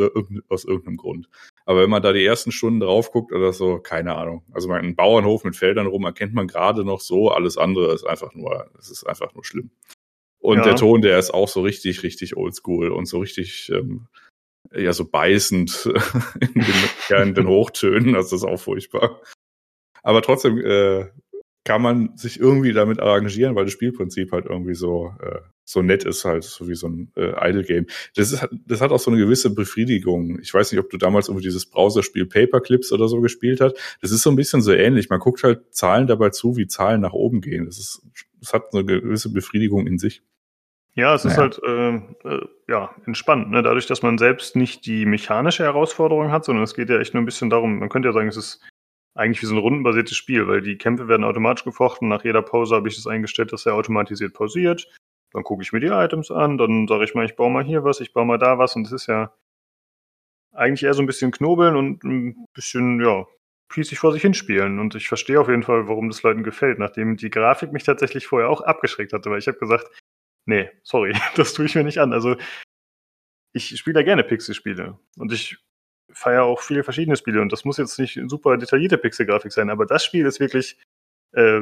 aus 0.49 0.65
irgendeinem 0.65 0.97
Grund. 0.97 1.29
Aber 1.65 1.83
wenn 1.83 1.91
man 1.91 2.03
da 2.03 2.13
die 2.13 2.25
ersten 2.25 2.53
Stunden 2.53 2.81
drauf 2.81 3.11
guckt 3.11 3.33
oder 3.33 3.53
so, 3.53 3.79
keine 3.79 4.15
Ahnung. 4.15 4.45
Also 4.53 4.71
einen 4.71 4.95
Bauernhof 4.95 5.45
mit 5.45 5.57
Feldern 5.57 5.87
rum 5.87 6.05
erkennt 6.05 6.33
man 6.33 6.47
gerade 6.47 6.85
noch 6.85 7.01
so, 7.01 7.31
alles 7.31 7.59
andere 7.59 7.93
ist 7.93 8.05
einfach 8.05 8.35
nur, 8.35 8.71
es 8.79 8.91
ist 8.91 9.05
einfach 9.05 9.35
nur 9.35 9.45
schlimm. 9.45 9.71
Und 10.39 10.59
ja. 10.59 10.65
der 10.65 10.77
Ton, 10.77 11.03
der 11.03 11.19
ist 11.19 11.33
auch 11.35 11.49
so 11.49 11.61
richtig, 11.63 12.03
richtig 12.03 12.37
oldschool 12.37 12.91
und 12.91 13.07
so 13.07 13.19
richtig, 13.19 13.71
ähm, 13.75 14.07
ja, 14.73 14.93
so 14.93 15.05
beißend 15.05 15.87
in 16.41 16.55
den, 16.55 16.75
ja, 17.09 17.23
in 17.23 17.35
den 17.35 17.49
Hochtönen. 17.49 18.15
Das 18.15 18.33
ist 18.33 18.45
auch 18.45 18.61
furchtbar. 18.61 19.21
Aber 20.03 20.23
trotzdem 20.23 20.59
äh, 20.59 21.09
kann 21.65 21.83
man 21.83 22.17
sich 22.17 22.41
irgendwie 22.41 22.73
damit 22.73 23.01
arrangieren, 23.01 23.55
weil 23.55 23.65
das 23.65 23.75
Spielprinzip 23.75 24.33
halt 24.33 24.47
irgendwie 24.47 24.75
so 24.75 25.15
äh, 25.21 25.41
so 25.71 25.83
nett 25.83 26.05
ist, 26.05 26.25
halt 26.25 26.43
so 26.43 26.69
wie 26.69 26.75
so 26.75 26.89
ein 26.89 27.13
äh, 27.17 27.49
Idle 27.49 27.63
Game. 27.63 27.87
Das 28.17 28.33
ist 28.33 28.49
das 28.67 28.81
hat 28.81 28.91
auch 28.91 28.99
so 28.99 29.11
eine 29.11 29.21
gewisse 29.21 29.55
Befriedigung. 29.55 30.41
Ich 30.41 30.53
weiß 30.53 30.73
nicht, 30.73 30.81
ob 30.81 30.91
du 30.91 30.97
damals 30.97 31.29
irgendwie 31.29 31.45
dieses 31.45 31.67
Browserspiel 31.67 32.27
Paperclips 32.27 32.91
oder 32.93 33.07
so 33.07 33.21
gespielt 33.21 33.61
hast. 33.61 33.77
Das 34.03 34.11
ist 34.11 34.23
so 34.23 34.31
ein 34.31 34.37
bisschen 34.37 34.63
so 34.63 34.73
ähnlich. 34.73 35.11
Man 35.11 35.21
guckt 35.21 35.45
halt 35.45 35.73
Zahlen 35.73 36.09
dabei 36.09 36.31
zu, 36.31 36.57
wie 36.57 36.67
Zahlen 36.67 37.01
nach 37.01 37.13
oben 37.13 37.41
gehen. 37.41 37.67
Das 37.67 37.79
ist 37.79 38.03
das 38.41 38.53
hat 38.53 38.73
eine 38.73 38.85
gewisse 38.85 39.33
Befriedigung 39.33 39.87
in 39.87 39.99
sich. 39.99 40.23
Ja, 40.95 41.15
es 41.15 41.25
naja. 41.25 41.35
ist 41.35 41.41
halt 41.41 41.61
äh, 41.63 42.29
äh, 42.29 42.49
ja 42.69 42.91
entspannt, 43.07 43.51
ne? 43.51 43.63
dadurch, 43.63 43.87
dass 43.87 44.03
man 44.03 44.19
selbst 44.19 44.57
nicht 44.57 44.87
die 44.87 45.07
mechanische 45.07 45.63
Herausforderung 45.63 46.33
hat, 46.33 46.45
sondern 46.45 46.65
es 46.65 46.75
geht 46.75 46.91
ja 46.91 46.99
echt 46.99 47.15
nur 47.15 47.23
ein 47.23 47.27
bisschen 47.27 47.49
darum. 47.49 47.79
Man 47.79 47.89
könnte 47.89 48.09
ja 48.09 48.13
sagen, 48.13 48.29
es 48.29 48.37
ist 48.37 48.61
eigentlich 49.15 49.41
wie 49.41 49.47
so 49.47 49.55
ein 49.55 49.61
rundenbasiertes 49.61 50.17
Spiel, 50.17 50.49
weil 50.49 50.63
die 50.63 50.79
Kämpfe 50.79 51.07
werden 51.07 51.23
automatisch 51.23 51.65
gefochten. 51.65 52.09
Nach 52.09 52.25
jeder 52.25 52.43
Pause 52.43 52.75
habe 52.75 52.89
ich 52.89 52.97
das 52.97 53.07
eingestellt, 53.07 53.53
dass 53.53 53.67
er 53.67 53.75
automatisiert 53.75 54.35
pausiert. 54.35 54.89
Dann 55.33 55.45
gucke 55.45 55.63
ich 55.63 55.73
mir 55.73 55.81
die 55.81 55.89
Items 55.89 56.31
an, 56.31 56.59
dann 56.59 56.89
sage 56.89 57.05
ich 57.05 57.15
mal, 57.15 57.25
ich 57.25 57.37
baue 57.37 57.51
mal 57.51 57.65
hier 57.65 57.85
was, 57.85 58.01
ich 58.01 58.13
baue 58.13 58.27
mal 58.27 58.39
da 58.39 58.59
was 58.59 58.75
und 58.77 58.87
es 58.87 58.93
ist 58.93 59.07
ja 59.07 59.33
eigentlich 60.53 60.83
eher 60.83 60.95
so 60.95 61.03
ein 61.03 61.07
bisschen 61.07 61.31
knobeln 61.31 61.77
und 61.77 62.05
ein 62.05 62.47
bisschen, 62.53 63.01
ja, 63.01 63.27
pießig 63.71 63.99
vor 63.99 64.13
sich 64.13 64.23
hinspielen. 64.23 64.79
Und 64.79 64.95
ich 64.95 65.09
verstehe 65.09 65.41
auf 65.41 65.49
jeden 65.49 65.63
Fall, 65.63 65.89
warum 65.89 66.09
das 66.09 66.23
Leuten 66.23 66.43
gefällt, 66.43 66.79
nachdem 66.79 67.17
die 67.17 67.31
Grafik 67.31 67.73
mich 67.73 67.85
tatsächlich 67.85 68.27
vorher 68.27 68.51
auch 68.51 68.61
abgeschreckt 68.61 69.13
hatte, 69.13 69.31
weil 69.31 69.39
ich 69.39 69.49
habe 69.49 69.59
gesagt, 69.59 69.87
nee, 70.47 70.71
sorry, 70.83 71.15
das 71.37 71.55
tue 71.55 71.67
ich 71.67 71.75
mir 71.75 71.85
nicht 71.85 71.99
an. 71.99 72.13
Also 72.13 72.37
ich 73.53 73.77
spiele 73.79 74.01
ja 74.01 74.05
gerne 74.05 74.25
Pixel-Spiele 74.25 74.99
und 75.17 75.33
ich 75.33 75.59
feiere 76.13 76.45
auch 76.45 76.61
viele 76.61 76.83
verschiedene 76.83 77.17
Spiele 77.17 77.41
und 77.41 77.53
das 77.53 77.65
muss 77.65 77.79
jetzt 77.79 77.99
nicht 77.99 78.21
super 78.27 78.57
detaillierte 78.57 78.99
Pixel-Grafik 78.99 79.53
sein, 79.53 79.71
aber 79.71 79.87
das 79.87 80.05
Spiel 80.05 80.27
ist 80.27 80.41
wirklich, 80.41 80.77
äh, 81.33 81.61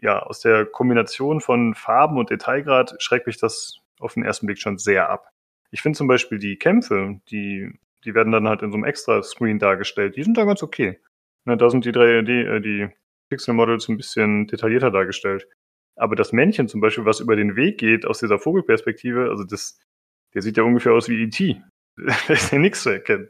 ja, 0.00 0.20
aus 0.20 0.40
der 0.40 0.66
Kombination 0.66 1.40
von 1.40 1.74
Farben 1.74 2.18
und 2.18 2.30
Detailgrad 2.30 2.94
schreckt 2.98 3.26
mich 3.26 3.38
das 3.38 3.80
auf 3.98 4.14
den 4.14 4.22
ersten 4.22 4.46
Blick 4.46 4.58
schon 4.58 4.78
sehr 4.78 5.10
ab. 5.10 5.30
Ich 5.70 5.82
finde 5.82 5.96
zum 5.96 6.08
Beispiel 6.08 6.38
die 6.38 6.56
Kämpfe, 6.56 7.20
die, 7.30 7.70
die 8.04 8.14
werden 8.14 8.32
dann 8.32 8.48
halt 8.48 8.62
in 8.62 8.70
so 8.70 8.76
einem 8.76 8.84
Extra-Screen 8.84 9.58
dargestellt, 9.58 10.16
die 10.16 10.22
sind 10.22 10.36
da 10.36 10.44
ganz 10.44 10.62
okay. 10.62 11.00
Na, 11.44 11.56
da 11.56 11.70
sind 11.70 11.84
die 11.84 11.92
drei, 11.92 12.22
die, 12.22 12.40
äh, 12.40 12.60
die 12.60 12.88
Pixel-Models 13.28 13.88
ein 13.88 13.96
bisschen 13.96 14.46
detaillierter 14.46 14.90
dargestellt. 14.90 15.46
Aber 15.96 16.16
das 16.16 16.32
Männchen 16.32 16.68
zum 16.68 16.80
Beispiel, 16.80 17.04
was 17.04 17.20
über 17.20 17.36
den 17.36 17.56
Weg 17.56 17.78
geht 17.78 18.06
aus 18.06 18.20
dieser 18.20 18.38
Vogelperspektive, 18.38 19.28
also 19.28 19.44
das, 19.44 19.78
der 20.34 20.42
sieht 20.42 20.56
ja 20.56 20.62
ungefähr 20.62 20.92
aus 20.92 21.08
wie 21.08 21.22
E.T. 21.22 21.62
da 21.96 22.32
ist 22.32 22.52
ja 22.52 22.58
nichts 22.58 22.82
zu 22.82 22.90
erkennen. 22.90 23.28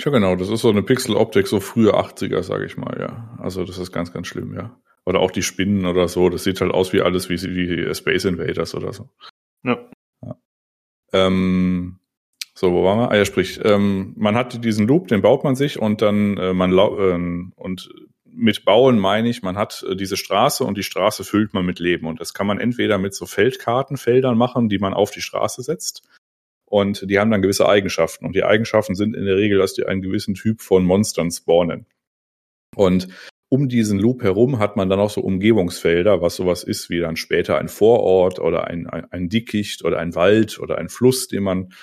Ja, 0.00 0.10
genau, 0.10 0.36
das 0.36 0.48
ist 0.48 0.62
so 0.62 0.70
eine 0.70 0.82
Pixel-Optik, 0.82 1.46
so 1.46 1.60
frühe 1.60 1.94
80er, 1.94 2.42
sage 2.42 2.64
ich 2.64 2.76
mal, 2.76 2.98
ja. 2.98 3.38
Also 3.38 3.64
das 3.64 3.78
ist 3.78 3.92
ganz, 3.92 4.12
ganz 4.12 4.26
schlimm, 4.26 4.54
ja. 4.54 4.80
Oder 5.04 5.20
auch 5.20 5.30
die 5.30 5.42
Spinnen 5.42 5.84
oder 5.84 6.08
so, 6.08 6.28
das 6.28 6.44
sieht 6.44 6.60
halt 6.60 6.72
aus 6.72 6.92
wie 6.92 7.02
alles 7.02 7.28
wie, 7.28 7.40
wie 7.42 7.94
Space 7.94 8.24
Invaders 8.24 8.74
oder 8.74 8.92
so. 8.92 9.10
Ja. 9.64 9.78
ja. 10.22 10.36
Ähm, 11.12 11.98
so, 12.54 12.72
wo 12.72 12.84
waren 12.84 12.98
wir? 13.00 13.10
Ah 13.10 13.16
ja, 13.16 13.24
sprich, 13.24 13.60
ähm, 13.64 14.14
man 14.16 14.34
hat 14.34 14.64
diesen 14.64 14.86
Loop, 14.86 15.08
den 15.08 15.22
baut 15.22 15.44
man 15.44 15.56
sich 15.56 15.78
und 15.78 16.00
dann 16.00 16.36
äh, 16.36 16.54
man 16.54 16.72
ähm, 16.72 17.52
und 17.56 17.90
mit 18.24 18.64
bauen 18.64 18.98
meine 18.98 19.28
ich, 19.28 19.42
man 19.42 19.58
hat 19.58 19.84
äh, 19.88 19.94
diese 19.94 20.16
Straße 20.16 20.64
und 20.64 20.78
die 20.78 20.82
Straße 20.82 21.24
füllt 21.24 21.52
man 21.52 21.66
mit 21.66 21.80
Leben 21.80 22.06
und 22.06 22.20
das 22.20 22.32
kann 22.32 22.46
man 22.46 22.60
entweder 22.60 22.96
mit 22.98 23.14
so 23.14 23.26
Feldkartenfeldern 23.26 24.38
machen, 24.38 24.68
die 24.68 24.78
man 24.78 24.94
auf 24.94 25.10
die 25.10 25.20
Straße 25.20 25.62
setzt 25.62 26.02
und 26.72 27.10
die 27.10 27.18
haben 27.18 27.30
dann 27.30 27.42
gewisse 27.42 27.68
Eigenschaften. 27.68 28.24
Und 28.24 28.34
die 28.34 28.44
Eigenschaften 28.44 28.94
sind 28.94 29.14
in 29.14 29.26
der 29.26 29.36
Regel, 29.36 29.58
dass 29.58 29.74
die 29.74 29.84
einen 29.84 30.00
gewissen 30.00 30.32
Typ 30.32 30.62
von 30.62 30.86
Monstern 30.86 31.30
spawnen. 31.30 31.84
Und 32.74 33.08
um 33.50 33.68
diesen 33.68 33.98
Loop 33.98 34.22
herum 34.22 34.58
hat 34.58 34.74
man 34.74 34.88
dann 34.88 34.98
auch 34.98 35.10
so 35.10 35.20
Umgebungsfelder, 35.20 36.22
was 36.22 36.36
sowas 36.36 36.64
ist 36.64 36.88
wie 36.88 37.00
dann 37.00 37.16
später 37.16 37.58
ein 37.58 37.68
Vorort 37.68 38.38
oder 38.38 38.68
ein, 38.68 38.86
ein, 38.86 39.04
ein 39.12 39.28
Dickicht 39.28 39.84
oder 39.84 39.98
ein 39.98 40.14
Wald 40.14 40.58
oder 40.60 40.78
ein 40.78 40.88
Fluss, 40.88 41.28
den 41.28 41.42
man, 41.42 41.74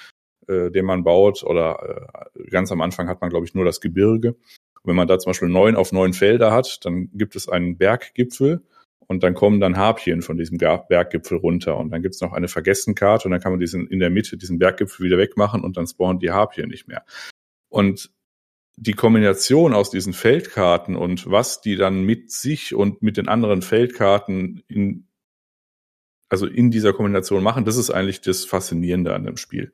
äh, 0.48 0.72
den 0.72 0.86
man 0.86 1.04
baut. 1.04 1.44
Oder 1.44 2.10
äh, 2.34 2.50
ganz 2.50 2.72
am 2.72 2.82
Anfang 2.82 3.08
hat 3.08 3.22
man, 3.22 3.30
glaube 3.30 3.46
ich, 3.46 3.54
nur 3.54 3.66
das 3.66 3.82
Gebirge. 3.82 4.30
Und 4.30 4.86
wenn 4.86 4.96
man 4.96 5.08
da 5.08 5.20
zum 5.20 5.30
Beispiel 5.30 5.50
neun 5.50 5.76
auf 5.76 5.92
neun 5.92 6.14
Felder 6.14 6.52
hat, 6.52 6.84
dann 6.84 7.12
gibt 7.14 7.36
es 7.36 7.48
einen 7.48 7.78
Berggipfel 7.78 8.64
und 9.10 9.24
dann 9.24 9.34
kommen 9.34 9.60
dann 9.60 9.76
Harpien 9.76 10.22
von 10.22 10.38
diesem 10.38 10.60
Berggipfel 10.60 11.38
runter 11.38 11.78
und 11.78 11.90
dann 11.90 12.04
gibt's 12.04 12.22
noch 12.22 12.32
eine 12.32 12.48
Vergessenkarte 12.48 13.28
und 13.28 13.32
dann 13.32 13.42
kann 13.42 13.52
man 13.52 13.60
diesen 13.60 13.88
in 13.88 14.00
der 14.00 14.12
Mitte 14.12 14.38
diesen 14.38 14.60
Berggipfel 14.60 15.06
wieder 15.06 15.18
wegmachen 15.18 15.64
und 15.64 15.78
dann 15.78 15.88
spawnen 15.88 16.20
die 16.20 16.32
Harpien 16.32 16.70
nicht 16.70 16.88
mehr. 16.88 17.04
Und 17.70 18.12
die 18.78 18.94
Kombination 18.94 19.74
aus 19.74 19.90
diesen 19.90 20.14
Feldkarten 20.14 20.96
und 20.96 21.30
was 21.30 21.60
die 21.60 21.76
dann 21.76 22.04
mit 22.04 22.32
sich 22.32 22.76
und 22.76 23.02
mit 23.02 23.18
den 23.18 23.28
anderen 23.28 23.62
Feldkarten 23.62 24.64
in 24.68 25.08
also 26.30 26.46
in 26.46 26.70
dieser 26.70 26.94
Kombination 26.94 27.42
machen, 27.42 27.66
das 27.66 27.76
ist 27.76 27.90
eigentlich 27.90 28.22
das 28.22 28.46
Faszinierende 28.46 29.16
an 29.16 29.24
dem 29.24 29.38
Spiel. 29.38 29.74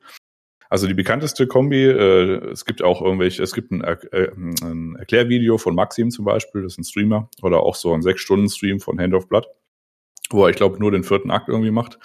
Also 0.68 0.86
die 0.86 0.94
bekannteste 0.94 1.46
Kombi, 1.46 1.84
äh, 1.84 2.50
es 2.50 2.64
gibt 2.64 2.82
auch 2.82 3.02
irgendwelche, 3.02 3.42
es 3.42 3.52
gibt 3.52 3.70
ein, 3.70 3.82
äh, 3.82 4.30
ein 4.62 4.96
Erklärvideo 4.96 5.58
von 5.58 5.74
Maxim 5.74 6.10
zum 6.10 6.24
Beispiel, 6.24 6.62
das 6.62 6.72
ist 6.72 6.78
ein 6.78 6.84
Streamer, 6.84 7.30
oder 7.42 7.60
auch 7.60 7.74
so 7.74 7.92
ein 7.92 8.02
Sechs-Stunden-Stream 8.02 8.80
von 8.80 8.98
Hand 8.98 9.14
of 9.14 9.28
Blood, 9.28 9.46
wo 10.30 10.44
er, 10.44 10.50
ich 10.50 10.56
glaube, 10.56 10.78
nur 10.78 10.90
den 10.90 11.04
vierten 11.04 11.30
Akt 11.30 11.48
irgendwie 11.48 11.70
macht. 11.70 11.98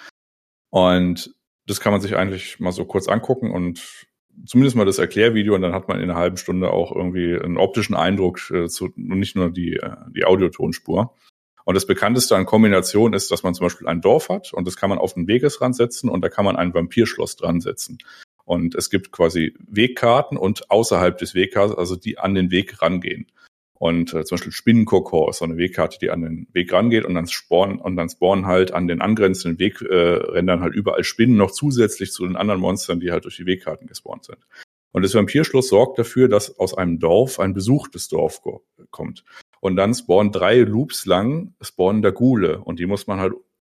Und 0.70 1.34
das 1.66 1.80
kann 1.80 1.92
man 1.92 2.00
sich 2.00 2.16
eigentlich 2.16 2.60
mal 2.60 2.72
so 2.72 2.84
kurz 2.84 3.08
angucken 3.08 3.50
und 3.50 4.06
zumindest 4.46 4.76
mal 4.76 4.84
das 4.84 4.98
Erklärvideo 4.98 5.54
und 5.54 5.62
dann 5.62 5.74
hat 5.74 5.88
man 5.88 5.98
in 5.98 6.10
einer 6.10 6.18
halben 6.18 6.36
Stunde 6.36 6.70
auch 6.70 6.94
irgendwie 6.94 7.38
einen 7.38 7.58
optischen 7.58 7.94
Eindruck 7.94 8.50
äh, 8.50 8.68
zu, 8.68 8.86
und 8.86 9.18
nicht 9.18 9.36
nur 9.36 9.50
die, 9.50 9.74
äh, 9.74 9.96
die 10.14 10.24
Audiotonspur. 10.24 11.14
Und 11.64 11.74
das 11.74 11.86
bekannteste 11.86 12.34
an 12.34 12.46
Kombination 12.46 13.12
ist, 13.12 13.30
dass 13.30 13.44
man 13.44 13.54
zum 13.54 13.66
Beispiel 13.66 13.86
ein 13.86 14.00
Dorf 14.00 14.28
hat 14.28 14.52
und 14.52 14.66
das 14.66 14.76
kann 14.76 14.90
man 14.90 14.98
auf 14.98 15.14
den 15.14 15.28
Wegesrand 15.28 15.76
setzen 15.76 16.08
und 16.08 16.22
da 16.22 16.28
kann 16.28 16.44
man 16.44 16.56
ein 16.56 16.74
Vampirschloss 16.74 17.36
dran 17.36 17.60
setzen. 17.60 17.98
Und 18.52 18.74
es 18.74 18.90
gibt 18.90 19.12
quasi 19.12 19.54
Wegkarten 19.66 20.36
und 20.36 20.70
außerhalb 20.70 21.16
des 21.16 21.34
Wegkarten, 21.34 21.78
also 21.78 21.96
die 21.96 22.18
an 22.18 22.34
den 22.34 22.50
Weg 22.50 22.82
rangehen. 22.82 23.32
Und 23.78 24.12
äh, 24.12 24.26
zum 24.26 24.36
Beispiel 24.36 24.52
Spinnenkokor 24.52 25.30
ist 25.30 25.38
so 25.38 25.46
eine 25.46 25.56
Wegkarte, 25.56 25.98
die 25.98 26.10
an 26.10 26.20
den 26.20 26.46
Weg 26.52 26.70
rangeht 26.70 27.06
und 27.06 27.14
dann 27.14 27.26
spawnen 27.26 27.78
und 27.78 27.96
dann 27.96 28.10
spawnen 28.10 28.44
halt 28.44 28.74
an 28.74 28.88
den 28.88 29.00
angrenzenden 29.00 29.58
Wegrändern 29.58 30.58
äh, 30.58 30.62
halt 30.62 30.74
überall 30.74 31.02
Spinnen 31.02 31.38
noch 31.38 31.50
zusätzlich 31.50 32.12
zu 32.12 32.26
den 32.26 32.36
anderen 32.36 32.60
Monstern, 32.60 33.00
die 33.00 33.10
halt 33.10 33.24
durch 33.24 33.36
die 33.36 33.46
Wegkarten 33.46 33.86
gespawnt 33.86 34.26
sind. 34.26 34.46
Und 34.92 35.00
das 35.00 35.14
Vampirschloss 35.14 35.68
sorgt 35.68 35.98
dafür, 35.98 36.28
dass 36.28 36.58
aus 36.58 36.76
einem 36.76 36.98
Dorf 36.98 37.40
ein 37.40 37.54
besuchtes 37.54 38.08
Dorf 38.08 38.42
kommt. 38.90 39.24
Und 39.60 39.76
dann 39.76 39.94
spawnen 39.94 40.30
drei 40.30 40.58
Loops 40.58 41.06
lang, 41.06 41.54
spawnen 41.62 42.02
da 42.02 42.10
Gule 42.10 42.58
und 42.58 42.80
die 42.80 42.86
muss 42.86 43.06
man 43.06 43.18
halt 43.18 43.32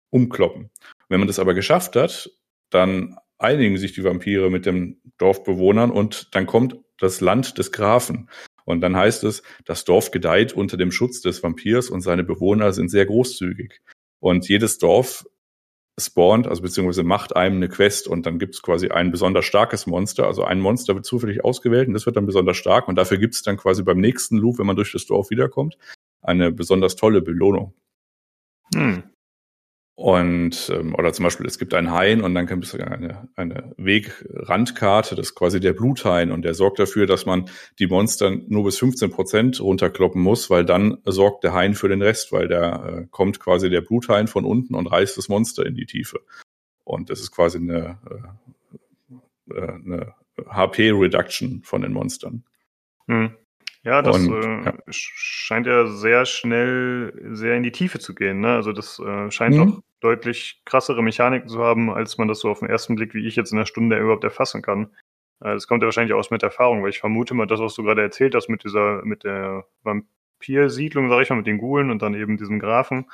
umkloppen. 0.10 0.72
Wenn 1.10 1.20
man 1.20 1.28
das 1.28 1.38
aber 1.38 1.54
geschafft 1.54 1.96
hat, 1.96 2.32
dann 2.72 3.20
einigen 3.44 3.78
sich 3.78 3.94
die 3.94 4.04
Vampire 4.04 4.50
mit 4.50 4.66
den 4.66 5.02
Dorfbewohnern 5.18 5.92
und 5.92 6.34
dann 6.36 6.46
kommt 6.46 6.78
das 6.98 7.22
Land 7.22 7.58
des 7.58 7.72
Grafen. 7.72 8.30
Und 8.66 8.82
dann 8.82 8.96
heißt 8.96 9.24
es, 9.26 9.44
das 9.66 9.84
Dorf 9.84 10.12
gedeiht 10.12 10.54
unter 10.54 10.78
dem 10.78 10.92
Schutz 10.92 11.22
des 11.22 11.44
Vampirs 11.44 11.90
und 11.90 12.02
seine 12.02 12.24
Bewohner 12.24 12.72
sind 12.72 12.90
sehr 12.90 13.06
großzügig. 13.06 13.82
Und 14.20 14.48
jedes 14.48 14.78
Dorf 14.78 15.26
spawnt, 16.00 16.48
also 16.48 16.62
beziehungsweise 16.62 17.04
macht 17.04 17.36
einem 17.36 17.58
eine 17.58 17.70
Quest 17.70 18.08
und 18.08 18.26
dann 18.26 18.40
gibt 18.40 18.56
es 18.56 18.62
quasi 18.62 18.88
ein 18.88 19.12
besonders 19.12 19.46
starkes 19.46 19.86
Monster. 19.86 20.26
Also 20.26 20.44
ein 20.44 20.60
Monster 20.60 20.96
wird 20.96 21.06
zufällig 21.06 21.44
ausgewählt 21.44 21.88
und 21.88 21.94
das 21.94 22.06
wird 22.06 22.16
dann 22.16 22.26
besonders 22.26 22.58
stark 22.58 22.88
und 22.88 22.96
dafür 22.96 23.18
gibt 23.18 23.36
es 23.36 23.44
dann 23.44 23.58
quasi 23.58 23.84
beim 23.84 24.00
nächsten 24.00 24.38
Loop, 24.38 24.58
wenn 24.60 24.66
man 24.66 24.76
durch 24.76 24.92
das 24.92 25.06
Dorf 25.06 25.30
wiederkommt, 25.30 25.78
eine 26.22 26.52
besonders 26.52 26.96
tolle 26.96 27.22
Belohnung. 27.22 27.74
Hm. 28.74 29.04
Und 29.96 30.72
ähm, 30.74 30.96
oder 30.96 31.14
zum 31.14 31.24
Beispiel, 31.24 31.46
es 31.46 31.60
gibt 31.60 31.74
einen 31.76 31.92
Hain 31.92 32.22
und 32.22 32.34
dann 32.34 32.48
gibt 32.48 32.64
es 32.64 32.74
eine, 32.74 33.30
eine 33.36 33.74
Wegrandkarte, 33.78 35.16
das 35.16 35.28
ist 35.28 35.36
quasi 35.36 35.60
der 35.60 35.74
Bluthain 35.74 36.32
und 36.32 36.42
der 36.42 36.56
sorgt 36.56 36.80
dafür, 36.80 37.06
dass 37.06 37.28
man 37.28 37.48
die 37.78 37.86
Monster 37.86 38.32
nur 38.32 38.64
bis 38.64 38.80
15 38.80 39.12
Prozent 39.12 39.62
runterkloppen 39.62 40.20
muss, 40.20 40.50
weil 40.50 40.66
dann 40.66 40.98
sorgt 41.06 41.44
der 41.44 41.54
Hain 41.54 41.76
für 41.76 41.90
den 41.90 42.02
Rest, 42.02 42.32
weil 42.32 42.48
da 42.48 42.88
äh, 42.88 43.08
kommt 43.12 43.40
quasi 43.40 43.70
der 43.70 43.82
Bluthain 43.82 44.28
von 44.28 44.46
unten 44.46 44.74
und 44.74 44.88
reißt 44.88 45.16
das 45.16 45.30
Monster 45.30 45.64
in 45.64 45.76
die 45.76 45.86
Tiefe. 45.86 46.22
Und 46.84 47.12
das 47.12 47.20
ist 47.20 47.32
quasi 47.32 47.60
eine, 47.60 48.00
äh, 49.52 49.56
äh 49.56 49.74
eine 49.74 50.16
HP-Reduction 50.50 51.62
von 51.64 51.84
den 51.84 51.94
Monstern. 51.94 52.44
Hm. 53.08 53.36
Ja, 53.84 54.02
das 54.02 54.16
und, 54.16 54.34
äh, 54.34 54.64
ja. 54.66 54.74
scheint 54.90 55.68
ja 55.68 55.88
sehr 55.88 56.26
schnell 56.26 57.14
sehr 57.34 57.56
in 57.56 57.64
die 57.64 57.72
Tiefe 57.72 58.00
zu 58.00 58.16
gehen. 58.16 58.40
Ne? 58.40 58.54
Also 58.54 58.72
das 58.72 58.98
äh, 59.00 59.30
scheint 59.30 59.56
mhm. 59.56 59.60
doch 59.60 59.82
deutlich 60.00 60.62
krassere 60.66 61.04
Mechaniken 61.04 61.50
zu 61.50 61.60
haben, 61.60 61.90
als 61.90 62.18
man 62.18 62.30
das 62.30 62.40
so 62.40 62.50
auf 62.50 62.60
den 62.60 62.70
ersten 62.70 62.96
Blick, 62.96 63.14
wie 63.14 63.28
ich 63.28 63.36
jetzt 63.36 63.52
in 63.52 63.58
der 63.58 63.66
Stunde 63.66 63.98
überhaupt 63.98 64.24
erfassen 64.24 64.62
kann. 64.62 64.86
Äh, 65.42 65.54
das 65.54 65.68
kommt 65.68 65.82
ja 65.84 65.88
wahrscheinlich 65.88 66.14
aus 66.14 66.32
mit 66.32 66.44
Erfahrung, 66.44 66.82
weil 66.82 66.92
ich 66.92 67.00
vermute 67.00 67.34
mal, 67.34 67.46
das, 67.46 67.60
was 67.60 67.76
du 67.76 67.84
gerade 67.84 68.02
erzählt 68.02 68.36
hast 68.36 68.48
mit 68.48 68.64
dieser, 68.64 69.04
mit 69.04 69.26
der 69.26 69.66
Vampir-Siedlung, 69.84 71.10
sag 71.10 71.22
ich 71.22 71.30
mal, 71.30 71.36
mit 71.36 71.48
den 71.48 71.58
Gulen 71.58 71.92
und 71.92 72.02
dann 72.02 72.14
eben 72.14 72.38
diesem 72.38 72.60
Grafen, 72.60 73.12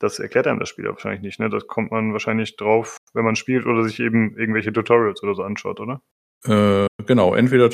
das 0.00 0.18
erklärt 0.18 0.46
einem 0.46 0.60
das 0.60 0.68
Spiel 0.68 0.84
wahrscheinlich 0.84 1.22
nicht. 1.22 1.40
Ne? 1.40 1.48
Das 1.48 1.66
kommt 1.66 1.90
man 1.90 2.12
wahrscheinlich 2.12 2.56
drauf, 2.56 2.98
wenn 3.14 3.24
man 3.24 3.36
spielt 3.36 3.64
oder 3.64 3.82
sich 3.84 4.00
eben 4.00 4.36
irgendwelche 4.36 4.72
Tutorials 4.72 5.22
oder 5.22 5.34
so 5.34 5.42
anschaut, 5.42 5.80
oder? 5.80 6.02
Äh, 6.46 6.86
genau, 7.06 7.34
entweder 7.34 7.70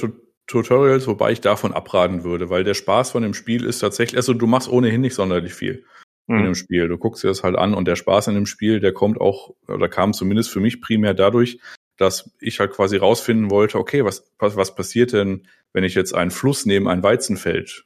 Tutorials, 0.50 1.06
wobei 1.06 1.32
ich 1.32 1.40
davon 1.40 1.72
abraten 1.72 2.24
würde, 2.24 2.50
weil 2.50 2.64
der 2.64 2.74
Spaß 2.74 3.12
von 3.12 3.22
dem 3.22 3.34
Spiel 3.34 3.64
ist 3.64 3.78
tatsächlich, 3.78 4.16
also 4.16 4.34
du 4.34 4.46
machst 4.46 4.68
ohnehin 4.68 5.00
nicht 5.00 5.14
sonderlich 5.14 5.54
viel 5.54 5.84
mhm. 6.26 6.38
in 6.38 6.44
dem 6.46 6.54
Spiel. 6.54 6.88
Du 6.88 6.98
guckst 6.98 7.22
dir 7.22 7.28
das 7.28 7.42
halt 7.42 7.56
an 7.56 7.74
und 7.74 7.86
der 7.86 7.96
Spaß 7.96 8.28
in 8.28 8.34
dem 8.34 8.46
Spiel, 8.46 8.80
der 8.80 8.92
kommt 8.92 9.20
auch, 9.20 9.54
oder 9.68 9.88
kam 9.88 10.12
zumindest 10.12 10.50
für 10.50 10.60
mich 10.60 10.80
primär 10.80 11.14
dadurch, 11.14 11.58
dass 11.96 12.30
ich 12.40 12.58
halt 12.60 12.72
quasi 12.72 12.96
rausfinden 12.96 13.50
wollte, 13.50 13.78
okay, 13.78 14.04
was, 14.04 14.30
was, 14.38 14.56
was 14.56 14.74
passiert 14.74 15.12
denn, 15.12 15.46
wenn 15.72 15.84
ich 15.84 15.94
jetzt 15.94 16.14
einen 16.14 16.30
Fluss 16.30 16.66
neben 16.66 16.88
ein 16.88 17.02
Weizenfeld 17.02 17.84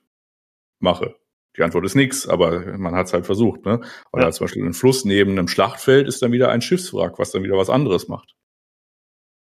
mache? 0.78 1.16
Die 1.56 1.62
Antwort 1.62 1.84
ist 1.84 1.94
nichts, 1.94 2.26
aber 2.28 2.78
man 2.78 2.94
hat 2.94 3.06
es 3.06 3.12
halt 3.12 3.26
versucht. 3.26 3.64
Ne? 3.64 3.80
Oder 4.12 4.24
ja. 4.24 4.30
zum 4.30 4.44
Beispiel 4.44 4.64
ein 4.64 4.72
Fluss 4.72 5.04
neben 5.04 5.32
einem 5.32 5.48
Schlachtfeld 5.48 6.08
ist 6.08 6.22
dann 6.22 6.32
wieder 6.32 6.50
ein 6.50 6.62
Schiffswrack, 6.62 7.18
was 7.18 7.30
dann 7.30 7.42
wieder 7.42 7.56
was 7.56 7.70
anderes 7.70 8.08
macht. 8.08 8.34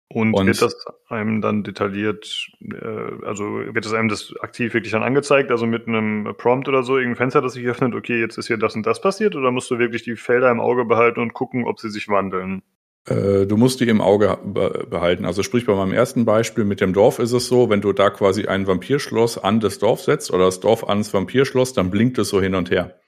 Und, 0.09 0.35
und, 0.35 0.47
wird 0.47 0.61
das 0.61 0.77
einem 1.09 1.41
dann 1.41 1.65
detailliert, 1.65 2.49
äh, 2.61 3.25
also 3.25 3.45
wird 3.45 3.85
das 3.85 3.95
einem 3.95 4.09
das 4.09 4.35
aktiv 4.41 4.75
wirklich 4.75 4.93
dann 4.93 5.03
angezeigt, 5.03 5.51
also 5.51 5.67
mit 5.67 5.89
einem 5.89 6.35
Prompt 6.37 6.69
oder 6.69 6.83
so, 6.83 6.99
irgendein 6.99 7.17
Fenster, 7.17 7.41
das 7.41 7.55
sich 7.55 7.67
öffnet, 7.67 7.95
okay, 7.95 8.21
jetzt 8.21 8.37
ist 8.37 8.47
hier 8.47 8.59
das 8.59 8.77
und 8.77 8.87
das 8.87 9.01
passiert, 9.01 9.35
oder 9.35 9.51
musst 9.51 9.71
du 9.71 9.79
wirklich 9.79 10.03
die 10.03 10.17
Felder 10.17 10.51
im 10.51 10.61
Auge 10.61 10.85
behalten 10.85 11.21
und 11.21 11.33
gucken, 11.33 11.65
ob 11.65 11.81
sie 11.81 11.91
sich 11.91 12.09
wandeln? 12.09 12.63
Äh, 13.07 13.47
du 13.47 13.57
musst 13.57 13.81
die 13.81 13.89
im 13.89 14.01
Auge 14.01 14.39
behalten. 14.45 15.25
Also 15.25 15.43
sprich 15.43 15.67
bei 15.67 15.75
meinem 15.75 15.93
ersten 15.93 16.25
Beispiel 16.25 16.65
mit 16.65 16.81
dem 16.81 16.93
Dorf 16.93 17.19
ist 17.19 17.33
es 17.33 17.47
so, 17.49 17.69
wenn 17.69 17.81
du 17.81 17.93
da 17.93 18.11
quasi 18.11 18.47
ein 18.47 18.67
Vampirschloss 18.67 19.39
an 19.39 19.61
das 19.61 19.79
Dorf 19.79 20.01
setzt 20.01 20.31
oder 20.31 20.47
das 20.47 20.61
Dorf 20.61 20.89
ans 20.89 21.13
Vampirschloss, 21.13 21.75
dann 21.75 21.91
blinkt 21.91 22.19
es 22.19 22.29
so 22.29 22.41
hin 22.41 22.55
und 22.55 22.71
her. 22.71 22.99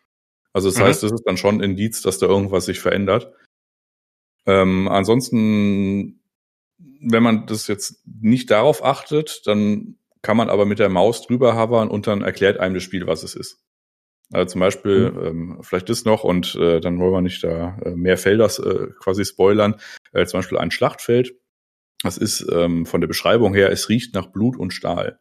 Also 0.53 0.69
das 0.69 0.79
mhm. 0.79 0.85
heißt, 0.85 1.03
das 1.03 1.13
ist 1.13 1.25
dann 1.25 1.37
schon 1.37 1.57
ein 1.57 1.63
Indiz, 1.63 2.03
dass 2.03 2.19
da 2.19 2.27
irgendwas 2.27 2.67
sich 2.67 2.81
verändert. 2.81 3.33
Ähm, 4.47 4.89
ansonsten 4.89 6.16
wenn 7.09 7.23
man 7.23 7.47
das 7.47 7.69
jetzt 7.69 8.03
nicht 8.07 8.51
darauf 8.51 8.85
achtet, 8.85 9.47
dann 9.47 9.97
kann 10.23 10.37
man 10.37 10.51
aber 10.51 10.67
mit 10.67 10.79
der 10.79 10.89
Maus 10.89 11.27
drüber 11.27 11.57
hovern 11.57 11.89
und 11.89 12.07
dann 12.07 12.23
erklärt 12.23 12.59
einem 12.59 12.75
das 12.75 12.83
Spiel, 12.83 13.07
was 13.07 13.23
es 13.23 13.35
ist. 13.35 13.63
Also 14.33 14.53
zum 14.53 14.61
Beispiel, 14.61 15.13
mhm. 15.13 15.27
ähm, 15.27 15.59
vielleicht 15.63 15.89
das 15.89 16.05
noch 16.05 16.25
und 16.25 16.57
äh, 16.57 16.81
dann 16.81 16.99
wollen 16.99 17.13
wir 17.13 17.21
nicht 17.21 17.45
da 17.45 17.79
äh, 17.85 17.91
mehr 17.95 18.19
Felder 18.19 18.47
äh, 18.47 18.89
quasi 18.99 19.25
spoilern. 19.25 19.77
Äh, 20.13 20.27
zum 20.27 20.39
Beispiel 20.39 20.59
ein 20.59 20.73
Schlachtfeld. 20.73 21.35
Das 22.03 22.19
ist 22.19 22.45
ähm, 22.53 22.87
von 22.87 23.01
der 23.01 23.09
Beschreibung 23.09 23.55
her, 23.55 23.71
es 23.71 23.89
riecht 23.89 24.15
nach 24.15 24.27
Blut 24.27 24.57
und 24.57 24.73
Stahl. 24.73 25.21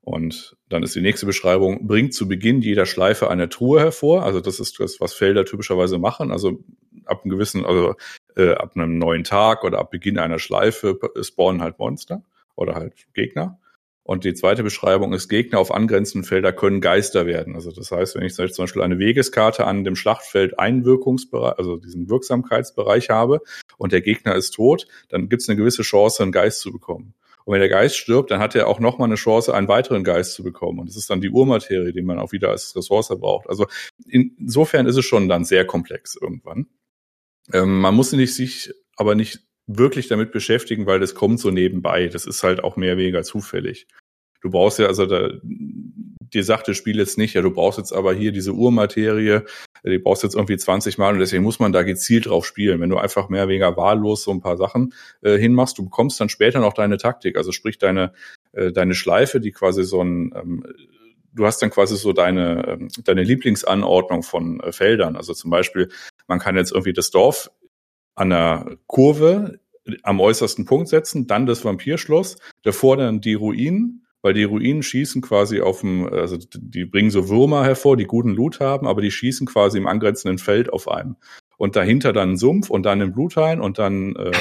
Und 0.00 0.56
dann 0.68 0.82
ist 0.82 0.94
die 0.94 1.02
nächste 1.02 1.26
Beschreibung, 1.26 1.86
bringt 1.86 2.14
zu 2.14 2.28
Beginn 2.28 2.62
jeder 2.62 2.86
Schleife 2.86 3.28
eine 3.28 3.48
Truhe 3.48 3.80
hervor. 3.80 4.22
Also 4.22 4.40
das 4.40 4.60
ist 4.60 4.80
das, 4.80 5.00
was 5.00 5.12
Felder 5.12 5.44
typischerweise 5.44 5.98
machen. 5.98 6.30
Also 6.30 6.64
ab 7.04 7.22
einem 7.24 7.32
gewissen, 7.32 7.66
also 7.66 7.94
äh, 8.36 8.52
ab 8.52 8.72
einem 8.74 8.98
neuen 8.98 9.24
Tag 9.24 9.64
oder 9.64 9.78
ab 9.78 9.90
Beginn 9.90 10.18
einer 10.18 10.38
Schleife 10.38 10.98
spawnen 11.22 11.62
halt 11.62 11.78
Monster 11.78 12.22
oder 12.54 12.74
halt 12.74 12.94
Gegner. 13.14 13.58
Und 14.06 14.22
die 14.22 14.34
zweite 14.34 14.62
Beschreibung 14.62 15.12
ist, 15.12 15.28
Gegner 15.28 15.58
auf 15.58 15.74
angrenzenden 15.74 16.28
Felder 16.28 16.52
können 16.52 16.80
Geister 16.80 17.26
werden. 17.26 17.56
Also 17.56 17.72
das 17.72 17.90
heißt, 17.90 18.14
wenn 18.14 18.22
ich 18.22 18.34
zum 18.34 18.62
Beispiel 18.62 18.82
eine 18.82 19.00
Wegeskarte 19.00 19.66
an 19.66 19.82
dem 19.82 19.96
Schlachtfeld 19.96 20.60
Einwirkungsbereich, 20.60 21.58
also 21.58 21.76
diesen 21.76 22.08
Wirksamkeitsbereich 22.08 23.10
habe 23.10 23.40
und 23.78 23.92
der 23.92 24.02
Gegner 24.02 24.36
ist 24.36 24.52
tot, 24.52 24.86
dann 25.08 25.28
gibt 25.28 25.42
es 25.42 25.48
eine 25.48 25.56
gewisse 25.56 25.82
Chance, 25.82 26.22
einen 26.22 26.30
Geist 26.30 26.60
zu 26.60 26.70
bekommen. 26.70 27.14
Und 27.44 27.54
wenn 27.54 27.60
der 27.60 27.68
Geist 27.68 27.96
stirbt, 27.96 28.30
dann 28.30 28.38
hat 28.38 28.54
er 28.54 28.68
auch 28.68 28.78
nochmal 28.78 29.06
eine 29.06 29.16
Chance, 29.16 29.52
einen 29.54 29.66
weiteren 29.66 30.04
Geist 30.04 30.34
zu 30.34 30.44
bekommen. 30.44 30.78
Und 30.78 30.88
das 30.88 30.96
ist 30.96 31.10
dann 31.10 31.20
die 31.20 31.30
Urmaterie, 31.30 31.92
die 31.92 32.02
man 32.02 32.20
auch 32.20 32.30
wieder 32.30 32.50
als 32.50 32.76
Ressource 32.76 33.08
braucht. 33.08 33.48
Also 33.48 33.66
insofern 34.08 34.86
ist 34.86 34.96
es 34.96 35.04
schon 35.04 35.28
dann 35.28 35.44
sehr 35.44 35.64
komplex 35.64 36.16
irgendwann. 36.20 36.66
Ähm, 37.52 37.80
man 37.80 37.94
muss 37.94 38.12
nicht 38.12 38.34
sich 38.34 38.72
aber 38.96 39.14
nicht 39.14 39.40
wirklich 39.66 40.08
damit 40.08 40.32
beschäftigen, 40.32 40.86
weil 40.86 41.00
das 41.00 41.14
kommt 41.14 41.40
so 41.40 41.50
nebenbei. 41.50 42.08
Das 42.08 42.26
ist 42.26 42.42
halt 42.42 42.62
auch 42.62 42.76
mehr 42.76 42.92
oder 42.92 43.02
weniger 43.02 43.22
zufällig. 43.22 43.86
Du 44.40 44.50
brauchst 44.50 44.78
ja, 44.78 44.86
also 44.86 45.06
da, 45.06 45.30
dir 45.42 46.44
sagt 46.44 46.68
das 46.68 46.76
Spiel 46.76 46.98
jetzt 46.98 47.18
nicht, 47.18 47.34
ja, 47.34 47.42
du 47.42 47.50
brauchst 47.50 47.78
jetzt 47.78 47.92
aber 47.92 48.14
hier 48.14 48.32
diese 48.32 48.52
Urmaterie, 48.52 49.40
die 49.84 49.98
brauchst 49.98 50.22
jetzt 50.22 50.34
irgendwie 50.34 50.56
20 50.56 50.98
Mal 50.98 51.14
und 51.14 51.20
deswegen 51.20 51.42
muss 51.42 51.58
man 51.58 51.72
da 51.72 51.82
gezielt 51.82 52.26
drauf 52.26 52.46
spielen. 52.46 52.80
Wenn 52.80 52.90
du 52.90 52.98
einfach 52.98 53.28
mehr 53.28 53.42
oder 53.42 53.50
weniger 53.50 53.76
wahllos 53.76 54.24
so 54.24 54.30
ein 54.30 54.40
paar 54.40 54.56
Sachen 54.56 54.94
äh, 55.22 55.38
hinmachst, 55.38 55.78
du 55.78 55.84
bekommst 55.84 56.20
dann 56.20 56.28
später 56.28 56.60
noch 56.60 56.74
deine 56.74 56.96
Taktik, 56.96 57.36
also 57.36 57.52
sprich 57.52 57.78
deine, 57.78 58.12
äh, 58.52 58.72
deine 58.72 58.94
Schleife, 58.94 59.40
die 59.40 59.52
quasi 59.52 59.84
so 59.84 60.02
ein, 60.02 60.32
ähm, 60.34 60.64
du 61.36 61.46
hast 61.46 61.60
dann 61.62 61.70
quasi 61.70 61.96
so 61.96 62.12
deine, 62.12 62.66
ähm, 62.66 62.88
deine 63.04 63.22
Lieblingsanordnung 63.22 64.22
von 64.22 64.60
äh, 64.60 64.72
Feldern. 64.72 65.16
Also 65.16 65.34
zum 65.34 65.50
Beispiel, 65.50 65.88
man 66.26 66.38
kann 66.38 66.56
jetzt 66.56 66.72
irgendwie 66.72 66.92
das 66.92 67.10
Dorf 67.10 67.50
an 68.14 68.30
der 68.30 68.78
Kurve 68.86 69.60
am 70.02 70.20
äußersten 70.20 70.64
Punkt 70.64 70.88
setzen, 70.88 71.26
dann 71.26 71.46
das 71.46 71.64
Vampirschloss, 71.64 72.36
davor 72.62 72.96
dann 72.96 73.20
die 73.20 73.34
Ruinen, 73.34 74.06
weil 74.22 74.34
die 74.34 74.44
Ruinen 74.44 74.82
schießen 74.82 75.22
quasi 75.22 75.60
auf 75.60 75.80
dem, 75.80 76.08
also 76.12 76.36
die 76.36 76.84
bringen 76.84 77.10
so 77.10 77.28
Würmer 77.28 77.64
hervor, 77.64 77.96
die 77.96 78.06
guten 78.06 78.30
Loot 78.30 78.58
haben, 78.58 78.88
aber 78.88 79.00
die 79.00 79.12
schießen 79.12 79.46
quasi 79.46 79.78
im 79.78 79.86
angrenzenden 79.86 80.38
Feld 80.38 80.72
auf 80.72 80.88
einem 80.88 81.16
und 81.56 81.76
dahinter 81.76 82.12
dann 82.12 82.32
ein 82.32 82.36
Sumpf 82.36 82.70
und 82.70 82.84
dann 82.84 83.00
ein 83.00 83.12
Bluthain 83.12 83.60
und 83.60 83.78
dann 83.78 84.14
äh, 84.16 84.32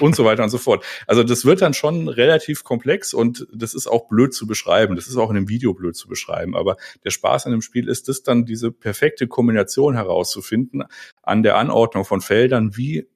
und 0.00 0.16
so 0.16 0.24
weiter 0.24 0.42
und 0.42 0.50
so 0.50 0.58
fort. 0.58 0.84
Also 1.06 1.22
das 1.22 1.44
wird 1.44 1.62
dann 1.62 1.74
schon 1.74 2.08
relativ 2.08 2.64
komplex 2.64 3.14
und 3.14 3.46
das 3.52 3.74
ist 3.74 3.86
auch 3.86 4.08
blöd 4.08 4.34
zu 4.34 4.46
beschreiben. 4.46 4.96
Das 4.96 5.06
ist 5.06 5.16
auch 5.16 5.30
in 5.30 5.36
einem 5.36 5.48
Video 5.48 5.74
blöd 5.74 5.96
zu 5.96 6.08
beschreiben. 6.08 6.56
Aber 6.56 6.76
der 7.04 7.10
Spaß 7.10 7.46
an 7.46 7.52
dem 7.52 7.62
Spiel 7.62 7.88
ist 7.88 8.08
es 8.08 8.22
dann, 8.22 8.44
diese 8.44 8.72
perfekte 8.72 9.26
Kombination 9.26 9.94
herauszufinden 9.94 10.84
an 11.22 11.42
der 11.42 11.56
Anordnung 11.56 12.04
von 12.04 12.20
Feldern, 12.20 12.76
wie 12.76 13.06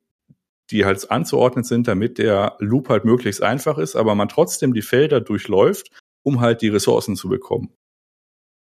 die 0.70 0.84
halt 0.84 1.10
anzuordnen 1.10 1.64
sind, 1.64 1.86
damit 1.88 2.18
der 2.18 2.56
Loop 2.58 2.88
halt 2.88 3.04
möglichst 3.04 3.42
einfach 3.42 3.78
ist, 3.78 3.94
aber 3.94 4.14
man 4.14 4.28
trotzdem 4.28 4.74
die 4.74 4.82
Felder 4.82 5.20
durchläuft, 5.20 5.90
um 6.24 6.40
halt 6.40 6.60
die 6.60 6.68
Ressourcen 6.68 7.14
zu 7.14 7.28
bekommen. 7.28 7.72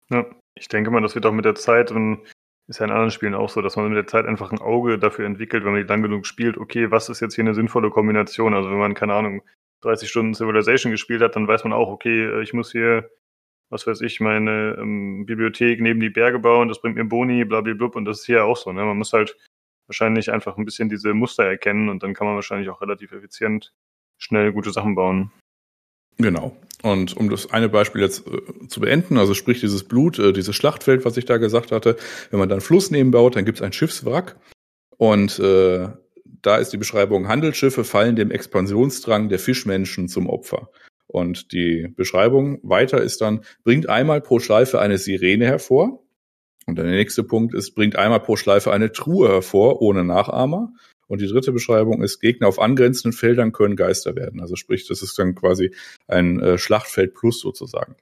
Ja, 0.10 0.26
ich 0.56 0.68
denke 0.68 0.92
mal, 0.92 1.02
das 1.02 1.16
wird 1.16 1.26
auch 1.26 1.32
mit 1.32 1.46
der 1.46 1.56
Zeit 1.56 1.92
und 1.92 2.24
ist 2.72 2.80
ja 2.80 2.86
in 2.86 2.92
anderen 2.92 3.12
Spielen 3.12 3.36
auch 3.36 3.50
so, 3.50 3.62
dass 3.62 3.76
man 3.76 3.90
mit 3.90 3.98
der 3.98 4.08
Zeit 4.08 4.26
einfach 4.26 4.52
ein 4.52 4.60
Auge 4.60 4.98
dafür 4.98 5.26
entwickelt, 5.26 5.66
wenn 5.66 5.74
man 5.74 5.82
die 5.82 5.88
lang 5.88 6.02
genug 6.02 6.26
spielt, 6.26 6.58
okay, 6.58 6.90
was 6.90 7.10
ist 7.10 7.20
jetzt 7.20 7.36
hier 7.36 7.44
eine 7.44 7.54
sinnvolle 7.54 7.90
Kombination? 7.90 8.54
Also 8.54 8.70
wenn 8.72 8.78
man, 8.78 8.94
keine 8.94 9.14
Ahnung, 9.14 9.42
30 9.82 10.10
Stunden 10.10 10.34
Civilization 10.34 10.92
gespielt 10.92 11.22
hat, 11.22 11.36
dann 11.36 11.48
weiß 11.48 11.66
man 11.66 11.74
auch, 11.74 11.90
okay, 11.90 12.24
äh, 12.24 12.42
ich 12.42 12.54
muss 12.54 12.72
hier, 12.72 13.10
was 13.70 13.88
weiß 13.88 14.00
ich, 14.02 14.22
meine 14.22 14.78
ähm, 14.80 15.26
Bibliothek 15.26 15.82
neben 15.82 16.00
die 16.00 16.10
Berge 16.10 16.40
bauen, 16.40 16.70
das 16.70 16.80
bringt 16.82 16.96
mir 16.96 17.04
Boni, 17.04 17.44
blablabla, 17.44 17.88
und 17.88 18.06
das 18.06 18.22
ist 18.22 18.26
hier 18.26 18.46
auch 18.46 18.56
so. 18.56 18.72
Ne? 18.72 18.86
Man 18.86 18.98
muss 18.98 19.12
halt 19.12 19.38
wahrscheinlich 19.88 20.32
einfach 20.32 20.58
ein 20.58 20.64
bisschen 20.64 20.88
diese 20.88 21.14
Muster 21.14 21.44
erkennen 21.44 21.90
und 21.90 22.04
dann 22.04 22.14
kann 22.14 22.26
man 22.26 22.36
wahrscheinlich 22.36 22.70
auch 22.70 22.82
relativ 22.82 23.12
effizient 23.12 23.74
schnell 24.18 24.54
gute 24.54 24.72
Sachen 24.72 24.96
bauen. 24.96 25.32
Genau. 26.18 26.56
Und 26.84 27.16
um 27.16 27.30
das 27.30 27.52
eine 27.52 27.70
Beispiel 27.70 28.02
jetzt 28.02 28.26
äh, 28.28 28.68
zu 28.68 28.80
beenden, 28.80 29.18
also 29.18 29.34
sprich 29.34 29.60
dieses 29.60 29.84
Blut, 29.84 30.18
äh, 30.20 30.34
dieses 30.34 30.56
Schlachtfeld, 30.56 31.06
was 31.06 31.18
ich 31.18 31.26
da 31.26 31.38
gesagt 31.38 31.72
hatte, 31.72 31.96
wenn 32.32 32.40
man 32.40 32.50
dann 32.50 32.62
Fluss 32.62 32.90
nebenbaut, 32.92 33.36
dann 33.36 33.46
gibt 33.46 33.60
es 33.60 33.62
ein 33.62 33.74
Schiffswrack 33.74 34.36
und 34.98 35.40
äh, 35.40 35.90
da 36.42 36.58
ist 36.58 36.74
die 36.74 36.78
Beschreibung, 36.78 37.28
Handelsschiffe 37.28 37.84
fallen 37.84 38.16
dem 38.16 38.32
Expansionsdrang 38.32 39.30
der 39.30 39.40
Fischmenschen 39.40 40.08
zum 40.08 40.28
Opfer. 40.28 40.70
Und 41.08 41.52
die 41.52 41.88
Beschreibung 41.96 42.60
weiter 42.64 43.02
ist 43.02 43.22
dann, 43.22 43.42
bringt 43.64 43.90
einmal 43.90 44.22
pro 44.22 44.40
Schleife 44.40 44.80
eine 44.80 44.98
Sirene 44.98 45.46
hervor. 45.46 46.04
Und 46.68 46.78
der 46.78 46.86
nächste 46.86 47.24
Punkt 47.24 47.54
ist, 47.54 47.76
bringt 47.76 47.96
einmal 47.96 48.22
pro 48.22 48.38
Schleife 48.38 48.72
eine 48.72 48.92
Truhe 48.92 49.28
hervor, 49.28 49.82
ohne 49.82 50.04
Nachahmer. 50.04 50.72
Und 51.12 51.20
die 51.20 51.28
dritte 51.28 51.52
Beschreibung 51.52 52.02
ist, 52.02 52.22
Gegner 52.22 52.48
auf 52.48 52.58
angrenzenden 52.58 53.12
Feldern 53.12 53.52
können 53.52 53.76
Geister 53.76 54.16
werden. 54.16 54.40
Also 54.40 54.56
sprich, 54.56 54.88
das 54.88 55.02
ist 55.02 55.20
dann 55.20 55.36
quasi 55.36 55.76
ein 56.08 56.40
äh, 56.40 56.58
Schlachtfeld 56.58 57.16
plus 57.16 57.42
sozusagen. 57.42 57.98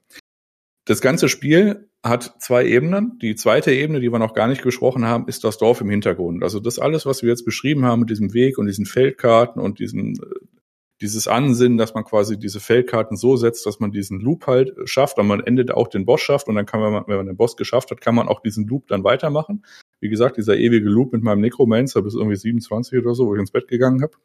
Das 0.84 1.00
ganze 1.00 1.28
Spiel 1.28 1.88
hat 2.04 2.36
zwei 2.38 2.64
Ebenen. 2.64 3.18
Die 3.20 3.34
zweite 3.34 3.72
Ebene, 3.72 3.98
die 3.98 4.12
wir 4.12 4.20
noch 4.20 4.32
gar 4.32 4.46
nicht 4.46 4.62
gesprochen 4.62 5.06
haben, 5.06 5.26
ist 5.26 5.42
das 5.42 5.58
Dorf 5.58 5.80
im 5.80 5.90
Hintergrund. 5.90 6.44
Also 6.44 6.60
das 6.60 6.78
alles, 6.78 7.04
was 7.04 7.22
wir 7.22 7.30
jetzt 7.30 7.44
beschrieben 7.44 7.84
haben 7.84 7.98
mit 7.98 8.10
diesem 8.10 8.32
Weg 8.32 8.58
und 8.58 8.68
diesen 8.68 8.86
Feldkarten 8.86 9.60
und 9.60 9.80
diesen 9.80 10.14
äh, 10.14 10.59
dieses 11.00 11.26
Ansinnen, 11.28 11.78
dass 11.78 11.94
man 11.94 12.04
quasi 12.04 12.38
diese 12.38 12.60
Feldkarten 12.60 13.16
so 13.16 13.36
setzt, 13.36 13.64
dass 13.64 13.80
man 13.80 13.90
diesen 13.90 14.20
Loop 14.20 14.46
halt 14.46 14.74
schafft 14.84 15.18
und 15.18 15.26
man 15.26 15.40
endet 15.40 15.70
auch 15.70 15.88
den 15.88 16.04
Boss 16.04 16.20
schafft 16.20 16.48
und 16.48 16.56
dann 16.56 16.66
kann 16.66 16.80
man, 16.80 17.04
wenn 17.06 17.16
man 17.16 17.26
den 17.26 17.36
Boss 17.36 17.56
geschafft 17.56 17.90
hat, 17.90 18.00
kann 18.00 18.14
man 18.14 18.28
auch 18.28 18.40
diesen 18.40 18.66
Loop 18.66 18.86
dann 18.88 19.02
weitermachen. 19.02 19.64
Wie 20.00 20.10
gesagt, 20.10 20.36
dieser 20.36 20.56
ewige 20.56 20.88
Loop 20.88 21.12
mit 21.12 21.22
meinem 21.22 21.40
Necromancer 21.40 22.02
bis 22.02 22.14
irgendwie 22.14 22.36
27 22.36 22.98
oder 22.98 23.14
so, 23.14 23.26
wo 23.26 23.34
ich 23.34 23.40
ins 23.40 23.50
Bett 23.50 23.68
gegangen 23.68 24.02
hab, 24.02 24.16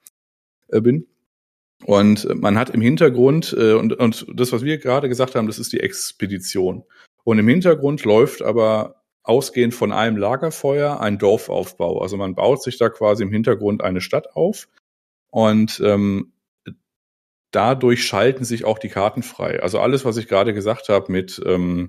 äh, 0.67 0.81
bin. 0.81 1.07
Und 1.85 2.27
man 2.41 2.57
hat 2.57 2.69
im 2.69 2.81
Hintergrund, 2.81 3.55
äh, 3.57 3.73
und, 3.73 3.93
und 3.93 4.25
das, 4.33 4.51
was 4.51 4.63
wir 4.63 4.77
gerade 4.77 5.09
gesagt 5.09 5.35
haben, 5.35 5.47
das 5.47 5.59
ist 5.59 5.71
die 5.71 5.79
Expedition. 5.79 6.83
Und 7.23 7.39
im 7.39 7.47
Hintergrund 7.47 8.03
läuft 8.03 8.41
aber 8.41 9.01
ausgehend 9.23 9.73
von 9.73 9.91
einem 9.91 10.17
Lagerfeuer 10.17 10.99
ein 10.99 11.17
Dorfaufbau. 11.17 12.01
Also 12.01 12.17
man 12.17 12.35
baut 12.35 12.61
sich 12.61 12.77
da 12.77 12.89
quasi 12.89 13.23
im 13.23 13.31
Hintergrund 13.31 13.83
eine 13.83 14.01
Stadt 14.01 14.35
auf. 14.35 14.67
Und 15.31 15.81
ähm, 15.83 16.31
dadurch 17.55 18.03
schalten 18.03 18.43
sich 18.43 18.65
auch 18.65 18.79
die 18.79 18.89
Karten 18.89 19.23
frei. 19.23 19.61
Also 19.61 19.79
alles, 19.79 20.05
was 20.05 20.17
ich 20.17 20.27
gerade 20.27 20.53
gesagt 20.53 20.89
habe 20.89 21.11
mit, 21.11 21.41
ähm, 21.45 21.87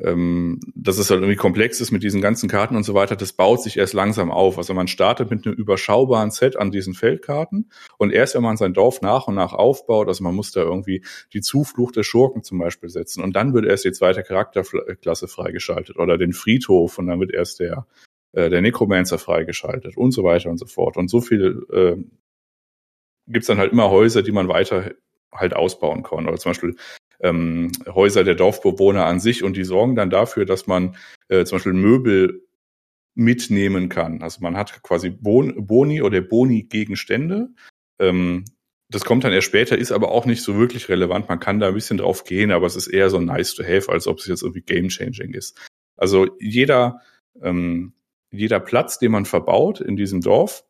ähm, 0.00 0.58
dass 0.74 0.96
es 0.96 1.10
halt 1.10 1.20
irgendwie 1.20 1.36
komplex 1.36 1.80
ist 1.80 1.90
mit 1.90 2.02
diesen 2.02 2.22
ganzen 2.22 2.48
Karten 2.48 2.76
und 2.76 2.82
so 2.82 2.94
weiter, 2.94 3.14
das 3.14 3.34
baut 3.34 3.62
sich 3.62 3.76
erst 3.76 3.92
langsam 3.92 4.30
auf. 4.30 4.56
Also 4.56 4.72
man 4.72 4.88
startet 4.88 5.30
mit 5.30 5.46
einem 5.46 5.54
überschaubaren 5.54 6.30
Set 6.30 6.56
an 6.56 6.70
diesen 6.70 6.94
Feldkarten 6.94 7.70
und 7.98 8.10
erst 8.10 8.34
wenn 8.34 8.42
man 8.42 8.56
sein 8.56 8.72
Dorf 8.72 9.02
nach 9.02 9.28
und 9.28 9.34
nach 9.34 9.52
aufbaut, 9.52 10.08
also 10.08 10.24
man 10.24 10.34
muss 10.34 10.50
da 10.50 10.62
irgendwie 10.62 11.04
die 11.34 11.42
Zuflucht 11.42 11.96
der 11.96 12.04
Schurken 12.04 12.42
zum 12.42 12.58
Beispiel 12.58 12.88
setzen 12.88 13.22
und 13.22 13.36
dann 13.36 13.52
wird 13.52 13.66
erst 13.66 13.84
die 13.84 13.92
zweite 13.92 14.22
Charakterklasse 14.22 15.28
freigeschaltet 15.28 15.98
oder 15.98 16.16
den 16.16 16.32
Friedhof 16.32 16.98
und 16.98 17.06
dann 17.06 17.20
wird 17.20 17.32
erst 17.32 17.60
der 17.60 17.86
äh, 18.32 18.48
der 18.48 18.62
Necromancer 18.62 19.18
freigeschaltet 19.18 19.96
und 19.96 20.12
so 20.12 20.24
weiter 20.24 20.48
und 20.48 20.58
so 20.58 20.64
fort. 20.66 20.96
Und 20.96 21.08
so 21.08 21.20
viel 21.20 21.66
äh, 21.70 21.96
gibt's 23.26 23.46
dann 23.46 23.58
halt 23.58 23.72
immer 23.72 23.90
Häuser, 23.90 24.22
die 24.22 24.32
man 24.32 24.48
weiter 24.48 24.92
halt 25.32 25.54
ausbauen 25.54 26.02
kann. 26.02 26.28
Oder 26.28 26.38
zum 26.38 26.50
Beispiel 26.50 26.76
ähm, 27.20 27.70
Häuser 27.86 28.24
der 28.24 28.34
Dorfbewohner 28.34 29.06
an 29.06 29.20
sich 29.20 29.42
und 29.42 29.56
die 29.56 29.64
sorgen 29.64 29.96
dann 29.96 30.10
dafür, 30.10 30.44
dass 30.44 30.66
man 30.66 30.96
äh, 31.28 31.44
zum 31.44 31.56
Beispiel 31.56 31.72
Möbel 31.72 32.46
mitnehmen 33.14 33.88
kann. 33.88 34.22
Also 34.22 34.40
man 34.40 34.56
hat 34.56 34.82
quasi 34.82 35.10
bon 35.10 35.66
Boni 35.66 36.02
oder 36.02 36.20
Boni-Gegenstände, 36.20 37.50
ähm, 37.98 38.44
das 38.92 39.04
kommt 39.04 39.24
dann 39.24 39.32
erst 39.32 39.46
später, 39.46 39.78
ist 39.78 39.90
aber 39.90 40.10
auch 40.10 40.26
nicht 40.26 40.42
so 40.42 40.58
wirklich 40.58 40.88
relevant. 40.90 41.28
Man 41.28 41.40
kann 41.40 41.58
da 41.58 41.68
ein 41.68 41.74
bisschen 41.74 41.96
drauf 41.96 42.24
gehen, 42.24 42.50
aber 42.50 42.66
es 42.66 42.76
ist 42.76 42.88
eher 42.88 43.08
so 43.08 43.20
nice 43.20 43.54
to 43.54 43.62
have, 43.62 43.90
als 43.90 44.06
ob 44.06 44.18
es 44.18 44.26
jetzt 44.26 44.42
irgendwie 44.42 44.60
game 44.60 44.88
changing 44.88 45.32
ist. 45.32 45.58
Also 45.96 46.28
jeder, 46.38 47.00
ähm, 47.40 47.94
jeder 48.30 48.60
Platz, 48.60 48.98
den 48.98 49.12
man 49.12 49.24
verbaut 49.24 49.80
in 49.80 49.96
diesem 49.96 50.20
Dorf, 50.20 50.64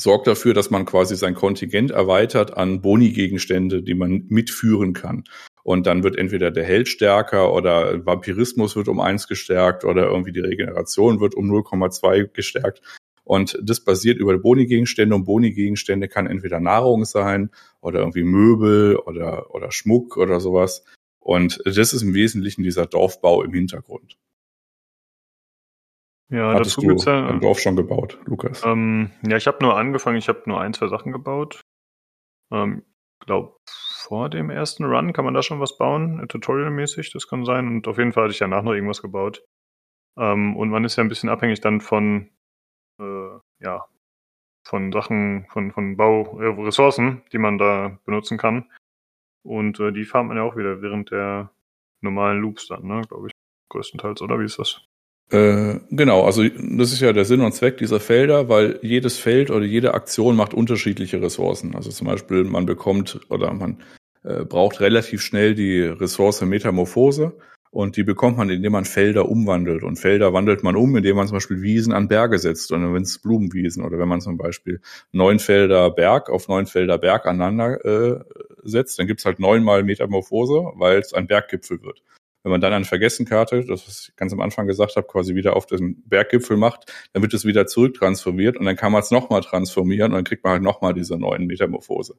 sorgt 0.00 0.26
dafür, 0.26 0.54
dass 0.54 0.70
man 0.70 0.84
quasi 0.84 1.16
sein 1.16 1.34
Kontingent 1.34 1.90
erweitert 1.90 2.56
an 2.56 2.80
Boni-Gegenstände, 2.80 3.82
die 3.82 3.94
man 3.94 4.24
mitführen 4.28 4.92
kann. 4.92 5.24
Und 5.62 5.86
dann 5.86 6.02
wird 6.02 6.16
entweder 6.16 6.50
der 6.50 6.64
Held 6.64 6.88
stärker 6.88 7.52
oder 7.52 8.06
Vampirismus 8.06 8.76
wird 8.76 8.88
um 8.88 9.00
eins 9.00 9.28
gestärkt 9.28 9.84
oder 9.84 10.06
irgendwie 10.06 10.32
die 10.32 10.40
Regeneration 10.40 11.20
wird 11.20 11.34
um 11.34 11.50
0,2 11.50 12.28
gestärkt. 12.28 12.80
Und 13.24 13.58
das 13.62 13.80
basiert 13.80 14.18
über 14.18 14.38
Boni-Gegenstände 14.38 15.14
und 15.14 15.26
Boni-Gegenstände 15.26 16.08
kann 16.08 16.26
entweder 16.26 16.60
Nahrung 16.60 17.04
sein 17.04 17.50
oder 17.82 17.98
irgendwie 17.98 18.22
Möbel 18.22 18.96
oder, 18.96 19.54
oder 19.54 19.70
Schmuck 19.70 20.16
oder 20.16 20.40
sowas. 20.40 20.84
Und 21.20 21.60
das 21.66 21.92
ist 21.92 22.00
im 22.00 22.14
Wesentlichen 22.14 22.62
dieser 22.62 22.86
Dorfbau 22.86 23.42
im 23.42 23.52
Hintergrund. 23.52 24.16
Ja, 26.30 26.52
Hattest 26.52 26.76
dazu 26.76 26.86
gibt's 26.86 27.04
ja. 27.06 27.26
ein 27.26 27.40
Dorf 27.40 27.58
schon 27.60 27.76
gebaut, 27.76 28.18
Lukas? 28.26 28.62
Ähm, 28.64 29.10
ja, 29.26 29.36
ich 29.36 29.46
habe 29.46 29.58
nur 29.62 29.76
angefangen, 29.76 30.18
ich 30.18 30.28
habe 30.28 30.42
nur 30.46 30.60
ein, 30.60 30.74
zwei 30.74 30.88
Sachen 30.88 31.12
gebaut. 31.12 31.62
Ähm, 32.52 32.84
glaub, 33.20 33.58
vor 33.66 34.28
dem 34.28 34.50
ersten 34.50 34.84
Run 34.84 35.12
kann 35.12 35.24
man 35.24 35.34
da 35.34 35.42
schon 35.42 35.60
was 35.60 35.78
bauen, 35.78 36.20
äh, 36.20 36.26
tutorialmäßig, 36.26 37.12
das 37.12 37.28
kann 37.28 37.44
sein. 37.44 37.66
Und 37.66 37.88
auf 37.88 37.98
jeden 37.98 38.12
Fall 38.12 38.24
hatte 38.24 38.32
ich 38.32 38.38
danach 38.38 38.62
noch 38.62 38.72
irgendwas 38.72 39.00
gebaut. 39.00 39.42
Ähm, 40.18 40.56
und 40.56 40.68
man 40.68 40.84
ist 40.84 40.96
ja 40.96 41.04
ein 41.04 41.08
bisschen 41.08 41.30
abhängig 41.30 41.60
dann 41.60 41.80
von, 41.80 42.30
äh, 43.00 43.38
ja, 43.60 43.86
von 44.64 44.92
Sachen, 44.92 45.46
von, 45.48 45.72
von 45.72 45.96
Bau, 45.96 46.38
äh, 46.40 46.46
Ressourcen, 46.46 47.22
die 47.32 47.38
man 47.38 47.56
da 47.56 47.98
benutzen 48.04 48.36
kann. 48.36 48.70
Und 49.42 49.80
äh, 49.80 49.92
die 49.92 50.04
farmt 50.04 50.28
man 50.28 50.36
ja 50.36 50.42
auch 50.42 50.56
wieder 50.56 50.82
während 50.82 51.10
der 51.10 51.50
normalen 52.02 52.40
Loops 52.40 52.68
dann, 52.68 52.86
ne, 52.86 53.02
glaube 53.08 53.28
ich. 53.28 53.32
Größtenteils, 53.70 54.22
oder 54.22 54.38
wie 54.40 54.44
ist 54.44 54.58
das? 54.58 54.82
Äh, 55.30 55.80
genau, 55.90 56.24
also 56.24 56.42
das 56.42 56.92
ist 56.92 57.00
ja 57.00 57.12
der 57.12 57.26
Sinn 57.26 57.42
und 57.42 57.52
Zweck 57.52 57.76
dieser 57.76 58.00
Felder, 58.00 58.48
weil 58.48 58.78
jedes 58.82 59.18
Feld 59.18 59.50
oder 59.50 59.64
jede 59.66 59.92
Aktion 59.92 60.36
macht 60.36 60.54
unterschiedliche 60.54 61.20
Ressourcen. 61.20 61.74
Also 61.74 61.90
zum 61.90 62.06
Beispiel, 62.06 62.44
man 62.44 62.64
bekommt 62.64 63.20
oder 63.28 63.52
man 63.52 63.82
äh, 64.24 64.44
braucht 64.44 64.80
relativ 64.80 65.20
schnell 65.20 65.54
die 65.54 65.82
Ressource 65.82 66.40
Metamorphose 66.40 67.32
und 67.70 67.98
die 67.98 68.04
bekommt 68.04 68.38
man, 68.38 68.48
indem 68.48 68.72
man 68.72 68.86
Felder 68.86 69.28
umwandelt. 69.28 69.82
Und 69.82 69.96
Felder 69.96 70.32
wandelt 70.32 70.62
man 70.62 70.76
um, 70.76 70.96
indem 70.96 71.16
man 71.16 71.26
zum 71.26 71.36
Beispiel 71.36 71.60
Wiesen 71.60 71.92
an 71.92 72.08
Berge 72.08 72.38
setzt, 72.38 72.72
oder 72.72 72.94
wenn 72.94 73.02
es 73.02 73.18
Blumenwiesen 73.18 73.84
oder 73.84 73.98
wenn 73.98 74.08
man 74.08 74.22
zum 74.22 74.38
Beispiel 74.38 74.80
neun 75.12 75.38
Felder 75.38 75.90
Berg 75.90 76.30
auf 76.30 76.48
neun 76.48 76.66
Felder 76.66 76.96
Berg 76.96 77.26
aneinander 77.26 77.84
äh, 77.84 78.24
setzt, 78.62 78.98
dann 78.98 79.06
gibt's 79.06 79.26
halt 79.26 79.40
neunmal 79.40 79.82
Metamorphose, 79.82 80.72
weil 80.76 81.00
es 81.00 81.12
ein 81.12 81.26
Berggipfel 81.26 81.82
wird. 81.82 82.02
Wenn 82.42 82.52
man 82.52 82.60
dann 82.60 82.72
eine 82.72 82.84
Vergessenkarte, 82.84 83.64
das 83.64 83.86
was 83.86 84.08
ich 84.08 84.16
ganz 84.16 84.32
am 84.32 84.40
Anfang 84.40 84.66
gesagt 84.66 84.96
habe, 84.96 85.06
quasi 85.06 85.34
wieder 85.34 85.56
auf 85.56 85.66
den 85.66 86.02
Berggipfel 86.08 86.56
macht, 86.56 86.92
dann 87.12 87.22
wird 87.22 87.34
es 87.34 87.44
wieder 87.44 87.66
zurücktransformiert 87.66 88.56
und 88.56 88.64
dann 88.64 88.76
kann 88.76 88.92
man 88.92 89.02
es 89.02 89.10
nochmal 89.10 89.40
transformieren 89.40 90.12
und 90.12 90.16
dann 90.16 90.24
kriegt 90.24 90.44
man 90.44 90.52
halt 90.54 90.62
nochmal 90.62 90.94
diese 90.94 91.18
neuen 91.18 91.46
Metamorphose. 91.46 92.16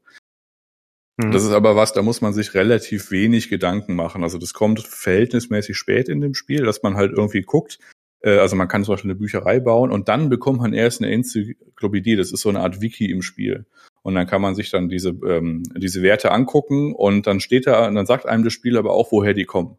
Mhm. 1.18 1.32
Das 1.32 1.44
ist 1.44 1.52
aber 1.52 1.76
was, 1.76 1.94
da 1.94 2.02
muss 2.02 2.22
man 2.22 2.34
sich 2.34 2.54
relativ 2.54 3.12
wenig 3.12 3.50
Gedanken 3.50 3.96
machen. 3.96 4.24
Also 4.24 4.38
das 4.38 4.54
kommt 4.54 4.80
verhältnismäßig 4.82 5.78
spät 5.78 6.10
in 6.10 6.22
dem 6.22 6.34
Spiel, 6.34 6.64
dass 6.64 6.84
man 6.84 6.96
halt 6.96 7.12
irgendwie 7.12 7.42
guckt, 7.42 7.80
äh, 8.22 8.38
also 8.38 8.56
man 8.56 8.68
kann 8.68 8.84
zum 8.84 8.94
Beispiel 8.94 9.12
eine 9.12 9.20
Bücherei 9.20 9.60
bauen 9.60 9.92
und 9.92 10.10
dann 10.10 10.30
bekommt 10.30 10.62
man 10.62 10.74
erst 10.74 11.02
eine 11.02 11.12
Enzyklopädie. 11.12 12.16
Das 12.16 12.32
ist 12.32 12.42
so 12.42 12.50
eine 12.50 12.62
Art 12.62 12.82
Wiki 12.82 13.12
im 13.12 13.22
Spiel. 13.22 13.66
Und 14.02 14.16
dann 14.16 14.28
kann 14.28 14.42
man 14.42 14.56
sich 14.56 14.72
dann 14.72 14.90
diese, 14.90 15.10
ähm, 15.10 15.64
diese 15.76 16.02
Werte 16.02 16.32
angucken 16.32 16.94
und 16.96 17.28
dann 17.28 17.40
steht 17.40 17.68
da, 17.68 17.88
und 17.88 17.96
dann 17.96 18.06
sagt 18.06 18.26
einem 18.26 18.44
das 18.44 18.54
Spiel 18.54 18.78
aber 18.78 18.94
auch, 18.94 19.12
woher 19.12 19.34
die 19.34 19.46
kommen. 19.46 19.78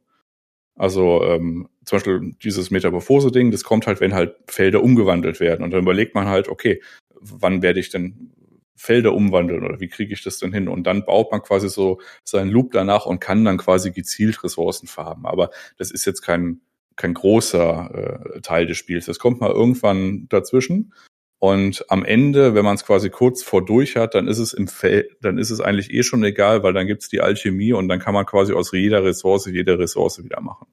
Also 0.77 1.23
ähm, 1.25 1.69
zum 1.85 1.97
Beispiel 1.97 2.35
dieses 2.43 2.71
Metamorphose-Ding, 2.71 3.51
das 3.51 3.65
kommt 3.65 3.87
halt, 3.87 4.01
wenn 4.01 4.15
halt 4.15 4.37
Felder 4.47 4.83
umgewandelt 4.83 5.41
werden. 5.41 5.63
Und 5.65 5.73
dann 5.73 5.83
überlegt 5.83 6.15
man 6.15 6.29
halt, 6.29 6.49
okay, 6.49 6.81
wann 7.21 7.63
werde 7.63 7.81
ich 7.81 7.91
denn 7.91 8.33
Felder 8.77 9.13
umwandeln 9.13 9.63
oder 9.63 9.79
wie 9.79 9.89
kriege 9.89 10.15
ich 10.15 10.23
das 10.23 10.39
denn 10.39 10.55
hin? 10.55 10.69
Und 10.69 10.85
dann 10.85 11.05
baut 11.05 11.31
man 11.31 11.43
quasi 11.43 11.69
so 11.69 12.01
seinen 12.25 12.51
Loop 12.51 12.73
danach 12.73 13.05
und 13.05 13.21
kann 13.21 13.45
dann 13.45 13.59
quasi 13.59 13.93
gezielt 13.93 14.43
Ressourcen 14.43 14.87
farben. 14.87 15.27
Aber 15.27 15.51
das 15.77 15.91
ist 15.91 16.07
jetzt 16.07 16.23
kein, 16.23 16.61
kein 16.97 17.13
großer 17.13 18.35
äh, 18.37 18.41
Teil 18.41 18.67
des 18.67 18.79
Spiels. 18.79 19.05
Das 19.05 19.19
kommt 19.19 19.41
mal 19.41 19.51
irgendwann 19.51 20.29
dazwischen. 20.31 20.95
Und 21.41 21.87
am 21.89 22.05
Ende, 22.05 22.55
wenn 22.55 22.67
man 22.67 22.75
es 22.75 22.85
quasi 22.85 23.09
kurz 23.09 23.43
vor 23.43 23.65
durch 23.65 23.97
hat, 23.97 24.15
dann 24.15 24.29
ist 24.29 24.39
es 24.39 24.53
im 24.53 24.69
Feld, 24.69 25.17
dann 25.23 25.39
ist 25.39 25.51
es 25.51 25.61
eigentlich 25.63 25.91
eh 25.91 26.03
schon 26.03 26.23
egal, 26.23 26.63
weil 26.63 26.75
dann 26.75 26.87
gibt's 26.87 27.09
die 27.09 27.23
Alchemie 27.23 27.73
und 27.73 27.89
dann 27.89 27.99
kann 27.99 28.13
man 28.13 28.27
quasi 28.27 28.53
aus 28.53 28.73
jeder 28.73 29.03
Ressource 29.05 29.47
jede 29.47 29.79
Ressource 29.79 30.23
wieder 30.23 30.43
machen. 30.43 30.67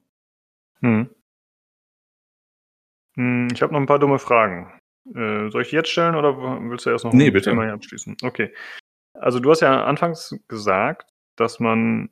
Hm. 0.82 1.08
Hm, 3.16 3.48
Ich 3.52 3.62
habe 3.62 3.72
noch 3.72 3.80
ein 3.80 3.86
paar 3.86 3.98
dumme 3.98 4.18
Fragen. 4.18 4.70
Äh, 5.14 5.48
soll 5.50 5.62
ich 5.62 5.70
die 5.70 5.76
jetzt 5.76 5.88
stellen 5.88 6.14
oder 6.14 6.36
willst 6.36 6.84
du 6.84 6.90
erst 6.90 7.06
noch 7.06 7.14
Nee, 7.14 7.30
bitte. 7.30 7.48
Thema 7.48 7.64
hier 7.64 7.72
abschließen? 7.72 8.18
Okay. 8.22 8.52
Also 9.14 9.40
du 9.40 9.50
hast 9.50 9.60
ja 9.60 9.84
anfangs 9.84 10.36
gesagt, 10.48 11.10
dass 11.36 11.60
man 11.60 12.10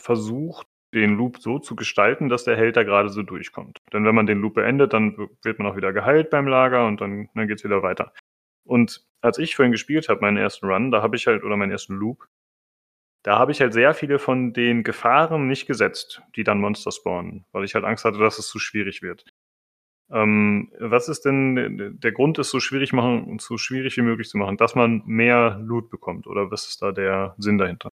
versucht, 0.00 0.68
den 0.94 1.16
Loop 1.16 1.38
so 1.38 1.58
zu 1.58 1.76
gestalten, 1.76 2.28
dass 2.28 2.44
der 2.44 2.56
Held 2.56 2.76
da 2.76 2.82
gerade 2.82 3.08
so 3.10 3.22
durchkommt. 3.22 3.78
Denn 3.92 4.04
wenn 4.04 4.14
man 4.14 4.26
den 4.26 4.40
Loop 4.40 4.54
beendet, 4.54 4.92
dann 4.92 5.28
wird 5.42 5.58
man 5.58 5.68
auch 5.68 5.76
wieder 5.76 5.92
geheilt 5.92 6.30
beim 6.30 6.46
Lager 6.46 6.86
und 6.86 7.00
dann, 7.00 7.28
dann 7.34 7.48
geht's 7.48 7.64
wieder 7.64 7.82
weiter. 7.82 8.12
Und 8.64 9.06
als 9.20 9.38
ich 9.38 9.56
vorhin 9.56 9.72
gespielt 9.72 10.08
habe, 10.08 10.20
meinen 10.20 10.36
ersten 10.36 10.66
Run, 10.66 10.90
da 10.90 11.02
habe 11.02 11.16
ich 11.16 11.26
halt, 11.26 11.44
oder 11.44 11.56
meinen 11.56 11.72
ersten 11.72 11.94
Loop, 11.94 12.26
da 13.22 13.38
habe 13.38 13.52
ich 13.52 13.60
halt 13.60 13.72
sehr 13.72 13.94
viele 13.94 14.18
von 14.18 14.52
den 14.52 14.84
Gefahren 14.84 15.48
nicht 15.48 15.66
gesetzt, 15.66 16.22
die 16.36 16.44
dann 16.44 16.60
Monster 16.60 16.92
spawnen, 16.92 17.44
weil 17.52 17.64
ich 17.64 17.74
halt 17.74 17.84
Angst 17.84 18.04
hatte, 18.04 18.18
dass 18.18 18.38
es 18.38 18.48
zu 18.48 18.58
schwierig 18.58 19.02
wird. 19.02 19.24
Ähm, 20.10 20.72
was 20.78 21.08
ist 21.08 21.26
denn 21.26 21.98
der 22.00 22.12
Grund, 22.12 22.38
es 22.38 22.50
so 22.50 22.60
schwierig 22.60 22.92
machen, 22.92 23.38
so 23.40 23.58
schwierig 23.58 23.96
wie 23.98 24.02
möglich 24.02 24.28
zu 24.28 24.38
machen, 24.38 24.56
dass 24.56 24.74
man 24.74 25.02
mehr 25.04 25.58
Loot 25.62 25.90
bekommt? 25.90 26.26
Oder 26.26 26.50
was 26.50 26.68
ist 26.68 26.80
da 26.80 26.92
der 26.92 27.34
Sinn 27.38 27.58
dahinter? 27.58 27.90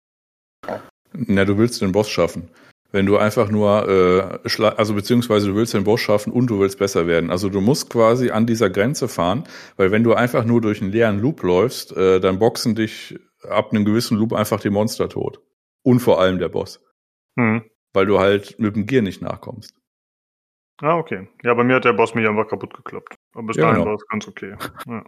Na, 1.14 1.44
du 1.44 1.56
willst 1.56 1.80
den 1.80 1.92
Boss 1.92 2.10
schaffen. 2.10 2.50
Wenn 2.92 3.06
du 3.06 3.16
einfach 3.16 3.48
nur, 3.48 3.88
äh, 3.88 4.66
also 4.76 4.94
beziehungsweise 4.94 5.48
du 5.48 5.54
willst 5.54 5.72
den 5.74 5.84
Boss 5.84 6.00
schaffen 6.00 6.32
und 6.32 6.48
du 6.48 6.60
willst 6.60 6.78
besser 6.78 7.06
werden. 7.06 7.30
Also 7.30 7.48
du 7.48 7.60
musst 7.60 7.90
quasi 7.90 8.30
an 8.30 8.46
dieser 8.46 8.68
Grenze 8.70 9.08
fahren, 9.08 9.44
weil 9.76 9.90
wenn 9.90 10.04
du 10.04 10.12
einfach 10.12 10.44
nur 10.44 10.60
durch 10.60 10.82
einen 10.82 10.92
leeren 10.92 11.18
Loop 11.18 11.42
läufst, 11.42 11.96
äh, 11.96 12.20
dann 12.20 12.38
boxen 12.38 12.74
dich 12.74 13.18
ab 13.48 13.70
einem 13.70 13.84
gewissen 13.84 14.18
Loop 14.18 14.34
einfach 14.34 14.60
die 14.60 14.70
Monster 14.70 15.08
tot. 15.08 15.40
Und 15.82 16.00
vor 16.00 16.20
allem 16.20 16.38
der 16.38 16.48
Boss. 16.50 16.84
Hm. 17.38 17.64
Weil 17.94 18.06
du 18.06 18.18
halt 18.20 18.58
mit 18.58 18.76
dem 18.76 18.86
Gear 18.86 19.02
nicht 19.02 19.22
nachkommst. 19.22 19.74
Ah, 20.80 20.96
okay. 20.96 21.28
Ja, 21.42 21.54
bei 21.54 21.64
mir 21.64 21.76
hat 21.76 21.84
der 21.84 21.92
Boss 21.92 22.14
mich 22.14 22.26
einfach 22.28 22.48
kaputt 22.48 22.74
gekloppt. 22.74 23.14
Aber 23.34 23.46
bis 23.46 23.56
Ja, 23.56 23.64
dahin 23.64 23.76
genau. 23.80 23.86
war 23.86 23.94
es 23.96 24.06
ganz 24.08 24.28
okay. 24.28 24.54
Ja. 24.86 25.04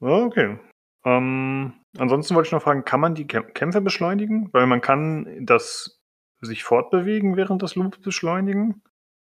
Okay. 0.00 0.58
Ähm, 1.04 1.72
ansonsten 1.98 2.34
wollte 2.34 2.48
ich 2.48 2.52
noch 2.52 2.62
fragen, 2.62 2.84
kann 2.84 3.00
man 3.00 3.14
die 3.14 3.26
Kämp- 3.26 3.52
Kämpfe 3.52 3.80
beschleunigen? 3.80 4.48
Weil 4.52 4.66
man 4.66 4.80
kann 4.80 5.26
das 5.46 5.99
sich 6.40 6.64
fortbewegen 6.64 7.36
während 7.36 7.62
des 7.62 7.74
Loops 7.74 7.98
beschleunigen. 7.98 8.82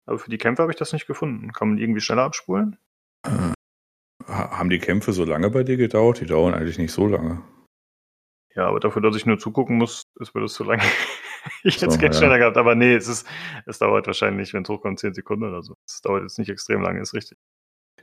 Aber 0.06 0.18
für 0.20 0.30
die 0.30 0.38
Kämpfe 0.38 0.64
habe 0.64 0.72
ich 0.72 0.78
das 0.78 0.94
nicht 0.94 1.08
gefunden. 1.08 1.52
Kann 1.54 1.70
man 1.70 1.78
die 1.78 1.84
irgendwie 1.84 2.02
schneller 2.02 2.24
abspulen? 2.24 2.78
Ha- 3.26 4.58
Haben 4.58 4.70
die 4.70 4.80
Kämpfe 4.80 5.14
so 5.14 5.24
lange 5.26 5.50
bei 5.50 5.64
dir 5.64 5.78
gedauert? 5.78 6.20
Die 6.22 6.26
dauern 6.26 6.54
eigentlich 6.54 6.78
nicht 6.78 6.92
so 6.92 7.08
lange. 7.08 7.42
Ja, 8.56 8.68
aber 8.68 8.80
dafür, 8.80 9.02
dass 9.02 9.16
ich 9.16 9.26
nur 9.26 9.40
zugucken 9.40 9.78
muss, 9.78 10.04
ist 10.20 10.36
mir 10.36 10.42
das 10.42 10.54
zu 10.54 10.64
lange. 10.64 10.84
ich 11.64 11.76
hätte 11.76 11.88
es 11.88 11.98
gerne 12.00 12.14
schneller 12.20 12.38
gehabt, 12.38 12.58
aber 12.58 12.76
nee, 12.76 12.94
es 12.96 13.08
ist, 13.08 13.28
es 13.66 13.80
dauert 13.80 14.08
wahrscheinlich, 14.08 14.54
wenn 14.54 14.64
es 14.64 14.70
hochkommt, 14.70 15.00
10 15.00 15.14
Sekunden 15.14 15.46
oder 15.46 15.62
so. 15.62 15.76
Es 15.88 16.02
dauert 16.02 16.24
jetzt 16.24 16.38
nicht 16.38 16.50
extrem 16.50 16.82
lange, 16.82 17.00
ist 17.02 17.14
richtig. 17.14 17.38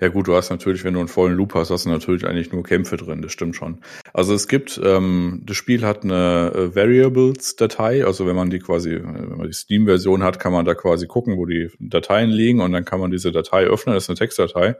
Ja 0.00 0.08
gut, 0.08 0.28
du 0.28 0.34
hast 0.34 0.50
natürlich, 0.50 0.84
wenn 0.84 0.94
du 0.94 1.00
einen 1.00 1.08
vollen 1.08 1.34
Loop 1.34 1.54
hast, 1.54 1.70
hast 1.70 1.86
du 1.86 1.90
natürlich 1.90 2.24
eigentlich 2.24 2.52
nur 2.52 2.62
Kämpfe 2.62 2.96
drin, 2.96 3.20
das 3.20 3.32
stimmt 3.32 3.56
schon. 3.56 3.80
Also 4.12 4.32
es 4.32 4.46
gibt, 4.46 4.80
ähm, 4.84 5.42
das 5.44 5.56
Spiel 5.56 5.84
hat 5.84 6.04
eine 6.04 6.52
äh, 6.54 6.74
Variables-Datei, 6.76 8.04
also 8.04 8.26
wenn 8.26 8.36
man 8.36 8.50
die 8.50 8.60
quasi, 8.60 8.94
äh, 8.94 9.02
wenn 9.02 9.38
man 9.38 9.46
die 9.48 9.52
Steam-Version 9.52 10.22
hat, 10.22 10.38
kann 10.38 10.52
man 10.52 10.64
da 10.64 10.74
quasi 10.74 11.06
gucken, 11.06 11.36
wo 11.36 11.46
die 11.46 11.70
Dateien 11.80 12.30
liegen 12.30 12.60
und 12.60 12.72
dann 12.72 12.84
kann 12.84 13.00
man 13.00 13.10
diese 13.10 13.32
Datei 13.32 13.64
öffnen, 13.64 13.94
das 13.94 14.04
ist 14.04 14.10
eine 14.10 14.18
Textdatei 14.18 14.76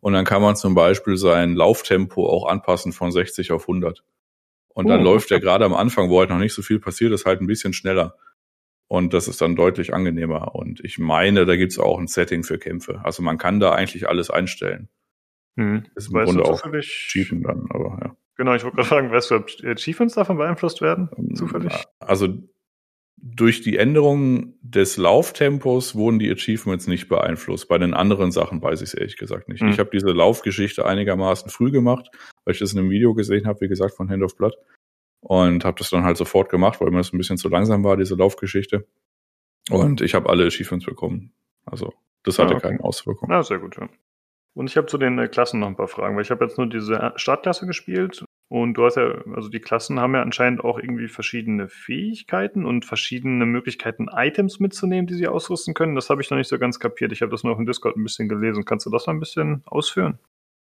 und 0.00 0.12
dann 0.12 0.24
kann 0.24 0.42
man 0.42 0.56
zum 0.56 0.74
Beispiel 0.74 1.16
sein 1.16 1.54
Lauftempo 1.54 2.28
auch 2.28 2.46
anpassen 2.46 2.92
von 2.92 3.12
60 3.12 3.52
auf 3.52 3.62
100. 3.62 4.02
Und 4.72 4.88
dann 4.88 5.00
Oh, 5.00 5.04
läuft 5.04 5.30
der 5.30 5.40
gerade 5.40 5.64
am 5.64 5.74
Anfang, 5.74 6.10
wo 6.10 6.20
halt 6.20 6.30
noch 6.30 6.38
nicht 6.38 6.54
so 6.54 6.62
viel 6.62 6.78
passiert 6.78 7.12
ist, 7.12 7.26
halt 7.26 7.40
ein 7.40 7.46
bisschen 7.46 7.72
schneller. 7.72 8.14
Und 8.90 9.14
das 9.14 9.28
ist 9.28 9.40
dann 9.40 9.54
deutlich 9.54 9.94
angenehmer. 9.94 10.56
Und 10.56 10.84
ich 10.84 10.98
meine, 10.98 11.46
da 11.46 11.54
gibt's 11.54 11.78
auch 11.78 12.00
ein 12.00 12.08
Setting 12.08 12.42
für 12.42 12.58
Kämpfe. 12.58 13.00
Also 13.04 13.22
man 13.22 13.38
kann 13.38 13.60
da 13.60 13.70
eigentlich 13.70 14.08
alles 14.08 14.30
einstellen. 14.30 14.88
Hm. 15.56 15.84
Ist 15.94 16.08
im 16.08 16.14
Weißt 16.14 16.32
Grunde 16.32 16.44
auch 16.44 16.60
cheaten 16.80 17.40
dann, 17.44 17.68
aber 17.70 17.98
ja. 18.02 18.16
Genau, 18.36 18.52
ich 18.54 18.64
wollte 18.64 18.76
gerade 18.76 18.88
fragen, 18.88 19.12
weißt 19.12 19.30
du, 19.30 19.36
ob 19.36 19.48
Achievements 19.64 20.14
davon 20.14 20.38
beeinflusst 20.38 20.82
werden? 20.82 21.08
Zufällig? 21.34 21.84
Also 22.00 22.42
durch 23.16 23.60
die 23.60 23.76
Änderung 23.76 24.54
des 24.60 24.96
Lauftempos 24.96 25.94
wurden 25.94 26.18
die 26.18 26.32
Achievements 26.32 26.88
nicht 26.88 27.08
beeinflusst. 27.08 27.68
Bei 27.68 27.78
den 27.78 27.94
anderen 27.94 28.32
Sachen 28.32 28.60
weiß 28.60 28.80
ich 28.80 28.88
es 28.88 28.94
ehrlich 28.94 29.16
gesagt 29.16 29.48
nicht. 29.48 29.60
Hm. 29.60 29.68
Ich 29.68 29.78
habe 29.78 29.90
diese 29.92 30.10
Laufgeschichte 30.10 30.84
einigermaßen 30.84 31.48
früh 31.48 31.70
gemacht, 31.70 32.08
weil 32.44 32.54
ich 32.54 32.58
das 32.60 32.72
in 32.72 32.80
einem 32.80 32.90
Video 32.90 33.14
gesehen 33.14 33.46
habe, 33.46 33.60
wie 33.60 33.68
gesagt, 33.68 33.94
von 33.94 34.10
Hand 34.10 34.24
of 34.24 34.36
Blood. 34.36 34.56
Und 35.20 35.64
habe 35.64 35.78
das 35.78 35.90
dann 35.90 36.04
halt 36.04 36.16
sofort 36.16 36.48
gemacht, 36.48 36.80
weil 36.80 36.90
mir 36.90 36.98
das 36.98 37.12
ein 37.12 37.18
bisschen 37.18 37.36
zu 37.36 37.48
langsam 37.48 37.84
war, 37.84 37.96
diese 37.96 38.14
Laufgeschichte. 38.14 38.86
Und 39.70 40.00
ich 40.00 40.14
habe 40.14 40.28
alle 40.28 40.46
Achievements 40.46 40.86
bekommen. 40.86 41.32
Also 41.64 41.92
das 42.22 42.38
hatte 42.38 42.54
ah, 42.54 42.56
okay. 42.56 42.68
keine 42.68 42.84
Auswirkungen. 42.84 43.32
Ah, 43.32 43.42
sehr 43.42 43.58
gut, 43.58 43.76
ja. 43.76 43.88
Und 44.54 44.68
ich 44.68 44.76
habe 44.76 44.88
zu 44.88 44.98
den 44.98 45.18
äh, 45.18 45.28
Klassen 45.28 45.60
noch 45.60 45.68
ein 45.68 45.76
paar 45.76 45.88
Fragen, 45.88 46.16
weil 46.16 46.22
ich 46.22 46.30
habe 46.30 46.44
jetzt 46.44 46.58
nur 46.58 46.66
diese 46.66 47.12
Startklasse 47.16 47.66
gespielt 47.66 48.24
und 48.48 48.74
du 48.74 48.84
hast 48.84 48.96
ja, 48.96 49.14
also 49.32 49.48
die 49.48 49.60
Klassen 49.60 50.00
haben 50.00 50.14
ja 50.14 50.22
anscheinend 50.22 50.64
auch 50.64 50.78
irgendwie 50.78 51.06
verschiedene 51.06 51.68
Fähigkeiten 51.68 52.66
und 52.66 52.84
verschiedene 52.84 53.46
Möglichkeiten, 53.46 54.08
Items 54.12 54.58
mitzunehmen, 54.58 55.06
die 55.06 55.14
sie 55.14 55.28
ausrüsten 55.28 55.72
können. 55.72 55.94
Das 55.94 56.10
habe 56.10 56.20
ich 56.20 56.30
noch 56.30 56.38
nicht 56.38 56.48
so 56.48 56.58
ganz 56.58 56.80
kapiert. 56.80 57.12
Ich 57.12 57.22
habe 57.22 57.30
das 57.30 57.44
nur 57.44 57.52
auf 57.52 57.58
dem 57.58 57.66
Discord 57.66 57.96
ein 57.96 58.02
bisschen 58.02 58.28
gelesen. 58.28 58.64
Kannst 58.64 58.86
du 58.86 58.90
das 58.90 59.06
mal 59.06 59.12
ein 59.12 59.20
bisschen 59.20 59.62
ausführen? 59.66 60.18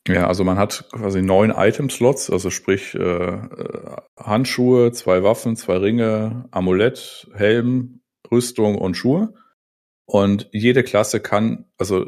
Ja, 0.08 0.26
also 0.26 0.42
man 0.42 0.58
hat 0.58 0.88
quasi 0.90 1.22
neun 1.22 1.52
Item-Slots, 1.56 2.30
also 2.30 2.50
sprich 2.50 2.94
äh, 2.94 2.98
äh, 2.98 3.96
Handschuhe, 4.18 4.90
zwei 4.92 5.22
Waffen, 5.22 5.54
zwei 5.54 5.76
Ringe, 5.76 6.48
Amulett, 6.50 7.30
Helm, 7.34 8.02
Rüstung 8.30 8.76
und 8.76 8.96
Schuhe. 8.96 9.34
Und 10.04 10.48
jede 10.52 10.82
Klasse 10.82 11.20
kann, 11.20 11.66
also 11.78 12.06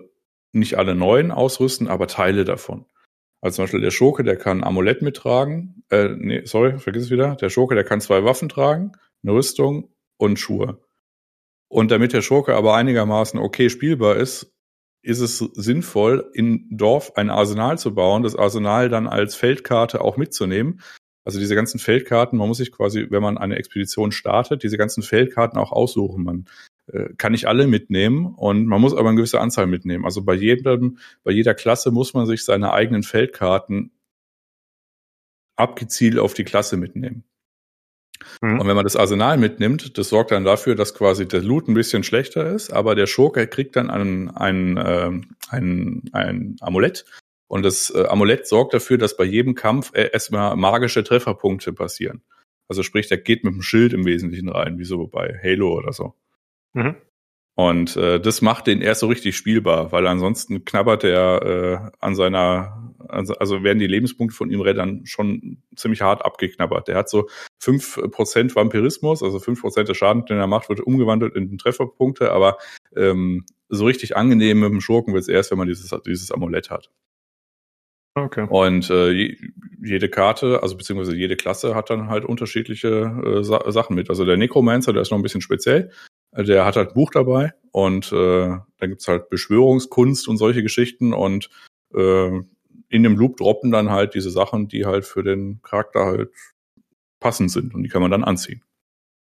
nicht 0.53 0.77
alle 0.77 0.97
neun 0.97 1.31
ausrüsten, 1.31 1.87
aber 1.87 2.09
Teile 2.09 2.45
davon. 2.45 2.87
Also 3.41 3.57
zum 3.57 3.65
Beispiel 3.65 3.81
der 3.81 3.91
Schurke, 3.91 4.25
der 4.25 4.37
kann 4.37 4.65
Amulett 4.65 5.03
mittragen. 5.03 5.85
Äh, 5.91 6.09
nee, 6.17 6.45
sorry, 6.47 6.79
vergiss 6.79 7.05
es 7.05 7.11
wieder. 7.11 7.37
Der 7.37 7.51
Schurke, 7.51 7.75
der 7.75 7.85
kann 7.85 8.01
zwei 8.01 8.25
Waffen 8.25 8.49
tragen, 8.49 8.93
eine 9.23 9.35
Rüstung 9.35 9.95
und 10.17 10.39
Schuhe. 10.39 10.81
Und 11.69 11.91
damit 11.91 12.13
der 12.13 12.23
Schurke 12.23 12.55
aber 12.55 12.75
einigermaßen 12.75 13.39
okay 13.39 13.69
spielbar 13.69 14.17
ist, 14.17 14.54
ist 15.05 15.21
es 15.21 15.39
sinnvoll, 15.39 16.31
in 16.33 16.67
Dorf 16.71 17.13
ein 17.17 17.31
Arsenal 17.31 17.79
zu 17.79 17.95
bauen, 17.95 18.23
das 18.23 18.37
Arsenal 18.37 18.89
dann 18.89 19.07
als 19.07 19.35
Feldkarte 19.35 20.01
auch 20.01 20.17
mitzunehmen. 20.17 20.81
Also 21.25 21.39
diese 21.39 21.55
ganzen 21.55 21.79
Feldkarten, 21.79 22.39
man 22.39 22.49
muss 22.49 22.59
sich 22.59 22.73
quasi, 22.73 23.07
wenn 23.11 23.23
man 23.23 23.39
eine 23.39 23.57
Expedition 23.57 24.13
startet, 24.13 24.63
diese 24.63 24.77
ganzen 24.77 25.03
Feldkarten 25.03 25.59
auch 25.59 25.73
aussuchen. 25.73 26.25
Man 26.25 26.45
äh, 26.87 27.15
kann 27.17 27.33
nicht 27.33 27.47
alle 27.47 27.67
mitnehmen 27.67 28.35
und 28.35 28.67
man 28.67 28.81
muss 28.81 28.95
aber 28.95 29.09
eine 29.09 29.17
gewisse 29.17 29.41
Anzahl 29.41 29.67
mitnehmen. 29.67 30.05
Also 30.05 30.23
bei 30.23 30.35
jedem, 30.35 30.99
bei 31.23 31.33
jeder 31.33 31.55
Klasse 31.55 31.91
muss 31.91 32.15
man 32.15 32.27
sich 32.27 32.45
seine 32.45 32.73
eigenen 32.73 33.03
Feldkarten 33.03 33.91
abgezielt 35.57 36.19
auf 36.19 36.35
die 36.35 36.45
Klasse 36.45 36.77
mitnehmen. 36.77 37.25
Mhm. 38.41 38.61
Und 38.61 38.69
wenn 38.69 38.77
man 38.77 38.85
das 38.85 38.97
Arsenal 38.97 39.37
mitnimmt, 39.39 39.99
das 39.99 40.09
sorgt 40.09 40.31
dann 40.31 40.45
dafür, 40.45 40.75
dass 40.75 40.95
quasi 40.95 41.27
der 41.27 41.43
Loot 41.43 41.69
ein 41.69 41.75
bisschen 41.75 42.03
schlechter 42.03 42.47
ist, 42.47 42.73
aber 42.73 42.95
der 42.95 43.07
Schurke 43.07 43.47
kriegt 43.47 43.77
dann 43.77 43.91
ein, 43.91 44.31
ein, 44.31 44.77
äh, 44.77 45.11
ein, 45.49 46.03
ein 46.13 46.57
Amulett. 46.61 47.05
Und 47.47 47.65
das 47.65 47.91
äh, 47.95 48.07
Amulett 48.07 48.47
sorgt 48.47 48.75
dafür, 48.75 48.99
dass 48.99 49.17
bei 49.17 49.25
jedem 49.25 49.55
Kampf 49.55 49.93
äh, 49.95 50.11
erstmal 50.13 50.57
magische 50.57 51.05
Trefferpunkte 51.05 51.73
passieren. 51.73 52.23
Also 52.69 52.83
sprich, 52.83 53.09
der 53.09 53.19
geht 53.19 53.45
mit 53.45 53.55
dem 53.55 53.63
Schild 53.63 53.93
im 53.93 54.07
Wesentlichen 54.07 54.49
rein, 54.49 54.79
wie 54.79 54.85
so 54.85 55.07
bei 55.07 55.39
Halo 55.43 55.75
oder 55.75 55.93
so. 55.93 56.15
Mhm. 56.73 56.97
Und 57.57 57.97
äh, 57.97 58.19
das 58.19 58.43
macht 58.43 58.67
den 58.67 58.81
erst 58.81 59.01
so 59.01 59.07
richtig 59.07 59.37
spielbar, 59.37 59.93
weil 59.93 60.07
ansonsten 60.07 60.65
knabbert 60.65 61.05
er 61.05 61.43
äh, 61.43 61.91
an 62.01 62.17
seiner, 62.17 62.94
also 63.09 63.63
werden 63.63 63.79
die 63.79 63.87
Lebenspunkte 63.87 64.37
von 64.37 64.51
ihm 64.51 64.63
dann 64.65 65.07
schon 65.07 65.63
ziemlich 65.77 66.03
hart 66.03 66.25
abgeknabbert. 66.25 66.89
Der 66.89 66.97
hat 66.97 67.09
so 67.09 67.29
fünf 67.59 68.01
Prozent 68.11 68.55
Vampirismus, 68.55 69.23
also 69.23 69.39
fünf 69.39 69.61
Prozent 69.61 69.89
des 69.89 69.97
Schadens, 69.97 70.27
den 70.27 70.39
er 70.39 70.47
macht, 70.47 70.69
wird 70.69 70.81
umgewandelt 70.81 71.35
in 71.35 71.59
Trefferpunkte, 71.59 72.33
aber 72.33 72.59
ähm, 72.97 73.45
so 73.69 73.87
richtig 73.87 74.17
angenehm 74.17 74.61
mit 74.61 74.71
dem 74.71 74.81
Schurken 74.81 75.15
wird 75.15 75.23
es 75.23 75.29
erst, 75.29 75.51
wenn 75.51 75.59
man 75.59 75.69
dieses, 75.69 75.95
dieses 76.07 76.31
Amulett 76.31 76.71
hat. 76.71 76.91
Okay. 78.17 78.47
Und 78.49 78.91
äh, 78.91 79.37
jede 79.83 80.09
Karte, 80.09 80.63
also 80.63 80.77
beziehungsweise 80.77 81.17
jede 81.17 81.37
Klasse 81.37 81.75
hat 81.75 81.91
dann 81.91 82.09
halt 82.09 82.25
unterschiedliche 82.25 82.89
äh, 83.25 83.43
Sa 83.43 83.71
Sachen 83.73 83.97
mit. 83.97 84.09
Also 84.09 84.25
der 84.25 84.37
Necromancer, 84.37 84.93
der 84.93 85.03
ist 85.03 85.11
noch 85.11 85.19
ein 85.19 85.23
bisschen 85.23 85.41
speziell. 85.41 85.91
Der 86.37 86.65
hat 86.65 86.77
halt 86.77 86.91
ein 86.91 86.95
Buch 86.95 87.11
dabei 87.11 87.55
und 87.73 88.13
äh, 88.13 88.47
dann 88.47 88.89
gibt's 88.89 89.09
halt 89.09 89.31
Beschwörungskunst 89.31 90.29
und 90.29 90.37
solche 90.37 90.63
Geschichten 90.63 91.13
und 91.13 91.49
äh, 91.95 92.41
in 92.95 93.03
dem 93.03 93.17
Loop 93.17 93.37
droppen 93.39 93.73
dann 93.73 93.91
halt 93.91 94.15
diese 94.15 94.31
Sachen, 94.31 94.69
die 94.69 94.87
halt 94.87 95.05
für 95.05 95.23
den 95.23 95.61
Charakter 95.63 96.05
halt 96.05 96.31
passend 97.21 97.51
sind 97.51 97.75
und 97.75 97.83
die 97.83 97.89
kann 97.89 98.03
man 98.03 98.11
dann 98.11 98.25
anziehen. 98.25 98.63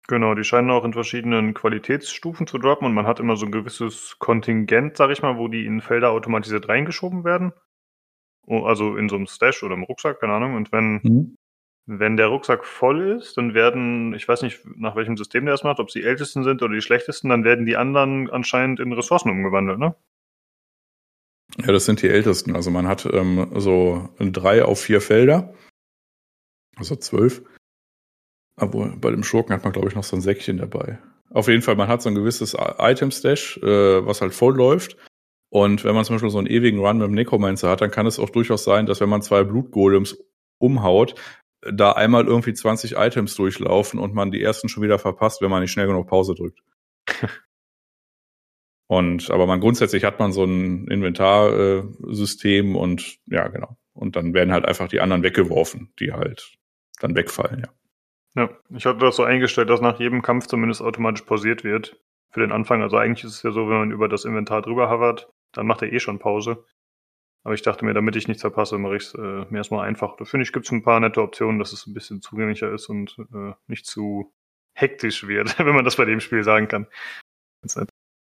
Genau, 0.07 0.35
die 0.35 0.45
scheinen 0.45 0.70
auch 0.70 0.85
in 0.85 0.95
verschiedenen 0.95 1.53
Qualitätsstufen 1.53 2.47
zu 2.47 2.57
droppen 2.57 2.86
und 2.86 2.95
man 2.95 3.07
hat 3.07 3.20
immer 3.20 3.36
so 3.36 3.45
ein 3.45 3.53
gewisses 3.53 4.16
Kontingent, 4.19 4.97
sag 4.97 5.11
ich 5.11 5.20
mal, 5.20 5.36
wo 5.36 5.49
die 5.49 5.66
in 5.66 5.82
Felder 5.82 6.11
automatisiert 6.11 6.69
reingeschoben 6.69 7.24
werden. 7.24 7.53
Also 8.49 8.97
in 8.97 9.11
so 9.11 9.16
einem 9.16 9.27
Stash 9.27 9.62
oder 9.62 9.74
im 9.74 9.82
Rucksack, 9.82 10.20
keine 10.20 10.32
Ahnung. 10.32 10.55
Und 10.55 10.73
wenn 10.73 11.01
mhm. 11.03 11.36
Wenn 11.90 12.19
der 12.19 12.27
Rucksack 12.27 12.66
voll 12.66 13.16
ist, 13.16 13.39
dann 13.39 13.55
werden, 13.55 14.12
ich 14.12 14.28
weiß 14.28 14.43
nicht, 14.43 14.61
nach 14.77 14.95
welchem 14.95 15.16
System 15.16 15.47
der 15.47 15.55
das 15.55 15.65
macht, 15.65 15.81
ob 15.81 15.90
sie 15.90 16.03
ältesten 16.03 16.45
sind 16.45 16.62
oder 16.62 16.74
die 16.74 16.82
schlechtesten, 16.82 17.31
dann 17.31 17.45
werden 17.45 17.65
die 17.65 17.78
anderen 17.78 18.28
anscheinend 18.28 18.78
in 18.78 18.93
Ressourcen 18.93 19.31
umgewandelt, 19.31 19.78
ne? 19.78 19.95
Ja, 21.57 21.73
das 21.73 21.87
sind 21.87 22.03
die 22.03 22.09
ältesten. 22.09 22.55
Also 22.55 22.70
man 22.70 22.87
hat 22.87 23.07
ähm, 23.07 23.51
so 23.57 24.09
drei 24.19 24.65
auf 24.65 24.81
vier 24.81 25.01
Felder, 25.01 25.55
also 26.77 26.97
zwölf. 26.97 27.43
Aber 28.57 28.97
bei 28.97 29.11
dem 29.11 29.23
Schurken 29.23 29.55
hat 29.55 29.65
man, 29.65 29.73
glaube 29.73 29.89
ich, 29.89 29.95
noch 29.95 30.05
so 30.05 30.16
ein 30.16 30.20
Säckchen 30.20 30.59
dabei. 30.59 30.99
Auf 31.31 31.49
jeden 31.49 31.62
Fall, 31.62 31.77
man 31.77 31.89
hat 31.89 32.03
so 32.03 32.09
ein 32.09 32.15
gewisses 32.15 32.57
Item-Stash, 32.59 33.59
äh, 33.59 34.07
was 34.07 34.20
halt 34.20 34.35
voll 34.35 34.57
läuft. 34.57 34.97
Und 35.51 35.85
wenn 35.85 35.95
man 35.95 36.05
zum 36.05 36.16
Beispiel 36.16 36.31
so 36.31 36.39
einen 36.39 36.47
ewigen 36.47 36.79
Run 36.81 36.99
mit 36.99 37.07
dem 37.07 37.15
Necromancer 37.15 37.70
hat, 37.70 37.81
dann 37.81 37.91
kann 37.91 38.07
es 38.07 38.19
auch 38.19 38.31
durchaus 38.31 38.65
sein, 38.65 38.87
dass 38.87 39.01
wenn 39.01 39.09
man 39.09 39.23
zwei 39.23 39.45
Blutgolems 39.45 40.19
umhaut, 40.59 41.15
da 41.61 41.93
einmal 41.93 42.27
irgendwie 42.27 42.53
20 42.53 42.97
Items 42.97 43.35
durchlaufen 43.35 43.99
und 43.99 44.15
man 44.15 44.31
die 44.31 44.43
ersten 44.43 44.69
schon 44.69 44.83
wieder 44.83 44.99
verpasst, 44.99 45.41
wenn 45.41 45.51
man 45.51 45.62
nicht 45.62 45.73
schnell 45.73 45.87
genug 45.87 46.07
Pause 46.07 46.35
drückt. 46.35 46.61
und 48.89 49.31
aber 49.31 49.47
man 49.47 49.60
grundsätzlich 49.60 50.05
hat 50.05 50.19
man 50.19 50.32
so 50.32 50.44
ein 50.44 50.89
Inventarsystem 50.89 52.74
äh, 52.74 52.78
und 52.78 53.19
ja, 53.27 53.47
genau. 53.48 53.77
Und 53.93 54.16
dann 54.16 54.35
werden 54.35 54.52
halt 54.52 54.65
einfach 54.65 54.89
die 54.89 55.01
anderen 55.01 55.23
weggeworfen, 55.23 55.93
die 56.01 56.12
halt 56.12 56.56
dann 57.01 57.15
wegfallen, 57.15 57.60
ja. 57.60 57.69
Ja, 58.35 58.51
ich 58.74 58.86
hatte 58.86 58.98
das 58.98 59.16
so 59.16 59.24
eingestellt, 59.24 59.69
dass 59.69 59.81
nach 59.81 59.98
jedem 59.98 60.23
Kampf 60.23 60.47
zumindest 60.47 60.81
automatisch 60.81 61.23
pausiert 61.23 61.65
wird. 61.65 62.01
Für 62.31 62.40
den 62.40 62.52
Anfang. 62.52 62.82
Also 62.82 62.98
eigentlich 62.98 63.24
ist 63.24 63.36
es 63.36 63.43
ja 63.43 63.51
so, 63.51 63.69
wenn 63.69 63.78
man 63.78 63.90
über 63.90 64.06
das 64.06 64.27
Inventar 64.27 64.60
drüber 64.60 64.90
hovert, 64.90 65.32
dann 65.52 65.66
macht 65.66 65.82
er 65.82 65.93
eh 65.93 65.98
schon 65.98 66.19
Pause. 66.19 66.65
Aber 67.43 67.55
ich 67.55 67.62
dachte 67.62 67.85
mir, 67.85 67.94
damit 67.94 68.16
ich 68.16 68.28
nichts 68.28 68.43
verpasse, 68.43 68.78
mache 68.78 68.97
ich 68.97 69.05
es 69.05 69.15
äh, 69.15 69.47
mir 69.48 69.56
erstmal 69.56 69.89
einfach. 69.89 70.16
Da 70.16 70.24
finde 70.24 70.44
ich, 70.44 70.52
gibt 70.52 70.66
es 70.66 70.73
ein 70.73 70.82
paar 70.82 71.01
nette 71.01 71.23
Optionen, 71.23 71.59
dass 71.59 71.73
es 71.73 71.86
ein 71.86 71.94
bisschen 71.94 72.20
zugänglicher 72.20 72.70
ist 72.70 72.89
und 72.89 73.16
äh, 73.35 73.55
nicht 73.66 73.86
zu 73.86 74.35
hektisch 74.74 75.27
wird, 75.27 75.59
wenn 75.65 75.74
man 75.74 75.85
das 75.85 75.97
bei 75.97 76.05
dem 76.05 76.20
Spiel 76.20 76.44
sagen 76.44 76.69
kann. 76.69 76.86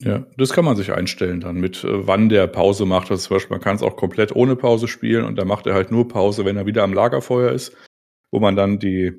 Ja, 0.02 0.26
das 0.38 0.52
kann 0.52 0.66
man 0.66 0.76
sich 0.76 0.92
einstellen 0.92 1.40
dann 1.40 1.56
mit, 1.56 1.84
äh, 1.84 2.08
wann 2.08 2.28
der 2.28 2.48
Pause 2.48 2.86
macht. 2.86 3.12
Also 3.12 3.28
zum 3.28 3.36
Beispiel, 3.36 3.56
man 3.56 3.64
kann 3.64 3.78
es 3.78 3.82
auch 3.82 3.96
komplett 3.96 4.36
ohne 4.36 4.56
Pause 4.56 4.88
spielen 4.88 5.24
und 5.24 5.38
dann 5.38 5.48
macht 5.48 5.68
er 5.68 5.74
halt 5.74 5.92
nur 5.92 6.08
Pause, 6.08 6.44
wenn 6.44 6.58
er 6.58 6.66
wieder 6.66 6.84
am 6.84 6.94
Lagerfeuer 6.94 7.52
ist, 7.52 7.76
wo 8.30 8.40
man 8.40 8.58
dann 8.58 8.78
die, 8.78 9.14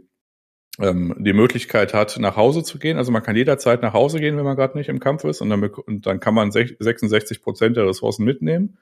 ähm, 0.79 1.15
die 1.19 1.33
Möglichkeit 1.33 1.95
hat, 1.95 2.19
nach 2.19 2.37
Hause 2.37 2.63
zu 2.63 2.79
gehen. 2.79 2.99
Also 2.99 3.11
man 3.11 3.23
kann 3.23 3.37
jederzeit 3.37 3.81
nach 3.81 3.95
Hause 3.95 4.21
gehen, 4.21 4.37
wenn 4.37 4.45
man 4.45 4.57
gerade 4.57 4.77
nicht 4.77 4.91
im 4.91 5.01
Kampf 5.01 5.25
ist 5.25 5.41
und 5.41 5.49
dann, 5.49 5.65
und 5.65 6.07
dann 6.07 6.21
kann 6.21 6.35
man 6.35 6.53
66 6.53 7.41
Prozent 7.43 7.77
der 7.79 7.87
Ressourcen 7.87 8.25
mitnehmen. 8.25 8.79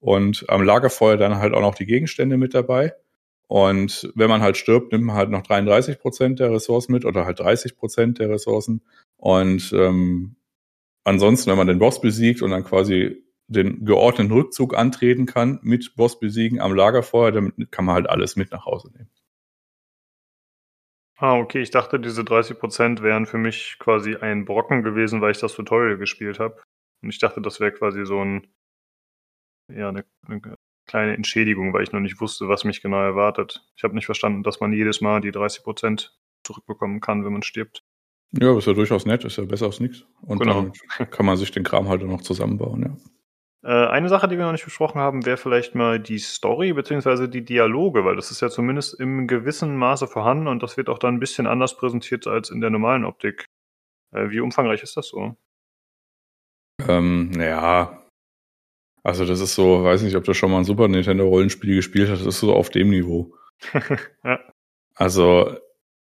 Und 0.00 0.46
am 0.48 0.62
Lagerfeuer 0.62 1.16
dann 1.16 1.36
halt 1.36 1.52
auch 1.54 1.60
noch 1.60 1.74
die 1.74 1.86
Gegenstände 1.86 2.38
mit 2.38 2.54
dabei. 2.54 2.94
Und 3.48 4.10
wenn 4.14 4.28
man 4.28 4.42
halt 4.42 4.56
stirbt, 4.56 4.92
nimmt 4.92 5.04
man 5.04 5.16
halt 5.16 5.30
noch 5.30 5.42
33 5.42 5.98
Prozent 5.98 6.40
der 6.40 6.50
Ressourcen 6.52 6.92
mit 6.92 7.04
oder 7.04 7.26
halt 7.26 7.40
30 7.40 7.76
Prozent 7.76 8.18
der 8.18 8.30
Ressourcen. 8.30 8.82
Und 9.16 9.72
ähm, 9.74 10.36
ansonsten, 11.06 11.50
wenn 11.50 11.58
man 11.58 11.66
den 11.66 11.78
Boss 11.78 12.00
besiegt 12.00 12.42
und 12.42 12.50
dann 12.50 12.64
quasi 12.64 13.22
den 13.48 13.84
geordneten 13.84 14.32
Rückzug 14.32 14.76
antreten 14.76 15.26
kann 15.26 15.60
mit 15.62 15.94
Boss 15.96 16.18
besiegen 16.18 16.60
am 16.60 16.74
Lagerfeuer, 16.74 17.32
dann 17.32 17.52
kann 17.70 17.84
man 17.84 17.94
halt 17.94 18.08
alles 18.08 18.36
mit 18.36 18.50
nach 18.50 18.66
Hause 18.66 18.90
nehmen. 18.92 19.10
Ah, 21.18 21.38
okay. 21.38 21.62
Ich 21.62 21.70
dachte, 21.70 21.98
diese 21.98 22.24
30 22.24 22.58
Prozent 22.58 23.02
wären 23.02 23.24
für 23.24 23.38
mich 23.38 23.76
quasi 23.78 24.16
ein 24.16 24.44
Brocken 24.44 24.82
gewesen, 24.82 25.20
weil 25.20 25.30
ich 25.30 25.38
das 25.38 25.54
Tutorial 25.54 25.96
gespielt 25.96 26.38
habe. 26.38 26.60
Und 27.02 27.08
ich 27.08 27.18
dachte, 27.18 27.40
das 27.40 27.60
wäre 27.60 27.72
quasi 27.72 28.04
so 28.04 28.20
ein 28.20 28.48
ja, 29.72 29.88
eine, 29.88 30.04
eine 30.26 30.56
kleine 30.86 31.14
Entschädigung, 31.14 31.72
weil 31.72 31.82
ich 31.82 31.92
noch 31.92 32.00
nicht 32.00 32.20
wusste, 32.20 32.48
was 32.48 32.64
mich 32.64 32.82
genau 32.82 33.00
erwartet. 33.00 33.66
Ich 33.76 33.84
habe 33.84 33.94
nicht 33.94 34.06
verstanden, 34.06 34.42
dass 34.42 34.60
man 34.60 34.72
jedes 34.72 35.00
Mal 35.00 35.20
die 35.20 35.32
30 35.32 35.64
Prozent 35.64 36.16
zurückbekommen 36.44 37.00
kann, 37.00 37.24
wenn 37.24 37.32
man 37.32 37.42
stirbt. 37.42 37.84
Ja, 38.32 38.56
ist 38.56 38.66
ja 38.66 38.72
durchaus 38.72 39.06
nett, 39.06 39.24
ist 39.24 39.36
ja 39.36 39.44
besser 39.44 39.66
als 39.66 39.80
nichts. 39.80 40.04
Und 40.22 40.40
genau. 40.40 40.70
dann 40.98 41.10
kann 41.10 41.26
man 41.26 41.36
sich 41.36 41.50
den 41.52 41.64
Kram 41.64 41.88
halt 41.88 42.02
noch 42.02 42.22
zusammenbauen, 42.22 42.82
ja. 42.82 42.96
Äh, 43.66 43.88
eine 43.88 44.08
Sache, 44.08 44.28
die 44.28 44.38
wir 44.38 44.44
noch 44.44 44.52
nicht 44.52 44.64
besprochen 44.64 45.00
haben, 45.00 45.26
wäre 45.26 45.36
vielleicht 45.36 45.74
mal 45.74 45.98
die 45.98 46.18
Story 46.18 46.72
bzw. 46.72 47.26
die 47.26 47.44
Dialoge, 47.44 48.04
weil 48.04 48.14
das 48.14 48.30
ist 48.30 48.40
ja 48.40 48.48
zumindest 48.48 48.98
im 49.00 49.26
gewissen 49.26 49.76
Maße 49.76 50.06
vorhanden 50.06 50.46
und 50.46 50.62
das 50.62 50.76
wird 50.76 50.88
auch 50.88 51.00
dann 51.00 51.14
ein 51.14 51.20
bisschen 51.20 51.48
anders 51.48 51.76
präsentiert 51.76 52.28
als 52.28 52.50
in 52.50 52.60
der 52.60 52.70
normalen 52.70 53.04
Optik. 53.04 53.46
Äh, 54.12 54.30
wie 54.30 54.40
umfangreich 54.40 54.82
ist 54.82 54.96
das 54.96 55.08
so? 55.08 55.36
Ähm, 56.86 57.30
naja, 57.30 58.06
also 59.02 59.24
das 59.24 59.40
ist 59.40 59.54
so, 59.54 59.82
weiß 59.82 60.02
nicht, 60.02 60.16
ob 60.16 60.24
du 60.24 60.34
schon 60.34 60.50
mal 60.50 60.58
ein 60.58 60.64
Super 60.64 60.88
Nintendo 60.88 61.26
Rollenspiel 61.28 61.76
gespielt 61.76 62.10
hast, 62.10 62.20
das 62.20 62.34
ist 62.34 62.40
so 62.40 62.54
auf 62.54 62.70
dem 62.70 62.90
Niveau. 62.90 63.34
ja. 64.24 64.40
Also 64.94 65.56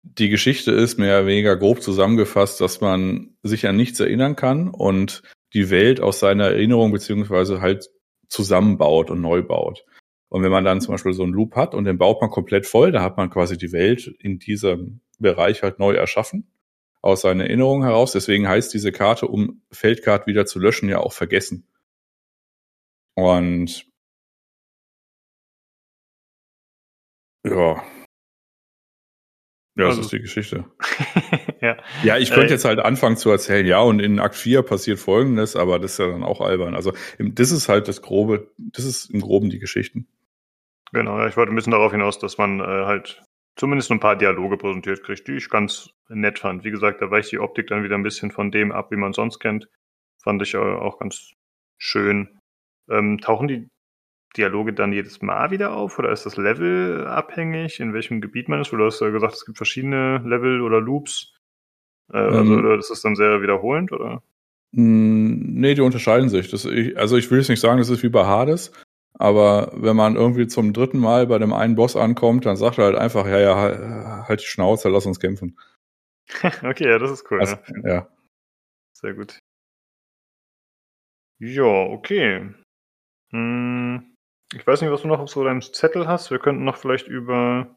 die 0.02 0.28
Geschichte 0.28 0.72
ist 0.72 0.98
mehr 0.98 1.18
oder 1.18 1.26
weniger 1.26 1.56
grob 1.56 1.82
zusammengefasst, 1.82 2.60
dass 2.60 2.80
man 2.80 3.36
sich 3.42 3.66
an 3.66 3.76
nichts 3.76 4.00
erinnern 4.00 4.36
kann 4.36 4.68
und 4.68 5.22
die 5.52 5.70
Welt 5.70 6.00
aus 6.00 6.20
seiner 6.20 6.46
Erinnerung 6.46 6.92
beziehungsweise 6.92 7.60
halt 7.60 7.90
zusammenbaut 8.28 9.10
und 9.10 9.20
neu 9.20 9.42
baut. 9.42 9.84
Und 10.28 10.42
wenn 10.42 10.52
man 10.52 10.64
dann 10.64 10.80
zum 10.80 10.94
Beispiel 10.94 11.12
so 11.12 11.24
einen 11.24 11.32
Loop 11.32 11.56
hat 11.56 11.74
und 11.74 11.84
den 11.84 11.98
baut 11.98 12.20
man 12.20 12.30
komplett 12.30 12.66
voll, 12.66 12.92
da 12.92 13.02
hat 13.02 13.16
man 13.16 13.30
quasi 13.30 13.58
die 13.58 13.72
Welt 13.72 14.06
in 14.06 14.38
diesem 14.38 15.00
Bereich 15.18 15.62
halt 15.62 15.78
neu 15.78 15.94
erschaffen, 15.94 16.50
aus 17.02 17.22
seiner 17.22 17.44
Erinnerung 17.44 17.82
heraus. 17.82 18.12
Deswegen 18.12 18.48
heißt 18.48 18.72
diese 18.72 18.92
Karte, 18.92 19.26
um 19.26 19.62
Feldkarte 19.72 20.26
wieder 20.26 20.46
zu 20.46 20.60
löschen, 20.60 20.88
ja 20.88 20.98
auch 20.98 21.12
vergessen. 21.12 21.66
Und 23.14 23.86
ja, 27.44 27.82
ja, 29.76 29.84
das 29.84 29.96
also, 29.96 30.02
ist 30.02 30.12
die 30.12 30.20
Geschichte. 30.20 30.64
ja. 31.60 31.76
ja, 32.02 32.18
ich 32.18 32.30
könnte 32.30 32.48
äh, 32.48 32.52
jetzt 32.52 32.64
halt 32.64 32.80
anfangen 32.80 33.16
zu 33.16 33.30
erzählen, 33.30 33.66
ja, 33.66 33.80
und 33.80 34.00
in 34.00 34.18
Akt 34.18 34.34
4 34.34 34.62
passiert 34.62 34.98
folgendes, 34.98 35.56
aber 35.56 35.78
das 35.78 35.92
ist 35.92 35.98
ja 35.98 36.08
dann 36.08 36.24
auch 36.24 36.40
albern. 36.40 36.74
Also 36.74 36.92
das 37.18 37.52
ist 37.52 37.68
halt 37.68 37.88
das 37.88 38.02
Grobe, 38.02 38.50
das 38.58 38.84
ist 38.84 39.10
im 39.10 39.20
Groben 39.20 39.50
die 39.50 39.58
Geschichten. 39.58 40.06
Genau, 40.92 41.18
ja, 41.18 41.28
ich 41.28 41.36
wollte 41.36 41.52
ein 41.52 41.54
bisschen 41.54 41.72
darauf 41.72 41.92
hinaus, 41.92 42.18
dass 42.18 42.36
man 42.36 42.60
äh, 42.60 42.64
halt 42.64 43.22
zumindest 43.56 43.92
ein 43.92 44.00
paar 44.00 44.16
Dialoge 44.16 44.56
präsentiert 44.56 45.04
kriegt, 45.04 45.28
die 45.28 45.36
ich 45.36 45.48
ganz 45.48 45.90
nett 46.08 46.40
fand. 46.40 46.64
Wie 46.64 46.70
gesagt, 46.70 47.00
da 47.00 47.10
weicht 47.10 47.30
die 47.30 47.38
Optik 47.38 47.68
dann 47.68 47.84
wieder 47.84 47.94
ein 47.94 48.02
bisschen 48.02 48.32
von 48.32 48.50
dem 48.50 48.72
ab, 48.72 48.90
wie 48.90 48.96
man 48.96 49.12
sonst 49.12 49.38
kennt. 49.38 49.68
Fand 50.22 50.42
ich 50.42 50.54
äh, 50.54 50.58
auch 50.58 50.98
ganz 50.98 51.32
schön. 51.78 52.40
Ähm, 52.88 53.18
tauchen 53.20 53.46
die 53.46 53.68
Dialoge 54.36 54.72
dann 54.72 54.92
jedes 54.92 55.22
Mal 55.22 55.50
wieder 55.50 55.72
auf 55.74 55.98
oder 55.98 56.12
ist 56.12 56.26
das 56.26 56.36
Level 56.36 57.06
abhängig, 57.06 57.80
in 57.80 57.92
welchem 57.92 58.20
Gebiet 58.20 58.48
man 58.48 58.60
ist? 58.60 58.72
du 58.72 58.84
hast 58.84 59.00
ja 59.00 59.10
gesagt, 59.10 59.34
es 59.34 59.44
gibt 59.44 59.56
verschiedene 59.56 60.18
Level 60.18 60.62
oder 60.62 60.80
Loops. 60.80 61.34
Äh, 62.12 62.18
also, 62.18 62.52
ähm, 62.52 62.58
oder 62.58 62.76
das 62.76 62.90
ist 62.90 63.04
dann 63.04 63.16
sehr 63.16 63.42
wiederholend, 63.42 63.92
oder? 63.92 64.22
Nee, 64.72 65.74
die 65.74 65.80
unterscheiden 65.80 66.28
sich. 66.28 66.50
Das, 66.50 66.64
ich, 66.64 66.96
also 66.96 67.16
ich 67.16 67.30
will 67.30 67.38
jetzt 67.38 67.48
nicht 67.48 67.60
sagen, 67.60 67.78
das 67.78 67.88
ist 67.88 68.04
wie 68.04 68.08
bei 68.08 68.24
Hades, 68.24 68.72
aber 69.14 69.72
wenn 69.74 69.96
man 69.96 70.14
irgendwie 70.14 70.46
zum 70.46 70.72
dritten 70.72 70.98
Mal 70.98 71.26
bei 71.26 71.38
dem 71.38 71.52
einen 71.52 71.74
Boss 71.74 71.96
ankommt, 71.96 72.46
dann 72.46 72.56
sagt 72.56 72.78
er 72.78 72.84
halt 72.84 72.96
einfach, 72.96 73.26
ja, 73.26 73.40
ja, 73.40 74.24
halt 74.28 74.40
die 74.40 74.46
Schnauze, 74.46 74.88
lass 74.88 75.06
uns 75.06 75.18
kämpfen. 75.18 75.58
okay, 76.62 76.88
ja, 76.88 76.98
das 76.98 77.10
ist 77.10 77.30
cool. 77.30 77.40
Also, 77.40 77.56
ja. 77.82 77.88
ja. 77.88 78.08
Sehr 78.92 79.14
gut. 79.14 79.40
Ja, 81.40 81.64
okay. 81.64 82.54
Hm, 83.30 84.09
ich 84.54 84.66
weiß 84.66 84.80
nicht, 84.80 84.90
was 84.90 85.02
du 85.02 85.08
noch 85.08 85.20
auf 85.20 85.30
so 85.30 85.44
deinem 85.44 85.62
Zettel 85.62 86.08
hast. 86.08 86.30
Wir 86.30 86.38
könnten 86.38 86.64
noch 86.64 86.76
vielleicht 86.76 87.08
über 87.08 87.76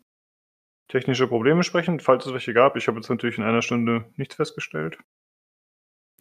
technische 0.90 1.28
Probleme 1.28 1.64
sprechen, 1.64 2.00
falls 2.00 2.26
es 2.26 2.34
welche 2.34 2.54
gab. 2.54 2.76
Ich 2.76 2.88
habe 2.88 2.98
jetzt 2.98 3.10
natürlich 3.10 3.38
in 3.38 3.44
einer 3.44 3.62
Stunde 3.62 4.06
nichts 4.16 4.36
festgestellt. 4.36 4.98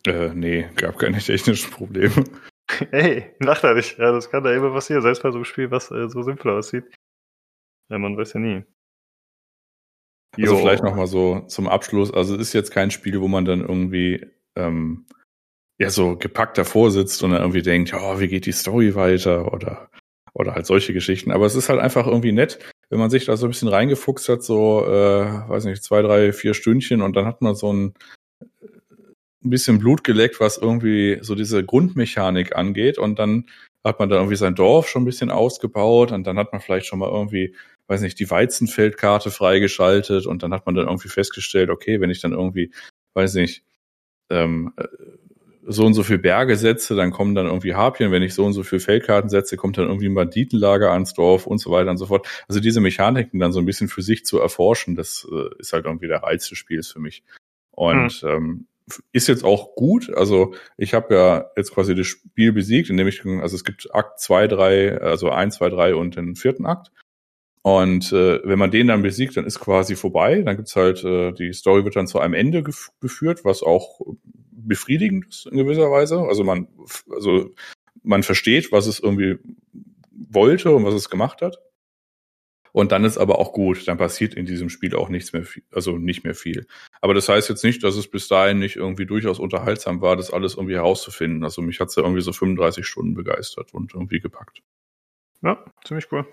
Äh, 0.06 0.34
nee, 0.34 0.68
gab 0.76 0.98
keine 0.98 1.18
technischen 1.18 1.70
Probleme. 1.70 2.24
Ey, 2.90 3.34
lacht 3.38 3.64
er 3.64 3.74
nicht. 3.74 3.98
Ja, 3.98 4.12
das 4.12 4.30
kann 4.30 4.44
da 4.44 4.52
immer 4.52 4.72
passieren, 4.72 5.02
selbst 5.02 5.22
bei 5.22 5.30
so 5.30 5.36
einem 5.36 5.44
Spiel, 5.44 5.70
was 5.70 5.90
äh, 5.90 6.08
so 6.08 6.22
simpel 6.22 6.50
aussieht. 6.50 6.84
Ja, 7.90 7.98
man 7.98 8.16
weiß 8.16 8.34
ja 8.34 8.40
nie. 8.40 8.64
Also 10.38 10.54
jo. 10.54 10.60
vielleicht 10.60 10.82
nochmal 10.82 11.06
so 11.06 11.40
zum 11.40 11.68
Abschluss. 11.68 12.12
Also 12.12 12.34
es 12.34 12.40
ist 12.40 12.52
jetzt 12.54 12.70
kein 12.70 12.90
Spiel, 12.90 13.20
wo 13.20 13.28
man 13.28 13.44
dann 13.44 13.60
irgendwie 13.60 14.26
ähm, 14.56 15.06
ja 15.78 15.90
so 15.90 16.16
gepackt 16.16 16.56
davor 16.56 16.90
sitzt 16.90 17.22
und 17.22 17.32
dann 17.32 17.42
irgendwie 17.42 17.62
denkt, 17.62 17.90
ja, 17.92 18.18
wie 18.18 18.28
geht 18.28 18.46
die 18.46 18.52
Story 18.52 18.94
weiter 18.94 19.52
oder 19.52 19.90
oder 20.34 20.54
halt 20.54 20.66
solche 20.66 20.92
Geschichten. 20.92 21.30
Aber 21.30 21.46
es 21.46 21.54
ist 21.54 21.68
halt 21.68 21.80
einfach 21.80 22.06
irgendwie 22.06 22.32
nett, 22.32 22.58
wenn 22.90 22.98
man 22.98 23.10
sich 23.10 23.24
da 23.24 23.36
so 23.36 23.46
ein 23.46 23.50
bisschen 23.50 23.68
reingefuchst 23.68 24.28
hat, 24.28 24.42
so, 24.42 24.84
äh, 24.86 25.48
weiß 25.48 25.64
nicht, 25.64 25.82
zwei, 25.82 26.02
drei, 26.02 26.32
vier 26.32 26.54
Stündchen 26.54 27.02
und 27.02 27.16
dann 27.16 27.26
hat 27.26 27.42
man 27.42 27.54
so 27.54 27.72
ein, 27.72 27.94
ein 29.44 29.50
bisschen 29.50 29.78
Blut 29.78 30.04
geleckt, 30.04 30.40
was 30.40 30.58
irgendwie 30.58 31.18
so 31.20 31.34
diese 31.34 31.64
Grundmechanik 31.64 32.54
angeht 32.56 32.98
und 32.98 33.18
dann 33.18 33.46
hat 33.84 33.98
man 33.98 34.08
da 34.08 34.16
irgendwie 34.16 34.36
sein 34.36 34.54
Dorf 34.54 34.88
schon 34.88 35.02
ein 35.02 35.06
bisschen 35.06 35.30
ausgebaut 35.30 36.12
und 36.12 36.24
dann 36.26 36.38
hat 36.38 36.52
man 36.52 36.60
vielleicht 36.60 36.86
schon 36.86 37.00
mal 37.00 37.10
irgendwie, 37.10 37.56
weiß 37.88 38.00
nicht, 38.00 38.18
die 38.20 38.30
Weizenfeldkarte 38.30 39.30
freigeschaltet 39.30 40.26
und 40.26 40.42
dann 40.42 40.54
hat 40.54 40.66
man 40.66 40.74
dann 40.74 40.86
irgendwie 40.86 41.08
festgestellt, 41.08 41.68
okay, 41.68 42.00
wenn 42.00 42.10
ich 42.10 42.20
dann 42.20 42.32
irgendwie, 42.32 42.72
weiß 43.14 43.34
nicht, 43.34 43.64
ähm, 44.30 44.72
so 45.64 45.84
und 45.86 45.94
so 45.94 46.02
viel 46.02 46.18
Berge 46.18 46.56
setze, 46.56 46.96
dann 46.96 47.10
kommen 47.10 47.34
dann 47.34 47.46
irgendwie 47.46 47.74
Harpien. 47.74 48.10
Wenn 48.10 48.22
ich 48.22 48.34
so 48.34 48.44
und 48.44 48.52
so 48.52 48.62
viel 48.62 48.80
Feldkarten 48.80 49.30
setze, 49.30 49.56
kommt 49.56 49.78
dann 49.78 49.86
irgendwie 49.86 50.08
ein 50.08 50.14
Banditenlager 50.14 50.90
ans 50.92 51.14
Dorf 51.14 51.46
und 51.46 51.58
so 51.58 51.70
weiter 51.70 51.90
und 51.90 51.98
so 51.98 52.06
fort. 52.06 52.26
Also 52.48 52.60
diese 52.60 52.80
Mechaniken 52.80 53.38
dann 53.38 53.52
so 53.52 53.60
ein 53.60 53.66
bisschen 53.66 53.88
für 53.88 54.02
sich 54.02 54.24
zu 54.24 54.40
erforschen, 54.40 54.96
das 54.96 55.26
äh, 55.30 55.50
ist 55.58 55.72
halt 55.72 55.84
irgendwie 55.84 56.08
der 56.08 56.22
Reiz 56.22 56.48
des 56.48 56.58
Spiels 56.58 56.88
für 56.88 57.00
mich. 57.00 57.22
Und 57.70 58.22
mhm. 58.22 58.28
ähm, 58.28 58.66
ist 59.12 59.28
jetzt 59.28 59.44
auch 59.44 59.74
gut. 59.74 60.12
Also 60.14 60.54
ich 60.76 60.94
habe 60.94 61.14
ja 61.14 61.50
jetzt 61.56 61.72
quasi 61.72 61.94
das 61.94 62.06
Spiel 62.06 62.52
besiegt, 62.52 62.90
indem 62.90 63.06
ich, 63.06 63.24
also 63.24 63.54
es 63.54 63.64
gibt 63.64 63.94
Akt 63.94 64.20
zwei, 64.20 64.48
drei, 64.48 65.00
also 65.00 65.30
eins, 65.30 65.56
zwei, 65.56 65.68
drei 65.68 65.94
und 65.94 66.16
den 66.16 66.36
vierten 66.36 66.66
Akt. 66.66 66.90
Und 67.62 68.12
äh, 68.12 68.40
wenn 68.44 68.58
man 68.58 68.72
den 68.72 68.88
dann 68.88 69.02
besiegt, 69.02 69.36
dann 69.36 69.46
ist 69.46 69.60
quasi 69.60 69.94
vorbei. 69.94 70.42
Dann 70.42 70.56
gibt's 70.56 70.74
halt, 70.74 71.04
äh, 71.04 71.32
die 71.32 71.52
Story 71.52 71.84
wird 71.84 71.94
dann 71.94 72.08
zu 72.08 72.18
einem 72.18 72.34
Ende 72.34 72.64
geführt, 73.00 73.44
was 73.44 73.62
auch 73.62 74.00
befriedigend 74.66 75.26
ist 75.28 75.46
in 75.46 75.56
gewisser 75.56 75.90
Weise. 75.90 76.20
Also 76.20 76.44
man, 76.44 76.68
also 77.10 77.50
man 78.02 78.22
versteht, 78.22 78.72
was 78.72 78.86
es 78.86 79.00
irgendwie 79.00 79.38
wollte 80.10 80.74
und 80.74 80.84
was 80.84 80.94
es 80.94 81.10
gemacht 81.10 81.42
hat. 81.42 81.58
Und 82.72 82.90
dann 82.90 83.04
ist 83.04 83.18
aber 83.18 83.38
auch 83.38 83.52
gut, 83.52 83.86
dann 83.86 83.98
passiert 83.98 84.32
in 84.32 84.46
diesem 84.46 84.70
Spiel 84.70 84.96
auch 84.96 85.10
nichts 85.10 85.34
mehr, 85.34 85.44
viel, 85.44 85.62
also 85.72 85.98
nicht 85.98 86.24
mehr 86.24 86.34
viel. 86.34 86.66
Aber 87.02 87.12
das 87.12 87.28
heißt 87.28 87.50
jetzt 87.50 87.64
nicht, 87.64 87.84
dass 87.84 87.96
es 87.96 88.10
bis 88.10 88.28
dahin 88.28 88.58
nicht 88.58 88.76
irgendwie 88.76 89.04
durchaus 89.04 89.38
unterhaltsam 89.38 90.00
war, 90.00 90.16
das 90.16 90.32
alles 90.32 90.54
irgendwie 90.54 90.76
herauszufinden. 90.76 91.44
Also 91.44 91.60
mich 91.60 91.80
hat's 91.80 91.96
ja 91.96 92.02
irgendwie 92.02 92.22
so 92.22 92.32
35 92.32 92.86
Stunden 92.86 93.14
begeistert 93.14 93.74
und 93.74 93.92
irgendwie 93.92 94.20
gepackt. 94.20 94.62
Ja, 95.42 95.62
ziemlich 95.84 96.10
cool. 96.12 96.26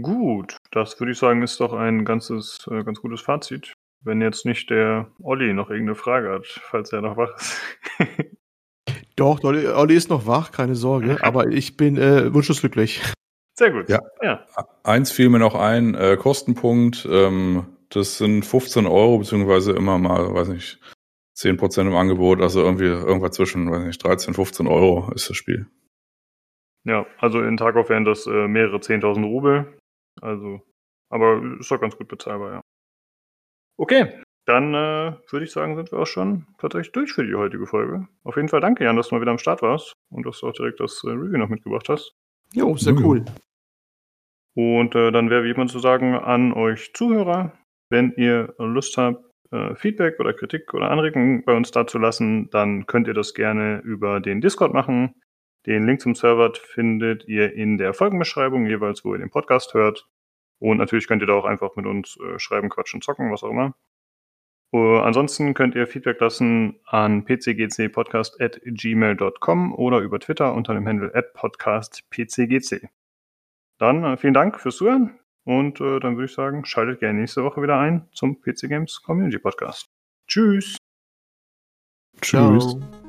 Gut, 0.00 0.56
das 0.70 1.00
würde 1.00 1.12
ich 1.12 1.18
sagen, 1.18 1.42
ist 1.42 1.58
doch 1.58 1.72
ein 1.72 2.04
ganzes, 2.04 2.58
äh, 2.70 2.84
ganz 2.84 3.00
gutes 3.00 3.22
Fazit. 3.22 3.72
Wenn 4.02 4.22
jetzt 4.22 4.46
nicht 4.46 4.70
der 4.70 5.10
Olli 5.22 5.52
noch 5.52 5.70
irgendeine 5.70 5.94
Frage 5.94 6.30
hat, 6.30 6.46
falls 6.46 6.92
er 6.92 7.02
noch 7.02 7.16
wach 7.16 7.36
ist. 7.36 7.60
Doch, 9.16 9.44
Olli, 9.44 9.66
Olli 9.66 9.94
ist 9.94 10.08
noch 10.08 10.26
wach, 10.26 10.50
keine 10.50 10.74
Sorge, 10.74 11.18
aber 11.22 11.48
ich 11.48 11.76
bin 11.76 11.98
äh, 11.98 12.32
wunschlos 12.32 12.60
glücklich. 12.60 13.02
Sehr 13.58 13.70
gut. 13.70 13.90
Ja. 13.90 14.00
ja. 14.22 14.46
Eins 14.84 15.12
fiel 15.12 15.28
mir 15.28 15.38
noch 15.38 15.54
ein, 15.54 15.94
äh, 15.94 16.16
Kostenpunkt, 16.16 17.06
ähm, 17.10 17.66
das 17.90 18.16
sind 18.16 18.46
15 18.46 18.86
Euro, 18.86 19.18
beziehungsweise 19.18 19.72
immer 19.72 19.98
mal, 19.98 20.32
weiß 20.32 20.48
nicht, 20.48 20.80
10 21.34 21.58
Prozent 21.58 21.88
im 21.88 21.96
Angebot, 21.96 22.40
also 22.40 22.62
irgendwie 22.62 22.86
irgendwas 22.86 23.32
zwischen, 23.32 23.70
weiß 23.70 23.84
nicht, 23.84 24.02
13, 24.02 24.32
15 24.32 24.66
Euro 24.66 25.12
ist 25.12 25.28
das 25.28 25.36
Spiel. 25.36 25.66
Ja, 26.84 27.04
also 27.18 27.42
in 27.42 27.58
Tarkov 27.58 27.90
wären 27.90 28.06
das 28.06 28.26
äh, 28.26 28.48
mehrere 28.48 28.78
10.000 28.78 29.22
Rubel, 29.24 29.78
also, 30.22 30.62
aber 31.10 31.42
ist 31.58 31.70
doch 31.70 31.80
ganz 31.80 31.96
gut 31.98 32.08
bezahlbar, 32.08 32.52
ja. 32.54 32.60
Okay, 33.80 34.12
dann 34.44 34.74
äh, 34.74 35.14
würde 35.30 35.44
ich 35.44 35.52
sagen, 35.52 35.74
sind 35.74 35.90
wir 35.90 36.00
auch 36.00 36.06
schon 36.06 36.46
tatsächlich 36.58 36.92
durch 36.92 37.14
für 37.14 37.24
die 37.24 37.34
heutige 37.34 37.66
Folge. 37.66 38.08
Auf 38.24 38.36
jeden 38.36 38.48
Fall 38.48 38.60
danke, 38.60 38.84
Jan, 38.84 38.94
dass 38.94 39.08
du 39.08 39.14
mal 39.14 39.22
wieder 39.22 39.30
am 39.30 39.38
Start 39.38 39.62
warst 39.62 39.94
und 40.10 40.26
dass 40.26 40.40
du 40.40 40.48
auch 40.48 40.52
direkt 40.52 40.80
das 40.80 41.02
äh, 41.02 41.08
Review 41.08 41.38
noch 41.38 41.48
mitgebracht 41.48 41.88
hast. 41.88 42.12
Jo, 42.52 42.76
sehr 42.76 42.92
cool. 42.96 43.24
Und 44.54 44.94
äh, 44.94 45.10
dann 45.12 45.30
wäre 45.30 45.44
wie 45.44 45.50
immer 45.50 45.66
zu 45.66 45.78
sagen 45.78 46.14
an 46.14 46.52
euch 46.52 46.92
Zuhörer, 46.92 47.54
wenn 47.88 48.12
ihr 48.18 48.54
Lust 48.58 48.98
habt, 48.98 49.24
äh, 49.50 49.74
Feedback 49.76 50.20
oder 50.20 50.34
Kritik 50.34 50.74
oder 50.74 50.90
Anregungen 50.90 51.42
bei 51.46 51.56
uns 51.56 51.70
dazu 51.70 51.96
lassen, 51.96 52.50
dann 52.50 52.84
könnt 52.84 53.08
ihr 53.08 53.14
das 53.14 53.32
gerne 53.32 53.80
über 53.82 54.20
den 54.20 54.42
Discord 54.42 54.74
machen. 54.74 55.14
Den 55.64 55.86
Link 55.86 56.02
zum 56.02 56.14
Server 56.14 56.52
findet 56.54 57.26
ihr 57.26 57.54
in 57.54 57.78
der 57.78 57.94
Folgenbeschreibung, 57.94 58.66
jeweils 58.66 59.06
wo 59.06 59.14
ihr 59.14 59.20
den 59.20 59.30
Podcast 59.30 59.72
hört. 59.72 60.06
Und 60.60 60.78
natürlich 60.78 61.08
könnt 61.08 61.22
ihr 61.22 61.26
da 61.26 61.34
auch 61.34 61.44
einfach 61.44 61.74
mit 61.76 61.86
uns 61.86 62.16
äh, 62.18 62.38
schreiben, 62.38 62.68
quatschen, 62.68 63.02
zocken, 63.02 63.32
was 63.32 63.42
auch 63.42 63.50
immer. 63.50 63.74
Uh, 64.72 64.98
ansonsten 64.98 65.52
könnt 65.52 65.74
ihr 65.74 65.88
Feedback 65.88 66.20
lassen 66.20 66.78
an 66.86 67.24
pcgcpodcast.gmail.com 67.24 69.74
oder 69.74 69.98
über 69.98 70.20
Twitter 70.20 70.54
unter 70.54 70.74
dem 70.74 70.86
Handle 70.86 71.12
at 71.12 71.34
podcastpcgc. 71.34 72.88
Dann 73.78 74.04
äh, 74.04 74.16
vielen 74.16 74.34
Dank 74.34 74.60
fürs 74.60 74.76
Zuhören 74.76 75.18
und 75.44 75.80
äh, 75.80 75.98
dann 75.98 76.16
würde 76.16 76.26
ich 76.26 76.34
sagen, 76.34 76.64
schaltet 76.64 77.00
gerne 77.00 77.18
nächste 77.18 77.42
Woche 77.42 77.60
wieder 77.62 77.80
ein 77.80 78.06
zum 78.12 78.40
PC 78.40 78.68
Games 78.68 79.02
Community 79.02 79.38
Podcast. 79.38 79.90
Tschüss. 80.28 80.76
Tschüss. 82.20 82.76
Ciao. 82.76 82.99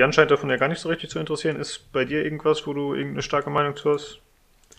Jan 0.00 0.12
scheint 0.14 0.30
davon 0.30 0.48
ja 0.50 0.56
gar 0.56 0.68
nicht 0.68 0.80
so 0.80 0.88
richtig 0.88 1.10
zu 1.10 1.18
interessieren. 1.18 1.56
Ist 1.60 1.92
bei 1.92 2.04
dir 2.06 2.24
irgendwas, 2.24 2.66
wo 2.66 2.72
du 2.72 2.94
irgendeine 2.94 3.22
starke 3.22 3.50
Meinung 3.50 3.76
zu 3.76 3.92
hast? 3.92 4.18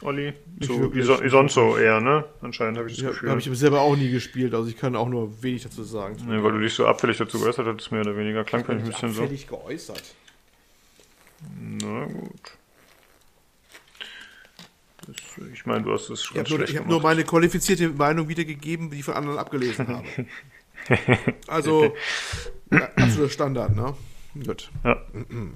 Olli? 0.02 0.34
So, 0.62 0.94
wie, 0.96 1.02
so, 1.04 1.22
wie 1.22 1.30
sonst 1.30 1.54
so 1.54 1.78
eher, 1.78 2.02
ne? 2.02 2.26
Anscheinend 2.42 2.80
habe 2.80 2.90
ich 2.90 2.96
das 2.96 3.04
Ja, 3.04 3.10
Gefühl. 3.12 3.30
habe 3.30 3.40
ich 3.40 3.46
selber 3.52 3.82
auch 3.82 3.96
nie 3.96 4.10
gespielt, 4.10 4.52
also 4.56 4.68
ich 4.68 4.78
kann 4.78 4.96
auch 4.96 5.08
nur 5.08 5.44
wenig 5.44 5.62
dazu 5.62 5.84
sagen. 5.84 6.18
Nee, 6.28 6.42
weil 6.42 6.54
du 6.54 6.60
dich 6.60 6.74
so 6.74 6.88
abfällig 6.88 7.18
dazu 7.18 7.40
geäußert 7.40 7.68
hattest, 7.68 7.92
mehr 7.92 8.02
oder 8.02 8.18
weniger. 8.18 8.44
Klang 8.44 8.66
vielleicht 8.66 8.84
ein 8.84 8.90
bisschen 8.90 9.14
so. 9.14 9.22
Abfällig 9.22 9.48
geäußert. 9.48 10.16
Na 11.84 12.06
gut. 12.06 12.58
Das, 15.06 15.16
ich 15.54 15.66
meine, 15.68 15.84
du 15.84 15.94
hast 15.94 16.10
es 16.10 16.24
Ich 16.24 16.34
ganz 16.34 16.50
habe 16.50 16.62
nur, 16.62 16.70
ich 16.70 16.78
hab 16.78 17.04
meine 17.04 17.24
qualifizierte 17.24 17.90
Meinung 17.90 18.28
wiedergegeben, 18.28 18.90
die 18.90 19.00
ich 19.00 19.06
von 19.06 19.14
anderen 19.14 19.38
abgelesen 19.38 19.88
habe. 19.88 20.06
Also, 21.48 21.94
ja, 22.72 22.90
absoluter 22.96 23.30
Standard, 23.30 23.76
ne? 23.76 23.94
Gut. 24.34 24.72
Ja. 24.84 24.98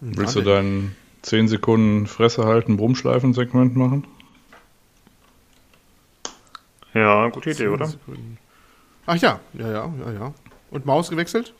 Willst 0.00 0.36
du 0.36 0.42
dein 0.42 0.94
10 1.22 1.48
Sekunden 1.48 2.06
Fresse 2.06 2.44
halten, 2.44 2.76
Brummschleifen-Segment 2.76 3.76
machen? 3.76 4.06
ja, 6.94 7.28
gute 7.28 7.50
Idee, 7.50 7.68
oder? 7.68 7.92
Ach 9.06 9.16
ja, 9.16 9.40
ja, 9.54 9.70
ja, 9.70 9.92
ja, 10.04 10.12
ja. 10.12 10.34
Und 10.70 10.86
Maus 10.86 11.10
gewechselt? 11.10 11.54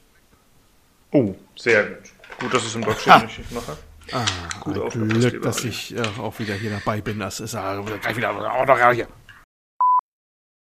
Oh, 1.12 1.34
sehr 1.56 1.84
gut. 1.86 2.12
Gut, 2.40 2.54
dass 2.54 2.64
es 2.64 2.74
im 2.74 2.82
Blog 2.82 2.98
steht, 3.00 3.22
nicht 3.22 3.38
ich 3.38 3.50
mache. 3.50 3.76
Ah, 4.12 4.24
Gut 4.60 4.92
Glück, 4.92 5.42
dass 5.42 5.64
ich 5.64 5.94
äh, 5.96 6.02
auch 6.18 6.38
wieder 6.38 6.54
hier 6.54 6.70
dabei 6.70 7.00
bin. 7.00 7.18
Das 7.18 7.40
ist 7.40 7.54
äh, 7.54 7.82
gleich 8.00 8.16
wieder 8.16 8.30
auch 8.30 8.66
noch 8.66 8.92
hier. 8.92 9.08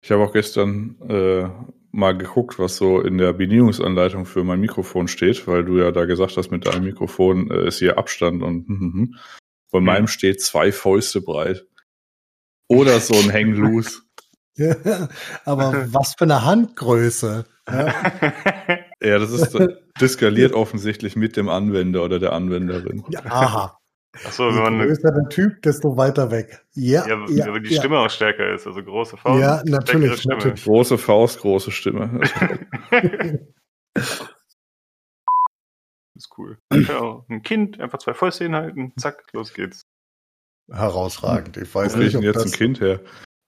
Ich 0.02 0.12
habe 0.12 0.24
auch 0.24 0.34
gestern 0.34 0.96
äh, 1.10 1.50
mal 1.98 2.18
geguckt, 2.18 2.60
was 2.60 2.78
so 2.78 3.02
in 3.02 3.18
der 3.18 3.34
Bedienungsanleitung 3.34 4.26
für 4.26 4.44
mein 4.44 4.60
Mikrofon 4.60 5.08
steht, 5.08 5.48
weil 5.48 5.66
du 5.66 5.78
ja 5.78 5.92
da 5.92 6.06
gesagt 6.06 6.38
hast, 6.38 6.52
mit 6.52 6.66
deinem 6.66 6.84
Mikrofon 6.84 7.52
äh, 7.52 7.68
ist 7.68 7.80
hier 7.80 7.98
Abstand 7.98 8.44
und 8.44 8.68
hm, 8.68 8.80
hm, 8.80 8.94
hm. 8.94 9.16
bei 9.72 9.80
meinem 9.80 10.08
steht 10.08 10.42
zwei 10.42 10.72
Fäuste 10.72 11.22
breit. 11.22 11.66
Oder 12.70 13.00
so 13.00 13.16
ein 13.16 13.34
Hang 13.34 13.54
loose. 13.54 14.02
Aber 15.46 15.86
was 15.94 16.16
für 16.18 16.26
eine 16.26 16.46
Handgröße. 16.46 17.46
Ja, 17.68 17.94
Ja, 19.02 19.20
das 19.20 19.32
ist 19.32 19.58
das 20.00 20.14
skaliert 20.14 20.54
offensichtlich 20.54 21.16
mit 21.16 21.38
dem 21.38 21.50
Anwender 21.50 22.04
oder 22.04 22.20
der 22.20 22.34
Anwenderin. 22.34 23.04
ja, 23.10 23.22
aha. 23.26 23.77
Achso, 24.26 24.50
Je 24.50 24.56
wenn 24.56 24.64
man 24.64 24.74
eine, 24.76 24.88
größer 24.88 25.12
der 25.12 25.30
Typ, 25.30 25.62
desto 25.62 25.98
weiter 25.98 26.32
weg. 26.32 26.66
Ja, 26.74 27.08
ja, 27.08 27.26
ja, 27.28 27.54
wenn 27.54 27.64
die 27.64 27.74
ja. 27.74 27.80
Stimme 27.80 28.00
auch 28.00 28.10
stärker 28.10 28.54
ist, 28.54 28.68
also 28.68 28.84
große 28.84 29.18
Faust. 29.18 29.42
Ja, 29.42 29.60
stärkere 29.60 29.80
natürlich, 29.80 30.26
natürlich. 30.26 30.64
Große 30.64 30.98
Faust, 30.98 31.40
große 31.40 31.72
Stimme. 31.72 32.22
ist 36.16 36.30
cool. 36.38 36.58
Ein 36.70 37.42
Kind, 37.44 37.80
einfach 37.80 38.00
zwei 38.00 38.14
Fäuste 38.14 38.46
hinhalten, 38.46 38.94
zack, 38.98 39.24
los 39.34 39.54
geht's. 39.54 39.82
Herausragend. 40.72 41.58
Ich 41.58 41.74
Wo 41.74 41.80
weiß 41.80 41.94
krieg 41.94 42.04
nicht, 42.04 42.16
ich 42.16 42.20
denn 42.20 42.30
ob 42.30 42.36
jetzt 42.36 42.38
ein 42.38 42.44
das 42.44 42.58
Kind 42.58 42.82
her? 42.82 43.00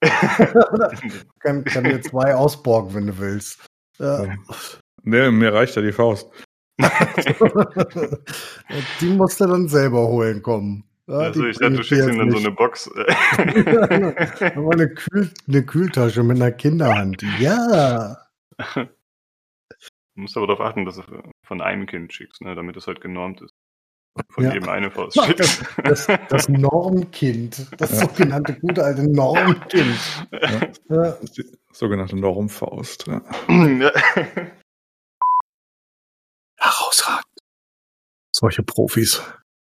kann, 1.40 1.64
kann 1.66 1.84
dir 1.84 2.02
zwei 2.02 2.34
ausborgen, 2.36 2.94
wenn 2.94 3.08
du 3.08 3.18
willst. 3.18 3.66
Ja. 3.98 4.34
Nee, 5.04 5.30
mir 5.32 5.54
reicht 5.54 5.76
ja 5.76 5.82
die 5.82 5.92
Faust. 5.92 6.30
Die 9.02 9.08
musst 9.10 9.42
du 9.42 9.46
dann 9.48 9.68
selber 9.68 10.08
holen 10.08 10.42
kommen. 10.42 10.84
Ja, 11.08 11.16
also 11.18 11.46
ich 11.46 11.58
dachte, 11.58 11.76
du 11.78 11.84
schickst 11.84 12.08
ihm 12.08 12.20
dann 12.20 12.30
so 12.32 12.38
jetzt 12.38 12.46
eine 12.46 12.56
Box. 12.56 12.90
nicht. 12.96 14.48
Aber 14.56 14.72
eine, 14.74 14.90
Kühl 14.90 15.32
eine 15.48 15.66
Kühltasche 15.66 16.24
mit 16.24 16.38
einer 16.38 16.52
Kinderhand. 16.52 17.24
Ja. 17.40 18.18
Du 18.76 18.88
musst 20.16 20.38
aber 20.38 20.48
darauf 20.48 20.62
achten, 20.62 20.86
dass 20.86 20.96
du 20.98 21.04
von 21.46 21.62
einem 21.62 21.86
Kind 21.88 22.14
schickst, 22.14 22.42
ne, 22.42 22.56
damit 22.56 22.78
es 22.78 22.88
halt 22.88 23.02
genormt 23.02 23.42
ist. 23.42 23.54
Von 24.32 24.44
Ja. 24.44 24.54
jedem 24.54 24.70
eine 24.70 24.92
Faust 24.92 25.18
Das, 25.18 25.26
schickst. 25.28 25.66
das, 25.84 26.08
das 26.30 26.50
Normkind. 26.50 27.68
Das 27.80 28.00
sogenannte 28.00 28.60
gute 28.60 28.84
alte 28.84 29.10
Normkind. 29.12 30.28
Ja. 30.32 30.62
Das 30.90 31.20
die 31.32 31.46
sogenannte 31.72 32.18
Normfaust. 32.18 33.08
Ja. 33.08 33.22
Ja. 33.48 33.92
Herausragend. 36.58 37.24
Solche 38.40 38.64
Profis. 38.64 39.22